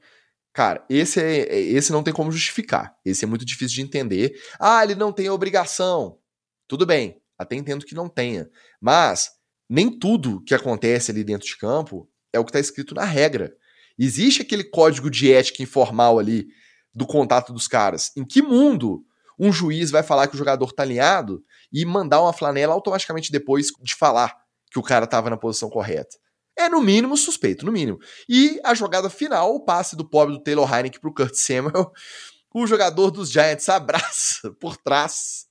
Cara, 0.53 0.85
esse, 0.89 1.19
é, 1.19 1.39
é, 1.39 1.59
esse 1.59 1.91
não 1.91 2.01
tem 2.01 2.13
como 2.13 2.31
justificar. 2.31 2.95
Esse 3.03 3.25
é 3.25 3.27
muito 3.27 3.43
difícil 3.43 3.75
de 3.75 3.81
entender. 3.81 4.39
Ah, 4.57 4.81
ele 4.81 4.95
não 4.95 5.11
tem 5.11 5.29
obrigação. 5.29 6.17
Tudo 6.65 6.85
bem, 6.85 7.21
até 7.37 7.57
entendo 7.57 7.85
que 7.85 7.93
não 7.93 8.07
tenha. 8.07 8.49
Mas 8.79 9.31
nem 9.69 9.99
tudo 9.99 10.41
que 10.45 10.55
acontece 10.55 11.11
ali 11.11 11.25
dentro 11.25 11.45
de 11.45 11.57
campo 11.57 12.09
é 12.31 12.39
o 12.39 12.45
que 12.45 12.51
está 12.51 12.59
escrito 12.61 12.95
na 12.95 13.03
regra. 13.03 13.53
Existe 13.99 14.43
aquele 14.43 14.63
código 14.63 15.09
de 15.09 15.33
ética 15.33 15.61
informal 15.61 16.17
ali 16.17 16.47
do 16.93 17.05
contato 17.05 17.51
dos 17.51 17.67
caras. 17.67 18.13
Em 18.15 18.23
que 18.23 18.41
mundo 18.41 19.03
um 19.37 19.51
juiz 19.51 19.91
vai 19.91 20.03
falar 20.03 20.27
que 20.27 20.35
o 20.35 20.37
jogador 20.37 20.71
tá 20.71 20.83
alinhado 20.83 21.43
e 21.69 21.83
mandar 21.83 22.21
uma 22.21 22.31
flanela 22.31 22.73
automaticamente 22.73 23.29
depois 23.29 23.67
de 23.83 23.93
falar 23.93 24.44
que 24.71 24.79
o 24.79 24.83
cara 24.83 25.05
estava 25.05 25.29
na 25.29 25.37
posição 25.37 25.69
correta. 25.69 26.17
É 26.57 26.69
no 26.69 26.81
mínimo 26.81 27.17
suspeito, 27.17 27.65
no 27.65 27.71
mínimo. 27.71 27.99
E 28.29 28.59
a 28.63 28.73
jogada 28.73 29.09
final, 29.09 29.55
o 29.55 29.65
passe 29.65 29.95
do 29.95 30.07
pobre 30.07 30.35
do 30.35 30.43
Taylor 30.43 30.71
Heineken 30.71 31.01
pro 31.01 31.13
Kurt 31.13 31.33
Samuel, 31.35 31.91
o 32.53 32.65
jogador 32.65 33.11
dos 33.11 33.29
Giants 33.29 33.67
abraça 33.67 34.51
por 34.59 34.77
trás 34.77 35.45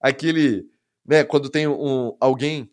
aquele, 0.00 0.64
né, 1.06 1.24
quando 1.24 1.50
tem 1.50 1.66
um, 1.66 2.16
alguém 2.20 2.70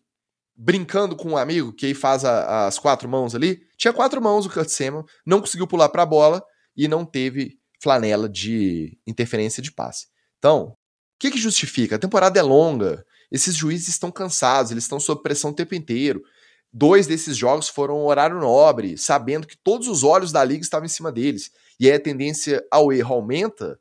brincando 0.56 1.14
com 1.14 1.30
um 1.30 1.36
amigo 1.36 1.72
que 1.72 1.86
aí 1.86 1.94
faz 1.94 2.24
a, 2.24 2.66
as 2.66 2.78
quatro 2.78 3.08
mãos 3.08 3.34
ali, 3.34 3.60
tinha 3.76 3.92
quatro 3.92 4.22
mãos 4.22 4.46
o 4.46 4.50
Kurt 4.50 4.68
Samuel, 4.68 5.04
não 5.26 5.40
conseguiu 5.40 5.66
pular 5.66 5.90
para 5.90 6.02
a 6.02 6.06
bola 6.06 6.42
e 6.74 6.88
não 6.88 7.04
teve 7.04 7.58
flanela 7.82 8.28
de 8.28 8.98
interferência 9.06 9.62
de 9.62 9.70
passe. 9.70 10.06
Então, 10.38 10.68
o 10.68 10.76
que, 11.18 11.30
que 11.30 11.38
justifica? 11.38 11.96
A 11.96 11.98
temporada 11.98 12.38
é 12.38 12.42
longa, 12.42 13.04
esses 13.30 13.54
juízes 13.54 13.88
estão 13.88 14.10
cansados, 14.10 14.70
eles 14.70 14.84
estão 14.84 15.00
sob 15.00 15.22
pressão 15.22 15.50
o 15.50 15.54
tempo 15.54 15.74
inteiro. 15.74 16.22
Dois 16.72 17.06
desses 17.06 17.36
jogos 17.36 17.68
foram 17.68 18.04
horário 18.04 18.38
nobre, 18.38 18.98
sabendo 18.98 19.46
que 19.46 19.56
todos 19.56 19.88
os 19.88 20.04
olhos 20.04 20.32
da 20.32 20.44
liga 20.44 20.62
estavam 20.62 20.86
em 20.86 20.90
cima 20.90 21.10
deles. 21.10 21.50
E 21.80 21.88
aí 21.88 21.96
a 21.96 22.00
tendência 22.00 22.64
ao 22.70 22.92
erro 22.92 23.14
aumenta. 23.14 23.78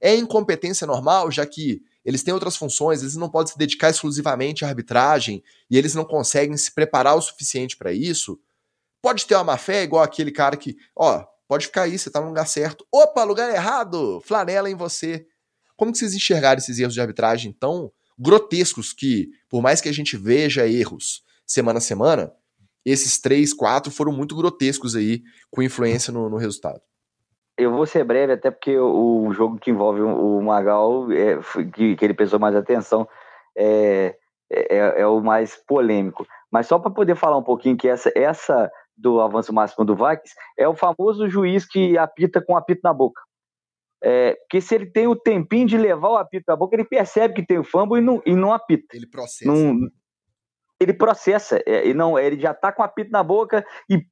É 0.00 0.14
incompetência 0.14 0.86
normal, 0.86 1.30
já 1.30 1.44
que 1.44 1.82
eles 2.04 2.22
têm 2.22 2.32
outras 2.32 2.56
funções, 2.56 3.02
eles 3.02 3.16
não 3.16 3.28
podem 3.28 3.52
se 3.52 3.58
dedicar 3.58 3.90
exclusivamente 3.90 4.64
à 4.64 4.68
arbitragem 4.68 5.42
e 5.70 5.76
eles 5.76 5.94
não 5.94 6.04
conseguem 6.04 6.56
se 6.56 6.72
preparar 6.72 7.14
o 7.14 7.20
suficiente 7.20 7.76
para 7.76 7.92
isso. 7.92 8.40
Pode 9.02 9.26
ter 9.26 9.34
uma 9.34 9.44
má 9.44 9.58
fé, 9.58 9.82
igual 9.82 10.02
aquele 10.02 10.30
cara 10.30 10.56
que, 10.56 10.76
ó, 10.96 11.24
pode 11.46 11.66
ficar 11.66 11.82
aí, 11.82 11.98
você 11.98 12.10
tá 12.10 12.20
no 12.20 12.28
lugar 12.28 12.46
certo. 12.46 12.86
Opa, 12.90 13.22
lugar 13.24 13.50
errado! 13.50 14.20
Flanela 14.24 14.70
em 14.70 14.74
você. 14.74 15.26
Como 15.76 15.92
que 15.92 15.98
vocês 15.98 16.14
enxergaram 16.14 16.58
esses 16.58 16.78
erros 16.78 16.94
de 16.94 17.00
arbitragem 17.00 17.52
tão 17.52 17.92
grotescos 18.20 18.92
que, 18.92 19.30
por 19.48 19.62
mais 19.62 19.80
que 19.80 19.88
a 19.88 19.92
gente 19.92 20.16
veja 20.16 20.68
erros 20.68 21.22
semana 21.46 21.78
a 21.78 21.80
semana, 21.80 22.32
esses 22.84 23.20
três, 23.20 23.52
quatro 23.52 23.90
foram 23.90 24.12
muito 24.12 24.36
grotescos 24.36 24.94
aí, 24.94 25.22
com 25.50 25.62
influência 25.62 26.12
no, 26.12 26.28
no 26.28 26.36
resultado. 26.36 26.80
Eu 27.56 27.72
vou 27.72 27.84
ser 27.86 28.04
breve, 28.04 28.32
até 28.32 28.50
porque 28.50 28.78
o, 28.78 29.30
jogo 29.32 29.58
que 29.58 29.70
envolve 29.70 30.00
o 30.00 30.40
Magal, 30.40 31.10
é, 31.12 31.38
que, 31.74 31.96
que 31.96 32.04
ele 32.04 32.14
prestou 32.14 32.38
mais 32.38 32.54
atenção, 32.54 33.06
é, 33.56 34.16
é, 34.50 35.02
é 35.02 35.06
o 35.06 35.20
mais 35.20 35.56
polêmico. 35.66 36.26
Mas 36.50 36.66
só 36.66 36.78
para 36.78 36.90
poder 36.90 37.16
falar 37.16 37.36
um 37.36 37.42
pouquinho 37.42 37.76
que 37.76 37.88
essa, 37.88 38.10
essa 38.14 38.70
do 38.96 39.20
avanço 39.20 39.52
máximo 39.52 39.84
do 39.84 39.94
Vikings 39.94 40.34
é 40.58 40.68
o 40.68 40.74
famoso 40.74 41.28
juiz 41.28 41.66
que 41.66 41.96
apita 41.98 42.40
com 42.40 42.56
apito 42.56 42.80
na 42.84 42.92
boca. 42.92 43.20
É, 44.02 44.34
porque 44.34 44.60
se 44.60 44.74
ele 44.74 44.86
tem 44.86 45.06
o 45.06 45.16
tempinho 45.16 45.66
de 45.66 45.76
levar 45.76 46.10
o 46.10 46.16
apito 46.16 46.44
na 46.48 46.56
boca, 46.56 46.74
ele 46.74 46.84
percebe 46.84 47.34
que 47.34 47.46
tem 47.46 47.58
o 47.58 47.64
fumble 47.64 47.98
e 47.98 48.02
não, 48.02 48.22
e 48.24 48.34
não 48.34 48.52
apita. 48.52 48.96
Ele 48.96 49.06
processa. 49.06 49.50
Não, 49.50 49.90
ele 50.80 50.94
processa, 50.94 51.62
é, 51.66 51.86
e 51.86 51.92
não, 51.92 52.18
ele 52.18 52.40
já 52.40 52.54
tá 52.54 52.72
com 52.72 52.80
o 52.80 52.84
apito 52.84 53.10
na 53.10 53.22
boca 53.22 53.64
e 53.88 54.02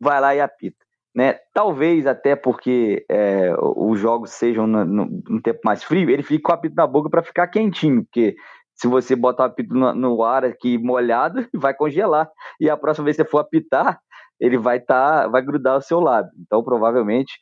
vai 0.00 0.20
lá 0.20 0.34
e 0.34 0.40
apita. 0.40 0.86
Né? 1.14 1.34
Talvez 1.52 2.06
até 2.06 2.36
porque 2.36 3.04
é, 3.10 3.52
os 3.58 3.98
jogos 3.98 4.30
sejam 4.30 4.68
no, 4.68 4.84
no, 4.84 5.22
no, 5.28 5.42
tempo 5.42 5.58
mais 5.64 5.82
frio, 5.82 6.08
ele 6.08 6.22
fica 6.22 6.44
com 6.44 6.52
o 6.52 6.54
apito 6.54 6.76
na 6.76 6.86
boca 6.86 7.10
para 7.10 7.24
ficar 7.24 7.48
quentinho, 7.48 8.04
porque 8.04 8.36
se 8.74 8.86
você 8.86 9.16
botar 9.16 9.42
o 9.42 9.46
apito 9.46 9.74
no, 9.74 9.92
no, 9.92 10.22
ar 10.22 10.44
aqui 10.44 10.78
molhado, 10.78 11.44
vai 11.52 11.74
congelar. 11.74 12.30
E 12.60 12.70
a 12.70 12.76
próxima 12.76 13.06
vez 13.06 13.16
que 13.16 13.24
você 13.24 13.28
for 13.28 13.38
apitar, 13.38 13.98
ele 14.38 14.56
vai 14.56 14.78
tá, 14.78 15.26
vai 15.26 15.42
grudar 15.42 15.78
o 15.78 15.82
seu 15.82 15.98
lábio. 15.98 16.30
Então, 16.40 16.62
provavelmente, 16.62 17.32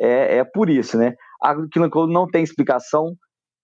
é, 0.00 0.38
é 0.38 0.44
por 0.44 0.68
isso, 0.68 0.98
né? 0.98 1.14
A 1.42 1.54
Killing 1.68 1.90
Code 1.90 2.12
não 2.12 2.26
tem 2.26 2.42
explicação, 2.42 3.14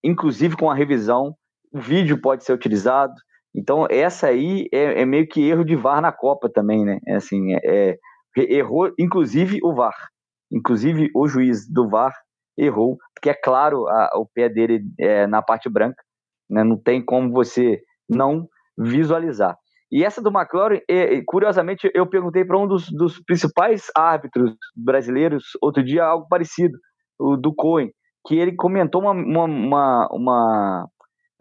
inclusive 0.03 0.55
com 0.55 0.69
a 0.69 0.75
revisão, 0.75 1.35
o 1.71 1.79
vídeo 1.79 2.19
pode 2.21 2.43
ser 2.43 2.53
utilizado. 2.53 3.13
Então, 3.55 3.85
essa 3.89 4.27
aí 4.27 4.67
é, 4.71 5.01
é 5.01 5.05
meio 5.05 5.27
que 5.27 5.41
erro 5.41 5.65
de 5.65 5.75
VAR 5.75 6.01
na 6.01 6.11
Copa 6.11 6.49
também, 6.49 6.85
né? 6.85 6.99
É 7.07 7.15
assim, 7.15 7.53
é, 7.53 7.89
é 7.89 7.97
errou, 8.37 8.91
inclusive 8.99 9.59
o 9.63 9.73
VAR. 9.73 9.95
Inclusive 10.51 11.09
o 11.15 11.27
juiz 11.27 11.67
do 11.69 11.89
VAR 11.89 12.13
errou, 12.57 12.97
porque 13.13 13.29
é 13.29 13.33
claro 13.33 13.87
a, 13.87 14.11
o 14.15 14.25
pé 14.25 14.49
dele 14.49 14.81
é, 14.99 15.25
na 15.27 15.41
parte 15.41 15.69
branca, 15.69 16.01
né? 16.49 16.63
não 16.63 16.77
tem 16.77 17.03
como 17.03 17.31
você 17.31 17.81
não 18.09 18.47
visualizar. 18.77 19.57
E 19.91 20.05
essa 20.05 20.21
do 20.21 20.29
McLaren, 20.29 20.79
curiosamente, 21.25 21.91
eu 21.93 22.07
perguntei 22.07 22.45
para 22.45 22.57
um 22.57 22.65
dos, 22.65 22.89
dos, 22.89 23.21
principais 23.23 23.87
árbitros 23.95 24.55
brasileiros 24.75 25.43
outro 25.61 25.83
dia 25.83 26.05
algo 26.05 26.27
parecido, 26.29 26.77
o 27.19 27.35
do 27.35 27.53
Cohen. 27.53 27.91
que 28.25 28.35
ele 28.37 28.55
comentou 28.55 29.01
uma, 29.01 29.11
uma, 29.11 29.43
uma, 29.43 30.07
uma 30.11 30.89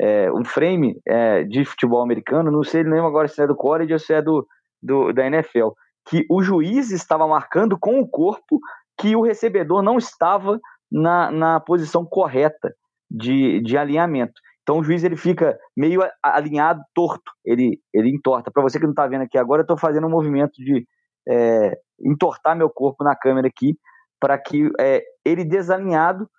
é, 0.00 0.32
um 0.32 0.44
frame 0.44 0.98
é, 1.06 1.44
de 1.44 1.64
futebol 1.64 2.02
americano, 2.02 2.50
não 2.50 2.64
sei, 2.64 2.82
lembro 2.82 3.06
agora 3.06 3.28
se 3.28 3.42
é 3.42 3.46
do 3.46 3.54
college 3.54 3.92
ou 3.92 3.98
se 3.98 4.14
é 4.14 4.22
do, 4.22 4.46
do, 4.82 5.12
da 5.12 5.26
NFL, 5.26 5.68
que 6.08 6.24
o 6.28 6.42
juiz 6.42 6.90
estava 6.90 7.26
marcando 7.28 7.78
com 7.78 8.00
o 8.00 8.08
corpo 8.08 8.58
que 8.98 9.14
o 9.14 9.22
recebedor 9.22 9.82
não 9.82 9.98
estava 9.98 10.58
na, 10.90 11.30
na 11.30 11.60
posição 11.60 12.04
correta 12.04 12.72
de, 13.10 13.60
de 13.60 13.76
alinhamento. 13.76 14.32
Então 14.70 14.78
o 14.78 14.84
juiz 14.84 15.02
ele 15.02 15.16
fica 15.16 15.58
meio 15.76 16.00
alinhado, 16.22 16.80
torto, 16.94 17.32
ele, 17.44 17.80
ele 17.92 18.08
entorta. 18.08 18.52
Para 18.52 18.62
você 18.62 18.78
que 18.78 18.84
não 18.84 18.92
está 18.92 19.04
vendo 19.04 19.22
aqui 19.22 19.36
agora, 19.36 19.62
eu 19.62 19.64
estou 19.64 19.76
fazendo 19.76 20.06
um 20.06 20.10
movimento 20.10 20.52
de 20.58 20.86
é, 21.28 21.76
entortar 22.00 22.56
meu 22.56 22.70
corpo 22.70 23.02
na 23.02 23.16
câmera 23.16 23.48
aqui, 23.48 23.76
para 24.20 24.38
que 24.38 24.70
é, 24.78 25.02
ele 25.24 25.44
desalinhado 25.44 26.30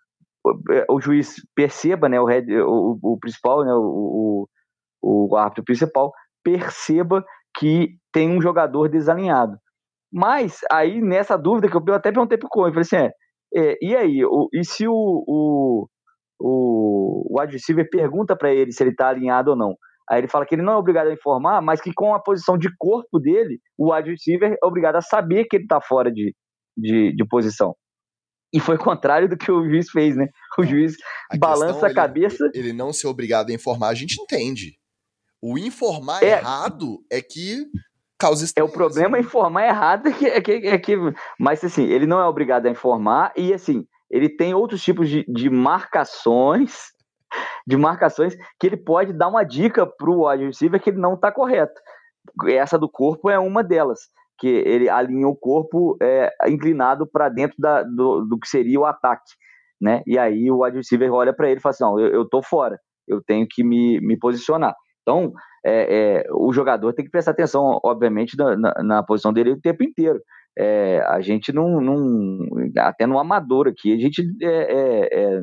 o 0.90 1.02
juiz 1.02 1.46
perceba, 1.54 2.08
né, 2.08 2.22
o, 2.22 2.26
o, 2.26 3.00
o 3.04 3.20
principal, 3.20 3.66
né, 3.66 3.74
o, 3.74 4.48
o, 5.04 5.28
o 5.30 5.36
árbitro 5.36 5.66
principal, 5.66 6.14
perceba 6.42 7.26
que 7.60 7.98
tem 8.14 8.30
um 8.30 8.42
jogador 8.42 8.88
desalinhado. 8.88 9.58
Mas 10.10 10.62
aí, 10.72 11.02
nessa 11.02 11.38
dúvida 11.38 11.70
que 11.70 11.76
eu 11.76 11.94
até 11.94 12.14
perguntei 12.14 12.38
pro 12.38 12.48
Cohen, 12.48 12.74
eu 12.74 12.82
falei 12.82 13.04
assim, 13.04 13.14
é, 13.54 13.72
é, 13.72 13.78
e 13.82 13.94
aí, 13.94 14.24
o, 14.24 14.48
e 14.54 14.64
se 14.64 14.88
o, 14.88 14.94
o, 15.28 15.88
o, 16.42 17.28
o 17.30 17.40
wide 17.40 17.54
receiver 17.54 17.90
pergunta 17.90 18.36
para 18.36 18.54
ele 18.54 18.72
se 18.72 18.84
ele 18.84 18.92
está 18.92 19.10
alinhado 19.10 19.52
ou 19.52 19.58
não? 19.58 19.76
Aí 20.10 20.20
ele 20.20 20.28
fala 20.28 20.46
que 20.46 20.56
ele 20.56 20.62
não 20.62 20.74
é 20.74 20.78
obrigado 20.78 21.08
a 21.08 21.14
informar, 21.14 21.62
mas 21.62 21.80
que 21.80 21.94
com 21.94 22.14
a 22.14 22.20
posição 22.20 22.58
de 22.58 22.70
corpo 22.78 23.20
dele, 23.20 23.60
o 23.78 23.94
wide 23.94 24.10
receiver 24.10 24.52
é 24.52 24.66
obrigado 24.66 24.98
a 24.98 25.02
saber 25.02 25.46
que 25.46 25.56
ele 25.56 25.64
está 25.64 25.80
fora 25.80 26.12
de, 26.12 26.36
de, 26.78 27.16
de 27.16 27.26
posição. 27.28 27.74
E 28.54 28.60
foi 28.60 28.76
o 28.76 28.80
contrário 28.80 29.30
do 29.30 29.38
que 29.38 29.50
o 29.50 29.64
juiz 29.64 29.90
fez, 29.90 30.16
né? 30.16 30.28
O 30.60 30.64
juiz 30.64 30.96
a 31.32 31.38
balança 31.38 31.88
a 31.88 31.94
cabeça. 31.94 32.44
Ele, 32.54 32.68
ele, 32.68 32.74
não 32.74 32.92
ser 32.92 33.08
obrigado 33.08 33.50
a 33.50 33.54
informar, 33.54 33.88
a 33.88 33.94
gente 33.94 34.22
entende. 34.22 34.78
O 35.42 35.58
informar 35.58 36.22
é, 36.22 36.32
errado 36.32 36.98
é 37.10 37.22
que 37.22 37.66
causa 38.20 38.46
É 38.56 38.62
o 38.62 38.70
problema 38.70 39.18
é 39.18 39.22
informar 39.22 39.66
errado, 39.66 40.08
é 40.10 40.12
que, 40.12 40.26
é 40.28 40.42
que, 40.42 40.52
é 40.52 40.78
que, 40.78 40.96
mas 41.40 41.64
assim, 41.64 41.86
ele 41.86 42.06
não 42.06 42.20
é 42.20 42.26
obrigado 42.26 42.68
a 42.68 42.70
informar 42.70 43.32
e 43.36 43.54
assim, 43.54 43.88
ele 44.12 44.30
tem 44.30 44.54
outros 44.54 44.84
tipos 44.84 45.10
de, 45.10 45.26
de 45.28 45.50
marcações, 45.50 46.92
de 47.66 47.78
marcações 47.78 48.36
que 48.60 48.68
ele 48.68 48.78
pode 48.78 49.14
dar 49.14 49.30
uma 49.30 49.44
dica 49.44 49.86
para 49.88 50.10
o 50.10 50.28
wide 50.28 50.46
receiver 50.46 50.82
que 50.82 50.90
ele 50.90 51.00
não 51.00 51.14
está 51.14 51.32
correto. 51.32 51.80
Essa 52.48 52.78
do 52.78 52.90
corpo 52.90 53.30
é 53.30 53.40
uma 53.40 53.64
delas 53.64 54.02
que 54.38 54.48
ele 54.48 54.90
alinha 54.90 55.28
o 55.28 55.36
corpo 55.36 55.96
é, 56.02 56.32
inclinado 56.48 57.08
para 57.08 57.30
dentro 57.30 57.56
da, 57.60 57.84
do, 57.84 58.26
do, 58.26 58.40
que 58.40 58.48
seria 58.48 58.80
o 58.80 58.86
ataque, 58.86 59.32
né? 59.80 60.02
E 60.08 60.18
aí 60.18 60.50
o 60.52 60.64
wide 60.64 60.78
receiver 60.78 61.14
olha 61.14 61.32
para 61.32 61.48
ele 61.48 61.60
e 61.60 61.62
fala 61.62 61.72
assim, 61.72 61.84
não, 61.84 62.00
eu, 62.00 62.08
eu 62.08 62.28
tô 62.28 62.42
fora, 62.42 62.80
eu 63.08 63.22
tenho 63.24 63.46
que 63.48 63.64
me, 63.64 64.00
me 64.02 64.18
posicionar. 64.18 64.76
Então, 65.04 65.32
é, 65.64 66.24
é, 66.24 66.24
o 66.34 66.52
jogador 66.52 66.92
tem 66.94 67.06
que 67.06 67.12
prestar 67.12 67.32
atenção, 67.32 67.80
obviamente, 67.84 68.36
na, 68.36 68.58
na, 68.58 68.74
na 68.84 69.04
posição 69.04 69.32
dele 69.32 69.52
o 69.52 69.62
tempo 69.62 69.84
inteiro. 69.84 70.20
É, 70.58 71.02
a 71.08 71.22
gente 71.22 71.54
não, 71.54 71.80
não, 71.80 72.40
até 72.80 73.08
no 73.08 73.18
amador 73.18 73.68
aqui, 73.68 73.94
a 73.94 73.98
gente, 73.98 74.22
é, 74.42 74.48
é, 74.48 75.24
é 75.24 75.42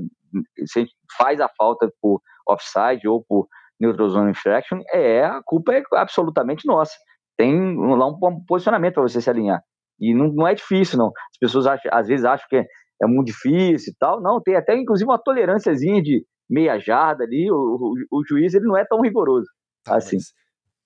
se 0.66 0.80
gente 0.80 0.92
faz 1.16 1.40
a 1.40 1.48
falta 1.48 1.90
por 2.00 2.20
offside 2.46 3.08
ou 3.08 3.24
por 3.26 3.48
neutral 3.80 4.08
zone 4.10 4.30
infraction, 4.30 4.80
é, 4.92 5.24
a 5.24 5.40
culpa 5.44 5.72
é 5.72 5.82
absolutamente 5.94 6.66
nossa 6.66 6.94
tem 7.38 7.76
lá 7.76 8.06
um 8.06 8.44
posicionamento 8.44 8.94
para 8.94 9.04
você 9.04 9.20
se 9.20 9.30
alinhar. 9.30 9.62
E 10.00 10.12
não, 10.12 10.26
não 10.32 10.46
é 10.46 10.54
difícil, 10.54 10.98
não. 10.98 11.06
As 11.06 11.38
pessoas 11.40 11.66
acham, 11.66 11.90
às 11.94 12.08
vezes 12.08 12.24
acham 12.24 12.46
que 12.50 12.56
é, 12.56 12.64
é 13.02 13.06
muito 13.06 13.28
difícil 13.28 13.92
e 13.92 13.96
tal. 13.98 14.20
Não, 14.20 14.42
tem 14.42 14.56
até 14.56 14.76
inclusive 14.76 15.08
uma 15.08 15.22
tolerânciazinha 15.22 16.02
de 16.02 16.24
meia 16.50 16.78
jarda 16.78 17.24
ali. 17.24 17.50
O, 17.50 17.54
o, 17.54 18.18
o 18.18 18.24
juiz 18.28 18.54
ele 18.54 18.66
não 18.66 18.76
é 18.76 18.84
tão 18.84 19.00
rigoroso 19.00 19.46
tá, 19.84 19.96
assim. 19.96 20.18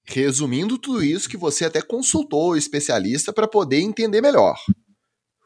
Resumindo 0.05 0.79
tudo 0.79 1.03
isso, 1.03 1.29
que 1.29 1.37
você 1.37 1.65
até 1.65 1.81
consultou 1.81 2.51
o 2.51 2.57
especialista 2.57 3.33
para 3.33 3.47
poder 3.47 3.81
entender 3.81 4.21
melhor. 4.21 4.57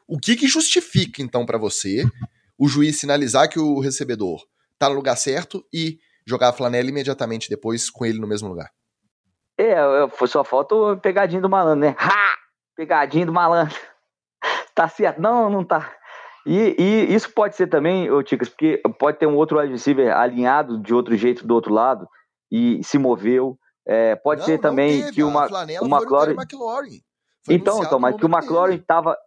O 0.07 0.17
que, 0.17 0.35
que 0.35 0.47
justifica, 0.47 1.21
então, 1.21 1.45
para 1.45 1.57
você 1.57 2.03
o 2.57 2.67
juiz 2.67 2.99
sinalizar 2.99 3.49
que 3.49 3.59
o 3.59 3.79
recebedor 3.79 4.41
está 4.73 4.89
no 4.89 4.95
lugar 4.95 5.15
certo 5.15 5.63
e 5.71 5.99
jogar 6.25 6.49
a 6.49 6.53
flanela 6.53 6.89
imediatamente 6.89 7.49
depois 7.49 7.89
com 7.89 8.05
ele 8.05 8.19
no 8.19 8.27
mesmo 8.27 8.47
lugar? 8.47 8.69
É, 9.57 9.75
só 10.27 10.43
falta 10.43 10.75
o 10.75 10.97
pegadinho 10.97 11.41
do 11.41 11.49
malandro, 11.49 11.87
né? 11.87 11.95
Ha! 11.99 12.35
Pegadinho 12.75 13.25
do 13.27 13.33
malandro. 13.33 13.75
tá 14.73 14.87
certo? 14.87 15.19
Não, 15.19 15.49
não 15.49 15.63
tá. 15.63 15.91
E, 16.45 16.75
e 16.79 17.13
isso 17.13 17.31
pode 17.33 17.55
ser 17.55 17.67
também, 17.67 18.09
ô 18.09 18.23
Ticas, 18.23 18.49
porque 18.49 18.81
pode 18.99 19.17
ter 19.17 19.27
um 19.27 19.35
outro 19.35 19.59
wide 19.59 19.73
receiver 19.73 20.15
alinhado 20.15 20.81
de 20.81 20.93
outro 20.93 21.15
jeito 21.15 21.45
do 21.45 21.53
outro 21.53 21.73
lado 21.73 22.07
e 22.51 22.81
se 22.83 22.97
moveu. 22.97 23.57
É, 23.87 24.15
pode 24.17 24.41
não, 24.41 24.45
ser 24.45 24.59
também 24.59 25.01
teve. 25.01 25.13
que 25.13 25.23
uma, 25.23 25.47
o 25.81 25.85
McLaurin. 25.85 26.35
Então, 27.49 27.81
então, 27.81 27.99
mas 27.99 28.17
que 28.17 28.25
o 28.25 28.29
McLaurin 28.29 28.75
estava 28.75 29.17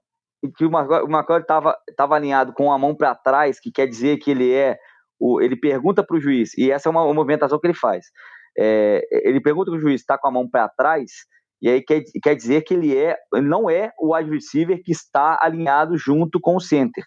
que 0.56 0.64
o 0.64 0.68
McLaurin 0.68 1.42
estava 1.42 1.76
tava 1.96 2.16
alinhado 2.16 2.52
com 2.52 2.72
a 2.72 2.78
mão 2.78 2.94
para 2.94 3.14
trás, 3.14 3.58
que 3.58 3.70
quer 3.70 3.86
dizer 3.86 4.18
que 4.18 4.30
ele 4.30 4.52
é 4.52 4.78
o, 5.18 5.40
ele 5.40 5.56
pergunta 5.56 6.02
para 6.04 6.16
o 6.16 6.20
juiz, 6.20 6.56
e 6.56 6.70
essa 6.70 6.88
é 6.88 6.90
uma, 6.90 7.02
uma 7.02 7.14
movimentação 7.14 7.58
que 7.58 7.66
ele 7.66 7.74
faz. 7.74 8.06
É, 8.58 9.02
ele 9.10 9.40
pergunta 9.40 9.70
que 9.70 9.76
o 9.76 9.80
juiz 9.80 10.00
está 10.00 10.18
com 10.18 10.28
a 10.28 10.30
mão 10.30 10.48
para 10.48 10.68
trás, 10.68 11.10
e 11.60 11.68
aí 11.68 11.82
quer, 11.82 12.02
quer 12.22 12.34
dizer 12.34 12.62
que 12.62 12.72
ele, 12.72 12.96
é, 12.96 13.16
ele 13.34 13.46
não 13.46 13.68
é 13.68 13.92
o 13.98 14.14
wide 14.14 14.30
receiver 14.30 14.80
que 14.82 14.92
está 14.92 15.38
alinhado 15.40 15.96
junto 15.98 16.40
com 16.40 16.56
o 16.56 16.60
center, 16.60 17.04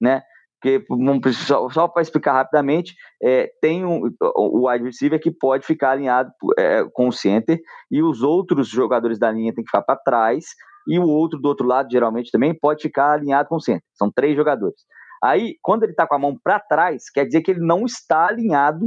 né? 0.00 0.22
Porque, 0.60 0.84
só, 1.32 1.68
só 1.70 1.86
para 1.86 2.02
explicar 2.02 2.32
rapidamente, 2.32 2.94
é, 3.22 3.50
tem 3.60 3.84
um, 3.84 4.10
o 4.36 4.68
wide 4.68 4.84
receiver 4.84 5.20
que 5.20 5.30
pode 5.30 5.64
ficar 5.64 5.92
alinhado 5.92 6.30
é, 6.58 6.84
com 6.92 7.08
o 7.08 7.12
center, 7.12 7.60
e 7.90 8.02
os 8.02 8.22
outros 8.22 8.68
jogadores 8.68 9.18
da 9.18 9.30
linha 9.30 9.54
têm 9.54 9.62
que 9.62 9.70
ficar 9.70 9.82
para 9.82 10.00
trás, 10.00 10.46
e 10.88 10.98
o 10.98 11.06
outro 11.06 11.38
do 11.38 11.46
outro 11.46 11.66
lado, 11.66 11.88
geralmente, 11.90 12.30
também 12.30 12.58
pode 12.58 12.82
ficar 12.82 13.12
alinhado 13.12 13.48
com 13.48 13.56
o 13.56 13.60
center. 13.60 13.84
São 13.94 14.10
três 14.10 14.34
jogadores. 14.34 14.80
Aí, 15.22 15.56
quando 15.62 15.82
ele 15.82 15.92
está 15.92 16.06
com 16.06 16.14
a 16.14 16.18
mão 16.18 16.36
para 16.42 16.58
trás, 16.58 17.10
quer 17.10 17.24
dizer 17.24 17.42
que 17.42 17.50
ele 17.50 17.64
não 17.64 17.84
está 17.84 18.28
alinhado 18.28 18.86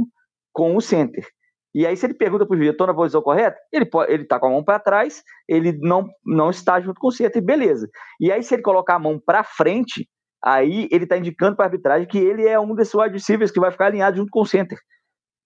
com 0.52 0.76
o 0.76 0.80
center. 0.80 1.26
E 1.74 1.86
aí, 1.86 1.96
se 1.96 2.04
ele 2.04 2.14
pergunta 2.14 2.44
para 2.44 2.54
o 2.54 2.56
juiz, 2.58 2.70
estou 2.70 2.86
na 2.86 2.94
posição 2.94 3.22
correta? 3.22 3.56
Ele 3.72 3.88
está 4.22 4.38
com 4.38 4.46
a 4.46 4.50
mão 4.50 4.64
para 4.64 4.78
trás, 4.78 5.22
ele 5.48 5.72
não, 5.80 6.06
não 6.24 6.50
está 6.50 6.78
junto 6.80 7.00
com 7.00 7.08
o 7.08 7.12
centro, 7.12 7.38
e 7.38 7.42
beleza. 7.42 7.88
E 8.20 8.30
aí, 8.30 8.42
se 8.42 8.54
ele 8.54 8.62
colocar 8.62 8.96
a 8.96 8.98
mão 8.98 9.18
para 9.18 9.42
frente, 9.42 10.06
aí 10.42 10.88
ele 10.90 11.04
está 11.04 11.16
indicando 11.16 11.56
para 11.56 11.66
a 11.66 11.68
arbitragem 11.68 12.08
que 12.08 12.18
ele 12.18 12.46
é 12.46 12.58
um 12.58 12.74
desses 12.74 12.94
wide 12.94 13.14
receivers 13.14 13.50
que 13.50 13.60
vai 13.60 13.70
ficar 13.70 13.86
alinhado 13.86 14.16
junto 14.16 14.30
com 14.30 14.40
o 14.40 14.46
center. 14.46 14.78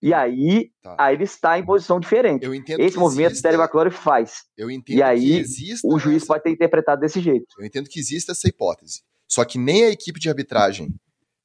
E 0.02 0.12
aí, 0.12 0.70
tá. 0.82 0.94
aí 0.98 1.14
ele 1.14 1.24
está 1.24 1.58
em 1.58 1.64
posição 1.64 1.98
diferente. 1.98 2.46
Esse 2.78 2.98
movimento 2.98 3.32
exista, 3.32 3.48
o 3.48 3.50
Terry 3.50 3.62
McLaurin 3.62 3.90
faz. 3.90 4.44
Eu 4.56 4.70
entendo 4.70 4.98
e 4.98 5.02
aí, 5.02 5.44
o 5.84 5.98
juiz 5.98 6.18
essa... 6.18 6.26
pode 6.26 6.42
ter 6.42 6.50
interpretado 6.50 7.00
desse 7.00 7.20
jeito. 7.20 7.46
Eu 7.58 7.64
entendo 7.64 7.88
que 7.88 7.98
existe 7.98 8.30
essa 8.30 8.46
hipótese. 8.46 9.02
Só 9.26 9.44
que 9.44 9.58
nem 9.58 9.84
a 9.84 9.90
equipe 9.90 10.20
de 10.20 10.28
arbitragem 10.28 10.94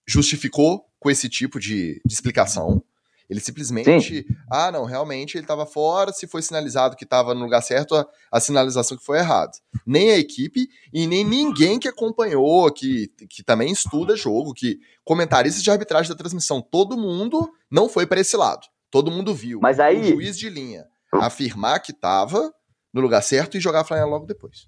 justificou 0.08 0.86
com 1.00 1.10
esse 1.10 1.30
tipo 1.30 1.60
de, 1.60 2.02
de 2.06 2.14
explicação. 2.14 2.84
Ele 3.32 3.40
simplesmente, 3.40 4.24
Sim. 4.24 4.36
ah, 4.52 4.70
não, 4.74 4.84
realmente 4.84 5.38
ele 5.38 5.46
estava 5.46 5.66
fora, 5.66 6.12
se 6.12 6.28
foi 6.28 6.42
sinalizado 6.42 6.98
que 6.98 7.06
estava 7.06 7.34
no 7.34 7.40
lugar 7.40 7.62
certo, 7.62 7.96
a, 7.96 8.06
a, 8.30 8.42
sinalização 8.42 8.98
que 8.98 9.06
foi 9.06 9.20
errada. 9.20 9.54
Nem 9.88 10.12
a 10.12 10.18
equipe 10.18 10.68
e 10.94 11.08
nem 11.08 11.24
ninguém 11.24 11.80
que 11.80 11.88
acompanhou, 11.88 12.70
que, 12.74 13.08
que 13.30 13.42
também 13.42 13.72
estuda 13.72 14.18
jogo, 14.18 14.54
que 14.54 14.80
comentaristas 15.06 15.64
de 15.64 15.72
arbitragem 15.72 16.10
da 16.10 16.18
transmissão, 16.18 16.62
todo 16.62 16.98
mundo 16.98 17.50
não 17.72 17.88
foi 17.88 18.06
para 18.06 18.20
esse 18.20 18.36
lado. 18.36 18.68
Todo 18.92 19.10
mundo 19.10 19.34
viu. 19.34 19.62
Mas 19.62 19.80
aí... 19.80 20.02
O 20.02 20.16
juiz 20.16 20.38
de 20.38 20.50
linha 20.50 20.86
afirmar 21.14 21.80
que 21.80 21.94
estava 21.94 22.54
no 22.94 23.00
lugar 23.00 23.22
certo 23.24 23.56
e 23.56 23.62
jogar 23.62 23.80
a 23.80 23.86
flanela 23.86 24.10
logo 24.10 24.26
depois. 24.26 24.68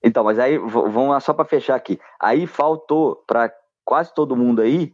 Então, 0.00 0.22
mas 0.22 0.38
aí, 0.38 0.56
vamos 0.58 1.10
lá 1.10 1.18
só 1.18 1.34
para 1.34 1.44
fechar 1.44 1.74
aqui. 1.74 1.98
Aí 2.20 2.46
faltou 2.46 3.16
para 3.26 3.52
quase 3.84 4.14
todo 4.14 4.36
mundo 4.36 4.62
aí 4.62 4.92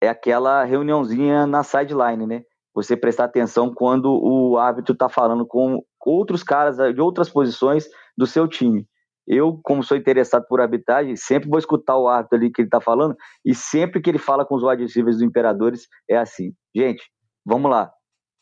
é 0.00 0.08
aquela 0.08 0.64
reuniãozinha 0.64 1.46
na 1.46 1.62
sideline, 1.62 2.26
né? 2.26 2.42
Você 2.74 2.96
prestar 2.96 3.24
atenção 3.24 3.72
quando 3.74 4.06
o 4.06 4.58
árbitro 4.58 4.92
está 4.92 5.08
falando 5.08 5.46
com 5.46 5.82
outros 6.04 6.42
caras 6.42 6.76
de 6.76 7.00
outras 7.00 7.28
posições 7.30 7.88
do 8.16 8.26
seu 8.26 8.46
time. 8.46 8.86
Eu, 9.26 9.58
como 9.64 9.82
sou 9.82 9.96
interessado 9.96 10.46
por 10.46 10.60
arbitragem, 10.60 11.16
sempre 11.16 11.48
vou 11.48 11.58
escutar 11.58 11.98
o 11.98 12.06
árbitro 12.06 12.38
ali 12.38 12.50
que 12.50 12.60
ele 12.60 12.68
está 12.68 12.80
falando, 12.80 13.16
e 13.44 13.54
sempre 13.54 14.00
que 14.00 14.08
ele 14.08 14.18
fala 14.18 14.46
com 14.46 14.54
os 14.54 14.62
receivers 14.62 15.16
dos 15.16 15.26
Imperadores, 15.26 15.88
é 16.08 16.16
assim. 16.16 16.52
Gente, 16.74 17.02
vamos 17.44 17.70
lá. 17.70 17.90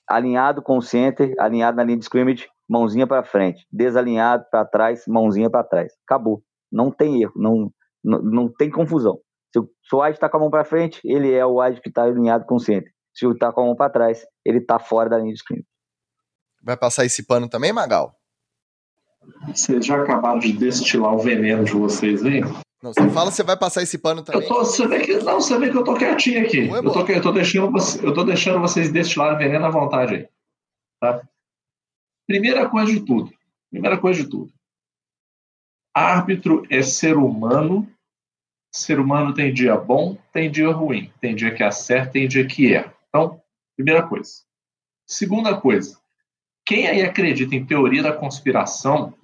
Alinhado 0.06 0.60
com 0.60 0.76
o 0.76 0.82
center, 0.82 1.34
alinhado 1.38 1.78
na 1.78 1.84
linha 1.84 1.96
de 1.96 2.04
scrimmage, 2.04 2.46
mãozinha 2.68 3.06
para 3.06 3.24
frente. 3.24 3.66
Desalinhado 3.72 4.44
para 4.50 4.66
trás, 4.66 5.04
mãozinha 5.08 5.48
para 5.48 5.64
trás. 5.64 5.92
Acabou. 6.06 6.42
Não 6.70 6.90
tem 6.90 7.22
erro, 7.22 7.32
não, 7.34 7.70
não, 8.04 8.20
não 8.20 8.48
tem 8.52 8.70
confusão. 8.70 9.18
Se 9.54 9.94
o, 9.94 10.02
wide 10.02 10.16
está 10.16 10.28
com 10.28 10.38
a 10.38 10.40
mão 10.40 10.50
para 10.50 10.64
frente, 10.64 11.00
ele 11.04 11.32
é 11.32 11.46
o 11.46 11.60
wide 11.60 11.80
que 11.80 11.88
está 11.88 12.02
alinhado 12.02 12.44
com 12.44 12.56
o 12.56 12.60
center. 12.60 12.92
Se 13.14 13.24
ele 13.24 13.34
está 13.34 13.52
com 13.52 13.60
a 13.60 13.64
mão 13.66 13.76
para 13.76 13.88
trás, 13.88 14.26
ele 14.44 14.58
está 14.58 14.80
fora 14.80 15.08
da 15.08 15.16
linha 15.16 15.32
de 15.32 15.38
screen. 15.38 15.64
Vai 16.60 16.76
passar 16.76 17.04
esse 17.04 17.24
pano 17.24 17.48
também, 17.48 17.72
Magal? 17.72 18.18
Vocês 19.46 19.86
já 19.86 20.02
acabaram 20.02 20.40
de 20.40 20.52
destilar 20.52 21.14
o 21.14 21.18
veneno 21.18 21.64
de 21.64 21.72
vocês 21.72 22.24
aí? 22.24 22.40
Não, 22.82 22.92
você 22.92 23.08
fala 23.10 23.30
você 23.30 23.44
vai 23.44 23.56
passar 23.56 23.82
esse 23.82 23.96
pano 23.96 24.24
também. 24.24 24.42
Eu 24.42 24.48
tô, 24.48 24.64
você 24.64 24.86
vê 24.88 25.00
que, 25.00 25.18
não, 25.18 25.40
você 25.40 25.56
vê 25.56 25.70
que 25.70 25.76
eu 25.78 25.84
tô 25.84 25.94
quietinho 25.94 26.44
aqui. 26.44 26.68
É 26.68 26.78
eu, 26.78 26.92
tô, 26.92 27.06
eu, 27.06 27.22
tô 27.22 27.32
deixando, 27.32 27.72
eu 28.02 28.12
tô 28.12 28.24
deixando 28.24 28.60
vocês 28.60 28.90
destilarem 28.90 29.38
veneno 29.38 29.64
à 29.64 29.70
vontade 29.70 30.14
aí. 30.16 30.28
Tá? 31.00 31.22
Primeira 32.26 32.68
coisa 32.68 32.92
de 32.92 33.00
tudo. 33.00 33.32
Primeira 33.70 33.98
coisa 33.98 34.22
de 34.22 34.28
tudo. 34.28 34.52
Árbitro 35.94 36.66
é 36.68 36.82
ser 36.82 37.16
humano. 37.16 37.88
Ser 38.74 38.98
humano 38.98 39.32
tem 39.32 39.54
dia 39.54 39.76
bom, 39.76 40.18
tem 40.32 40.50
dia 40.50 40.68
ruim. 40.72 41.08
Tem 41.20 41.32
dia 41.32 41.54
que 41.54 41.62
acerta, 41.62 42.10
tem 42.10 42.26
dia 42.26 42.44
que 42.44 42.74
erra. 42.74 42.92
Então, 43.08 43.40
primeira 43.76 44.02
coisa. 44.02 44.32
Segunda 45.06 45.56
coisa. 45.56 45.96
Quem 46.66 46.88
aí 46.88 47.00
acredita 47.00 47.54
em 47.54 47.64
teoria 47.64 48.02
da 48.02 48.12
conspiração, 48.12 49.14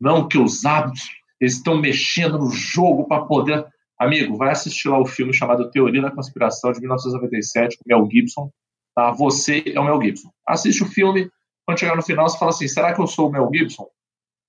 não 0.00 0.28
que 0.28 0.38
os 0.38 0.64
árbitros 0.64 1.10
estão 1.40 1.76
mexendo 1.76 2.38
no 2.38 2.52
jogo 2.52 3.08
para 3.08 3.24
poder. 3.24 3.66
Amigo, 3.98 4.36
vai 4.36 4.52
assistir 4.52 4.88
lá 4.88 5.00
o 5.00 5.06
filme 5.06 5.34
chamado 5.34 5.70
Teoria 5.72 6.00
da 6.00 6.12
Conspiração 6.12 6.70
de 6.70 6.78
1997 6.78 7.78
com 7.78 7.82
Mel 7.88 8.08
Gibson. 8.08 8.48
Tá? 8.94 9.10
Você 9.10 9.64
é 9.74 9.80
o 9.80 9.84
Mel 9.84 10.00
Gibson. 10.00 10.30
Assiste 10.46 10.84
o 10.84 10.88
filme, 10.88 11.28
quando 11.66 11.80
chegar 11.80 11.96
no 11.96 12.02
final, 12.02 12.28
você 12.28 12.38
fala 12.38 12.52
assim: 12.52 12.68
será 12.68 12.94
que 12.94 13.00
eu 13.00 13.08
sou 13.08 13.28
o 13.28 13.32
Mel 13.32 13.50
Gibson? 13.52 13.88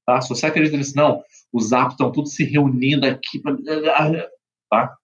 Tá? 0.06 0.22
Se 0.22 0.30
você 0.30 0.46
acredita 0.46 0.78
nisso, 0.78 0.96
não, 0.96 1.24
os 1.52 1.74
árbitros 1.74 1.94
estão 1.94 2.12
todos 2.12 2.36
se 2.36 2.44
reunindo 2.44 3.08
aqui. 3.08 3.40
Pra... 3.40 3.56
Tá? 4.76 4.98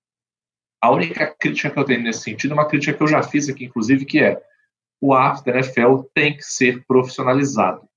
A 0.82 0.92
única 0.92 1.28
crítica 1.40 1.70
que 1.70 1.80
eu 1.80 1.86
tenho 1.86 2.02
nesse 2.02 2.22
sentido 2.22 2.52
é 2.52 2.54
uma 2.56 2.68
crítica 2.68 2.94
que 2.94 3.04
eu 3.04 3.08
já 3.08 3.22
fiz 3.22 3.48
aqui, 3.48 3.66
inclusive, 3.66 4.06
que 4.06 4.20
é 4.20 4.42
o 5.00 5.14
árbitro 5.14 5.54
da 5.54 5.60
NFL 5.60 6.04
tem 6.14 6.36
que 6.36 6.44
ser 6.44 6.86
profissionalizado. 6.86 7.88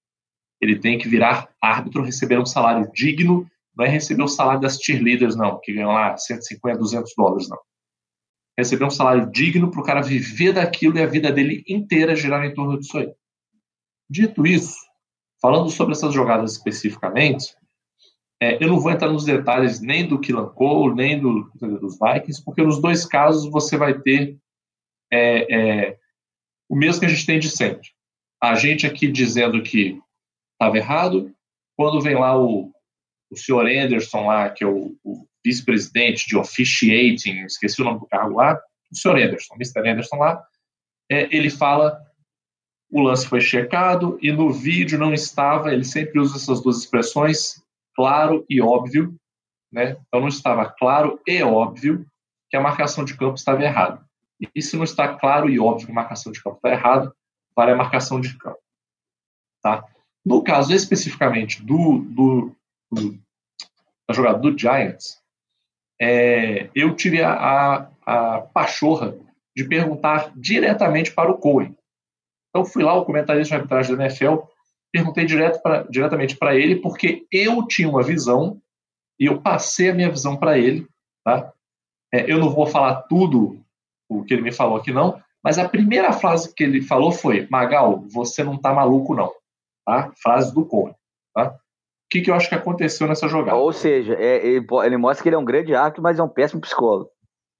Ele 0.61 0.79
tem 0.79 0.99
que 0.99 1.09
virar 1.09 1.49
árbitro, 1.61 2.03
receber 2.03 2.39
um 2.39 2.47
salário 2.47 2.91
digno, 2.95 3.47
não 3.77 3.85
é 3.85 3.89
receber 3.89 4.23
o 4.23 4.29
salário 4.29 4.61
das 4.61 4.79
cheerleaders, 4.79 5.35
não, 5.35 5.59
que 5.61 5.73
ganham 5.73 5.91
lá 5.91 6.17
150, 6.17 6.79
200 6.79 7.13
dólares, 7.17 7.49
não. 7.49 7.59
Receber 8.57 8.85
um 8.85 8.91
salário 8.91 9.31
digno 9.31 9.71
para 9.71 9.81
o 9.81 9.85
cara 9.85 10.01
viver 10.01 10.53
daquilo 10.53 10.97
e 10.97 11.03
a 11.03 11.07
vida 11.07 11.33
dele 11.33 11.65
inteira 11.67 12.15
girar 12.15 12.45
em 12.45 12.55
torno 12.55 12.79
disso 12.79 12.97
aí. 12.99 13.13
Dito 14.09 14.47
isso, 14.47 14.77
falando 15.43 15.69
sobre 15.71 15.93
essas 15.93 16.15
jogadas 16.15 16.53
especificamente, 16.53 17.55
é, 18.43 18.63
eu 18.63 18.69
não 18.69 18.81
vou 18.81 18.91
entrar 18.91 19.11
nos 19.11 19.25
detalhes 19.25 19.81
nem 19.81 20.07
do 20.07 20.21
Killan 20.21 20.49
Cole, 20.51 20.95
nem 20.95 21.21
do, 21.21 21.51
dos 21.55 21.99
Vikings, 21.99 22.45
porque 22.45 22.63
nos 22.63 22.81
dois 22.81 23.07
casos 23.07 23.51
você 23.51 23.77
vai 23.77 23.99
ter 23.99 24.37
é, 25.13 25.55
é, 25.55 25.99
o 26.69 26.77
mesmo 26.77 27.01
que 27.01 27.07
a 27.07 27.09
gente 27.09 27.27
tem 27.27 27.39
de 27.39 27.51
sempre. 27.51 27.89
A 28.43 28.55
gente 28.55 28.87
aqui 28.87 29.11
dizendo 29.11 29.63
que 29.63 30.01
estava 30.53 30.77
errado, 30.77 31.33
quando 31.77 32.01
vem 32.01 32.15
lá 32.15 32.39
o, 32.39 32.73
o 33.31 33.37
senhor 33.37 33.67
Anderson 33.67 34.27
lá, 34.27 34.51
que 34.51 34.65
é 34.65 34.67
o, 34.67 34.97
o 35.05 35.27
vice-presidente 35.45 36.27
de 36.27 36.37
officiating, 36.37 37.45
esqueci 37.45 37.81
o 37.81 37.85
nome 37.85 38.01
do 38.01 38.07
cargo 38.07 38.37
lá, 38.37 38.61
o 38.91 38.97
senhor 38.97 39.19
Anderson, 39.19 39.55
Mr. 39.55 39.89
Anderson 39.89 40.17
lá, 40.17 40.45
é, 41.11 41.35
ele 41.35 41.51
fala 41.51 42.01
o 42.91 43.03
lance 43.03 43.27
foi 43.27 43.41
checado 43.41 44.17
e 44.23 44.31
no 44.31 44.53
vídeo 44.53 44.99
não 44.99 45.13
estava, 45.13 45.73
ele 45.73 45.85
sempre 45.85 46.21
usa 46.21 46.37
essas 46.37 46.63
duas 46.63 46.79
expressões, 46.79 47.61
claro 47.95 48.45
e 48.49 48.61
óbvio, 48.61 49.15
né? 49.73 49.97
Então 50.07 50.21
não 50.21 50.29
estava 50.29 50.67
claro 50.67 51.21
e 51.27 51.43
óbvio 51.43 52.07
que 52.51 52.57
a 52.57 52.61
marcação 52.61 53.05
de 53.05 53.17
campo 53.17 53.35
estava 53.35 53.63
errada. 53.63 54.05
E 54.55 54.63
se 54.63 54.77
não 54.77 54.85
está 54.85 55.17
claro 55.17 55.49
e 55.49 55.59
óbvio 55.59 55.87
que 55.87 55.93
a 55.93 55.95
marcação 55.95 56.33
de 56.33 56.43
campo 56.43 56.57
está 56.57 56.71
errada, 56.71 57.15
vale 57.57 57.73
a 57.73 57.77
marcação 57.77 58.21
de 58.21 58.37
campo. 58.37 58.59
Tá? 59.63 59.85
No 60.25 60.43
caso 60.43 60.73
especificamente 60.75 61.63
do, 61.63 61.99
do, 62.01 62.57
do 62.91 63.19
da 64.07 64.15
jogada 64.15 64.39
do 64.39 64.57
Giants, 64.57 65.23
é, 66.01 66.71
eu 66.75 66.95
tive 66.95 67.23
a, 67.23 67.33
a, 67.33 67.91
a 68.05 68.41
pachorra 68.43 69.17
de 69.57 69.65
perguntar 69.65 70.33
diretamente 70.37 71.13
para 71.13 71.31
o 71.31 71.39
Cohen. 71.39 71.77
Então 72.51 72.65
fui 72.65 72.83
lá, 72.83 72.95
o 72.95 73.05
comentarista 73.05 73.55
de 73.55 73.57
arbitragem 73.57 73.97
da 73.97 74.05
NFL, 74.05 74.43
perguntei 74.95 75.25
direto 75.25 75.61
pra, 75.61 75.83
diretamente 75.83 76.37
para 76.37 76.55
ele, 76.55 76.77
porque 76.77 77.27
eu 77.33 77.67
tinha 77.67 77.89
uma 77.89 78.01
visão 78.01 78.63
e 79.19 79.27
eu 79.27 79.43
passei 79.43 79.91
a 79.91 79.95
minha 79.95 80.09
visão 80.09 80.37
para 80.37 80.57
ele. 80.57 80.87
Tá? 81.25 81.53
É, 82.13 82.31
eu 82.31 82.39
não 82.39 82.49
vou 82.49 82.65
falar 82.65 83.03
tudo 83.03 83.61
o 84.09 84.23
que 84.23 84.33
ele 84.33 84.43
me 84.43 84.53
falou 84.53 84.77
aqui, 84.77 84.93
não, 84.93 85.21
mas 85.43 85.59
a 85.59 85.69
primeira 85.69 86.13
frase 86.13 86.55
que 86.55 86.63
ele 86.63 86.81
falou 86.81 87.11
foi: 87.11 87.49
Magal, 87.51 88.05
você 88.07 88.45
não 88.45 88.57
tá 88.57 88.73
maluco, 88.73 89.17
não. 89.17 89.33
Tá? 89.85 90.13
Frase 90.23 90.55
do 90.55 90.65
Cohen. 90.65 90.95
Tá? 91.35 91.49
O 91.49 91.59
que, 92.09 92.21
que 92.21 92.31
eu 92.31 92.35
acho 92.35 92.49
que 92.49 92.55
aconteceu 92.55 93.09
nessa 93.09 93.27
jogada? 93.27 93.57
Ou 93.59 93.73
seja, 93.73 94.15
é, 94.15 94.47
ele, 94.47 94.65
ele, 94.85 94.97
mostra 94.97 95.25
que 95.25 95.29
ele 95.29 95.35
é 95.35 95.39
um 95.39 95.45
grande 95.45 95.75
árbitro, 95.75 96.05
mas 96.05 96.21
é 96.21 96.23
um 96.23 96.29
péssimo 96.29 96.61
psicólogo. 96.61 97.11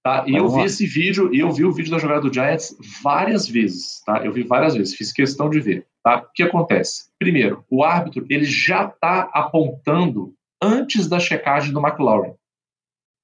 Tá? 0.05 0.25
E 0.29 0.37
eu 0.37 0.49
vi 0.49 0.63
esse 0.63 0.87
vídeo, 0.87 1.35
e 1.35 1.41
eu 1.41 1.51
vi 1.51 1.65
o 1.65 1.73
vídeo 1.73 1.91
da 1.91 1.99
jogada 1.99 2.21
do 2.21 2.33
Giants 2.33 2.77
várias 3.03 3.49
vezes, 3.49 4.03
tá? 4.05 4.25
Eu 4.25 4.33
vi 4.33 4.45
várias 4.45 4.75
vezes, 4.75 4.95
fiz 4.95 5.11
questão 5.11 5.49
de 5.49 5.59
ver, 5.61 5.87
tá? 6.05 6.19
O 6.19 6.33
que 6.33 6.43
acontece? 6.43 7.11
Primeiro, 7.19 7.65
o 7.71 7.83
árbitro, 7.83 8.27
ele 8.29 8.45
já 8.45 8.85
está 8.85 9.23
apontando 9.33 10.35
antes 10.63 11.09
da 11.09 11.19
checagem 11.19 11.73
do 11.73 11.81
McLaurin. 11.81 12.35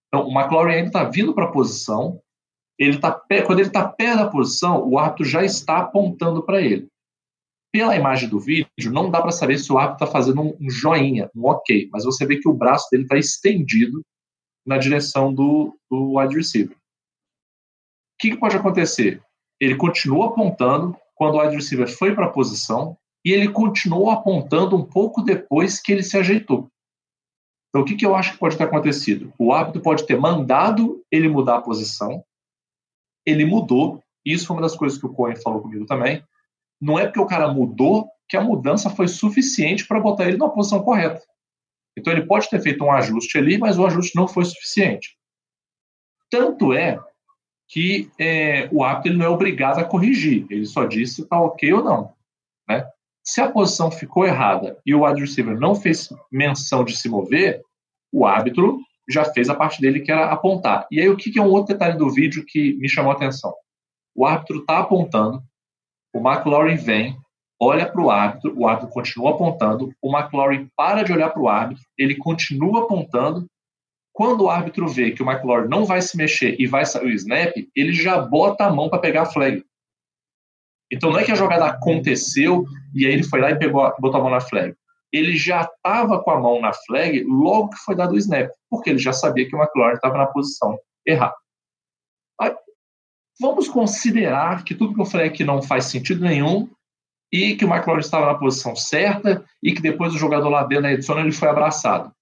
Então, 0.08 0.26
o 0.26 0.32
McLaurin 0.32 0.74
ainda 0.74 0.86
está 0.88 1.04
vindo 1.04 1.34
para 1.34 1.44
a 1.44 1.52
posição, 1.52 2.20
ele 2.78 2.98
tá, 2.98 3.12
quando 3.46 3.60
ele 3.60 3.68
está 3.68 3.86
perto 3.86 4.18
da 4.18 4.30
posição, 4.30 4.82
o 4.88 4.98
árbitro 4.98 5.24
já 5.24 5.44
está 5.44 5.78
apontando 5.78 6.42
para 6.42 6.62
ele. 6.62 6.88
Pela 7.72 7.94
imagem 7.94 8.28
do 8.28 8.40
vídeo, 8.40 8.66
não 8.90 9.10
dá 9.10 9.20
para 9.20 9.30
saber 9.30 9.58
se 9.58 9.70
o 9.70 9.78
árbitro 9.78 10.04
está 10.04 10.12
fazendo 10.12 10.42
um, 10.42 10.70
joinha, 10.70 11.30
um 11.36 11.46
ok, 11.46 11.88
mas 11.92 12.04
você 12.04 12.26
vê 12.26 12.38
que 12.38 12.48
o 12.48 12.54
braço 12.54 12.88
dele 12.90 13.04
está 13.04 13.16
estendido 13.16 14.02
na 14.66 14.78
direção 14.78 15.32
do, 15.32 15.78
do 15.88 16.18
wide 16.18 16.34
receiver. 16.34 16.74
O 16.74 16.80
que, 18.18 18.30
que 18.30 18.36
pode 18.38 18.56
acontecer? 18.56 19.22
Ele 19.60 19.76
continua 19.76 20.28
apontando 20.28 20.96
quando 21.20 21.34
o 21.34 21.42
wide 21.42 21.54
receiver 21.54 21.86
foi 21.86 22.14
para 22.14 22.24
a 22.24 22.30
posição 22.30 22.96
e 23.22 23.30
ele 23.30 23.50
continuou 23.50 24.08
apontando 24.08 24.74
um 24.74 24.82
pouco 24.82 25.20
depois 25.20 25.78
que 25.78 25.92
ele 25.92 26.02
se 26.02 26.16
ajeitou. 26.16 26.70
Então, 27.68 27.82
o 27.82 27.84
que, 27.84 27.94
que 27.94 28.06
eu 28.06 28.14
acho 28.16 28.32
que 28.32 28.38
pode 28.38 28.56
ter 28.56 28.64
acontecido? 28.64 29.30
O 29.38 29.52
árbitro 29.52 29.82
pode 29.82 30.06
ter 30.06 30.18
mandado 30.18 31.04
ele 31.12 31.28
mudar 31.28 31.56
a 31.56 31.60
posição, 31.60 32.24
ele 33.26 33.44
mudou. 33.44 34.02
Isso 34.24 34.46
foi 34.46 34.56
uma 34.56 34.62
das 34.62 34.74
coisas 34.74 34.98
que 34.98 35.04
o 35.04 35.12
Cohen 35.12 35.36
falou 35.36 35.60
comigo 35.60 35.84
também. 35.84 36.24
Não 36.80 36.98
é 36.98 37.04
porque 37.04 37.20
o 37.20 37.26
cara 37.26 37.52
mudou 37.52 38.08
que 38.26 38.38
a 38.38 38.40
mudança 38.40 38.88
foi 38.88 39.06
suficiente 39.06 39.86
para 39.86 40.00
botar 40.00 40.26
ele 40.26 40.38
na 40.38 40.48
posição 40.48 40.82
correta. 40.82 41.22
Então 41.98 42.14
ele 42.14 42.24
pode 42.24 42.48
ter 42.48 42.62
feito 42.62 42.82
um 42.82 42.90
ajuste 42.90 43.36
ali, 43.36 43.58
mas 43.58 43.78
o 43.78 43.84
ajuste 43.84 44.16
não 44.16 44.26
foi 44.26 44.46
suficiente. 44.46 45.18
Tanto 46.30 46.72
é 46.72 46.98
que 47.70 48.10
é, 48.18 48.68
o 48.72 48.82
árbitro 48.82 49.16
não 49.16 49.24
é 49.24 49.28
obrigado 49.28 49.78
a 49.78 49.84
corrigir. 49.84 50.44
Ele 50.50 50.66
só 50.66 50.84
disse 50.84 51.14
se 51.14 51.22
está 51.22 51.40
ok 51.40 51.72
ou 51.72 51.84
não. 51.84 52.12
Né? 52.68 52.84
Se 53.22 53.40
a 53.40 53.48
posição 53.48 53.92
ficou 53.92 54.26
errada 54.26 54.76
e 54.84 54.92
o 54.92 55.06
wide 55.06 55.20
receiver 55.20 55.58
não 55.58 55.74
fez 55.76 56.08
menção 56.32 56.84
de 56.84 56.96
se 56.96 57.08
mover, 57.08 57.62
o 58.12 58.26
árbitro 58.26 58.80
já 59.08 59.24
fez 59.24 59.48
a 59.48 59.54
parte 59.54 59.80
dele 59.80 60.00
que 60.00 60.10
era 60.10 60.32
apontar. 60.32 60.86
E 60.90 61.00
aí 61.00 61.08
o 61.08 61.16
que, 61.16 61.38
é 61.38 61.42
um 61.42 61.48
outro 61.50 61.72
detalhe 61.72 61.96
do 61.96 62.10
vídeo 62.10 62.44
que 62.46 62.74
me 62.74 62.88
chamou 62.88 63.12
a 63.12 63.14
atenção? 63.14 63.54
O 64.16 64.26
árbitro 64.26 64.58
está 64.58 64.80
apontando, 64.80 65.40
o 66.12 66.18
McLaurin 66.18 66.76
vem, 66.76 67.16
olha 67.60 67.86
para 67.86 68.00
o 68.00 68.10
árbitro, 68.10 68.52
o 68.58 68.66
árbitro 68.66 68.90
continua 68.90 69.30
apontando, 69.30 69.94
o 70.02 70.16
McLaurin 70.16 70.68
para 70.76 71.04
de 71.04 71.12
olhar 71.12 71.30
para 71.30 71.42
o 71.42 71.48
árbitro, 71.48 71.84
ele 71.96 72.16
continua 72.16 72.82
apontando. 72.82 73.46
Quando 74.20 74.42
o 74.42 74.50
árbitro 74.50 74.86
vê 74.86 75.12
que 75.12 75.22
o 75.22 75.30
McLaurin 75.30 75.66
não 75.66 75.86
vai 75.86 76.02
se 76.02 76.14
mexer 76.14 76.54
e 76.60 76.66
vai 76.66 76.84
sair 76.84 77.06
o 77.06 77.10
snap, 77.10 77.54
ele 77.74 77.94
já 77.94 78.20
bota 78.20 78.66
a 78.66 78.70
mão 78.70 78.90
para 78.90 78.98
pegar 78.98 79.22
a 79.22 79.26
flag. 79.26 79.64
Então 80.92 81.10
não 81.10 81.18
é 81.18 81.24
que 81.24 81.32
a 81.32 81.34
jogada 81.34 81.64
aconteceu 81.64 82.66
e 82.94 83.06
aí 83.06 83.12
ele 83.14 83.22
foi 83.22 83.40
lá 83.40 83.50
e 83.50 83.58
pegou, 83.58 83.90
botou 83.98 84.20
a 84.20 84.22
mão 84.22 84.30
na 84.30 84.42
flag 84.42 84.74
ele 85.12 85.36
já 85.36 85.62
estava 85.62 86.22
com 86.22 86.30
a 86.30 86.38
mão 86.38 86.60
na 86.60 86.72
flag 86.72 87.24
logo 87.24 87.70
que 87.70 87.78
foi 87.78 87.96
dado 87.96 88.12
o 88.12 88.18
snap, 88.18 88.48
porque 88.68 88.90
ele 88.90 88.98
já 88.98 89.12
sabia 89.12 89.48
que 89.48 89.56
o 89.56 89.58
McLaurin 89.60 89.94
estava 89.94 90.16
na 90.16 90.26
posição 90.26 90.78
errada. 91.04 91.34
Vamos 93.40 93.68
considerar 93.68 94.62
que 94.64 94.74
tudo 94.74 94.94
que 94.94 95.00
eu 95.00 95.06
falei 95.06 95.26
aqui 95.26 95.42
não 95.42 95.62
faz 95.62 95.86
sentido 95.86 96.22
nenhum 96.22 96.68
e 97.32 97.56
que 97.56 97.64
o 97.64 97.68
McLaurin 97.68 98.02
estava 98.02 98.26
na 98.26 98.38
posição 98.38 98.76
certa 98.76 99.44
e 99.62 99.72
que 99.72 99.80
depois 99.80 100.14
o 100.14 100.18
jogador 100.18 100.50
lá 100.50 100.62
dentro 100.62 100.84
da 100.84 100.92
edição 100.92 101.18
ele 101.18 101.32
foi 101.32 101.48
abraçado. 101.48 102.12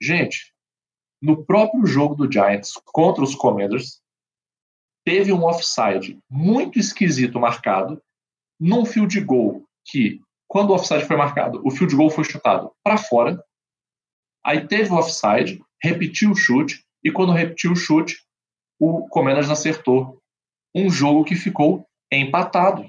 Gente, 0.00 0.54
no 1.20 1.44
próprio 1.44 1.86
jogo 1.86 2.14
do 2.14 2.30
Giants 2.30 2.74
contra 2.84 3.22
os 3.22 3.34
Commanders, 3.34 4.00
teve 5.04 5.32
um 5.32 5.44
offside 5.44 6.18
muito 6.28 6.78
esquisito 6.78 7.38
marcado 7.38 8.02
num 8.58 8.84
field 8.84 9.20
goal 9.20 9.64
que 9.84 10.20
quando 10.48 10.70
o 10.70 10.74
offside 10.74 11.04
foi 11.04 11.16
marcado, 11.16 11.60
o 11.64 11.70
field 11.70 11.94
goal 11.94 12.10
foi 12.10 12.24
chutado 12.24 12.72
para 12.82 12.96
fora. 12.96 13.42
Aí 14.44 14.66
teve 14.66 14.90
o 14.90 14.96
offside, 14.96 15.62
repetiu 15.82 16.30
o 16.30 16.36
chute, 16.36 16.84
e 17.02 17.10
quando 17.10 17.32
repetiu 17.32 17.72
o 17.72 17.76
chute, 17.76 18.24
o 18.78 19.08
Commanders 19.08 19.50
acertou. 19.50 20.20
Um 20.74 20.90
jogo 20.90 21.24
que 21.24 21.34
ficou 21.34 21.86
empatado. 22.12 22.88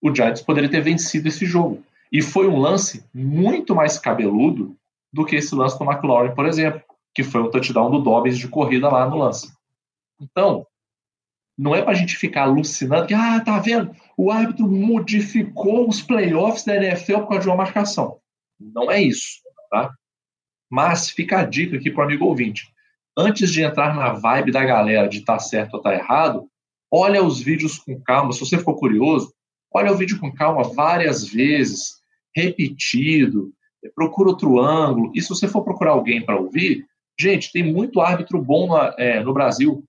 O 0.00 0.14
Giants 0.14 0.42
poderia 0.42 0.70
ter 0.70 0.80
vencido 0.80 1.28
esse 1.28 1.44
jogo. 1.44 1.84
E 2.12 2.22
foi 2.22 2.46
um 2.46 2.58
lance 2.58 3.04
muito 3.12 3.74
mais 3.74 3.98
cabeludo 3.98 4.76
do 5.16 5.24
que 5.24 5.36
esse 5.36 5.54
lance 5.54 5.78
do 5.78 5.84
McLaurin, 5.84 6.34
por 6.34 6.44
exemplo, 6.46 6.82
que 7.14 7.24
foi 7.24 7.42
um 7.42 7.50
touchdown 7.50 7.90
do 7.90 8.02
Dobbins 8.02 8.38
de 8.38 8.46
corrida 8.46 8.90
lá 8.90 9.08
no 9.08 9.16
lance. 9.16 9.50
Então, 10.20 10.66
não 11.56 11.74
é 11.74 11.80
para 11.80 11.92
a 11.92 11.94
gente 11.94 12.16
ficar 12.16 12.42
alucinando 12.42 13.06
que, 13.06 13.14
ah, 13.14 13.40
tá 13.40 13.58
vendo? 13.58 13.96
O 14.16 14.30
árbitro 14.30 14.68
modificou 14.68 15.88
os 15.88 16.02
playoffs 16.02 16.64
da 16.64 16.76
NFL 16.76 17.20
por 17.20 17.28
causa 17.28 17.42
de 17.44 17.48
uma 17.48 17.56
marcação. 17.56 18.18
Não 18.60 18.90
é 18.90 19.00
isso, 19.00 19.40
tá? 19.70 19.90
Mas 20.70 21.08
fica 21.08 21.40
a 21.40 21.44
dica 21.44 21.76
aqui 21.76 21.90
para 21.90 22.02
o 22.02 22.04
amigo 22.04 22.26
ouvinte. 22.26 22.70
Antes 23.16 23.50
de 23.50 23.62
entrar 23.62 23.96
na 23.96 24.12
vibe 24.12 24.52
da 24.52 24.62
galera 24.62 25.08
de 25.08 25.22
tá 25.22 25.38
certo 25.38 25.74
ou 25.74 25.80
tá 25.80 25.94
errado, 25.94 26.46
olha 26.90 27.24
os 27.24 27.40
vídeos 27.40 27.78
com 27.78 27.98
calma. 28.02 28.34
Se 28.34 28.40
você 28.40 28.58
for 28.58 28.78
curioso, 28.78 29.32
olha 29.72 29.90
o 29.90 29.96
vídeo 29.96 30.20
com 30.20 30.30
calma 30.30 30.64
várias 30.74 31.26
vezes, 31.26 32.02
repetido, 32.34 33.54
procura 33.94 34.30
outro 34.30 34.58
ângulo. 34.58 35.12
E 35.14 35.20
se 35.20 35.28
você 35.28 35.46
for 35.46 35.62
procurar 35.62 35.92
alguém 35.92 36.24
para 36.24 36.38
ouvir, 36.38 36.84
gente, 37.18 37.52
tem 37.52 37.62
muito 37.62 38.00
árbitro 38.00 38.40
bom 38.42 38.66
no, 38.66 38.76
é, 38.98 39.22
no 39.22 39.32
Brasil 39.32 39.84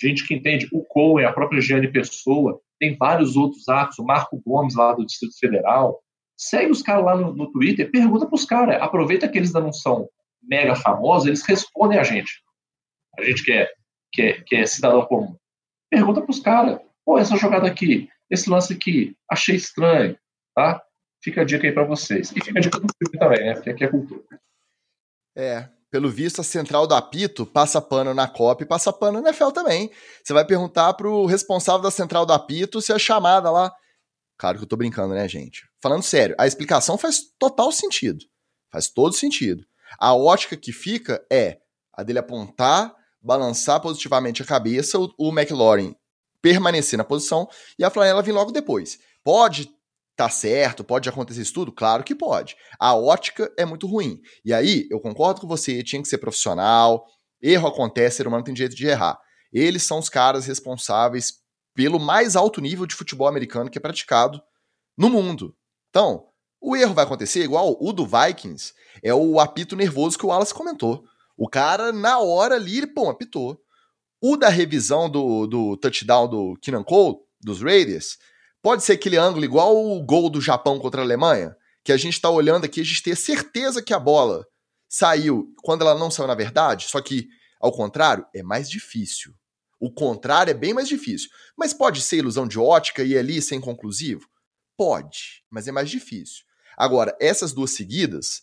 gente 0.00 0.26
que 0.26 0.34
entende 0.34 0.68
o 0.72 0.84
Cohen, 0.84 1.24
a 1.24 1.32
própria 1.32 1.60
Giane 1.60 1.90
Pessoa, 1.90 2.60
tem 2.78 2.96
vários 2.96 3.36
outros 3.36 3.68
atos, 3.68 3.98
o 3.98 4.04
Marco 4.04 4.42
Gomes 4.44 4.74
lá 4.74 4.92
do 4.92 5.06
Distrito 5.06 5.38
Federal. 5.38 6.00
Segue 6.36 6.72
os 6.72 6.82
caras 6.82 7.04
lá 7.04 7.16
no, 7.16 7.32
no 7.32 7.52
Twitter, 7.52 7.90
pergunta 7.90 8.26
para 8.26 8.34
os 8.34 8.44
caras, 8.44 8.82
aproveita 8.82 9.28
que 9.28 9.38
eles 9.38 9.52
não 9.52 9.72
são 9.72 10.08
mega 10.42 10.74
famosos, 10.74 11.28
eles 11.28 11.46
respondem 11.46 11.98
a 11.98 12.02
gente. 12.02 12.42
A 13.16 13.22
gente 13.22 13.44
que 13.44 13.52
é, 13.52 13.68
que 14.12 14.22
é, 14.22 14.40
que 14.40 14.56
é 14.56 14.66
cidadão 14.66 15.04
comum. 15.06 15.36
Pergunta 15.88 16.20
para 16.20 16.30
os 16.30 16.40
caras, 16.40 16.80
pô, 17.04 17.18
essa 17.18 17.36
jogada 17.36 17.68
aqui, 17.68 18.08
esse 18.28 18.50
lance 18.50 18.72
aqui, 18.72 19.14
achei 19.30 19.54
estranho, 19.54 20.16
tá? 20.54 20.82
Fica 21.22 21.42
a 21.42 21.44
dica 21.44 21.66
aí 21.66 21.72
para 21.72 21.84
vocês. 21.84 22.30
E 22.32 22.40
fica 22.44 22.58
a 22.58 22.62
dica 22.62 22.80
do 22.80 22.86
filme 22.98 23.18
também, 23.18 23.46
né? 23.46 23.54
Porque 23.54 23.70
aqui 23.70 23.84
é 23.84 23.88
cultura. 23.88 24.22
É, 25.36 25.68
pelo 25.90 26.10
visto, 26.10 26.40
a 26.40 26.44
central 26.44 26.86
do 26.86 26.94
apito 26.94 27.46
passa 27.46 27.80
pano 27.80 28.14
na 28.14 28.26
Copa 28.26 28.62
e 28.62 28.66
passa 28.66 28.92
pano 28.92 29.20
na 29.20 29.28
NFL 29.28 29.50
também. 29.50 29.90
Você 30.24 30.32
vai 30.32 30.44
perguntar 30.44 30.94
pro 30.94 31.26
responsável 31.26 31.82
da 31.82 31.90
central 31.90 32.24
do 32.24 32.32
apito 32.32 32.80
se 32.80 32.92
a 32.92 32.98
chamada 32.98 33.50
lá. 33.50 33.72
Claro 34.38 34.58
que 34.58 34.64
eu 34.64 34.68
tô 34.68 34.76
brincando, 34.76 35.14
né, 35.14 35.28
gente? 35.28 35.62
Falando 35.80 36.02
sério, 36.02 36.34
a 36.38 36.46
explicação 36.46 36.98
faz 36.98 37.20
total 37.38 37.70
sentido. 37.70 38.24
Faz 38.70 38.88
todo 38.88 39.14
sentido. 39.14 39.64
A 39.98 40.14
ótica 40.14 40.56
que 40.56 40.72
fica 40.72 41.24
é 41.30 41.58
a 41.92 42.02
dele 42.02 42.18
apontar, 42.18 42.94
balançar 43.20 43.80
positivamente 43.80 44.42
a 44.42 44.46
cabeça, 44.46 44.98
o, 44.98 45.28
McLaurin 45.28 45.94
permanecer 46.40 46.96
na 46.96 47.04
posição 47.04 47.48
e 47.78 47.84
a 47.84 47.90
flanela 47.90 48.22
vir 48.22 48.32
logo 48.32 48.50
depois. 48.50 48.98
Pode 49.22 49.70
Tá 50.16 50.28
certo? 50.28 50.84
Pode 50.84 51.08
acontecer 51.08 51.42
isso 51.42 51.54
tudo? 51.54 51.72
Claro 51.72 52.04
que 52.04 52.14
pode. 52.14 52.56
A 52.78 52.94
ótica 52.94 53.50
é 53.58 53.64
muito 53.64 53.86
ruim. 53.86 54.20
E 54.44 54.52
aí, 54.52 54.86
eu 54.90 55.00
concordo 55.00 55.40
com 55.40 55.48
você, 55.48 55.82
tinha 55.82 56.02
que 56.02 56.08
ser 56.08 56.18
profissional, 56.18 57.06
erro 57.40 57.66
acontece, 57.66 58.18
ser 58.18 58.26
humano 58.26 58.44
tem 58.44 58.54
jeito 58.54 58.76
de 58.76 58.86
errar. 58.86 59.18
Eles 59.52 59.82
são 59.82 59.98
os 59.98 60.08
caras 60.08 60.46
responsáveis 60.46 61.40
pelo 61.74 61.98
mais 61.98 62.36
alto 62.36 62.60
nível 62.60 62.86
de 62.86 62.94
futebol 62.94 63.26
americano 63.26 63.70
que 63.70 63.78
é 63.78 63.80
praticado 63.80 64.40
no 64.96 65.08
mundo. 65.08 65.56
Então, 65.88 66.26
o 66.60 66.76
erro 66.76 66.94
vai 66.94 67.04
acontecer 67.04 67.42
igual 67.42 67.76
o 67.80 67.92
do 67.92 68.06
Vikings, 68.06 68.72
é 69.02 69.12
o 69.12 69.40
apito 69.40 69.74
nervoso 69.74 70.18
que 70.18 70.24
o 70.24 70.28
Wallace 70.28 70.54
comentou. 70.54 71.04
O 71.36 71.48
cara, 71.48 71.92
na 71.92 72.18
hora 72.18 72.54
ali, 72.54 72.86
pô, 72.86 73.08
apitou. 73.08 73.58
O 74.20 74.36
da 74.36 74.48
revisão 74.48 75.10
do, 75.10 75.46
do 75.46 75.76
touchdown 75.76 76.28
do 76.28 76.56
Keenan 76.62 76.84
Cole, 76.84 77.16
dos 77.40 77.60
Raiders, 77.60 78.18
Pode 78.62 78.84
ser 78.84 78.92
aquele 78.92 79.16
ângulo 79.16 79.44
igual 79.44 79.76
o 79.76 80.00
gol 80.00 80.30
do 80.30 80.40
Japão 80.40 80.78
contra 80.78 81.00
a 81.00 81.04
Alemanha, 81.04 81.56
que 81.84 81.90
a 81.90 81.96
gente 81.96 82.14
está 82.14 82.30
olhando 82.30 82.64
aqui, 82.64 82.80
a 82.80 82.84
gente 82.84 83.02
tem 83.02 83.14
certeza 83.14 83.82
que 83.82 83.92
a 83.92 83.98
bola 83.98 84.46
saiu 84.88 85.52
quando 85.62 85.82
ela 85.82 85.98
não 85.98 86.10
saiu 86.10 86.28
na 86.28 86.34
verdade, 86.34 86.86
só 86.88 87.00
que, 87.00 87.26
ao 87.60 87.72
contrário, 87.72 88.24
é 88.32 88.42
mais 88.42 88.70
difícil. 88.70 89.34
O 89.80 89.92
contrário 89.92 90.52
é 90.52 90.54
bem 90.54 90.72
mais 90.72 90.86
difícil. 90.86 91.28
Mas 91.58 91.74
pode 91.74 92.00
ser 92.02 92.18
ilusão 92.18 92.46
de 92.46 92.56
ótica 92.56 93.02
e 93.02 93.18
ali 93.18 93.42
ser 93.42 93.56
inconclusivo? 93.56 94.28
Pode, 94.76 95.42
mas 95.50 95.66
é 95.66 95.72
mais 95.72 95.90
difícil. 95.90 96.44
Agora, 96.76 97.16
essas 97.20 97.52
duas 97.52 97.72
seguidas, 97.72 98.42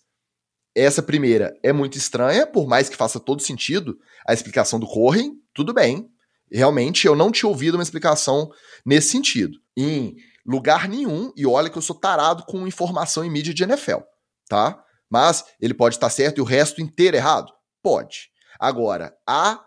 essa 0.76 1.02
primeira 1.02 1.58
é 1.64 1.72
muito 1.72 1.98
estranha, 1.98 2.46
por 2.46 2.68
mais 2.68 2.90
que 2.90 2.98
faça 2.98 3.22
todo 3.22 3.42
sentido 3.42 3.98
a 4.28 4.34
explicação 4.34 4.80
do 4.80 4.86
Corren, 4.86 5.32
tudo 5.54 5.74
bem. 5.74 6.12
Realmente 6.52 7.06
eu 7.06 7.16
não 7.16 7.32
tinha 7.32 7.50
ouvido 7.50 7.76
uma 7.76 7.84
explicação 7.84 8.50
nesse 8.86 9.10
sentido 9.10 9.58
em 9.78 10.16
lugar 10.46 10.88
nenhum, 10.88 11.32
e 11.36 11.46
olha 11.46 11.70
que 11.70 11.78
eu 11.78 11.82
sou 11.82 11.96
tarado 11.96 12.44
com 12.46 12.68
informação 12.68 13.24
em 13.24 13.30
mídia 13.30 13.54
de 13.54 13.64
NFL, 13.64 14.00
tá? 14.48 14.84
Mas 15.10 15.44
ele 15.62 15.74
pode 15.74 15.96
estar 15.96 16.10
certo 16.10 16.40
e 16.40 16.42
o 16.42 16.46
resto 16.46 16.82
inteiro 16.82 17.16
errado? 17.16 17.52
Pode. 17.84 18.30
Agora, 18.60 19.14
a 19.28 19.64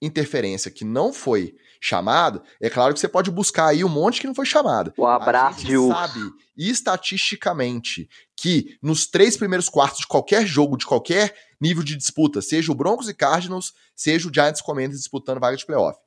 interferência 0.00 0.70
que 0.70 0.84
não 0.84 1.12
foi 1.12 1.54
chamada, 1.80 2.42
é 2.60 2.68
claro 2.68 2.92
que 2.92 3.00
você 3.00 3.08
pode 3.08 3.30
buscar 3.30 3.66
aí 3.66 3.82
um 3.82 3.88
monte 3.88 4.20
que 4.20 4.26
não 4.26 4.34
foi 4.34 4.46
chamada. 4.46 4.92
O 4.96 5.06
abraço 5.06 5.60
a 5.60 5.62
gente 5.62 5.88
sabe 5.88 6.20
estatisticamente 6.56 8.08
que 8.36 8.76
nos 8.82 9.06
três 9.06 9.36
primeiros 9.36 9.68
quartos 9.68 10.00
de 10.00 10.06
qualquer 10.06 10.46
jogo, 10.46 10.76
de 10.76 10.86
qualquer 10.86 11.34
nível 11.60 11.82
de 11.82 11.96
disputa, 11.96 12.42
seja 12.42 12.70
o 12.70 12.74
Broncos 12.74 13.08
e 13.08 13.14
Cardinals, 13.14 13.72
seja 13.96 14.28
o 14.28 14.32
Giants 14.32 14.60
Commanders 14.60 14.98
disputando 14.98 15.40
vaga 15.40 15.56
de 15.56 15.64
playoff, 15.66 15.98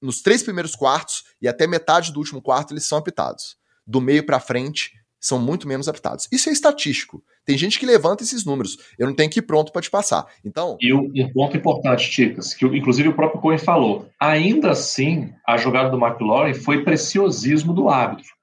nos 0.00 0.20
três 0.20 0.42
primeiros 0.42 0.74
quartos 0.74 1.24
e 1.40 1.48
até 1.48 1.66
metade 1.66 2.12
do 2.12 2.18
último 2.18 2.42
quarto 2.42 2.72
eles 2.72 2.86
são 2.86 2.98
apitados. 2.98 3.56
Do 3.86 4.00
meio 4.00 4.24
para 4.24 4.40
frente 4.40 4.92
são 5.20 5.38
muito 5.38 5.66
menos 5.66 5.88
apitados. 5.88 6.28
Isso 6.30 6.50
é 6.50 6.52
estatístico. 6.52 7.22
Tem 7.46 7.56
gente 7.56 7.78
que 7.78 7.86
levanta 7.86 8.22
esses 8.22 8.44
números. 8.44 8.76
Eu 8.98 9.06
não 9.06 9.14
tenho 9.14 9.30
que 9.30 9.38
ir 9.38 9.42
pronto 9.42 9.72
para 9.72 9.80
te 9.80 9.90
passar. 9.90 10.26
Então. 10.44 10.76
E 10.80 10.92
um, 10.92 11.32
ponto 11.32 11.56
importante, 11.56 12.10
Ticas, 12.10 12.52
que 12.52 12.66
inclusive 12.66 13.08
o 13.08 13.14
próprio 13.14 13.40
Cohen 13.40 13.58
falou. 13.58 14.06
Ainda 14.20 14.70
assim, 14.70 15.32
a 15.46 15.56
jogada 15.56 15.90
do 15.90 15.98
McLaurin 15.98 16.52
foi 16.52 16.84
preciosismo 16.84 17.72
do 17.72 17.88
árbitro 17.88 18.34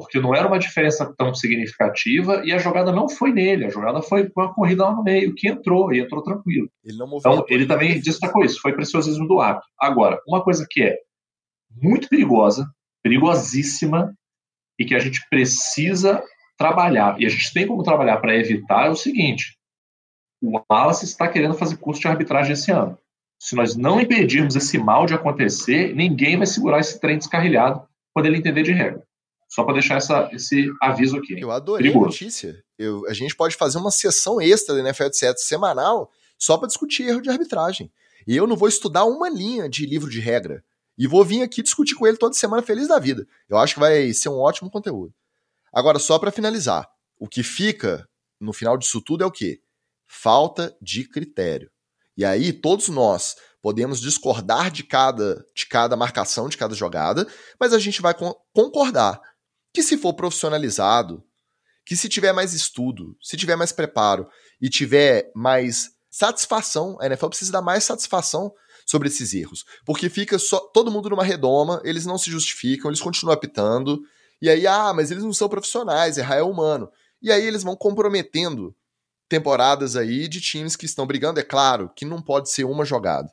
porque 0.00 0.20
não 0.20 0.34
era 0.34 0.48
uma 0.48 0.58
diferença 0.58 1.14
tão 1.16 1.34
significativa 1.34 2.42
e 2.44 2.52
a 2.52 2.58
jogada 2.58 2.90
não 2.90 3.08
foi 3.08 3.32
nele, 3.32 3.66
a 3.66 3.70
jogada 3.70 4.02
foi 4.02 4.28
com 4.28 4.40
a 4.40 4.52
corrida 4.52 4.84
lá 4.84 4.94
no 4.94 5.02
meio, 5.02 5.34
que 5.34 5.48
entrou, 5.48 5.92
e 5.92 6.00
entrou 6.00 6.22
tranquilo. 6.22 6.68
Ele 6.84 6.98
então, 7.16 7.44
ele 7.48 7.66
também 7.66 8.00
destacou 8.00 8.44
isso, 8.44 8.60
foi 8.60 8.72
preciosismo 8.72 9.28
do 9.28 9.40
árbitro. 9.40 9.68
Agora, 9.78 10.20
uma 10.26 10.42
coisa 10.42 10.66
que 10.68 10.82
é 10.82 10.96
muito 11.70 12.08
perigosa, 12.08 12.66
perigosíssima, 13.02 14.12
e 14.78 14.84
que 14.84 14.94
a 14.94 14.98
gente 14.98 15.20
precisa 15.28 16.24
trabalhar, 16.56 17.20
e 17.20 17.26
a 17.26 17.28
gente 17.28 17.52
tem 17.52 17.66
como 17.66 17.82
trabalhar 17.82 18.16
para 18.16 18.34
evitar, 18.34 18.86
é 18.86 18.90
o 18.90 18.96
seguinte: 18.96 19.58
o 20.42 20.58
Wallace 20.70 21.04
está 21.04 21.28
querendo 21.28 21.54
fazer 21.54 21.76
curso 21.76 22.00
de 22.00 22.08
arbitragem 22.08 22.52
esse 22.52 22.72
ano. 22.72 22.98
Se 23.38 23.54
nós 23.54 23.76
não 23.76 24.00
impedirmos 24.00 24.56
esse 24.56 24.78
mal 24.78 25.06
de 25.06 25.14
acontecer, 25.14 25.94
ninguém 25.94 26.36
vai 26.36 26.46
segurar 26.46 26.80
esse 26.80 27.00
trem 27.00 27.18
descarrilhado 27.18 27.82
quando 28.12 28.26
ele 28.26 28.38
entender 28.38 28.62
de 28.62 28.72
regra. 28.72 29.02
Só 29.50 29.64
para 29.64 29.74
deixar 29.74 29.96
essa, 29.96 30.30
esse 30.32 30.72
aviso 30.80 31.16
aqui. 31.16 31.38
Eu 31.38 31.50
adorei 31.50 31.88
Perigoso. 31.88 32.04
a 32.04 32.08
notícia. 32.10 32.64
Eu, 32.78 33.04
a 33.08 33.12
gente 33.12 33.34
pode 33.34 33.56
fazer 33.56 33.78
uma 33.78 33.90
sessão 33.90 34.40
extra 34.40 34.76
da 34.76 34.80
NFL 34.80 35.08
7 35.12 35.42
semanal 35.42 36.10
só 36.38 36.56
para 36.56 36.68
discutir 36.68 37.08
erro 37.08 37.20
de 37.20 37.28
arbitragem. 37.28 37.92
E 38.28 38.36
eu 38.36 38.46
não 38.46 38.56
vou 38.56 38.68
estudar 38.68 39.04
uma 39.04 39.28
linha 39.28 39.68
de 39.68 39.84
livro 39.84 40.08
de 40.08 40.20
regra. 40.20 40.64
E 40.96 41.04
vou 41.04 41.24
vir 41.24 41.42
aqui 41.42 41.62
discutir 41.62 41.96
com 41.96 42.06
ele 42.06 42.16
toda 42.16 42.32
semana 42.32 42.62
feliz 42.62 42.86
da 42.86 43.00
vida. 43.00 43.26
Eu 43.48 43.58
acho 43.58 43.74
que 43.74 43.80
vai 43.80 44.12
ser 44.12 44.28
um 44.28 44.38
ótimo 44.38 44.70
conteúdo. 44.70 45.12
Agora, 45.72 45.98
só 45.98 46.16
para 46.16 46.30
finalizar, 46.30 46.88
o 47.18 47.26
que 47.26 47.42
fica 47.42 48.08
no 48.38 48.52
final 48.52 48.78
disso 48.78 49.00
tudo 49.00 49.24
é 49.24 49.26
o 49.26 49.32
quê? 49.32 49.60
Falta 50.06 50.76
de 50.80 51.08
critério. 51.08 51.70
E 52.16 52.24
aí, 52.24 52.52
todos 52.52 52.88
nós 52.88 53.34
podemos 53.62 54.00
discordar 54.00 54.70
de 54.70 54.84
cada, 54.84 55.44
de 55.54 55.66
cada 55.66 55.96
marcação, 55.96 56.48
de 56.48 56.56
cada 56.56 56.74
jogada, 56.74 57.26
mas 57.58 57.72
a 57.72 57.78
gente 57.78 58.00
vai 58.00 58.14
concordar 58.52 59.20
que 59.72 59.82
se 59.82 59.96
for 59.96 60.14
profissionalizado, 60.14 61.22
que 61.84 61.96
se 61.96 62.08
tiver 62.08 62.32
mais 62.32 62.52
estudo, 62.52 63.16
se 63.20 63.36
tiver 63.36 63.56
mais 63.56 63.72
preparo 63.72 64.28
e 64.60 64.68
tiver 64.68 65.30
mais 65.34 65.90
satisfação, 66.10 66.96
a 67.00 67.06
NFL 67.06 67.28
precisa 67.28 67.52
dar 67.52 67.62
mais 67.62 67.84
satisfação 67.84 68.52
sobre 68.84 69.08
esses 69.08 69.32
erros, 69.32 69.64
porque 69.84 70.08
fica 70.08 70.38
só 70.38 70.58
todo 70.58 70.90
mundo 70.90 71.10
numa 71.10 71.22
redoma, 71.22 71.80
eles 71.84 72.04
não 72.04 72.18
se 72.18 72.30
justificam, 72.30 72.90
eles 72.90 73.00
continuam 73.00 73.32
apitando, 73.32 74.02
e 74.42 74.48
aí, 74.48 74.66
ah, 74.66 74.92
mas 74.92 75.10
eles 75.10 75.22
não 75.22 75.32
são 75.32 75.48
profissionais, 75.48 76.16
errar 76.16 76.36
é 76.36 76.42
humano. 76.42 76.90
E 77.20 77.30
aí 77.30 77.44
eles 77.44 77.62
vão 77.62 77.76
comprometendo 77.76 78.74
temporadas 79.28 79.96
aí 79.96 80.26
de 80.26 80.40
times 80.40 80.74
que 80.74 80.86
estão 80.86 81.06
brigando, 81.06 81.38
é 81.38 81.42
claro, 81.42 81.90
que 81.94 82.04
não 82.04 82.22
pode 82.22 82.50
ser 82.50 82.64
uma 82.64 82.84
jogada. 82.84 83.30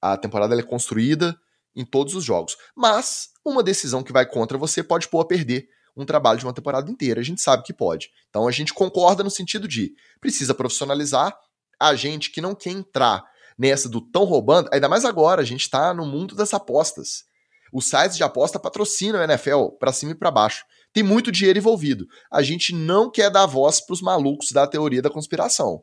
A 0.00 0.16
temporada 0.16 0.56
é 0.56 0.62
construída 0.62 1.36
em 1.76 1.84
todos 1.84 2.14
os 2.14 2.24
jogos. 2.24 2.56
Mas 2.74 3.28
uma 3.44 3.62
decisão 3.62 4.02
que 4.02 4.12
vai 4.12 4.26
contra 4.26 4.58
você 4.58 4.82
pode 4.82 5.08
pôr 5.08 5.20
a 5.20 5.26
perder 5.26 5.68
um 5.96 6.04
trabalho 6.04 6.38
de 6.38 6.44
uma 6.44 6.52
temporada 6.52 6.90
inteira. 6.90 7.20
A 7.20 7.24
gente 7.24 7.40
sabe 7.40 7.62
que 7.62 7.72
pode. 7.72 8.10
Então 8.28 8.48
a 8.48 8.50
gente 8.50 8.74
concorda 8.74 9.22
no 9.22 9.30
sentido 9.30 9.68
de 9.68 9.94
precisa 10.20 10.54
profissionalizar 10.54 11.36
a 11.78 11.94
gente 11.94 12.30
que 12.30 12.40
não 12.40 12.54
quer 12.54 12.70
entrar 12.70 13.24
nessa 13.58 13.88
do 13.88 14.00
tão 14.00 14.24
roubando, 14.24 14.68
ainda 14.72 14.88
mais 14.88 15.04
agora, 15.04 15.40
a 15.40 15.44
gente 15.44 15.62
está 15.62 15.94
no 15.94 16.04
mundo 16.04 16.34
das 16.34 16.52
apostas. 16.52 17.24
Os 17.72 17.88
sites 17.88 18.16
de 18.16 18.22
aposta 18.22 18.58
patrocinam 18.58 19.20
a 19.20 19.24
NFL 19.24 19.68
para 19.78 19.92
cima 19.92 20.12
e 20.12 20.14
para 20.14 20.30
baixo. 20.30 20.64
tem 20.92 21.02
muito 21.02 21.30
dinheiro 21.30 21.58
envolvido. 21.58 22.06
A 22.30 22.42
gente 22.42 22.74
não 22.74 23.10
quer 23.10 23.30
dar 23.30 23.44
voz 23.44 23.80
para 23.80 23.92
os 23.92 24.00
malucos 24.00 24.50
da 24.50 24.66
teoria 24.66 25.02
da 25.02 25.10
conspiração. 25.10 25.82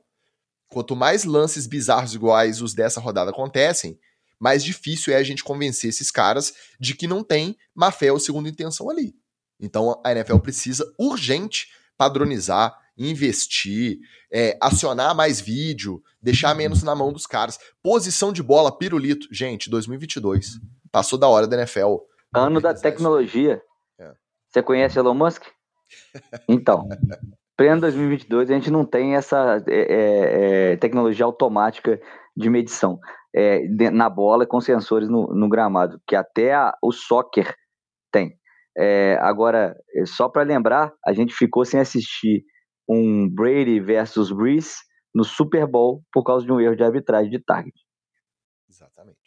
Quanto 0.70 0.96
mais 0.96 1.24
lances 1.24 1.68
bizarros 1.68 2.16
iguais 2.16 2.62
os 2.62 2.74
dessa 2.74 3.00
rodada 3.00 3.30
acontecem, 3.30 4.00
mais 4.44 4.62
difícil 4.62 5.14
é 5.14 5.16
a 5.16 5.24
gente 5.24 5.42
convencer 5.42 5.90
esses 5.90 6.12
caras 6.12 6.54
de 6.78 6.94
que 6.94 7.08
não 7.08 7.24
tem 7.24 7.56
má 7.74 7.94
fé 7.94 8.12
ou 8.12 8.20
segunda 8.20 8.50
intenção 8.50 8.90
ali. 8.90 9.16
Então 9.58 10.02
a 10.06 10.12
NFL 10.12 10.40
precisa 10.40 10.86
urgente 11.00 11.70
padronizar, 11.98 12.78
investir, 12.98 14.00
é, 14.30 14.58
acionar 14.62 15.16
mais 15.16 15.40
vídeo, 15.40 16.04
deixar 16.22 16.54
menos 16.56 16.84
na 16.84 16.94
mão 16.94 17.14
dos 17.14 17.26
caras. 17.26 17.58
Posição 17.82 18.34
de 18.34 18.44
bola, 18.44 18.78
pirulito. 18.78 19.30
Gente, 19.32 19.70
2022. 19.70 20.60
Passou 20.92 21.18
da 21.18 21.30
hora 21.30 21.48
da 21.48 21.56
NFL. 21.56 22.00
Ano 22.36 22.60
da 22.60 22.74
tecnologia. 22.74 23.62
É. 23.98 24.12
Você 24.50 24.62
conhece 24.62 25.00
Elon 25.00 25.14
Musk? 25.14 25.42
Então, 26.50 26.90
pleno 27.56 27.82
2022 27.82 28.50
a 28.50 28.54
gente 28.56 28.72
não 28.72 28.84
tem 28.84 29.16
essa 29.16 29.64
é, 29.68 29.74
é, 29.74 30.72
é, 30.74 30.78
tecnologia 30.78 31.24
automática 31.24 32.02
de 32.36 32.50
medição 32.50 33.00
é, 33.36 33.68
na 33.92 34.10
bola 34.10 34.46
com 34.46 34.62
sensores 34.62 35.10
no, 35.10 35.28
no 35.34 35.50
gramado, 35.50 36.00
que 36.08 36.16
até 36.16 36.54
a, 36.54 36.74
o 36.82 36.92
soccer 36.92 37.56
tem. 38.12 38.38
É, 38.78 39.18
agora, 39.22 39.76
só 40.06 40.30
para 40.30 40.44
lembrar, 40.44 40.94
a 41.06 41.14
gente 41.14 41.34
ficou 41.34 41.66
sem 41.66 41.80
assistir 41.80 42.44
um 42.88 43.30
Brady 43.30 43.80
versus 43.80 44.32
Brees 44.32 44.78
no 45.14 45.24
Super 45.24 45.68
Bowl 45.68 46.04
por 46.12 46.24
causa 46.24 46.46
de 46.46 46.52
um 46.52 46.60
erro 46.60 46.76
de 46.76 46.84
arbitragem 46.84 47.30
de 47.30 47.40
target. 47.40 47.74
Exatamente. 48.70 49.20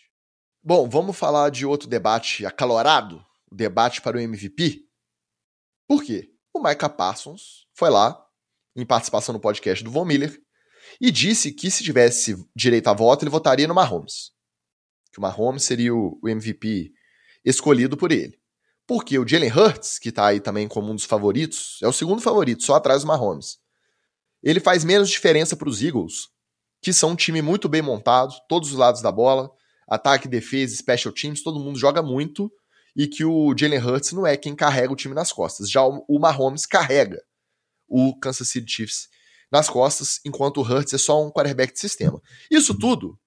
Bom, 0.62 0.88
vamos 0.88 1.16
falar 1.16 1.50
de 1.50 1.64
outro 1.64 1.88
debate 1.88 2.44
acalorado, 2.44 3.24
o 3.50 3.54
debate 3.54 4.02
para 4.02 4.16
o 4.16 4.20
MVP. 4.20 4.80
Por 5.88 6.02
quê? 6.02 6.32
O 6.52 6.60
Micah 6.60 6.88
Parsons 6.88 7.66
foi 7.72 7.88
lá, 7.88 8.20
em 8.74 8.84
participação 8.84 9.32
no 9.32 9.40
podcast 9.40 9.84
do 9.84 9.90
Von 9.90 10.04
Miller, 10.04 10.36
e 11.00 11.10
disse 11.10 11.52
que 11.52 11.70
se 11.70 11.84
tivesse 11.84 12.36
direito 12.54 12.88
a 12.88 12.94
voto, 12.94 13.24
ele 13.24 13.30
votaria 13.30 13.68
no 13.68 13.74
Mahomes. 13.74 14.32
Que 15.12 15.18
o 15.18 15.22
Mahomes 15.22 15.64
seria 15.64 15.94
o 15.94 16.20
MVP 16.24 16.92
escolhido 17.44 17.96
por 17.96 18.12
ele. 18.12 18.38
Porque 18.86 19.18
o 19.18 19.26
Jalen 19.26 19.50
Hurts, 19.50 19.98
que 19.98 20.12
tá 20.12 20.26
aí 20.26 20.40
também 20.40 20.68
como 20.68 20.90
um 20.90 20.94
dos 20.94 21.04
favoritos, 21.04 21.78
é 21.82 21.88
o 21.88 21.92
segundo 21.92 22.22
favorito, 22.22 22.62
só 22.62 22.74
atrás 22.76 23.02
do 23.02 23.08
Mahomes. 23.08 23.58
Ele 24.42 24.60
faz 24.60 24.84
menos 24.84 25.10
diferença 25.10 25.56
para 25.56 25.68
os 25.68 25.82
Eagles, 25.82 26.28
que 26.80 26.92
são 26.92 27.10
um 27.10 27.16
time 27.16 27.42
muito 27.42 27.68
bem 27.68 27.82
montado, 27.82 28.34
todos 28.48 28.70
os 28.70 28.78
lados 28.78 29.02
da 29.02 29.10
bola, 29.10 29.50
ataque, 29.88 30.28
defesa, 30.28 30.76
special 30.76 31.12
teams, 31.12 31.42
todo 31.42 31.58
mundo 31.58 31.78
joga 31.78 32.02
muito, 32.02 32.50
e 32.94 33.06
que 33.06 33.24
o 33.24 33.54
Jalen 33.56 33.80
Hurts 33.80 34.12
não 34.12 34.26
é 34.26 34.36
quem 34.36 34.54
carrega 34.54 34.92
o 34.92 34.96
time 34.96 35.14
nas 35.14 35.32
costas. 35.32 35.70
Já 35.70 35.84
o 35.84 36.18
Mahomes 36.18 36.64
carrega 36.64 37.22
o 37.88 38.16
Kansas 38.18 38.48
City 38.48 38.70
Chiefs 38.70 39.08
nas 39.50 39.68
costas, 39.68 40.20
enquanto 40.24 40.58
o 40.58 40.62
Hurts 40.62 40.92
é 40.92 40.98
só 40.98 41.24
um 41.24 41.30
quarterback 41.30 41.72
de 41.72 41.80
sistema. 41.80 42.20
Isso 42.50 42.76
tudo 42.76 43.18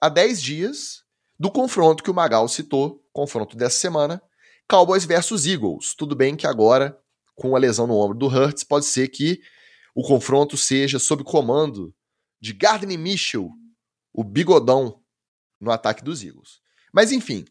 há 0.00 0.08
10 0.08 0.42
dias 0.42 1.02
do 1.38 1.50
confronto 1.50 2.02
que 2.02 2.10
o 2.10 2.14
Magal 2.14 2.48
citou, 2.48 3.02
confronto 3.12 3.56
dessa 3.56 3.78
semana, 3.78 4.22
Cowboys 4.68 5.04
versus 5.04 5.46
Eagles. 5.46 5.94
Tudo 5.94 6.14
bem 6.14 6.36
que 6.36 6.46
agora, 6.46 6.98
com 7.34 7.56
a 7.56 7.58
lesão 7.58 7.86
no 7.86 7.94
ombro 7.94 8.16
do 8.16 8.26
Hurts, 8.26 8.64
pode 8.64 8.86
ser 8.86 9.08
que 9.08 9.40
o 9.94 10.02
confronto 10.02 10.56
seja 10.56 10.98
sob 10.98 11.24
comando 11.24 11.94
de 12.40 12.52
Gardner 12.52 12.98
Mitchell, 12.98 13.50
o 14.12 14.24
bigodão, 14.24 15.00
no 15.60 15.70
ataque 15.70 16.02
dos 16.02 16.22
Eagles. 16.22 16.60
Mas 16.92 17.12
enfim, 17.12 17.44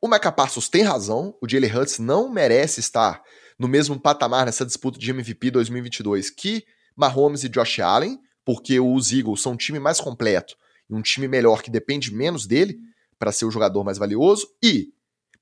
o 0.00 0.08
Micah 0.08 0.30
Parsons 0.30 0.68
tem 0.68 0.82
razão, 0.82 1.36
o 1.42 1.48
Jalen 1.48 1.74
Hurts 1.74 1.98
não 1.98 2.28
merece 2.28 2.80
estar 2.80 3.22
no 3.58 3.66
mesmo 3.66 3.98
patamar 3.98 4.46
nessa 4.46 4.64
disputa 4.64 4.98
de 4.98 5.10
MVP 5.10 5.50
2022 5.50 6.30
que 6.30 6.64
Mahomes 6.96 7.44
e 7.44 7.48
Josh 7.48 7.80
Allen, 7.80 8.18
porque 8.44 8.80
os 8.80 9.12
Eagles 9.12 9.42
são 9.42 9.52
um 9.52 9.56
time 9.56 9.78
mais 9.78 10.00
completo 10.00 10.56
e 10.88 10.94
um 10.94 11.02
time 11.02 11.28
melhor 11.28 11.62
que 11.62 11.70
depende 11.70 12.14
menos 12.14 12.46
dele 12.46 12.78
para 13.18 13.32
ser 13.32 13.44
o 13.44 13.50
jogador 13.50 13.84
mais 13.84 13.98
valioso. 13.98 14.46
E, 14.62 14.88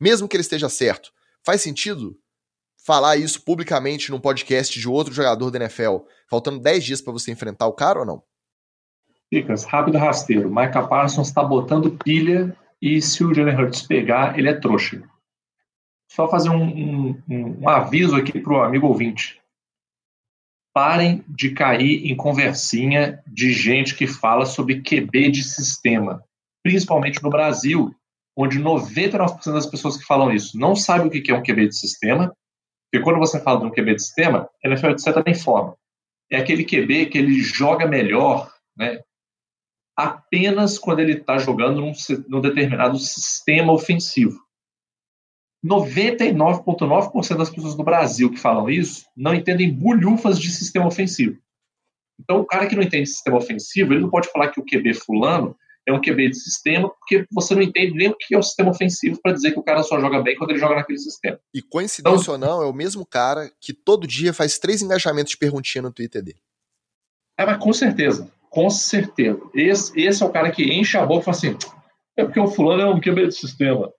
mesmo 0.00 0.26
que 0.26 0.36
ele 0.36 0.42
esteja 0.42 0.68
certo, 0.68 1.12
faz 1.44 1.60
sentido 1.60 2.18
falar 2.84 3.16
isso 3.16 3.42
publicamente 3.42 4.10
num 4.10 4.20
podcast 4.20 4.78
de 4.78 4.88
outro 4.88 5.12
jogador 5.12 5.50
da 5.50 5.58
NFL, 5.58 5.98
faltando 6.28 6.60
10 6.60 6.84
dias 6.84 7.00
para 7.00 7.12
você 7.12 7.30
enfrentar 7.30 7.66
o 7.66 7.72
cara 7.72 8.00
ou 8.00 8.06
não? 8.06 8.22
Ficas, 9.32 9.64
rápido 9.64 9.98
rasteiro. 9.98 10.48
Micah 10.48 10.86
Parsons 10.86 11.28
está 11.28 11.42
botando 11.42 11.96
pilha 12.04 12.56
e 12.80 13.00
se 13.00 13.24
o 13.24 13.32
Jalen 13.32 13.56
Hurts 13.56 13.82
pegar, 13.82 14.38
ele 14.38 14.48
é 14.48 14.54
trouxa. 14.54 15.02
Só 16.10 16.28
fazer 16.28 16.50
um, 16.50 17.12
um, 17.28 17.58
um 17.60 17.68
aviso 17.68 18.14
aqui 18.14 18.38
para 18.38 18.52
o 18.52 18.62
amigo 18.62 18.86
ouvinte 18.86 19.40
parem 20.74 21.24
de 21.28 21.52
cair 21.52 22.10
em 22.10 22.16
conversinha 22.16 23.22
de 23.26 23.52
gente 23.52 23.94
que 23.94 24.08
fala 24.08 24.44
sobre 24.44 24.82
QB 24.82 25.30
de 25.30 25.44
sistema, 25.44 26.22
principalmente 26.64 27.22
no 27.22 27.30
Brasil, 27.30 27.94
onde 28.36 28.58
99% 28.58 29.52
das 29.52 29.66
pessoas 29.66 29.96
que 29.96 30.04
falam 30.04 30.32
isso 30.32 30.58
não 30.58 30.74
sabem 30.74 31.06
o 31.06 31.10
que 31.10 31.30
é 31.30 31.34
um 31.34 31.42
QB 31.42 31.68
de 31.68 31.78
sistema, 31.78 32.36
porque 32.90 33.04
quando 33.04 33.20
você 33.20 33.40
fala 33.40 33.60
de 33.60 33.66
um 33.66 33.70
QB 33.70 33.94
de 33.94 34.02
sistema, 34.02 34.50
a 34.64 34.68
NFL 34.68 34.88
etc. 34.88 35.22
tem 35.22 35.34
forma. 35.34 35.76
É 36.30 36.38
aquele 36.38 36.64
QB 36.64 37.06
que 37.06 37.18
ele 37.18 37.40
joga 37.40 37.86
melhor, 37.86 38.52
né, 38.76 39.00
apenas 39.96 40.76
quando 40.76 40.98
ele 40.98 41.12
está 41.12 41.38
jogando 41.38 41.80
num, 41.80 41.92
num 42.28 42.40
determinado 42.40 42.98
sistema 42.98 43.72
ofensivo. 43.72 44.43
99,9% 45.64 47.36
das 47.36 47.48
pessoas 47.48 47.74
do 47.74 47.82
Brasil 47.82 48.30
que 48.30 48.38
falam 48.38 48.68
isso 48.68 49.06
não 49.16 49.34
entendem 49.34 49.72
bulhufas 49.72 50.38
de 50.38 50.50
sistema 50.50 50.86
ofensivo. 50.86 51.38
Então, 52.20 52.40
o 52.40 52.46
cara 52.46 52.66
que 52.66 52.76
não 52.76 52.82
entende 52.82 53.06
sistema 53.06 53.38
ofensivo, 53.38 53.92
ele 53.92 54.02
não 54.02 54.10
pode 54.10 54.30
falar 54.30 54.48
que 54.48 54.60
o 54.60 54.64
QB 54.64 54.94
fulano 54.94 55.56
é 55.86 55.92
um 55.92 56.00
QB 56.00 56.30
de 56.30 56.36
sistema, 56.36 56.88
porque 56.88 57.26
você 57.30 57.54
não 57.54 57.62
entende 57.62 57.94
nem 57.94 58.08
o 58.08 58.16
que 58.16 58.34
é 58.34 58.38
o 58.38 58.42
sistema 58.42 58.70
ofensivo 58.70 59.20
para 59.22 59.32
dizer 59.32 59.52
que 59.52 59.58
o 59.58 59.62
cara 59.62 59.82
só 59.82 60.00
joga 60.00 60.22
bem 60.22 60.36
quando 60.36 60.50
ele 60.50 60.58
joga 60.58 60.76
naquele 60.76 60.98
sistema. 60.98 61.38
E 61.52 61.60
coincidência 61.60 62.32
então, 62.32 62.34
ou 62.34 62.38
não, 62.38 62.62
é 62.62 62.66
o 62.66 62.72
mesmo 62.72 63.04
cara 63.04 63.50
que 63.60 63.72
todo 63.72 64.06
dia 64.06 64.32
faz 64.32 64.58
três 64.58 64.80
engajamentos 64.80 65.32
de 65.32 65.36
perguntinha 65.36 65.82
no 65.82 65.92
Twitter 65.92 66.22
dele. 66.22 66.38
É, 67.38 67.44
mas 67.44 67.58
com 67.58 67.72
certeza, 67.72 68.30
com 68.48 68.70
certeza. 68.70 69.40
Esse, 69.54 70.00
esse 70.00 70.22
é 70.22 70.26
o 70.26 70.30
cara 70.30 70.50
que 70.50 70.62
enche 70.62 70.96
a 70.96 71.04
boca 71.04 71.22
e 71.22 71.24
fala 71.24 71.36
assim: 71.36 71.56
é 72.16 72.24
porque 72.24 72.40
o 72.40 72.46
fulano 72.46 72.82
é 72.82 72.86
um 72.86 73.00
QB 73.00 73.28
de 73.28 73.34
sistema. 73.34 73.92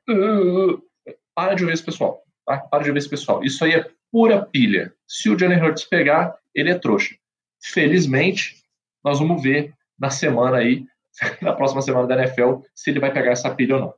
Para 1.36 1.54
de 1.54 1.64
ouvir 1.64 1.74
esse 1.74 1.84
pessoal. 1.84 2.24
Tá? 2.46 2.58
Para 2.58 2.84
de 2.84 2.90
ouvir 2.90 3.00
esse 3.00 3.10
pessoal. 3.10 3.44
Isso 3.44 3.64
aí 3.64 3.74
é 3.74 3.86
pura 4.12 4.46
pilha. 4.46 4.94
Se 5.08 5.30
o 5.30 5.38
Jalen 5.38 5.62
Hurts 5.62 5.84
pegar, 5.84 6.36
ele 6.54 6.72
é 6.72 6.80
trouxa. 6.80 7.16
Felizmente, 7.62 8.64
nós 9.04 9.20
vamos 9.20 9.44
ver 9.44 9.74
na 10.00 10.10
semana 10.10 10.58
aí, 10.58 10.86
na 11.42 11.54
próxima 11.54 11.82
semana 11.82 12.08
da 12.08 12.16
NFL, 12.16 12.62
se 12.74 12.90
ele 12.90 13.00
vai 13.00 13.12
pegar 13.12 13.32
essa 13.32 13.54
pilha 13.54 13.76
ou 13.76 13.82
não. 13.82 13.94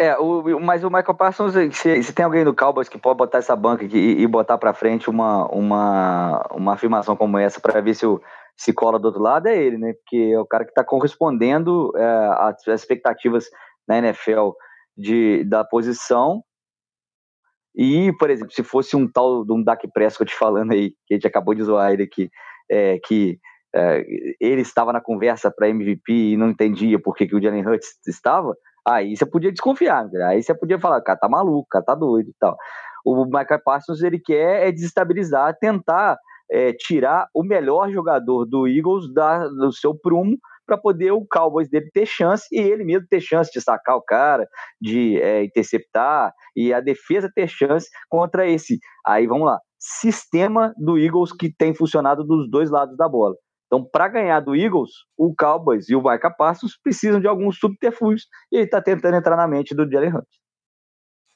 É, 0.00 0.16
o, 0.16 0.60
mas 0.60 0.84
o 0.84 0.90
Michael 0.90 1.14
Parsons, 1.14 1.54
se, 1.74 2.02
se 2.04 2.12
tem 2.12 2.24
alguém 2.24 2.44
do 2.44 2.54
Cowboys 2.54 2.88
que 2.88 2.96
pode 2.96 3.18
botar 3.18 3.38
essa 3.38 3.56
banca 3.56 3.84
aqui 3.84 3.98
e, 3.98 4.22
e 4.22 4.26
botar 4.28 4.56
para 4.56 4.72
frente 4.72 5.10
uma, 5.10 5.44
uma, 5.46 6.46
uma 6.52 6.74
afirmação 6.74 7.16
como 7.16 7.36
essa 7.36 7.60
para 7.60 7.80
ver 7.80 7.94
se, 7.94 8.06
o, 8.06 8.22
se 8.56 8.72
cola 8.72 8.96
do 8.96 9.06
outro 9.06 9.20
lado, 9.20 9.48
é 9.48 9.56
ele, 9.56 9.76
né? 9.76 9.94
Porque 9.94 10.30
é 10.32 10.38
o 10.38 10.46
cara 10.46 10.64
que 10.64 10.70
está 10.70 10.84
correspondendo 10.84 11.92
é, 11.96 12.04
às 12.38 12.64
expectativas 12.68 13.50
na 13.88 13.98
NFL 13.98 14.50
de, 14.98 15.44
da 15.44 15.64
posição. 15.64 16.42
E, 17.74 18.12
por 18.18 18.28
exemplo, 18.28 18.52
se 18.52 18.64
fosse 18.64 18.96
um 18.96 19.06
tal 19.06 19.44
de 19.44 19.52
um 19.52 19.62
Dak 19.62 19.86
Prescott 19.92 20.34
falando 20.34 20.72
aí, 20.72 20.90
que 21.06 21.14
a 21.14 21.16
gente 21.16 21.26
acabou 21.26 21.54
de 21.54 21.62
zoar 21.62 21.92
ele 21.92 22.02
aqui, 22.02 22.28
é, 22.68 22.98
que 23.06 23.38
é, 23.74 24.04
ele 24.40 24.62
estava 24.62 24.92
na 24.92 25.00
conversa 25.00 25.50
para 25.50 25.68
MVP 25.68 26.12
e 26.12 26.36
não 26.36 26.50
entendia 26.50 27.00
por 27.00 27.14
que, 27.14 27.26
que 27.26 27.36
o 27.36 27.40
Jalen 27.40 27.64
Hurts 27.64 27.88
estava, 28.06 28.56
aí 28.86 29.16
você 29.16 29.24
podia 29.24 29.52
desconfiar, 29.52 30.08
aí 30.26 30.42
você 30.42 30.54
podia 30.54 30.80
falar, 30.80 31.00
cara 31.02 31.18
tá 31.18 31.28
maluco, 31.28 31.68
cara 31.70 31.84
tá 31.84 31.94
doido 31.94 32.30
e 32.30 32.34
tal. 32.40 32.56
O 33.04 33.24
Michael 33.24 33.62
Parsons, 33.64 34.02
ele 34.02 34.18
quer 34.18 34.68
é 34.68 34.72
desestabilizar, 34.72 35.56
tentar 35.60 36.18
é, 36.50 36.72
tirar 36.72 37.28
o 37.32 37.44
melhor 37.44 37.90
jogador 37.92 38.44
do 38.44 38.66
Eagles 38.66 39.12
da, 39.12 39.46
do 39.46 39.72
seu 39.72 39.94
prumo 39.94 40.36
para 40.68 40.78
poder 40.78 41.10
o 41.12 41.26
Cowboys 41.26 41.70
dele 41.70 41.88
ter 41.92 42.04
chance 42.04 42.46
e 42.52 42.60
ele 42.60 42.84
mesmo 42.84 43.08
ter 43.08 43.20
chance 43.20 43.50
de 43.50 43.60
sacar 43.60 43.96
o 43.96 44.02
cara, 44.02 44.46
de 44.78 45.20
é, 45.20 45.42
interceptar 45.42 46.32
e 46.54 46.72
a 46.74 46.80
defesa 46.80 47.30
ter 47.34 47.48
chance 47.48 47.88
contra 48.08 48.46
esse. 48.46 48.78
Aí 49.06 49.26
vamos 49.26 49.46
lá, 49.46 49.58
sistema 49.78 50.74
do 50.76 50.98
Eagles 50.98 51.32
que 51.32 51.50
tem 51.50 51.74
funcionado 51.74 52.22
dos 52.22 52.50
dois 52.50 52.70
lados 52.70 52.96
da 52.96 53.08
bola. 53.08 53.34
Então, 53.66 53.84
para 53.84 54.08
ganhar 54.08 54.40
do 54.40 54.54
Eagles, 54.54 54.90
o 55.16 55.34
Cowboys 55.34 55.88
e 55.88 55.94
o 55.94 56.02
Micah 56.02 56.30
Parsons 56.30 56.78
precisam 56.82 57.20
de 57.20 57.26
alguns 57.26 57.58
subterfúgios 57.58 58.26
e 58.52 58.56
ele 58.56 58.64
está 58.64 58.80
tentando 58.80 59.16
entrar 59.16 59.36
na 59.36 59.48
mente 59.48 59.74
do 59.74 59.90
Jalen 59.90 60.16
Hunt. 60.16 60.28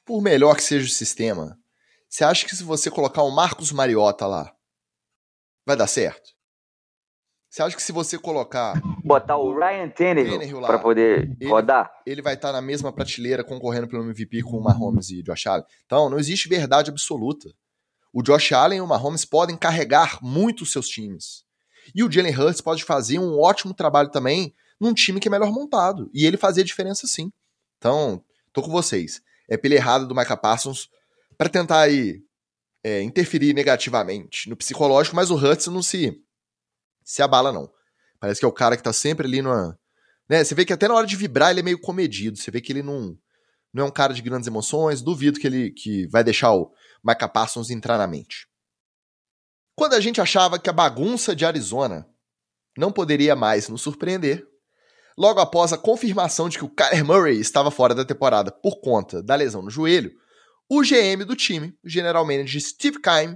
Por 0.05 0.21
melhor 0.21 0.55
que 0.55 0.63
seja 0.63 0.85
o 0.85 0.89
sistema, 0.89 1.57
você 2.09 2.23
acha 2.23 2.45
que 2.45 2.55
se 2.55 2.63
você 2.63 2.91
colocar 2.91 3.23
o 3.23 3.31
Marcos 3.31 3.71
Mariota 3.71 4.27
lá, 4.27 4.51
vai 5.65 5.77
dar 5.77 5.87
certo? 5.87 6.31
Você 7.53 7.61
acha 7.61 7.75
que 7.75 7.83
se 7.83 7.91
você 7.91 8.17
colocar. 8.17 8.81
Botar 9.03 9.37
o 9.37 9.55
Ryan 9.55 9.87
Tannehill 9.87 10.59
para 10.61 10.79
poder 10.79 11.37
ele, 11.39 11.51
rodar? 11.51 11.91
Ele 12.03 12.19
vai 12.19 12.33
estar 12.33 12.47
tá 12.47 12.53
na 12.53 12.63
mesma 12.63 12.91
prateleira 12.91 13.43
concorrendo 13.43 13.87
pelo 13.87 14.01
MVP 14.03 14.41
com 14.41 14.57
o 14.57 14.63
Mahomes 14.63 15.11
e 15.11 15.21
Josh 15.21 15.45
Allen. 15.45 15.63
Então, 15.85 16.09
não 16.09 16.17
existe 16.17 16.49
verdade 16.49 16.89
absoluta. 16.89 17.47
o 18.11 18.23
Josh 18.23 18.53
Allen 18.53 18.79
e 18.79 18.81
o 18.81 18.87
Mahomes 18.87 19.23
podem 19.23 19.55
carregar 19.55 20.17
muito 20.19 20.61
os 20.61 20.71
seus 20.71 20.87
times. 20.87 21.43
E 21.93 22.03
o 22.03 22.11
Jalen 22.11 22.35
Hurts 22.35 22.59
pode 22.59 22.83
fazer 22.83 23.19
um 23.19 23.39
ótimo 23.39 23.71
trabalho 23.71 24.09
também 24.09 24.55
num 24.81 24.91
time 24.91 25.19
que 25.19 25.27
é 25.27 25.31
melhor 25.31 25.51
montado. 25.51 26.09
E 26.11 26.25
ele 26.25 26.37
fazia 26.37 26.63
diferença 26.63 27.05
sim. 27.05 27.31
Então, 27.77 28.23
tô 28.51 28.63
com 28.63 28.71
vocês. 28.71 29.21
É 29.47 29.57
pela 29.57 29.75
errada 29.75 30.07
do 30.07 30.15
Micah 30.15 30.37
Parsons 30.37 30.89
para 31.37 31.49
tentar 31.49 31.81
aí 31.81 32.19
é, 32.83 33.03
interferir 33.03 33.53
negativamente 33.53 34.49
no 34.49 34.57
psicológico, 34.57 35.15
mas 35.15 35.29
o 35.29 35.35
Hurts 35.35 35.67
não 35.67 35.83
se, 35.83 36.19
se 37.03 37.21
abala, 37.21 37.51
não. 37.51 37.69
Parece 38.19 38.39
que 38.39 38.45
é 38.45 38.47
o 38.47 38.53
cara 38.53 38.77
que 38.77 38.83
tá 38.83 38.93
sempre 38.93 39.27
ali 39.27 39.41
numa. 39.41 39.77
Né? 40.29 40.43
Você 40.43 40.55
vê 40.55 40.65
que 40.65 40.73
até 40.73 40.87
na 40.87 40.95
hora 40.95 41.05
de 41.05 41.15
vibrar 41.15 41.51
ele 41.51 41.59
é 41.59 41.63
meio 41.63 41.79
comedido. 41.79 42.37
Você 42.37 42.49
vê 42.49 42.61
que 42.61 42.71
ele 42.71 42.81
não, 42.81 43.17
não 43.73 43.85
é 43.85 43.87
um 43.87 43.91
cara 43.91 44.13
de 44.13 44.21
grandes 44.21 44.47
emoções. 44.47 45.01
Duvido 45.01 45.39
que 45.39 45.47
ele 45.47 45.71
que 45.71 46.07
vai 46.07 46.23
deixar 46.23 46.53
o 46.53 46.71
Micah 47.03 47.27
Parsons 47.27 47.69
entrar 47.69 47.97
na 47.97 48.07
mente. 48.07 48.47
Quando 49.75 49.93
a 49.93 49.99
gente 49.99 50.21
achava 50.21 50.59
que 50.59 50.69
a 50.69 50.73
bagunça 50.73 51.35
de 51.35 51.45
Arizona 51.45 52.07
não 52.77 52.91
poderia 52.91 53.35
mais 53.35 53.67
nos 53.67 53.81
surpreender, 53.81 54.45
logo 55.17 55.39
após 55.39 55.73
a 55.73 55.77
confirmação 55.77 56.47
de 56.47 56.57
que 56.57 56.65
o 56.65 56.69
Kyler 56.69 57.05
Murray 57.05 57.39
estava 57.39 57.71
fora 57.71 57.93
da 57.93 58.05
temporada 58.05 58.51
por 58.51 58.79
conta 58.81 59.21
da 59.21 59.35
lesão 59.35 59.61
no 59.61 59.69
joelho, 59.69 60.11
o 60.69 60.81
GM 60.81 61.25
do 61.25 61.35
time, 61.35 61.75
o 61.83 61.89
general 61.89 62.25
manager 62.25 62.61
Steve 62.61 62.99
Keim, 63.01 63.35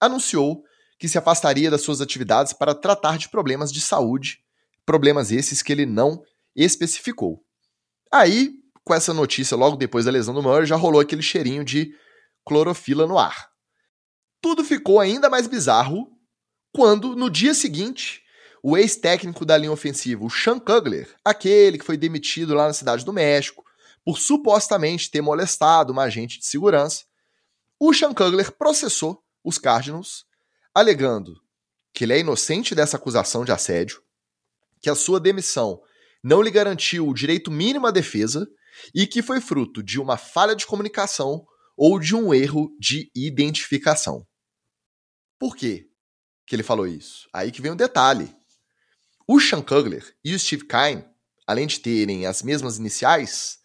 anunciou 0.00 0.62
que 1.00 1.08
se 1.08 1.16
afastaria 1.16 1.70
das 1.70 1.80
suas 1.80 2.02
atividades 2.02 2.52
para 2.52 2.74
tratar 2.74 3.16
de 3.16 3.30
problemas 3.30 3.72
de 3.72 3.80
saúde, 3.80 4.44
problemas 4.84 5.32
esses 5.32 5.62
que 5.62 5.72
ele 5.72 5.86
não 5.86 6.22
especificou. 6.54 7.42
Aí, 8.12 8.52
com 8.84 8.92
essa 8.92 9.14
notícia 9.14 9.56
logo 9.56 9.78
depois 9.78 10.04
da 10.04 10.10
lesão 10.10 10.34
do 10.34 10.42
Murray, 10.42 10.66
já 10.66 10.76
rolou 10.76 11.00
aquele 11.00 11.22
cheirinho 11.22 11.64
de 11.64 11.94
clorofila 12.44 13.06
no 13.06 13.18
ar. 13.18 13.48
Tudo 14.42 14.62
ficou 14.62 15.00
ainda 15.00 15.30
mais 15.30 15.46
bizarro 15.46 16.12
quando, 16.70 17.16
no 17.16 17.30
dia 17.30 17.54
seguinte, 17.54 18.22
o 18.62 18.76
ex-técnico 18.76 19.46
da 19.46 19.56
linha 19.56 19.72
ofensiva, 19.72 20.22
o 20.22 20.28
Sean 20.28 20.58
Kugler, 20.58 21.08
aquele 21.24 21.78
que 21.78 21.84
foi 21.84 21.96
demitido 21.96 22.52
lá 22.52 22.66
na 22.66 22.74
Cidade 22.74 23.06
do 23.06 23.12
México 23.12 23.64
por 24.04 24.18
supostamente 24.18 25.10
ter 25.10 25.22
molestado 25.22 25.94
uma 25.94 26.02
agente 26.02 26.38
de 26.38 26.44
segurança, 26.44 27.04
o 27.78 27.94
Sean 27.94 28.12
Kugler 28.12 28.52
processou 28.52 29.22
os 29.42 29.56
Cardinals, 29.56 30.28
alegando 30.74 31.40
que 31.92 32.04
ele 32.04 32.12
é 32.12 32.20
inocente 32.20 32.74
dessa 32.74 32.96
acusação 32.96 33.44
de 33.44 33.52
assédio, 33.52 34.02
que 34.80 34.88
a 34.88 34.94
sua 34.94 35.20
demissão 35.20 35.82
não 36.22 36.42
lhe 36.42 36.50
garantiu 36.50 37.08
o 37.08 37.14
direito 37.14 37.50
mínimo 37.50 37.86
à 37.86 37.90
defesa 37.90 38.46
e 38.94 39.06
que 39.06 39.22
foi 39.22 39.40
fruto 39.40 39.82
de 39.82 40.00
uma 40.00 40.16
falha 40.16 40.54
de 40.54 40.66
comunicação 40.66 41.44
ou 41.76 41.98
de 41.98 42.14
um 42.14 42.32
erro 42.32 42.70
de 42.78 43.10
identificação. 43.14 44.26
Por 45.38 45.56
quê 45.56 45.88
que 46.46 46.54
ele 46.54 46.62
falou 46.62 46.86
isso? 46.86 47.28
Aí 47.32 47.50
que 47.50 47.62
vem 47.62 47.72
um 47.72 47.76
detalhe. 47.76 48.34
O 49.26 49.40
Sean 49.40 49.62
Kugler 49.62 50.14
e 50.24 50.34
o 50.34 50.38
Steve 50.38 50.66
Kine, 50.66 51.04
além 51.46 51.66
de 51.66 51.80
terem 51.80 52.26
as 52.26 52.42
mesmas 52.42 52.76
iniciais, 52.78 53.58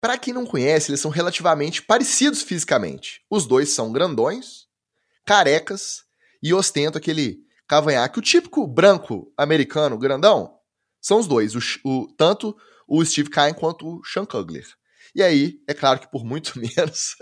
para 0.00 0.16
quem 0.16 0.32
não 0.32 0.46
conhece, 0.46 0.90
eles 0.90 1.00
são 1.00 1.10
relativamente 1.10 1.82
parecidos 1.82 2.42
fisicamente. 2.42 3.22
Os 3.28 3.46
dois 3.46 3.70
são 3.70 3.90
grandões, 3.90 4.67
carecas 5.28 6.04
e 6.42 6.54
ostentam 6.54 6.98
aquele 6.98 7.40
cavanhaque. 7.68 8.18
O 8.18 8.22
típico 8.22 8.66
branco 8.66 9.30
americano 9.36 9.98
grandão 9.98 10.54
são 11.02 11.18
os 11.18 11.26
dois, 11.26 11.54
o, 11.54 11.60
o 11.84 12.06
tanto 12.16 12.56
o 12.88 13.04
Steve 13.04 13.28
Kine 13.28 13.52
quanto 13.52 13.86
o 13.86 14.04
Sean 14.06 14.24
Kugler. 14.24 14.66
E 15.14 15.22
aí, 15.22 15.60
é 15.68 15.74
claro 15.74 16.00
que 16.00 16.10
por 16.10 16.24
muito 16.24 16.54
menos, 16.58 17.14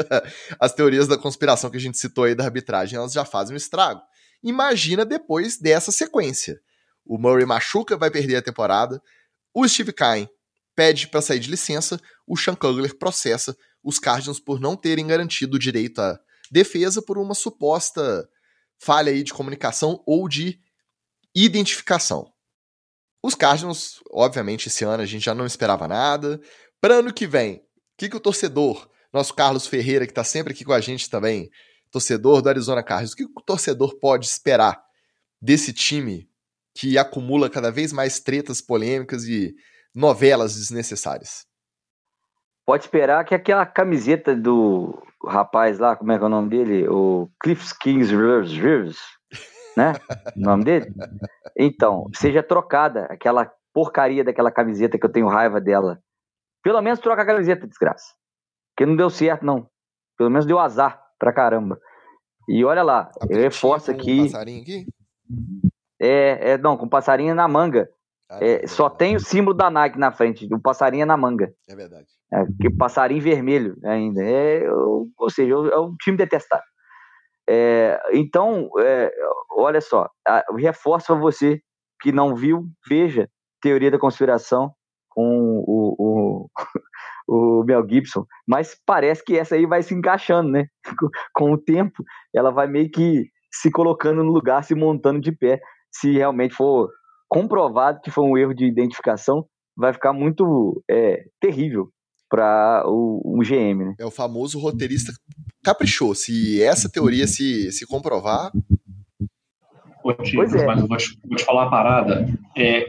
as 0.61 0.73
teorias 0.73 1.09
da 1.09 1.19
conspiração 1.19 1.69
que 1.69 1.79
a 1.79 1.81
gente 1.81 1.99
citou 1.99 2.23
aí 2.23 2.35
da 2.37 2.45
arbitragem, 2.45 2.97
elas 2.97 3.13
já 3.13 3.25
fazem 3.25 3.55
um 3.55 3.57
estrago. 3.57 4.01
Imagina 4.41 5.05
depois 5.05 5.59
dessa 5.59 5.91
sequência. 5.91 6.61
O 7.05 7.19
Murray 7.19 7.45
machuca, 7.45 7.97
vai 7.97 8.09
perder 8.09 8.37
a 8.37 8.43
temporada. 8.43 9.03
O 9.53 9.67
Steve 9.67 9.93
Kine 9.93 10.29
pede 10.77 11.09
para 11.09 11.21
sair 11.21 11.41
de 11.41 11.51
licença. 11.51 12.01
O 12.25 12.37
Sean 12.37 12.55
Kugler 12.55 12.97
processa 12.97 13.57
os 13.83 13.99
Cardinals 13.99 14.39
por 14.39 14.61
não 14.61 14.77
terem 14.77 15.09
garantido 15.09 15.57
o 15.57 15.61
direito 15.61 16.01
à 16.01 16.21
defesa 16.51 17.03
por 17.03 17.19
uma 17.19 17.35
suposta 17.35 18.29
falha 18.79 19.11
aí 19.11 19.23
de 19.23 19.33
comunicação 19.33 20.03
ou 20.07 20.29
de 20.29 20.61
identificação. 21.35 22.33
Os 23.23 23.35
Cardinals, 23.35 24.01
obviamente, 24.11 24.69
esse 24.69 24.85
ano 24.85 25.03
a 25.03 25.07
gente 25.07 25.25
já 25.25 25.35
não 25.35 25.47
esperava 25.47 25.89
nada. 25.89 26.41
Para 26.81 26.97
ano 26.97 27.13
que 27.13 27.27
vem, 27.27 27.57
o 27.57 27.63
que, 27.99 28.09
que 28.09 28.17
o 28.17 28.21
torcedor, 28.21 28.89
nosso 29.13 29.35
Carlos 29.35 29.67
Ferreira, 29.67 30.07
que 30.07 30.13
está 30.13 30.23
sempre 30.23 30.53
aqui 30.53 30.65
com 30.65 30.73
a 30.73 30.81
gente 30.81 31.11
também, 31.11 31.51
torcedor 31.91 32.43
do 32.43 32.49
Arizona 32.49 32.83
Cardinals, 32.83 33.13
o 33.13 33.17
que 33.17 33.25
o 33.25 33.41
torcedor 33.41 33.99
pode 33.99 34.27
esperar 34.27 34.83
desse 35.41 35.73
time 35.73 36.29
que 36.75 36.99
acumula 36.99 37.49
cada 37.49 37.71
vez 37.71 37.93
mais 37.93 38.21
tretas 38.21 38.61
polêmicas 38.61 39.25
e 39.25 39.55
novelas 39.95 40.57
desnecessárias? 40.57 41.47
Pode 42.67 42.85
esperar 42.85 43.25
que 43.25 43.35
aquela 43.35 43.65
camiseta 43.65 44.37
do 44.37 45.06
rapaz 45.27 45.79
lá, 45.79 45.97
como 45.97 46.13
é 46.13 46.19
que 46.19 46.25
é 46.25 46.27
o 46.27 46.31
nome 46.31 46.49
dele? 46.49 46.89
O 46.89 47.29
Cliff 47.43 47.79
Kings 47.79 48.15
Rivers, 48.15 49.01
né? 49.77 49.95
o 50.37 50.41
nome 50.41 50.65
dele? 50.65 50.93
Então, 51.57 52.07
seja 52.15 52.43
trocada 52.43 53.07
aquela 53.07 53.51
porcaria 53.73 54.25
daquela 54.25 54.51
camiseta 54.51 54.99
que 54.99 55.05
eu 55.05 55.13
tenho 55.13 55.29
raiva 55.29 55.61
dela 55.61 56.01
pelo 56.67 56.83
menos 56.83 56.99
troca 56.99 57.23
a 57.23 57.27
camiseta, 57.27 57.65
desgraça. 57.65 58.13
Porque 58.75 58.85
não 58.85 58.97
deu 58.97 59.09
certo, 59.09 59.47
não. 59.47 59.71
Pelo 60.19 60.29
menos 60.29 60.45
deu 60.45 60.59
azar 60.59 61.01
pra 61.17 61.33
caramba. 61.33 61.79
E 62.49 62.65
olha 62.65 62.83
lá, 62.83 63.09
eu 63.31 63.41
reforço 63.41 63.93
aqui. 63.93 64.17
Com 64.17 64.25
passarinho 64.25 64.63
aqui? 64.63 64.87
É, 66.01 66.51
é, 66.51 66.59
não, 66.59 66.77
com 66.77 66.89
passarinho 66.89 67.37
na 67.37 67.47
manga. 67.47 67.89
Ah, 68.29 68.39
é, 68.41 68.65
é 68.65 68.67
só 68.67 68.89
tem 68.89 69.17
o 69.17 69.21
símbolo 69.21 69.57
da 69.57 69.71
Nike 69.71 69.99
na 69.99 70.13
frente, 70.13 70.49
o 70.53 70.61
passarinho 70.61 71.03
é 71.03 71.07
na 71.07 71.17
manga. 71.17 71.53
É 71.69 71.77
verdade. 71.77 72.07
É, 72.33 72.45
que 72.61 72.71
passarinho 72.71 73.23
vermelho 73.23 73.77
ainda. 73.85 74.23
É, 74.23 74.69
ou 74.71 75.31
seja, 75.31 75.55
é 75.55 75.79
um 75.79 75.95
time 75.97 76.17
detestável. 76.17 76.65
É, 77.49 78.01
então, 78.13 78.69
é, 78.79 79.13
olha 79.57 79.81
só, 79.81 80.11
reforço 80.59 81.07
para 81.07 81.17
você 81.17 81.61
que 82.01 82.11
não 82.11 82.35
viu, 82.35 82.67
veja 82.89 83.29
Teoria 83.61 83.91
da 83.91 83.99
Conspiração 83.99 84.73
com 85.09 85.65
o, 85.67 85.97
o, 85.99 86.51
o 87.61 87.65
Mel 87.65 87.89
Gibson, 87.89 88.27
mas 88.47 88.77
parece 88.85 89.25
que 89.25 89.39
essa 89.39 89.55
aí 89.55 89.65
vai 89.65 89.83
se 89.83 89.95
encaixando, 89.95 90.51
né? 90.51 90.67
Com 91.35 91.53
o 91.53 91.59
tempo, 91.59 92.05
ela 92.35 92.51
vai 92.51 92.67
meio 92.67 92.91
que 92.91 93.31
se 93.51 93.71
colocando 93.71 94.23
no 94.23 94.31
lugar, 94.31 94.63
se 94.63 94.75
montando 94.75 95.21
de 95.21 95.33
pé. 95.33 95.61
Se 95.91 96.13
realmente 96.13 96.55
for 96.55 96.91
comprovado 97.29 98.01
que 98.01 98.11
foi 98.11 98.25
um 98.25 98.37
erro 98.37 98.55
de 98.55 98.65
identificação, 98.65 99.47
vai 99.77 99.93
ficar 99.93 100.13
muito 100.13 100.83
é, 100.91 101.25
terrível 101.41 101.91
para 102.29 102.83
o, 102.87 103.39
o, 103.39 103.43
GM, 103.43 103.85
né? 103.85 103.95
É 103.99 104.05
o 104.05 104.11
famoso 104.11 104.59
roteirista 104.59 105.13
caprichou. 105.63 106.15
Se 106.15 106.63
essa 106.63 106.91
teoria 106.91 107.27
se, 107.27 107.71
se 107.71 107.87
comprovar. 107.87 108.51
Ô, 110.03 110.13
Ticas, 110.15 110.55
é. 110.55 110.67
mas 110.67 110.81
eu 110.81 110.89
vou 110.89 110.97
te, 110.97 111.19
vou 111.25 111.37
te 111.37 111.45
falar 111.45 111.65
uma 111.65 111.71
parada. 111.71 112.27
É, 112.57 112.87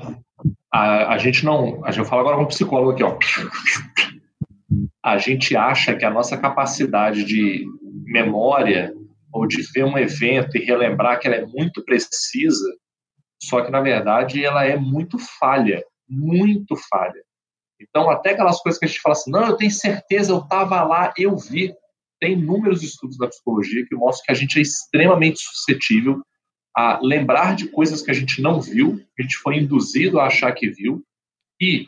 a, 0.71 1.13
a 1.13 1.17
gente 1.17 1.45
não. 1.45 1.83
A 1.85 1.91
gente 1.91 2.07
fala 2.07 2.21
agora 2.21 2.37
com 2.37 2.43
um 2.43 2.47
psicólogo 2.47 2.91
aqui, 2.91 3.03
ó. 3.03 3.17
A 5.03 5.17
gente 5.17 5.55
acha 5.55 5.95
que 5.95 6.05
a 6.05 6.09
nossa 6.09 6.37
capacidade 6.37 7.23
de 7.23 7.65
memória 8.05 8.93
ou 9.31 9.47
de 9.47 9.61
ver 9.73 9.83
um 9.83 9.97
evento 9.97 10.57
e 10.57 10.63
relembrar 10.63 11.19
que 11.19 11.27
ela 11.27 11.37
é 11.37 11.45
muito 11.45 11.83
precisa, 11.83 12.65
só 13.41 13.63
que 13.63 13.71
na 13.71 13.81
verdade 13.81 14.43
ela 14.43 14.65
é 14.65 14.75
muito 14.75 15.17
falha, 15.17 15.83
muito 16.07 16.75
falha. 16.89 17.21
Então, 17.79 18.09
até 18.09 18.31
aquelas 18.31 18.59
coisas 18.61 18.79
que 18.79 18.85
a 18.85 18.87
gente 18.87 19.01
fala 19.01 19.13
assim, 19.13 19.31
não, 19.31 19.47
eu 19.47 19.55
tenho 19.55 19.71
certeza, 19.71 20.31
eu 20.31 20.39
estava 20.39 20.83
lá, 20.83 21.13
eu 21.17 21.37
vi. 21.37 21.73
Tem 22.19 22.33
inúmeros 22.33 22.81
estudos 22.81 23.17
da 23.17 23.27
psicologia 23.27 23.85
que 23.87 23.95
mostram 23.95 24.25
que 24.25 24.31
a 24.31 24.35
gente 24.35 24.57
é 24.57 24.61
extremamente 24.61 25.39
suscetível 25.39 26.23
a 26.75 26.99
lembrar 27.01 27.55
de 27.55 27.67
coisas 27.69 28.01
que 28.01 28.09
a 28.09 28.13
gente 28.13 28.41
não 28.41 28.59
viu, 28.59 28.99
a 29.17 29.21
gente 29.21 29.37
foi 29.37 29.57
induzido 29.57 30.19
a 30.19 30.27
achar 30.27 30.51
que 30.51 30.69
viu, 30.69 31.03
e 31.59 31.87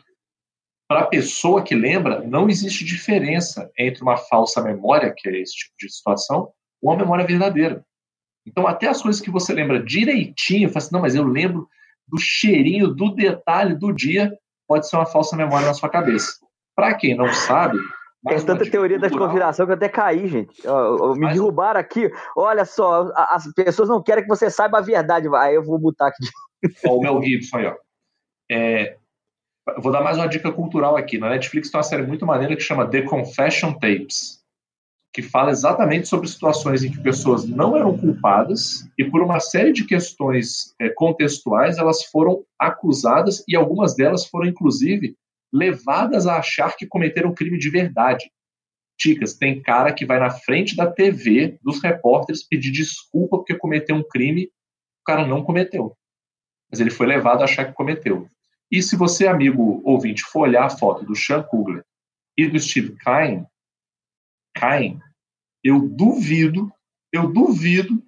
para 0.88 1.02
a 1.02 1.06
pessoa 1.06 1.62
que 1.62 1.76
lembra, 1.76 2.26
não 2.26 2.48
existe 2.48 2.84
diferença 2.84 3.70
entre 3.78 4.02
uma 4.02 4.16
falsa 4.16 4.60
memória, 4.60 5.14
que 5.16 5.28
é 5.28 5.40
esse 5.40 5.54
tipo 5.54 5.74
de 5.78 5.88
situação, 5.88 6.52
ou 6.82 6.90
uma 6.90 6.96
memória 6.96 7.24
verdadeira. 7.24 7.84
Então, 8.50 8.66
até 8.66 8.88
as 8.88 9.00
coisas 9.00 9.20
que 9.20 9.30
você 9.30 9.52
lembra 9.52 9.82
direitinho, 9.82 10.68
fala 10.68 10.78
assim, 10.78 10.92
não, 10.92 11.00
mas 11.00 11.14
eu 11.14 11.24
lembro 11.24 11.68
do 12.08 12.18
cheirinho, 12.18 12.88
do 12.88 13.14
detalhe 13.14 13.76
do 13.76 13.92
dia, 13.92 14.32
pode 14.66 14.88
ser 14.88 14.96
uma 14.96 15.06
falsa 15.06 15.36
memória 15.36 15.66
na 15.66 15.74
sua 15.74 15.88
cabeça. 15.88 16.32
Para 16.74 16.94
quem 16.94 17.16
não 17.16 17.32
sabe, 17.32 17.78
tem 18.26 18.44
tanta 18.44 18.70
teoria 18.70 18.98
da 18.98 19.08
conspiração 19.08 19.64
que 19.64 19.72
eu 19.72 19.76
até 19.76 19.88
caí, 19.88 20.28
gente. 20.28 20.54
me 20.66 21.20
Mas... 21.20 21.32
derrubaram 21.32 21.80
aqui. 21.80 22.10
Olha 22.36 22.66
só, 22.66 23.10
as 23.14 23.50
pessoas 23.54 23.88
não 23.88 24.02
querem 24.02 24.24
que 24.24 24.28
você 24.28 24.50
saiba 24.50 24.78
a 24.78 24.82
verdade. 24.82 25.26
Aí 25.36 25.54
eu 25.54 25.64
vou 25.64 25.78
botar 25.78 26.08
aqui. 26.08 26.26
Ó, 26.86 26.98
o 26.98 27.00
Mel 27.00 27.22
Gibson 27.22 27.56
aí, 27.56 27.66
ó. 27.66 27.74
É, 28.52 28.96
vou 29.78 29.90
dar 29.90 30.02
mais 30.02 30.18
uma 30.18 30.26
dica 30.26 30.52
cultural 30.52 30.96
aqui. 30.96 31.16
Na 31.16 31.30
Netflix 31.30 31.70
tem 31.70 31.78
uma 31.78 31.82
série 31.82 32.02
muito 32.02 32.26
maneira 32.26 32.54
que 32.54 32.62
chama 32.62 32.86
The 32.86 33.02
Confession 33.02 33.72
Tapes. 33.72 34.39
Que 35.12 35.22
fala 35.22 35.50
exatamente 35.50 36.08
sobre 36.08 36.28
situações 36.28 36.84
em 36.84 36.90
que 36.90 37.02
pessoas 37.02 37.44
não 37.44 37.76
eram 37.76 37.98
culpadas 37.98 38.88
e 38.96 39.04
por 39.04 39.22
uma 39.22 39.40
série 39.40 39.72
de 39.72 39.84
questões 39.84 40.74
é, 40.78 40.88
contextuais 40.88 41.78
elas 41.78 42.04
foram 42.04 42.44
acusadas 42.58 43.42
e 43.48 43.56
algumas 43.56 43.96
delas 43.96 44.26
foram 44.26 44.48
inclusive 44.48 45.16
levadas 45.52 46.26
a 46.26 46.38
achar 46.38 46.76
que 46.76 46.86
cometeram 46.86 47.34
crime 47.34 47.58
de 47.58 47.70
verdade. 47.70 48.30
Ticas, 48.96 49.34
tem 49.34 49.60
cara 49.60 49.92
que 49.92 50.06
vai 50.06 50.20
na 50.20 50.30
frente 50.30 50.76
da 50.76 50.86
TV 50.86 51.58
dos 51.62 51.82
repórteres 51.82 52.46
pedir 52.46 52.70
desculpa 52.70 53.38
porque 53.38 53.56
cometeu 53.56 53.96
um 53.96 54.04
crime, 54.08 54.44
o 54.44 55.04
cara 55.04 55.26
não 55.26 55.42
cometeu. 55.42 55.96
Mas 56.70 56.80
ele 56.80 56.90
foi 56.90 57.06
levado 57.06 57.40
a 57.40 57.44
achar 57.44 57.64
que 57.64 57.72
cometeu. 57.72 58.28
E 58.70 58.80
se 58.80 58.94
você, 58.94 59.26
amigo 59.26 59.80
ouvinte, 59.84 60.22
for 60.22 60.42
olhar 60.42 60.66
a 60.66 60.70
foto 60.70 61.04
do 61.04 61.16
Sean 61.16 61.42
Kugler 61.42 61.82
e 62.36 62.46
do 62.46 62.60
Steve 62.60 62.94
Kine, 62.98 63.44
Kine, 64.60 65.00
eu 65.64 65.88
duvido, 65.88 66.70
eu 67.12 67.32
duvido 67.32 68.02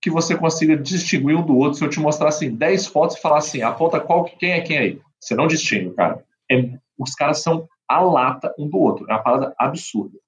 que 0.00 0.10
você 0.10 0.36
consiga 0.36 0.76
distinguir 0.76 1.36
um 1.36 1.44
do 1.44 1.56
outro 1.56 1.78
se 1.78 1.84
eu 1.84 1.90
te 1.90 1.98
mostrar 1.98 2.28
assim 2.28 2.54
10 2.54 2.86
fotos 2.86 3.16
e 3.16 3.20
falar 3.20 3.38
assim, 3.38 3.62
aponta 3.62 4.00
qual 4.00 4.24
quem 4.24 4.52
é 4.52 4.60
quem 4.60 4.78
aí. 4.78 5.00
Você 5.20 5.34
não 5.34 5.48
distingue, 5.48 5.94
cara. 5.94 6.24
É, 6.50 6.78
os 6.96 7.14
caras 7.14 7.42
são 7.42 7.68
a 7.88 8.00
lata 8.00 8.54
um 8.58 8.68
do 8.68 8.78
outro. 8.78 9.06
É 9.08 9.12
uma 9.12 9.22
parada 9.22 9.54
absurda. 9.58 10.18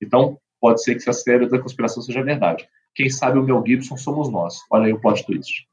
Então, 0.00 0.38
pode 0.60 0.82
ser 0.82 0.94
que 0.94 1.08
essa 1.08 1.24
teoria 1.24 1.48
da 1.48 1.60
conspiração 1.60 2.02
seja 2.02 2.22
verdade. 2.22 2.66
Quem 2.94 3.10
sabe 3.10 3.38
o 3.38 3.42
Mel 3.42 3.62
Gibson 3.66 3.96
somos 3.96 4.30
nós. 4.30 4.60
Olha 4.70 4.86
aí 4.86 4.92
o 4.92 5.00
plot 5.00 5.24
twist. 5.24 5.66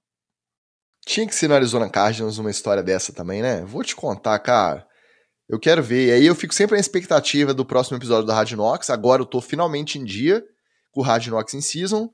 Tinha 1.05 1.25
que 1.25 1.35
ser 1.35 1.47
no 1.47 1.55
Arizona 1.55 1.89
Cardinals 1.89 2.37
uma 2.37 2.51
história 2.51 2.83
dessa 2.83 3.13
também, 3.13 3.41
né? 3.41 3.63
Vou 3.65 3.83
te 3.83 3.95
contar, 3.95 4.37
cara. 4.39 4.87
Eu 5.49 5.59
quero 5.59 5.81
ver. 5.81 6.09
E 6.09 6.11
aí 6.11 6.25
eu 6.27 6.35
fico 6.35 6.53
sempre 6.53 6.75
na 6.75 6.79
expectativa 6.79 7.55
do 7.55 7.65
próximo 7.65 7.97
episódio 7.97 8.27
da 8.27 8.35
Rádio 8.35 8.55
Nox. 8.55 8.91
Agora 8.91 9.23
eu 9.23 9.25
tô 9.25 9.41
finalmente 9.41 9.97
em 9.97 10.03
dia 10.03 10.45
com 10.91 11.01
o 11.01 11.03
Rádio 11.03 11.31
Nox 11.31 11.55
em 11.55 11.61
Season. 11.61 12.07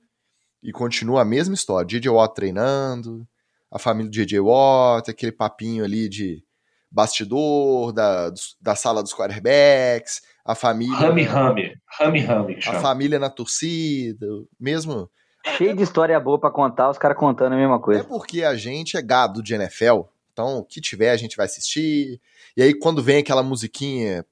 E 0.64 0.72
continua 0.72 1.22
a 1.22 1.26
mesma 1.26 1.54
história. 1.54 1.86
DJ 1.86 2.10
Watt 2.10 2.34
treinando, 2.34 3.28
a 3.70 3.78
família 3.78 4.10
do 4.10 4.14
DJ 4.14 4.40
Watt, 4.40 5.12
aquele 5.12 5.34
papinho 5.34 5.84
ali 5.84 6.08
de 6.08 6.44
bastidor, 6.90 7.92
da, 7.92 8.32
da 8.62 8.74
sala 8.74 9.04
dos 9.04 9.14
quarterbacks, 9.14 10.22
a 10.46 10.56
família. 10.56 10.96
Rami 10.96 11.24
Rami. 11.24 11.74
Rami 12.00 12.20
Rami. 12.22 12.60
A 12.66 12.80
família 12.80 13.20
na 13.20 13.30
torcida, 13.30 14.26
mesmo. 14.58 15.10
Cheio 15.58 15.76
de 15.76 15.84
história 15.84 16.18
boa 16.20 16.40
para 16.40 16.50
contar, 16.50 16.90
os 16.90 16.98
caras 16.98 17.18
contando 17.18 17.54
a 17.54 17.58
mesma 17.58 17.80
coisa. 17.80 18.00
É 18.00 18.04
porque 18.04 18.44
a 18.44 18.56
gente 18.56 18.96
é 18.96 19.02
gado 19.02 19.44
de 19.44 19.54
NFL, 19.54 20.04
então 20.32 20.58
o 20.58 20.64
que 20.64 20.80
tiver 20.80 21.12
a 21.12 21.18
gente 21.18 21.36
vai 21.36 21.46
assistir. 21.46 22.20
E 22.58 22.64
aí 22.64 22.74
quando 22.74 23.04
vem 23.04 23.18
aquela 23.18 23.44
musiquinha. 23.44 24.26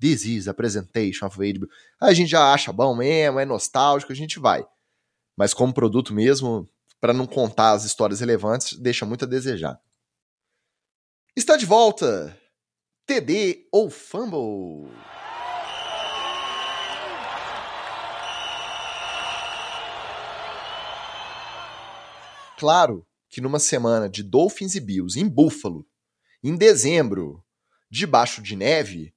This 0.00 0.24
is 0.24 0.48
a 0.48 0.54
presentation 0.54 1.26
of 1.26 1.36
HBO. 1.36 1.68
A 2.00 2.12
gente 2.12 2.30
já 2.30 2.52
acha 2.52 2.72
bom 2.72 2.96
mesmo, 2.96 3.38
é 3.38 3.44
nostálgico, 3.44 4.12
a 4.12 4.16
gente 4.16 4.40
vai. 4.40 4.66
Mas 5.36 5.54
como 5.54 5.72
produto 5.72 6.12
mesmo, 6.12 6.68
para 7.00 7.12
não 7.12 7.26
contar 7.26 7.72
as 7.72 7.84
histórias 7.84 8.20
relevantes, 8.20 8.78
deixa 8.78 9.06
muito 9.06 9.24
a 9.24 9.28
desejar. 9.28 9.80
Está 11.36 11.56
de 11.56 11.66
volta! 11.66 12.36
TD 13.06 13.68
ou 13.70 13.90
Fumble? 13.90 14.90
Claro 22.58 23.06
que 23.28 23.40
numa 23.40 23.58
semana 23.58 24.08
de 24.08 24.22
Dolphins 24.22 24.74
e 24.74 24.80
Bills 24.80 25.20
em 25.20 25.28
Buffalo, 25.28 25.86
em 26.44 26.56
dezembro, 26.56 27.42
debaixo 27.90 28.42
de 28.42 28.54
neve, 28.54 29.14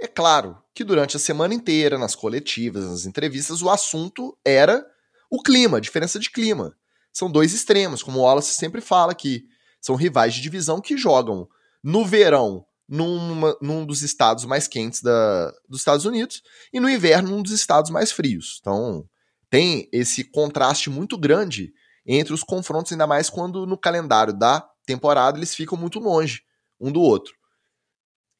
é 0.00 0.06
claro 0.06 0.56
que 0.74 0.82
durante 0.82 1.16
a 1.16 1.20
semana 1.20 1.52
inteira, 1.52 1.98
nas 1.98 2.14
coletivas, 2.14 2.84
nas 2.84 3.04
entrevistas, 3.04 3.60
o 3.60 3.68
assunto 3.68 4.36
era 4.44 4.84
o 5.30 5.42
clima, 5.42 5.76
a 5.76 5.80
diferença 5.80 6.18
de 6.18 6.30
clima. 6.30 6.74
São 7.12 7.30
dois 7.30 7.52
extremos, 7.52 8.02
como 8.02 8.20
o 8.20 8.22
Wallace 8.22 8.54
sempre 8.54 8.80
fala 8.80 9.14
que 9.14 9.44
são 9.80 9.94
rivais 9.94 10.34
de 10.34 10.40
divisão 10.40 10.80
que 10.80 10.96
jogam 10.96 11.48
no 11.82 12.04
verão 12.04 12.64
numa, 12.88 13.56
num 13.60 13.84
dos 13.84 14.02
estados 14.02 14.44
mais 14.44 14.66
quentes 14.66 15.02
da, 15.02 15.52
dos 15.68 15.80
Estados 15.80 16.06
Unidos 16.06 16.42
e 16.72 16.80
no 16.80 16.88
inverno 16.88 17.30
num 17.30 17.42
dos 17.42 17.52
estados 17.52 17.90
mais 17.90 18.10
frios. 18.10 18.58
Então 18.60 19.04
tem 19.50 19.88
esse 19.92 20.24
contraste 20.24 20.88
muito 20.88 21.18
grande 21.18 21.72
entre 22.06 22.32
os 22.32 22.42
confrontos, 22.42 22.92
ainda 22.92 23.06
mais 23.06 23.28
quando 23.28 23.66
no 23.66 23.76
calendário 23.76 24.32
da 24.32 24.67
temporada 24.88 25.38
eles 25.38 25.54
ficam 25.54 25.76
muito 25.76 25.98
longe 25.98 26.42
um 26.80 26.90
do 26.90 27.00
outro. 27.02 27.34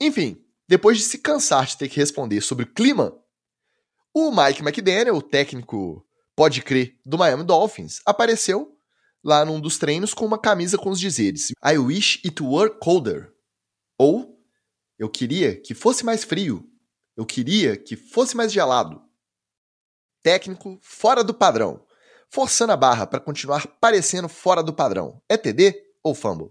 Enfim, 0.01 0.43
depois 0.66 0.97
de 0.97 1.05
se 1.05 1.19
cansar 1.19 1.66
de 1.66 1.77
ter 1.77 1.89
que 1.89 2.01
responder 2.01 2.41
sobre 2.41 2.65
o 2.65 2.73
clima, 2.73 3.15
o 4.15 4.31
Mike 4.31 4.62
McDaniel, 4.62 5.16
o 5.16 5.23
técnico, 5.23 6.07
pode 6.35 6.62
crer, 6.62 6.99
do 7.05 7.19
Miami 7.19 7.45
Dolphins, 7.45 8.01
apareceu 8.07 8.75
lá 9.23 9.45
num 9.45 9.61
dos 9.61 9.77
treinos 9.79 10.15
com 10.15 10.25
uma 10.25 10.39
camisa 10.39 10.79
com 10.79 10.89
os 10.89 10.99
dizeres 10.99 11.53
I 11.65 11.77
wish 11.77 12.23
it 12.25 12.43
were 12.43 12.70
colder. 12.81 13.35
Ou 13.99 14.41
eu 14.99 15.11
queria 15.11 15.61
que 15.61 15.75
fosse 15.75 16.05
mais 16.05 16.25
frio. 16.25 16.65
Eu 17.16 17.27
queria 17.27 17.77
que 17.77 17.97
fosse 17.97 18.37
mais 18.37 18.53
gelado. 18.53 19.03
Técnico 20.23 20.79
fora 20.81 21.23
do 21.23 21.35
padrão 21.35 21.85
forçando 22.31 22.73
a 22.73 22.77
barra 22.77 23.07
para 23.07 23.20
continuar 23.20 23.66
parecendo 23.81 24.29
fora 24.29 24.62
do 24.62 24.73
padrão. 24.73 25.20
É 25.29 25.37
TD 25.37 25.88
ou 26.03 26.15
fumble? 26.15 26.51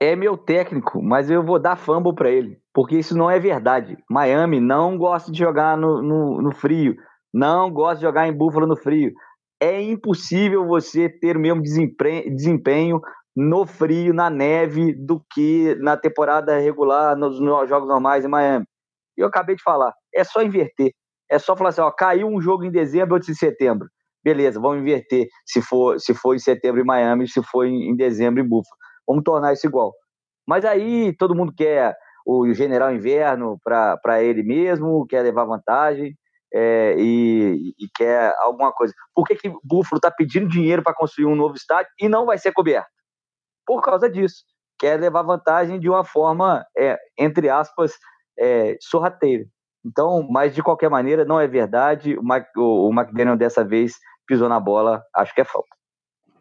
É 0.00 0.16
meu 0.16 0.36
técnico, 0.36 1.00
mas 1.00 1.30
eu 1.30 1.42
vou 1.42 1.58
dar 1.58 1.76
fumble 1.76 2.14
para 2.14 2.30
ele, 2.30 2.58
porque 2.74 2.96
isso 2.98 3.16
não 3.16 3.30
é 3.30 3.38
verdade. 3.38 3.96
Miami 4.10 4.60
não 4.60 4.98
gosta 4.98 5.30
de 5.30 5.38
jogar 5.38 5.78
no, 5.78 6.02
no, 6.02 6.42
no 6.42 6.52
frio, 6.52 6.96
não 7.32 7.70
gosta 7.70 7.96
de 7.96 8.02
jogar 8.02 8.26
em 8.26 8.32
Buffalo 8.32 8.66
no 8.66 8.76
frio. 8.76 9.12
É 9.62 9.80
impossível 9.80 10.66
você 10.66 11.08
ter 11.08 11.36
o 11.36 11.40
mesmo 11.40 11.62
desempenho 11.62 13.00
no 13.34 13.66
frio, 13.66 14.12
na 14.12 14.28
neve, 14.28 14.92
do 14.92 15.24
que 15.32 15.74
na 15.76 15.96
temporada 15.96 16.58
regular, 16.58 17.16
nos, 17.16 17.40
nos 17.40 17.68
jogos 17.68 17.88
normais 17.88 18.24
em 18.24 18.28
Miami. 18.28 18.66
E 19.16 19.22
eu 19.22 19.28
acabei 19.28 19.56
de 19.56 19.62
falar, 19.62 19.92
é 20.14 20.24
só 20.24 20.42
inverter. 20.42 20.92
É 21.30 21.38
só 21.38 21.56
falar 21.56 21.70
assim, 21.70 21.80
ó, 21.80 21.90
caiu 21.90 22.26
um 22.28 22.40
jogo 22.40 22.64
em 22.64 22.70
dezembro, 22.70 23.14
outro 23.14 23.30
em 23.30 23.34
setembro 23.34 23.88
beleza, 24.24 24.58
vamos 24.58 24.80
inverter 24.80 25.28
se 25.44 25.60
for, 25.60 26.00
se 26.00 26.14
for 26.14 26.34
em 26.34 26.38
setembro 26.38 26.80
em 26.80 26.84
Miami, 26.84 27.28
se 27.28 27.42
for 27.42 27.66
em, 27.66 27.90
em 27.90 27.96
dezembro 27.96 28.42
em 28.42 28.48
Buffalo. 28.48 28.76
Vamos 29.06 29.22
tornar 29.22 29.52
isso 29.52 29.66
igual. 29.66 29.92
Mas 30.46 30.64
aí 30.64 31.14
todo 31.16 31.34
mundo 31.34 31.52
quer 31.54 31.94
o 32.26 32.52
general 32.54 32.92
inverno 32.92 33.58
para 33.62 34.22
ele 34.22 34.42
mesmo, 34.42 35.06
quer 35.06 35.22
levar 35.22 35.44
vantagem 35.44 36.14
é, 36.54 36.94
e, 36.96 37.74
e, 37.78 37.88
quer 37.94 38.32
alguma 38.38 38.72
coisa. 38.72 38.94
Por 39.14 39.26
que, 39.26 39.34
que 39.34 39.52
Buffalo 39.62 39.98
está 39.98 40.10
pedindo 40.10 40.48
dinheiro 40.48 40.82
para 40.82 40.94
construir 40.94 41.26
um 41.26 41.34
novo 41.34 41.54
estádio 41.54 41.90
e 42.00 42.08
não 42.08 42.24
vai 42.24 42.38
ser 42.38 42.52
coberto? 42.52 42.88
Por 43.66 43.82
causa 43.82 44.08
disso. 44.08 44.44
Quer 44.78 44.98
levar 45.00 45.22
vantagem 45.22 45.80
de 45.80 45.88
uma 45.88 46.04
forma, 46.04 46.64
é, 46.76 46.96
entre 47.18 47.48
aspas, 47.48 47.94
é, 48.38 48.76
sorrateira. 48.80 49.44
Então, 49.84 50.26
mas 50.30 50.54
de 50.54 50.62
qualquer 50.62 50.88
maneira, 50.88 51.24
não 51.24 51.40
é 51.40 51.46
verdade. 51.46 52.16
O, 52.16 52.22
Mike, 52.22 52.48
o, 52.56 52.88
o 52.88 52.92
McDaniel 52.92 53.36
dessa 53.36 53.64
vez 53.64 53.94
pisou 54.26 54.48
na 54.48 54.60
bola, 54.60 55.02
acho 55.14 55.34
que 55.34 55.40
é 55.40 55.44
falta. 55.44 55.74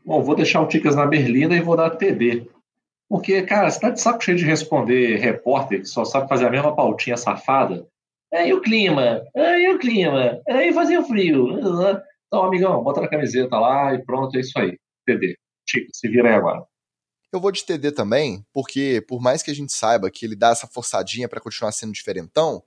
Bom, 0.05 0.21
vou 0.21 0.35
deixar 0.35 0.61
o 0.61 0.67
Ticas 0.67 0.95
na 0.95 1.05
berlinda 1.05 1.55
e 1.55 1.61
vou 1.61 1.77
dar 1.77 1.91
TD. 1.91 2.47
Porque, 3.09 3.41
cara, 3.43 3.69
você 3.69 3.79
tá 3.79 3.89
de 3.89 4.01
saco 4.01 4.23
cheio 4.23 4.37
de 4.37 4.45
responder 4.45 5.17
repórter 5.17 5.81
que 5.81 5.85
só 5.85 6.03
sabe 6.03 6.27
fazer 6.27 6.45
a 6.45 6.49
mesma 6.49 6.75
pautinha 6.75 7.15
safada. 7.15 7.87
É, 8.31 8.47
e 8.47 8.53
o 8.53 8.61
clima? 8.61 9.21
É, 9.35 9.61
e 9.61 9.73
o 9.73 9.79
clima? 9.79 10.41
É, 10.47 10.67
e 10.67 10.73
fazia 10.73 11.03
frio? 11.03 11.59
Então, 12.27 12.43
amigão, 12.43 12.83
bota 12.83 12.99
na 12.99 13.07
camiseta 13.07 13.57
lá 13.59 13.93
e 13.93 14.03
pronto, 14.03 14.35
é 14.35 14.39
isso 14.39 14.57
aí. 14.57 14.77
TD. 15.05 15.35
Ticas, 15.65 15.91
se 15.93 16.09
vira 16.09 16.29
aí 16.29 16.35
agora. 16.35 16.65
Eu 17.31 17.39
vou 17.39 17.51
de 17.51 17.63
TD 17.63 17.91
também, 17.91 18.45
porque 18.51 19.03
por 19.07 19.21
mais 19.21 19.41
que 19.41 19.51
a 19.51 19.55
gente 19.55 19.71
saiba 19.71 20.09
que 20.09 20.25
ele 20.25 20.35
dá 20.35 20.49
essa 20.49 20.67
forçadinha 20.67 21.29
para 21.29 21.39
continuar 21.39 21.71
sendo 21.71 21.93
diferentão, 21.93 22.63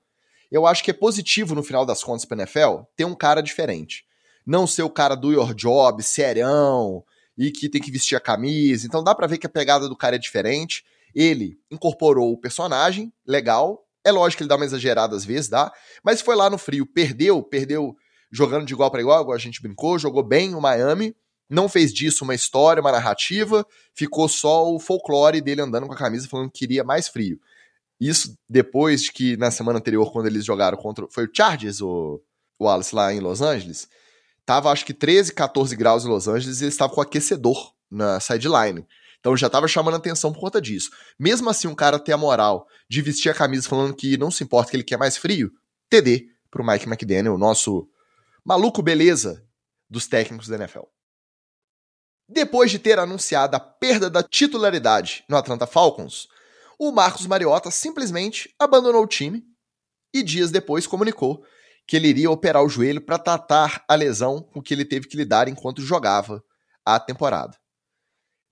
eu 0.50 0.66
acho 0.66 0.82
que 0.82 0.90
é 0.90 0.94
positivo 0.94 1.54
no 1.54 1.62
final 1.62 1.84
das 1.84 2.02
contas 2.02 2.24
para 2.24 2.38
NFL 2.38 2.82
ter 2.96 3.04
um 3.04 3.14
cara 3.14 3.42
diferente 3.42 4.04
não 4.46 4.66
ser 4.66 4.82
o 4.82 4.90
cara 4.90 5.16
do 5.16 5.32
your 5.32 5.52
job, 5.52 6.00
serão, 6.02 7.02
e 7.36 7.50
que 7.50 7.68
tem 7.68 7.82
que 7.82 7.90
vestir 7.90 8.14
a 8.14 8.20
camisa. 8.20 8.86
Então 8.86 9.02
dá 9.02 9.14
para 9.14 9.26
ver 9.26 9.38
que 9.38 9.46
a 9.46 9.50
pegada 9.50 9.88
do 9.88 9.96
cara 9.96 10.14
é 10.14 10.18
diferente. 10.18 10.84
Ele 11.14 11.58
incorporou 11.70 12.32
o 12.32 12.38
personagem, 12.38 13.12
legal. 13.26 13.84
É 14.04 14.12
lógico 14.12 14.38
que 14.38 14.42
ele 14.44 14.48
dá 14.48 14.56
uma 14.56 14.64
exagerada 14.64 15.16
às 15.16 15.24
vezes, 15.24 15.48
dá. 15.48 15.72
Mas 16.04 16.20
foi 16.20 16.36
lá 16.36 16.48
no 16.48 16.56
frio, 16.56 16.86
perdeu, 16.86 17.42
perdeu 17.42 17.96
jogando 18.30 18.64
de 18.64 18.72
igual 18.72 18.90
para 18.90 19.00
igual, 19.00 19.22
igual 19.22 19.34
a 19.34 19.40
gente 19.40 19.60
brincou, 19.60 19.98
jogou 19.98 20.22
bem 20.22 20.54
o 20.54 20.60
Miami. 20.60 21.14
Não 21.48 21.68
fez 21.68 21.92
disso 21.92 22.24
uma 22.24 22.34
história, 22.34 22.80
uma 22.80 22.90
narrativa, 22.92 23.66
ficou 23.94 24.28
só 24.28 24.68
o 24.72 24.80
folclore 24.80 25.40
dele 25.40 25.60
andando 25.60 25.86
com 25.86 25.92
a 25.92 25.96
camisa 25.96 26.28
falando 26.28 26.50
que 26.50 26.60
queria 26.60 26.82
mais 26.82 27.08
frio. 27.08 27.40
Isso 28.00 28.36
depois 28.48 29.02
de 29.02 29.12
que 29.12 29.36
na 29.36 29.50
semana 29.50 29.78
anterior, 29.78 30.12
quando 30.12 30.26
eles 30.26 30.44
jogaram 30.44 30.76
contra. 30.76 31.06
Foi 31.08 31.24
o 31.24 31.30
Chargers, 31.32 31.80
o, 31.80 32.20
o 32.58 32.64
Wallace, 32.64 32.94
lá 32.94 33.12
em 33.12 33.20
Los 33.20 33.40
Angeles 33.40 33.88
Tava 34.46 34.70
acho 34.70 34.86
que 34.86 34.94
13, 34.94 35.34
14 35.34 35.74
graus 35.74 36.04
em 36.04 36.08
Los 36.08 36.28
Angeles 36.28 36.60
e 36.60 36.64
eles 36.64 36.74
estavam 36.74 36.94
com 36.94 37.00
aquecedor 37.00 37.74
na 37.90 38.20
sideline. 38.20 38.86
Então 39.18 39.36
já 39.36 39.50
tava 39.50 39.66
chamando 39.66 39.96
atenção 39.96 40.32
por 40.32 40.38
conta 40.38 40.60
disso. 40.60 40.90
Mesmo 41.18 41.50
assim, 41.50 41.66
um 41.66 41.74
cara 41.74 41.98
ter 41.98 42.12
a 42.12 42.16
moral 42.16 42.68
de 42.88 43.02
vestir 43.02 43.28
a 43.28 43.34
camisa 43.34 43.68
falando 43.68 43.94
que 43.94 44.16
não 44.16 44.30
se 44.30 44.44
importa 44.44 44.70
que 44.70 44.76
ele 44.76 44.84
quer 44.84 44.96
mais 44.96 45.16
frio, 45.16 45.50
TD 45.90 46.28
para 46.48 46.62
o 46.62 46.66
Mike 46.66 46.86
McDaniel, 46.86 47.36
nosso 47.36 47.88
maluco 48.44 48.80
beleza 48.82 49.44
dos 49.90 50.06
técnicos 50.06 50.46
da 50.46 50.54
NFL. 50.54 50.84
Depois 52.28 52.70
de 52.70 52.78
ter 52.78 53.00
anunciado 53.00 53.56
a 53.56 53.60
perda 53.60 54.08
da 54.08 54.22
titularidade 54.22 55.24
no 55.28 55.36
Atlanta 55.36 55.66
Falcons, 55.66 56.28
o 56.78 56.92
Marcos 56.92 57.26
Mariota 57.26 57.70
simplesmente 57.70 58.54
abandonou 58.58 59.02
o 59.02 59.08
time 59.08 59.44
e 60.14 60.22
dias 60.22 60.52
depois 60.52 60.86
comunicou 60.86 61.44
que 61.86 61.96
ele 61.96 62.08
iria 62.08 62.30
operar 62.30 62.62
o 62.62 62.68
joelho 62.68 63.00
para 63.00 63.18
tratar 63.18 63.84
a 63.88 63.94
lesão 63.94 64.42
com 64.42 64.60
que 64.60 64.74
ele 64.74 64.84
teve 64.84 65.06
que 65.06 65.16
lidar 65.16 65.48
enquanto 65.48 65.82
jogava 65.82 66.42
a 66.84 66.98
temporada. 66.98 67.56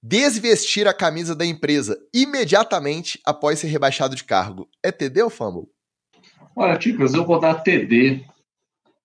Desvestir 0.03 0.87
a 0.87 0.95
camisa 0.95 1.35
da 1.35 1.47
empresa 1.47 1.99
imediatamente 2.13 3.19
após 3.25 3.59
ser 3.59 3.69
rebaixado 3.69 4.15
de 4.15 4.23
cargo 4.23 4.69
é 4.83 4.93
TD 4.93 5.23
ou 5.23 5.31
Fumble? 5.31 5.69
Olha, 6.55 6.79
Ticas, 6.79 7.15
eu 7.15 7.25
vou 7.25 7.41
dar 7.41 7.63
TD, 7.63 8.25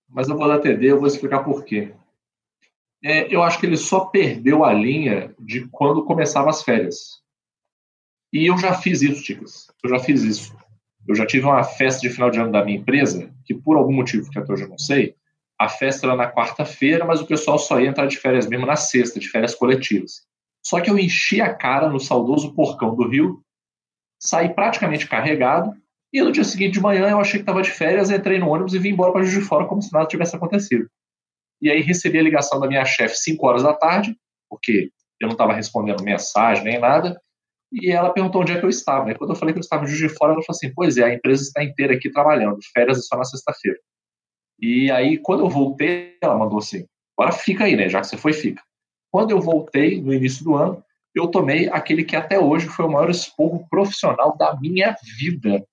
mas 0.08 0.28
eu 0.28 0.38
vou 0.38 0.48
dar 0.48 0.60
TD, 0.60 0.92
eu 0.92 1.00
vou 1.00 1.08
explicar 1.08 1.44
por 1.44 1.64
quê. 1.64 1.94
É, 3.04 3.34
eu 3.34 3.42
acho 3.42 3.60
que 3.60 3.66
ele 3.66 3.78
só 3.78 4.02
perdeu 4.02 4.66
a 4.66 4.74
linha 4.74 5.34
de 5.40 5.68
quando 5.70 6.04
começavam 6.04 6.50
as 6.50 6.62
férias. 6.62 7.22
E 8.32 8.46
eu 8.46 8.58
já 8.58 8.74
fiz 8.74 9.02
isso, 9.02 9.24
Ticas. 9.24 9.68
Eu 9.84 9.90
já 9.90 10.00
fiz 10.00 10.22
isso. 10.22 10.56
Eu 11.10 11.16
já 11.16 11.26
tive 11.26 11.48
uma 11.48 11.64
festa 11.64 12.02
de 12.02 12.10
final 12.14 12.30
de 12.30 12.40
ano 12.40 12.52
da 12.52 12.64
minha 12.64 12.78
empresa, 12.78 13.34
que 13.44 13.56
por 13.56 13.76
algum 13.76 13.92
motivo 13.92 14.30
que 14.30 14.38
até 14.38 14.54
hoje 14.54 14.66
eu 14.66 14.70
não 14.70 14.78
sei, 14.78 15.16
a 15.60 15.68
festa 15.68 16.06
era 16.06 16.16
na 16.16 16.32
quarta-feira, 16.32 17.04
mas 17.04 17.20
o 17.20 17.26
pessoal 17.26 17.58
só 17.58 17.80
ia 17.80 17.90
entrar 17.90 18.06
de 18.06 18.16
férias 18.16 18.48
mesmo 18.48 18.68
na 18.68 18.76
sexta, 18.76 19.20
de 19.20 19.28
férias 19.28 19.56
coletivas. 19.56 20.22
Só 20.64 20.80
que 20.80 20.88
eu 20.88 21.00
enchi 21.00 21.42
a 21.42 21.52
cara 21.52 21.90
no 21.90 22.00
saudoso 22.00 22.54
porcão 22.54 22.96
do 22.96 23.10
Rio, 23.10 23.42
saí 24.22 24.54
praticamente 24.54 25.08
carregado, 25.08 25.74
e 26.14 26.22
no 26.22 26.32
dia 26.32 26.44
seguinte 26.44 26.74
de 26.74 26.80
manhã 26.80 27.10
eu 27.10 27.20
achei 27.20 27.40
que 27.40 27.44
estava 27.44 27.64
de 27.64 27.72
férias, 27.72 28.12
entrei 28.12 28.38
no 28.38 28.48
ônibus 28.48 28.76
e 28.76 28.80
vim 28.80 28.90
embora 28.90 29.12
para 29.12 29.24
Juiz 29.24 29.44
de 29.44 29.50
Fora 29.50 29.66
como 29.66 29.82
se 29.82 29.92
nada 29.92 30.06
tivesse 30.06 30.36
acontecido. 30.36 30.88
E 31.60 31.72
aí 31.72 31.82
recebi 31.82 32.20
a 32.20 32.24
ligação 32.24 32.60
da 32.60 32.68
minha 32.68 32.86
chefe 32.86 33.16
5 33.16 33.48
horas 33.48 33.64
da 33.64 33.74
tarde, 33.74 34.16
porque 34.48 34.92
eu 35.20 35.28
não 35.28 35.34
estava 35.34 35.54
respondendo 35.54 36.04
mensagem 36.04 36.64
nem 36.64 36.80
nada, 36.80 37.20
e 37.72 37.92
ela 37.92 38.12
perguntou 38.12 38.42
onde 38.42 38.52
é 38.52 38.60
que 38.60 38.66
eu 38.66 38.70
estava. 38.70 39.12
E 39.12 39.16
quando 39.16 39.32
eu 39.32 39.36
falei 39.36 39.54
que 39.54 39.60
eu 39.60 39.62
estava 39.62 39.86
Juiz 39.86 40.00
de 40.00 40.10
Fora, 40.10 40.34
ela 40.34 40.42
falou 40.44 40.56
assim: 40.56 40.74
Pois 40.74 40.98
é, 40.98 41.04
a 41.04 41.14
empresa 41.14 41.44
está 41.44 41.64
inteira 41.64 41.94
aqui 41.94 42.12
trabalhando, 42.12 42.58
férias 42.74 42.98
é 42.98 43.02
só 43.02 43.18
na 43.18 43.24
sexta-feira. 43.24 43.78
E 44.60 44.92
aí, 44.92 45.18
quando 45.18 45.44
eu 45.44 45.50
voltei, 45.50 46.18
ela 46.22 46.38
mandou 46.38 46.60
assim: 46.60 46.86
Agora 47.18 47.32
fica 47.32 47.66
aí, 47.66 47.76
né? 47.76 47.90
Já 47.90 48.02
que 48.02 48.08
você 48.08 48.18
foi, 48.18 48.34
fica. 48.34 48.62
Quando 49.12 49.32
eu 49.32 49.40
voltei, 49.40 50.02
no 50.02 50.14
início 50.14 50.44
do 50.44 50.56
ano, 50.56 50.84
eu 51.16 51.28
tomei 51.28 51.70
aquele 51.70 52.04
que 52.04 52.16
até 52.16 52.40
hoje 52.40 52.68
foi 52.68 52.86
o 52.86 52.92
maior 52.92 53.10
esporro 53.10 53.68
profissional 53.70 54.38
da 54.38 54.56
minha 54.60 54.96
vida 55.18 55.64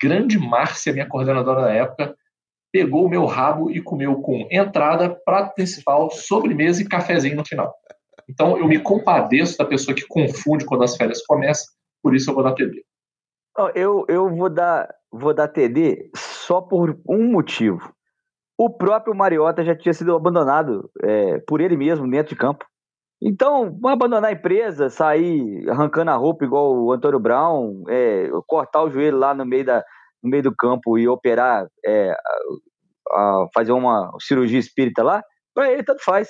grande 0.00 0.38
Márcia, 0.38 0.92
minha 0.92 1.08
coordenadora 1.08 1.62
da 1.62 1.72
época, 1.72 2.16
pegou 2.72 3.06
o 3.06 3.08
meu 3.08 3.24
rabo 3.24 3.70
e 3.70 3.80
comeu 3.80 4.20
com 4.20 4.46
entrada, 4.50 5.10
prato 5.24 5.54
principal, 5.54 6.10
sobremesa 6.10 6.82
e 6.82 6.88
cafezinho 6.88 7.36
no 7.36 7.46
final. 7.46 7.74
Então 8.28 8.58
eu 8.58 8.66
me 8.66 8.78
compadeço 8.80 9.56
da 9.58 9.64
pessoa 9.64 9.94
que 9.94 10.06
confunde 10.06 10.64
quando 10.64 10.84
as 10.84 10.96
férias 10.96 11.24
começam, 11.24 11.66
por 12.02 12.14
isso 12.14 12.30
eu 12.30 12.34
vou 12.34 12.42
dar 12.42 12.54
TD. 12.54 12.84
Eu, 13.74 14.04
eu 14.08 14.28
vou 14.34 14.50
dar 14.50 14.88
vou 15.10 15.32
dar 15.32 15.48
TD 15.48 16.10
só 16.14 16.60
por 16.60 16.98
um 17.08 17.30
motivo. 17.30 17.92
O 18.58 18.70
próprio 18.70 19.14
Mariota 19.14 19.64
já 19.64 19.76
tinha 19.76 19.92
sido 19.92 20.14
abandonado 20.14 20.90
é, 21.02 21.38
por 21.46 21.60
ele 21.60 21.76
mesmo 21.76 22.10
dentro 22.10 22.34
de 22.34 22.40
campo. 22.40 22.64
Então, 23.20 23.78
abandonar 23.84 24.30
a 24.30 24.32
empresa, 24.32 24.90
sair 24.90 25.68
arrancando 25.70 26.10
a 26.10 26.16
roupa 26.16 26.44
igual 26.44 26.74
o 26.74 26.92
Antônio 26.92 27.18
Brown, 27.18 27.84
é, 27.88 28.28
cortar 28.46 28.82
o 28.82 28.90
joelho 28.90 29.18
lá 29.18 29.34
no 29.34 29.44
meio, 29.44 29.64
da, 29.64 29.82
no 30.22 30.30
meio 30.30 30.42
do 30.42 30.54
campo 30.54 30.98
e 30.98 31.08
operar, 31.08 31.66
é, 31.84 32.10
a, 33.10 33.18
a 33.18 33.46
fazer 33.54 33.72
uma 33.72 34.10
cirurgia 34.20 34.58
espírita 34.58 35.02
lá, 35.02 35.22
para 35.54 35.72
ele 35.72 35.82
tanto 35.82 36.02
faz. 36.04 36.28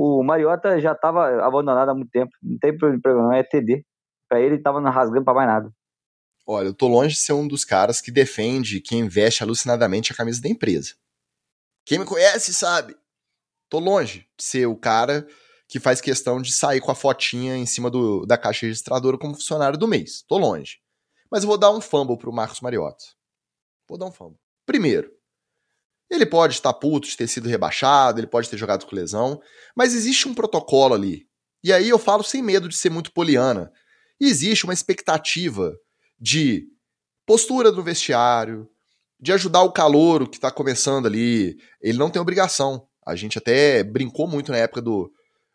O 0.00 0.22
Mariota 0.22 0.80
já 0.80 0.92
estava 0.92 1.44
abandonado 1.44 1.88
há 1.88 1.94
muito 1.94 2.12
tempo, 2.12 2.30
não 2.40 2.56
tem 2.56 2.78
problema, 2.78 3.36
é 3.36 3.42
TD. 3.42 3.84
Para 4.28 4.40
ele, 4.40 4.54
estava 4.54 4.78
rasgando 4.88 5.24
para 5.24 5.34
mais 5.34 5.48
nada. 5.48 5.72
Olha, 6.46 6.68
eu 6.68 6.74
tô 6.74 6.86
longe 6.86 7.16
de 7.16 7.20
ser 7.20 7.32
um 7.32 7.48
dos 7.48 7.64
caras 7.64 8.00
que 8.00 8.12
defende 8.12 8.80
que 8.80 8.94
investe 8.94 9.42
alucinadamente 9.42 10.12
a 10.12 10.14
camisa 10.14 10.40
da 10.40 10.48
empresa. 10.48 10.94
Quem 11.84 11.98
me 11.98 12.04
conhece 12.04 12.54
sabe. 12.54 12.96
Tô 13.68 13.80
longe 13.80 14.20
de 14.38 14.44
ser 14.44 14.66
o 14.66 14.76
cara 14.76 15.26
que 15.66 15.80
faz 15.80 16.00
questão 16.00 16.40
de 16.40 16.52
sair 16.52 16.80
com 16.80 16.92
a 16.92 16.94
fotinha 16.94 17.56
em 17.56 17.66
cima 17.66 17.90
do, 17.90 18.24
da 18.24 18.38
caixa 18.38 18.66
registradora 18.66 19.18
como 19.18 19.34
funcionário 19.34 19.76
do 19.76 19.88
mês. 19.88 20.22
Tô 20.28 20.38
longe. 20.38 20.78
Mas 21.28 21.42
eu 21.42 21.48
vou 21.48 21.58
dar 21.58 21.72
um 21.72 21.80
fumble 21.80 22.16
pro 22.16 22.32
Marcos 22.32 22.60
Mariota. 22.60 23.04
Vou 23.88 23.98
dar 23.98 24.06
um 24.06 24.12
fumble. 24.12 24.38
Primeiro, 24.64 25.10
ele 26.10 26.26
pode 26.26 26.54
estar 26.54 26.72
puto 26.72 27.08
de 27.08 27.16
ter 27.16 27.26
sido 27.26 27.48
rebaixado, 27.48 28.20
ele 28.20 28.26
pode 28.26 28.48
ter 28.48 28.56
jogado 28.56 28.86
com 28.86 28.96
lesão, 28.96 29.40
mas 29.76 29.94
existe 29.94 30.28
um 30.28 30.34
protocolo 30.34 30.94
ali. 30.94 31.26
E 31.62 31.72
aí 31.72 31.88
eu 31.88 31.98
falo 31.98 32.22
sem 32.22 32.42
medo 32.42 32.68
de 32.68 32.76
ser 32.76 32.90
muito 32.90 33.12
poliana. 33.12 33.70
existe 34.20 34.64
uma 34.64 34.72
expectativa 34.72 35.76
de 36.18 36.66
postura 37.26 37.70
no 37.70 37.82
vestiário, 37.82 38.68
de 39.20 39.32
ajudar 39.32 39.62
o 39.62 39.72
calouro 39.72 40.28
que 40.28 40.36
está 40.36 40.50
começando 40.50 41.06
ali. 41.06 41.56
Ele 41.80 41.98
não 41.98 42.10
tem 42.10 42.20
obrigação. 42.20 42.86
A 43.06 43.14
gente 43.14 43.38
até 43.38 43.82
brincou 43.82 44.26
muito 44.26 44.50
na 44.50 44.58
época 44.58 44.80
do, 44.80 45.12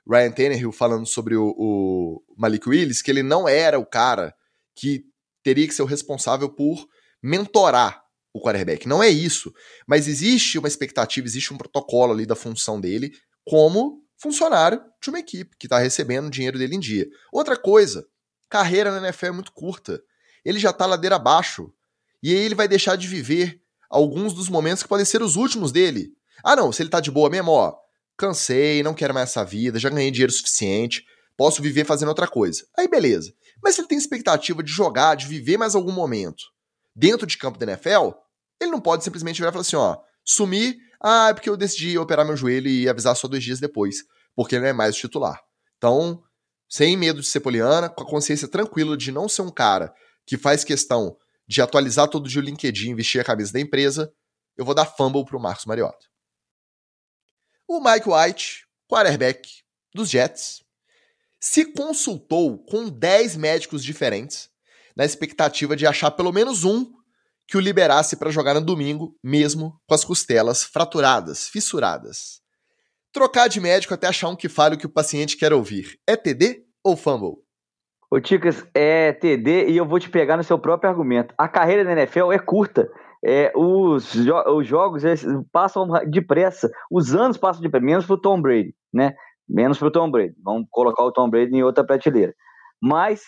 Ryan 0.09 0.31
Tannehill 0.31 0.71
falando 0.71 1.05
sobre 1.05 1.35
o, 1.35 1.53
o 1.57 2.23
Malik 2.37 2.67
Willis, 2.67 3.01
que 3.01 3.09
ele 3.09 3.23
não 3.23 3.47
era 3.47 3.79
o 3.79 3.85
cara 3.85 4.35
que 4.75 5.05
teria 5.41 5.67
que 5.67 5.73
ser 5.73 5.83
o 5.83 5.87
responsável 5.87 6.49
por 6.49 6.85
mentorar 7.21 8.02
o 8.33 8.41
quarterback. 8.41 8.87
Não 8.87 9.01
é 9.01 9.09
isso. 9.09 9.53
Mas 9.87 10.07
existe 10.07 10.57
uma 10.57 10.67
expectativa, 10.67 11.27
existe 11.27 11.53
um 11.53 11.57
protocolo 11.57 12.11
ali 12.11 12.25
da 12.25 12.35
função 12.35 12.81
dele 12.81 13.13
como 13.45 14.03
funcionário 14.17 14.81
de 15.01 15.09
uma 15.09 15.19
equipe 15.19 15.55
que 15.57 15.67
está 15.67 15.77
recebendo 15.77 16.27
o 16.27 16.31
dinheiro 16.31 16.57
dele 16.57 16.75
em 16.75 16.79
dia. 16.79 17.07
Outra 17.31 17.55
coisa, 17.55 18.05
carreira 18.49 18.91
na 18.91 19.07
NFL 19.07 19.27
é 19.27 19.31
muito 19.31 19.51
curta. 19.51 20.01
Ele 20.43 20.57
já 20.57 20.71
está 20.71 20.85
ladeira 20.85 21.17
abaixo. 21.17 21.71
E 22.21 22.33
aí 22.33 22.41
ele 22.41 22.55
vai 22.55 22.67
deixar 22.67 22.95
de 22.95 23.07
viver 23.07 23.61
alguns 23.89 24.33
dos 24.33 24.49
momentos 24.49 24.81
que 24.81 24.89
podem 24.89 25.05
ser 25.05 25.21
os 25.21 25.35
últimos 25.35 25.71
dele. 25.71 26.13
Ah, 26.43 26.55
não, 26.55 26.71
se 26.71 26.81
ele 26.81 26.89
tá 26.89 26.99
de 26.99 27.11
boa 27.11 27.29
mesmo, 27.29 27.51
ó, 27.51 27.75
cansei, 28.17 28.81
não 28.81 28.93
quero 28.93 29.13
mais 29.13 29.29
essa 29.29 29.43
vida, 29.43 29.77
já 29.77 29.89
ganhei 29.89 30.09
dinheiro 30.09 30.31
suficiente, 30.31 31.05
posso 31.37 31.61
viver 31.61 31.85
fazendo 31.85 32.09
outra 32.09 32.27
coisa. 32.27 32.65
Aí 32.77 32.87
beleza. 32.87 33.33
Mas 33.61 33.75
se 33.75 33.81
ele 33.81 33.87
tem 33.87 33.97
expectativa 33.97 34.63
de 34.63 34.71
jogar, 34.71 35.15
de 35.15 35.27
viver 35.27 35.57
mais 35.57 35.75
algum 35.75 35.91
momento 35.91 36.53
dentro 36.95 37.25
de 37.25 37.37
campo 37.37 37.57
da 37.57 37.65
NFL, 37.65 38.11
ele 38.59 38.71
não 38.71 38.81
pode 38.81 39.03
simplesmente 39.03 39.37
virar 39.37 39.49
e 39.49 39.51
falar 39.51 39.61
assim, 39.61 39.75
ó, 39.75 39.97
sumir, 40.23 40.77
ah, 41.01 41.29
é 41.29 41.33
porque 41.33 41.49
eu 41.49 41.57
decidi 41.57 41.97
operar 41.97 42.25
meu 42.25 42.37
joelho 42.37 42.67
e 42.67 42.87
avisar 42.87 43.15
só 43.15 43.27
dois 43.27 43.43
dias 43.43 43.59
depois, 43.59 43.97
porque 44.35 44.55
ele 44.55 44.61
não 44.61 44.69
é 44.69 44.73
mais 44.73 44.95
o 44.95 44.99
titular. 44.99 45.41
Então, 45.77 46.23
sem 46.69 46.95
medo 46.95 47.21
de 47.21 47.27
ser 47.27 47.41
poliana, 47.41 47.89
com 47.89 48.03
a 48.03 48.07
consciência 48.07 48.47
tranquila 48.47 48.95
de 48.95 49.11
não 49.11 49.27
ser 49.27 49.41
um 49.41 49.51
cara 49.51 49.93
que 50.25 50.37
faz 50.37 50.63
questão 50.63 51.17
de 51.47 51.61
atualizar 51.61 52.07
todo 52.07 52.29
dia 52.29 52.41
o 52.41 52.43
LinkedIn, 52.43 52.95
vestir 52.95 53.19
a 53.19 53.23
camisa 53.23 53.51
da 53.51 53.59
empresa, 53.59 54.13
eu 54.55 54.63
vou 54.63 54.73
dar 54.73 54.85
fumble 54.85 55.25
pro 55.25 55.39
Marcos 55.39 55.65
Mariota. 55.65 56.05
O 57.67 57.81
Mike 57.81 58.07
White, 58.09 58.67
quarterback 58.87 59.49
dos 59.93 60.09
Jets, 60.09 60.63
se 61.39 61.65
consultou 61.65 62.63
com 62.65 62.87
10 62.87 63.35
médicos 63.35 63.83
diferentes 63.83 64.49
na 64.95 65.05
expectativa 65.05 65.75
de 65.75 65.85
achar 65.85 66.11
pelo 66.11 66.31
menos 66.31 66.63
um 66.63 66.85
que 67.47 67.57
o 67.57 67.59
liberasse 67.59 68.15
para 68.15 68.31
jogar 68.31 68.53
no 68.53 68.61
domingo, 68.61 69.15
mesmo 69.23 69.79
com 69.87 69.93
as 69.93 70.05
costelas 70.05 70.63
fraturadas, 70.63 71.47
fissuradas. 71.47 72.41
Trocar 73.11 73.47
de 73.47 73.59
médico 73.59 73.93
até 73.93 74.07
achar 74.07 74.29
um 74.29 74.35
que 74.35 74.49
fale 74.49 74.75
o 74.75 74.77
que 74.77 74.85
o 74.85 74.93
paciente 74.93 75.37
quer 75.37 75.53
ouvir. 75.53 75.99
É 76.07 76.15
TD 76.15 76.63
ou 76.83 76.95
fumble? 76.95 77.43
Ô, 78.09 78.19
Ticas, 78.19 78.65
é 78.73 79.11
TD 79.11 79.69
e 79.69 79.77
eu 79.77 79.85
vou 79.85 79.99
te 79.99 80.09
pegar 80.09 80.37
no 80.37 80.43
seu 80.43 80.57
próprio 80.57 80.89
argumento. 80.89 81.33
A 81.37 81.47
carreira 81.47 81.83
da 81.83 81.91
NFL 81.91 82.31
é 82.31 82.39
curta 82.39 82.89
é, 83.25 83.53
os, 83.55 84.11
jo 84.11 84.35
os 84.57 84.67
jogos 84.67 85.03
passam 85.51 85.87
depressa, 86.09 86.69
os 86.91 87.15
anos 87.15 87.37
passam 87.37 87.61
depressa, 87.61 87.85
menos 87.85 88.05
para 88.05 88.15
o 88.15 88.21
Tom 88.21 88.41
Brady, 88.41 88.75
né? 88.93 89.13
Menos 89.47 89.77
para 89.77 89.87
o 89.87 89.91
Tom 89.91 90.11
Brady. 90.11 90.35
Vamos 90.43 90.67
colocar 90.69 91.03
o 91.03 91.11
Tom 91.11 91.29
Brady 91.29 91.55
em 91.55 91.63
outra 91.63 91.85
prateleira. 91.85 92.33
Mas 92.81 93.21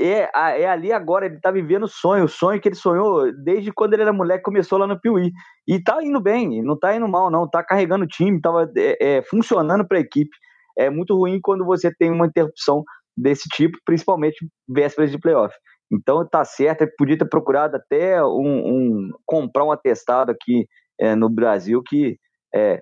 é, 0.00 0.30
é 0.62 0.68
ali 0.68 0.92
agora, 0.92 1.26
ele 1.26 1.36
está 1.36 1.50
vivendo 1.50 1.84
o 1.84 1.88
sonho, 1.88 2.24
o 2.24 2.28
sonho 2.28 2.60
que 2.60 2.68
ele 2.68 2.76
sonhou 2.76 3.32
desde 3.42 3.72
quando 3.72 3.94
ele 3.94 4.02
era 4.02 4.12
moleque, 4.12 4.44
começou 4.44 4.78
lá 4.78 4.86
no 4.86 5.00
Piuí. 5.00 5.32
E 5.66 5.76
está 5.76 6.02
indo 6.02 6.20
bem, 6.20 6.62
não 6.62 6.74
está 6.74 6.94
indo 6.94 7.08
mal, 7.08 7.30
não. 7.30 7.44
Está 7.44 7.62
carregando 7.62 8.04
o 8.04 8.08
time, 8.08 8.36
estava 8.36 8.70
é, 8.76 9.16
é, 9.16 9.22
funcionando 9.22 9.86
para 9.86 9.98
a 9.98 10.00
equipe. 10.00 10.30
É 10.78 10.88
muito 10.88 11.16
ruim 11.16 11.40
quando 11.42 11.64
você 11.64 11.92
tem 11.92 12.10
uma 12.10 12.26
interrupção 12.26 12.84
desse 13.16 13.48
tipo, 13.48 13.76
principalmente 13.84 14.46
vésperas 14.68 15.10
de 15.10 15.18
playoff. 15.18 15.54
Então 15.92 16.26
tá 16.28 16.44
certo, 16.44 16.86
podia 16.96 17.18
ter 17.18 17.28
procurado 17.28 17.76
até 17.76 18.22
um, 18.22 18.28
um 18.28 19.10
comprar 19.26 19.64
um 19.64 19.72
atestado 19.72 20.30
aqui 20.30 20.66
é, 21.00 21.14
no 21.14 21.28
Brasil 21.28 21.82
que 21.84 22.18
é, 22.54 22.80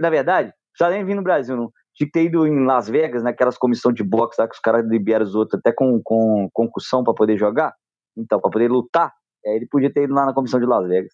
na 0.00 0.10
verdade, 0.10 0.52
já 0.78 0.90
nem 0.90 1.04
vir 1.04 1.14
no 1.14 1.22
Brasil, 1.22 1.56
não. 1.56 1.70
Que 1.94 2.06
ter 2.06 2.24
ido 2.24 2.46
em 2.46 2.64
Las 2.64 2.88
Vegas, 2.88 3.22
naquelas 3.22 3.58
comissões 3.58 3.94
de 3.94 4.02
boxe 4.02 4.40
lá 4.40 4.48
que 4.48 4.54
os 4.54 4.60
caras 4.60 4.86
liberam 4.86 5.24
os 5.24 5.34
outros 5.34 5.58
até 5.58 5.72
com, 5.72 6.00
com 6.02 6.48
concussão 6.52 7.04
para 7.04 7.14
poder 7.14 7.36
jogar. 7.36 7.74
Então, 8.16 8.40
para 8.40 8.50
poder 8.50 8.70
lutar, 8.70 9.12
é, 9.44 9.56
ele 9.56 9.66
podia 9.66 9.92
ter 9.92 10.04
ido 10.04 10.14
lá 10.14 10.26
na 10.26 10.34
comissão 10.34 10.58
de 10.58 10.66
Las 10.66 10.86
Vegas. 10.86 11.12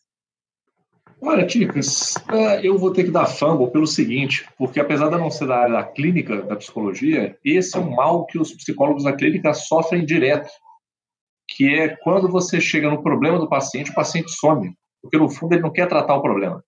Olha, 1.21 1.45
Ticas, 1.45 2.15
é, 2.31 2.65
eu 2.65 2.79
vou 2.79 2.93
ter 2.93 3.03
que 3.03 3.11
dar 3.11 3.27
fumble 3.27 3.71
pelo 3.73 3.87
seguinte, 3.89 4.49
porque 4.57 4.79
apesar 4.79 5.09
de 5.09 5.17
não 5.17 5.31
ser 5.31 5.49
da 5.49 5.57
área 5.57 5.73
da 5.73 5.83
clínica, 5.83 6.43
da 6.43 6.55
psicologia, 6.55 7.37
esse 7.45 7.77
é 7.77 7.81
um 7.81 7.91
mal 7.91 8.25
que 8.25 8.39
os 8.39 8.53
psicólogos 8.53 9.03
da 9.03 9.13
clínica 9.13 9.53
sofrem 9.53 10.05
direto, 10.05 10.49
que 11.49 11.75
é 11.75 11.97
quando 12.03 12.29
você 12.29 12.61
chega 12.61 12.89
no 12.89 13.03
problema 13.03 13.39
do 13.39 13.49
paciente, 13.49 13.91
o 13.91 13.95
paciente 13.95 14.31
some, 14.31 14.73
porque 15.03 15.19
no 15.19 15.29
fundo 15.29 15.55
ele 15.55 15.63
não 15.63 15.73
quer 15.73 15.89
tratar 15.89 16.15
o 16.15 16.23
problema. 16.23 16.63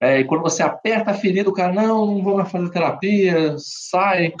É, 0.00 0.20
e 0.20 0.24
quando 0.24 0.42
você 0.42 0.62
aperta 0.62 1.10
a 1.10 1.14
ferida, 1.14 1.50
o 1.50 1.52
cara, 1.52 1.72
não, 1.72 2.06
não 2.06 2.22
vou 2.22 2.36
mais 2.36 2.50
fazer 2.50 2.70
terapia, 2.70 3.54
sai. 3.58 4.32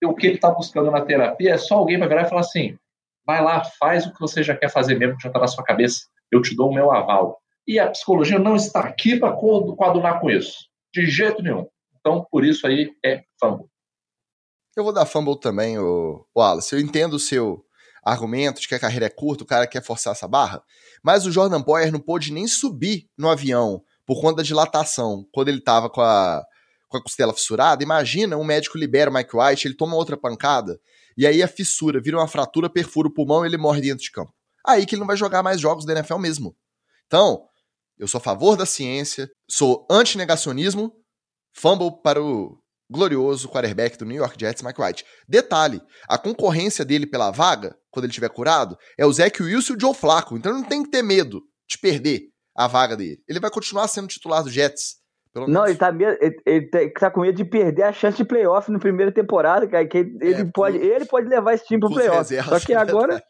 E 0.00 0.06
o 0.06 0.14
que 0.14 0.26
ele 0.26 0.36
está 0.36 0.50
buscando 0.50 0.90
na 0.90 1.04
terapia 1.04 1.54
é 1.54 1.58
só 1.58 1.76
alguém 1.76 1.98
para 1.98 2.06
virar 2.06 2.22
e 2.22 2.28
falar 2.28 2.42
assim, 2.42 2.78
vai 3.26 3.42
lá, 3.42 3.64
faz 3.78 4.06
o 4.06 4.12
que 4.12 4.20
você 4.20 4.42
já 4.42 4.56
quer 4.56 4.70
fazer 4.70 4.96
mesmo, 4.96 5.16
que 5.16 5.22
já 5.22 5.28
está 5.28 5.40
na 5.40 5.48
sua 5.48 5.64
cabeça, 5.64 6.06
eu 6.30 6.40
te 6.40 6.54
dou 6.54 6.70
o 6.70 6.74
meu 6.74 6.92
aval. 6.92 7.40
E 7.66 7.78
a 7.78 7.90
psicologia 7.90 8.38
não 8.38 8.54
está 8.54 8.80
aqui 8.80 9.18
para 9.18 9.32
coadunar 9.32 10.20
com 10.20 10.30
isso. 10.30 10.68
De 10.92 11.06
jeito 11.06 11.42
nenhum. 11.42 11.66
Então, 11.98 12.26
por 12.30 12.44
isso 12.44 12.66
aí 12.66 12.92
é 13.04 13.24
fumble. 13.40 13.66
Eu 14.76 14.84
vou 14.84 14.92
dar 14.92 15.06
fumble 15.06 15.40
também, 15.40 15.78
o 15.78 16.26
Wallace. 16.36 16.74
Eu 16.74 16.80
entendo 16.80 17.14
o 17.14 17.18
seu 17.18 17.64
argumento 18.04 18.60
de 18.60 18.68
que 18.68 18.74
a 18.74 18.80
carreira 18.80 19.06
é 19.06 19.10
curta, 19.10 19.44
o 19.44 19.46
cara 19.46 19.66
quer 19.66 19.82
forçar 19.82 20.12
essa 20.12 20.28
barra, 20.28 20.62
mas 21.02 21.24
o 21.24 21.32
Jordan 21.32 21.62
Poyer 21.62 21.90
não 21.90 21.98
pôde 21.98 22.30
nem 22.30 22.46
subir 22.46 23.08
no 23.16 23.30
avião 23.30 23.82
por 24.06 24.20
conta 24.20 24.36
da 24.36 24.42
dilatação, 24.42 25.26
quando 25.32 25.48
ele 25.48 25.58
estava 25.58 25.88
com 25.88 26.00
a, 26.00 26.42
com 26.88 26.98
a 26.98 27.02
costela 27.02 27.32
fissurada. 27.32 27.82
Imagina 27.82 28.36
um 28.36 28.44
médico 28.44 28.78
libera 28.78 29.10
o 29.10 29.14
Mike 29.14 29.36
White, 29.36 29.66
ele 29.66 29.74
toma 29.74 29.96
outra 29.96 30.16
pancada, 30.16 30.78
e 31.16 31.26
aí 31.26 31.42
a 31.42 31.48
fissura 31.48 32.00
vira 32.00 32.16
uma 32.16 32.28
fratura, 32.28 32.68
perfura 32.68 33.08
o 33.08 33.12
pulmão 33.12 33.44
e 33.44 33.48
ele 33.48 33.56
morre 33.56 33.80
dentro 33.80 34.04
de 34.04 34.10
campo. 34.10 34.32
Aí 34.66 34.86
que 34.86 34.94
ele 34.94 35.00
não 35.00 35.06
vai 35.06 35.16
jogar 35.16 35.42
mais 35.42 35.60
jogos 35.60 35.84
da 35.84 35.92
NFL 35.92 36.18
mesmo. 36.18 36.56
Então, 37.06 37.46
eu 37.98 38.08
sou 38.08 38.18
a 38.18 38.22
favor 38.22 38.56
da 38.56 38.66
ciência, 38.66 39.30
sou 39.48 39.86
anti-negacionismo, 39.90 40.92
fumble 41.52 42.02
para 42.02 42.22
o 42.22 42.58
glorioso 42.90 43.48
quarterback 43.48 43.96
do 43.96 44.04
New 44.04 44.16
York 44.16 44.36
Jets, 44.38 44.62
Mike 44.62 44.80
White. 44.80 45.04
Detalhe, 45.28 45.80
a 46.08 46.18
concorrência 46.18 46.84
dele 46.84 47.06
pela 47.06 47.30
vaga, 47.30 47.76
quando 47.90 48.04
ele 48.04 48.10
estiver 48.10 48.30
curado, 48.30 48.76
é 48.98 49.06
o 49.06 49.12
Zach 49.12 49.42
Wilson 49.42 49.74
e 49.74 49.76
o 49.76 49.80
Joe 49.80 49.94
Flacco, 49.94 50.36
então 50.36 50.52
não 50.52 50.64
tem 50.64 50.82
que 50.82 50.90
ter 50.90 51.02
medo 51.02 51.42
de 51.68 51.78
perder 51.78 52.33
a 52.54 52.66
vaga 52.66 52.96
dele. 52.96 53.20
Ele 53.28 53.40
vai 53.40 53.50
continuar 53.50 53.88
sendo 53.88 54.08
titular 54.08 54.42
do 54.42 54.50
Jets. 54.50 54.96
não, 55.34 55.66
ele 55.66 55.76
tá, 55.76 55.88
ele, 55.90 56.36
ele 56.46 56.90
tá 56.90 57.10
com 57.10 57.20
medo 57.20 57.36
de 57.36 57.44
perder 57.44 57.82
a 57.82 57.92
chance 57.92 58.16
de 58.16 58.24
playoff 58.24 58.70
na 58.70 58.78
primeira 58.78 59.12
temporada, 59.12 59.66
cara, 59.66 59.86
que 59.86 59.98
ele, 59.98 60.42
é, 60.42 60.44
pode, 60.44 60.78
por, 60.78 60.86
ele 60.86 61.04
pode 61.04 61.28
levar 61.28 61.54
esse 61.54 61.66
time 61.66 61.80
pro 61.80 61.92
playoff. 61.92 62.34
Só 62.42 62.60
que 62.60 62.72
agora... 62.74 63.22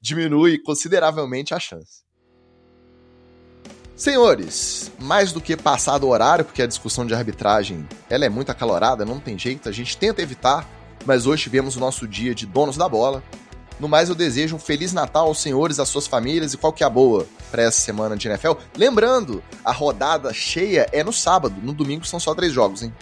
Diminui 0.00 0.58
consideravelmente 0.58 1.54
a 1.54 1.58
chance. 1.58 2.04
Senhores, 3.96 4.90
mais 4.98 5.32
do 5.32 5.40
que 5.40 5.56
passar 5.56 5.98
do 5.98 6.08
horário, 6.08 6.44
porque 6.44 6.60
a 6.60 6.66
discussão 6.66 7.06
de 7.06 7.14
arbitragem 7.14 7.88
ela 8.10 8.24
é 8.24 8.28
muito 8.28 8.50
acalorada, 8.50 9.04
não 9.04 9.20
tem 9.20 9.38
jeito, 9.38 9.68
a 9.68 9.72
gente 9.72 9.96
tenta 9.96 10.20
evitar, 10.20 10.68
mas 11.06 11.26
hoje 11.26 11.44
tivemos 11.44 11.76
o 11.76 11.80
nosso 11.80 12.06
dia 12.08 12.34
de 12.34 12.44
donos 12.44 12.76
da 12.76 12.88
bola. 12.88 13.22
No 13.78 13.88
mais, 13.88 14.08
eu 14.08 14.14
desejo 14.14 14.56
um 14.56 14.58
Feliz 14.58 14.92
Natal 14.92 15.26
aos 15.26 15.40
senhores, 15.40 15.78
às 15.78 15.88
suas 15.88 16.06
famílias 16.06 16.54
e 16.54 16.56
qual 16.56 16.72
que 16.72 16.82
é 16.84 16.86
a 16.86 16.90
boa 16.90 17.26
para 17.50 17.62
essa 17.62 17.80
semana 17.80 18.16
de 18.16 18.28
NFL. 18.28 18.52
Lembrando, 18.76 19.42
a 19.64 19.72
rodada 19.72 20.32
cheia 20.32 20.86
é 20.92 21.02
no 21.02 21.12
sábado, 21.12 21.56
no 21.62 21.72
domingo 21.72 22.04
são 22.04 22.20
só 22.20 22.34
três 22.34 22.52
jogos, 22.52 22.82
hein? 22.82 22.92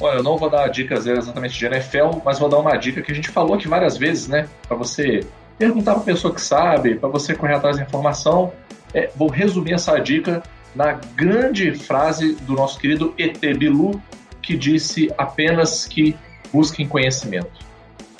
Olha, 0.00 0.18
eu 0.18 0.22
não 0.22 0.36
vou 0.36 0.50
dar 0.50 0.68
dicas 0.68 1.06
exatamente 1.06 1.58
de 1.58 1.66
NFL, 1.66 2.20
mas 2.24 2.38
vou 2.38 2.48
dar 2.48 2.58
uma 2.58 2.76
dica 2.76 3.00
que 3.00 3.10
a 3.12 3.14
gente 3.14 3.30
falou 3.30 3.54
aqui 3.54 3.66
várias 3.66 3.96
vezes, 3.96 4.28
né? 4.28 4.48
Para 4.66 4.76
você 4.76 5.26
perguntar 5.58 5.94
para 5.94 6.02
pessoa 6.04 6.34
que 6.34 6.40
sabe, 6.40 6.96
para 6.96 7.08
você 7.08 7.34
correr 7.34 7.54
atrás 7.54 7.76
da 7.76 7.82
informação 7.82 8.52
é, 8.96 9.10
vou 9.14 9.28
resumir 9.28 9.74
essa 9.74 9.98
dica 9.98 10.42
na 10.74 10.92
grande 10.92 11.74
frase 11.74 12.34
do 12.34 12.54
nosso 12.54 12.78
querido 12.78 13.14
ET 13.18 13.38
Bilu, 13.56 14.00
que 14.40 14.56
disse 14.56 15.12
apenas 15.18 15.84
que 15.84 16.16
busquem 16.52 16.88
conhecimento. 16.88 17.66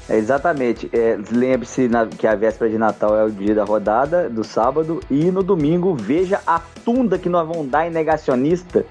É, 0.09 0.17
exatamente. 0.17 0.89
É, 0.93 1.19
Lembre-se 1.31 1.89
que 2.19 2.27
a 2.27 2.35
véspera 2.35 2.71
de 2.71 2.79
Natal 2.79 3.17
é 3.17 3.25
o 3.25 3.31
dia 3.31 3.55
da 3.55 3.65
rodada, 3.65 4.29
do 4.29 4.45
sábado, 4.45 5.01
e 5.11 5.31
no 5.31 5.43
domingo 5.43 5.95
veja 5.95 6.41
a 6.47 6.61
tunda 6.85 7.19
que 7.19 7.29
nós 7.29 7.47
vamos 7.47 7.69
dar 7.69 7.87
em 7.87 7.91
negacionista, 7.91 8.85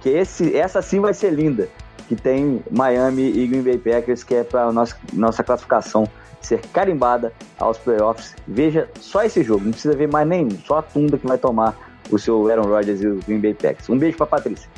que 0.00 0.08
esse, 0.08 0.56
essa 0.56 0.80
sim 0.80 1.00
vai 1.00 1.14
ser 1.14 1.30
linda, 1.30 1.68
que 2.08 2.16
tem 2.16 2.62
Miami 2.70 3.22
e 3.22 3.46
Green 3.46 3.62
Bay 3.62 3.78
Packers, 3.78 4.24
que 4.24 4.34
é 4.34 4.44
para 4.44 4.72
nossa, 4.72 4.96
nossa 5.12 5.42
classificação 5.42 6.08
ser 6.40 6.60
carimbada 6.72 7.32
aos 7.58 7.78
playoffs. 7.78 8.34
Veja 8.46 8.88
só 9.00 9.22
esse 9.24 9.42
jogo, 9.42 9.64
não 9.64 9.72
precisa 9.72 9.96
ver 9.96 10.08
mais 10.08 10.26
nenhum, 10.26 10.50
só 10.66 10.78
a 10.78 10.82
tunda 10.82 11.16
que 11.16 11.26
vai 11.26 11.38
tomar 11.38 11.74
o 12.10 12.18
seu 12.18 12.48
Aaron 12.50 12.66
Rodgers 12.66 13.00
e 13.00 13.06
o 13.06 13.20
Green 13.26 13.40
Bay 13.40 13.54
Packers. 13.54 13.88
Um 13.88 13.98
beijo 13.98 14.16
para 14.16 14.26
Patrícia. 14.26 14.68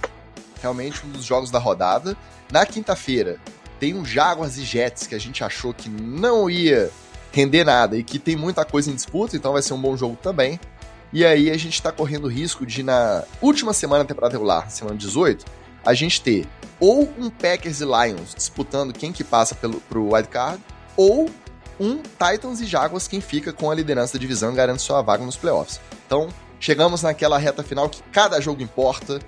Realmente 0.62 1.04
um 1.04 1.10
dos 1.10 1.24
jogos 1.24 1.50
da 1.50 1.58
rodada. 1.58 2.16
Na 2.50 2.64
quinta-feira 2.64 3.38
tem 3.78 3.94
um 3.94 4.04
Jaguars 4.04 4.56
e 4.56 4.64
Jets 4.64 5.06
que 5.06 5.14
a 5.14 5.18
gente 5.18 5.42
achou 5.42 5.72
que 5.72 5.88
não 5.88 6.48
ia 6.48 6.90
render 7.32 7.64
nada 7.64 7.96
e 7.96 8.02
que 8.02 8.18
tem 8.18 8.36
muita 8.36 8.64
coisa 8.64 8.90
em 8.90 8.94
disputa, 8.94 9.36
então 9.36 9.52
vai 9.52 9.62
ser 9.62 9.74
um 9.74 9.80
bom 9.80 9.96
jogo 9.96 10.16
também. 10.22 10.58
E 11.12 11.24
aí 11.24 11.50
a 11.50 11.56
gente 11.56 11.74
está 11.74 11.92
correndo 11.92 12.28
risco 12.28 12.66
de 12.66 12.82
na 12.82 13.22
última 13.40 13.72
semana 13.72 14.04
da 14.04 14.08
temporada 14.08 14.32
regular, 14.32 14.70
semana 14.70 14.96
18, 14.96 15.44
a 15.84 15.94
gente 15.94 16.20
ter 16.20 16.46
ou 16.78 17.08
um 17.18 17.30
Packers 17.30 17.80
e 17.80 17.84
Lions 17.84 18.34
disputando 18.34 18.92
quem 18.92 19.12
que 19.12 19.24
passa 19.24 19.54
pelo 19.54 19.80
pro 19.80 20.12
wild 20.12 20.28
card, 20.28 20.62
ou 20.96 21.30
um 21.78 21.98
Titans 21.98 22.60
e 22.60 22.66
Jaguars 22.66 23.06
quem 23.06 23.20
fica 23.20 23.52
com 23.52 23.70
a 23.70 23.74
liderança 23.74 24.14
da 24.14 24.18
divisão 24.18 24.52
e 24.52 24.54
garante 24.54 24.82
sua 24.82 25.02
vaga 25.02 25.24
nos 25.24 25.36
playoffs. 25.36 25.80
Então, 26.06 26.28
chegamos 26.58 27.02
naquela 27.02 27.38
reta 27.38 27.62
final 27.62 27.88
que 27.88 28.02
cada 28.12 28.40
jogo 28.40 28.62
importa. 28.62 29.20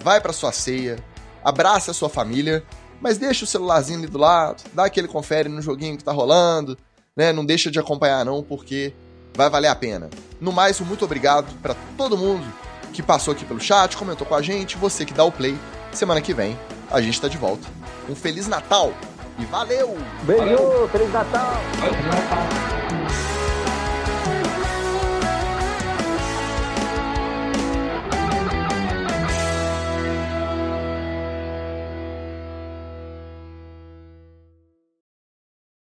Vai 0.00 0.20
para 0.20 0.32
sua 0.32 0.52
ceia, 0.52 0.96
abraça 1.42 1.90
a 1.90 1.94
sua 1.94 2.08
família, 2.08 2.64
mas 3.00 3.18
deixa 3.18 3.44
o 3.44 3.46
celularzinho 3.46 3.98
ali 3.98 4.08
do 4.08 4.18
lado, 4.18 4.62
dá 4.72 4.84
aquele 4.84 5.08
confere 5.08 5.48
no 5.48 5.62
joguinho 5.62 5.96
que 5.96 6.04
tá 6.04 6.12
rolando, 6.12 6.76
né? 7.16 7.32
Não 7.32 7.44
deixa 7.44 7.70
de 7.70 7.78
acompanhar 7.78 8.24
não, 8.24 8.42
porque 8.42 8.92
vai 9.34 9.48
valer 9.48 9.68
a 9.68 9.74
pena. 9.74 10.10
No 10.40 10.52
mais, 10.52 10.80
muito 10.80 11.04
obrigado 11.04 11.52
para 11.60 11.76
todo 11.96 12.16
mundo 12.16 12.44
que 12.92 13.02
passou 13.02 13.32
aqui 13.32 13.44
pelo 13.44 13.60
chat, 13.60 13.96
comentou 13.96 14.26
com 14.26 14.34
a 14.34 14.42
gente, 14.42 14.76
você 14.76 15.04
que 15.04 15.14
dá 15.14 15.24
o 15.24 15.32
play. 15.32 15.56
Semana 15.92 16.20
que 16.20 16.34
vem 16.34 16.58
a 16.90 17.00
gente 17.00 17.20
tá 17.20 17.28
de 17.28 17.38
volta. 17.38 17.66
Um 18.08 18.14
feliz 18.14 18.46
Natal 18.46 18.92
e 19.38 19.44
valeu! 19.44 19.96
Beijo, 20.22 20.88
Feliz 20.90 21.12
Natal! 21.12 21.52
Feliz 21.80 22.06
Natal! 22.06 23.07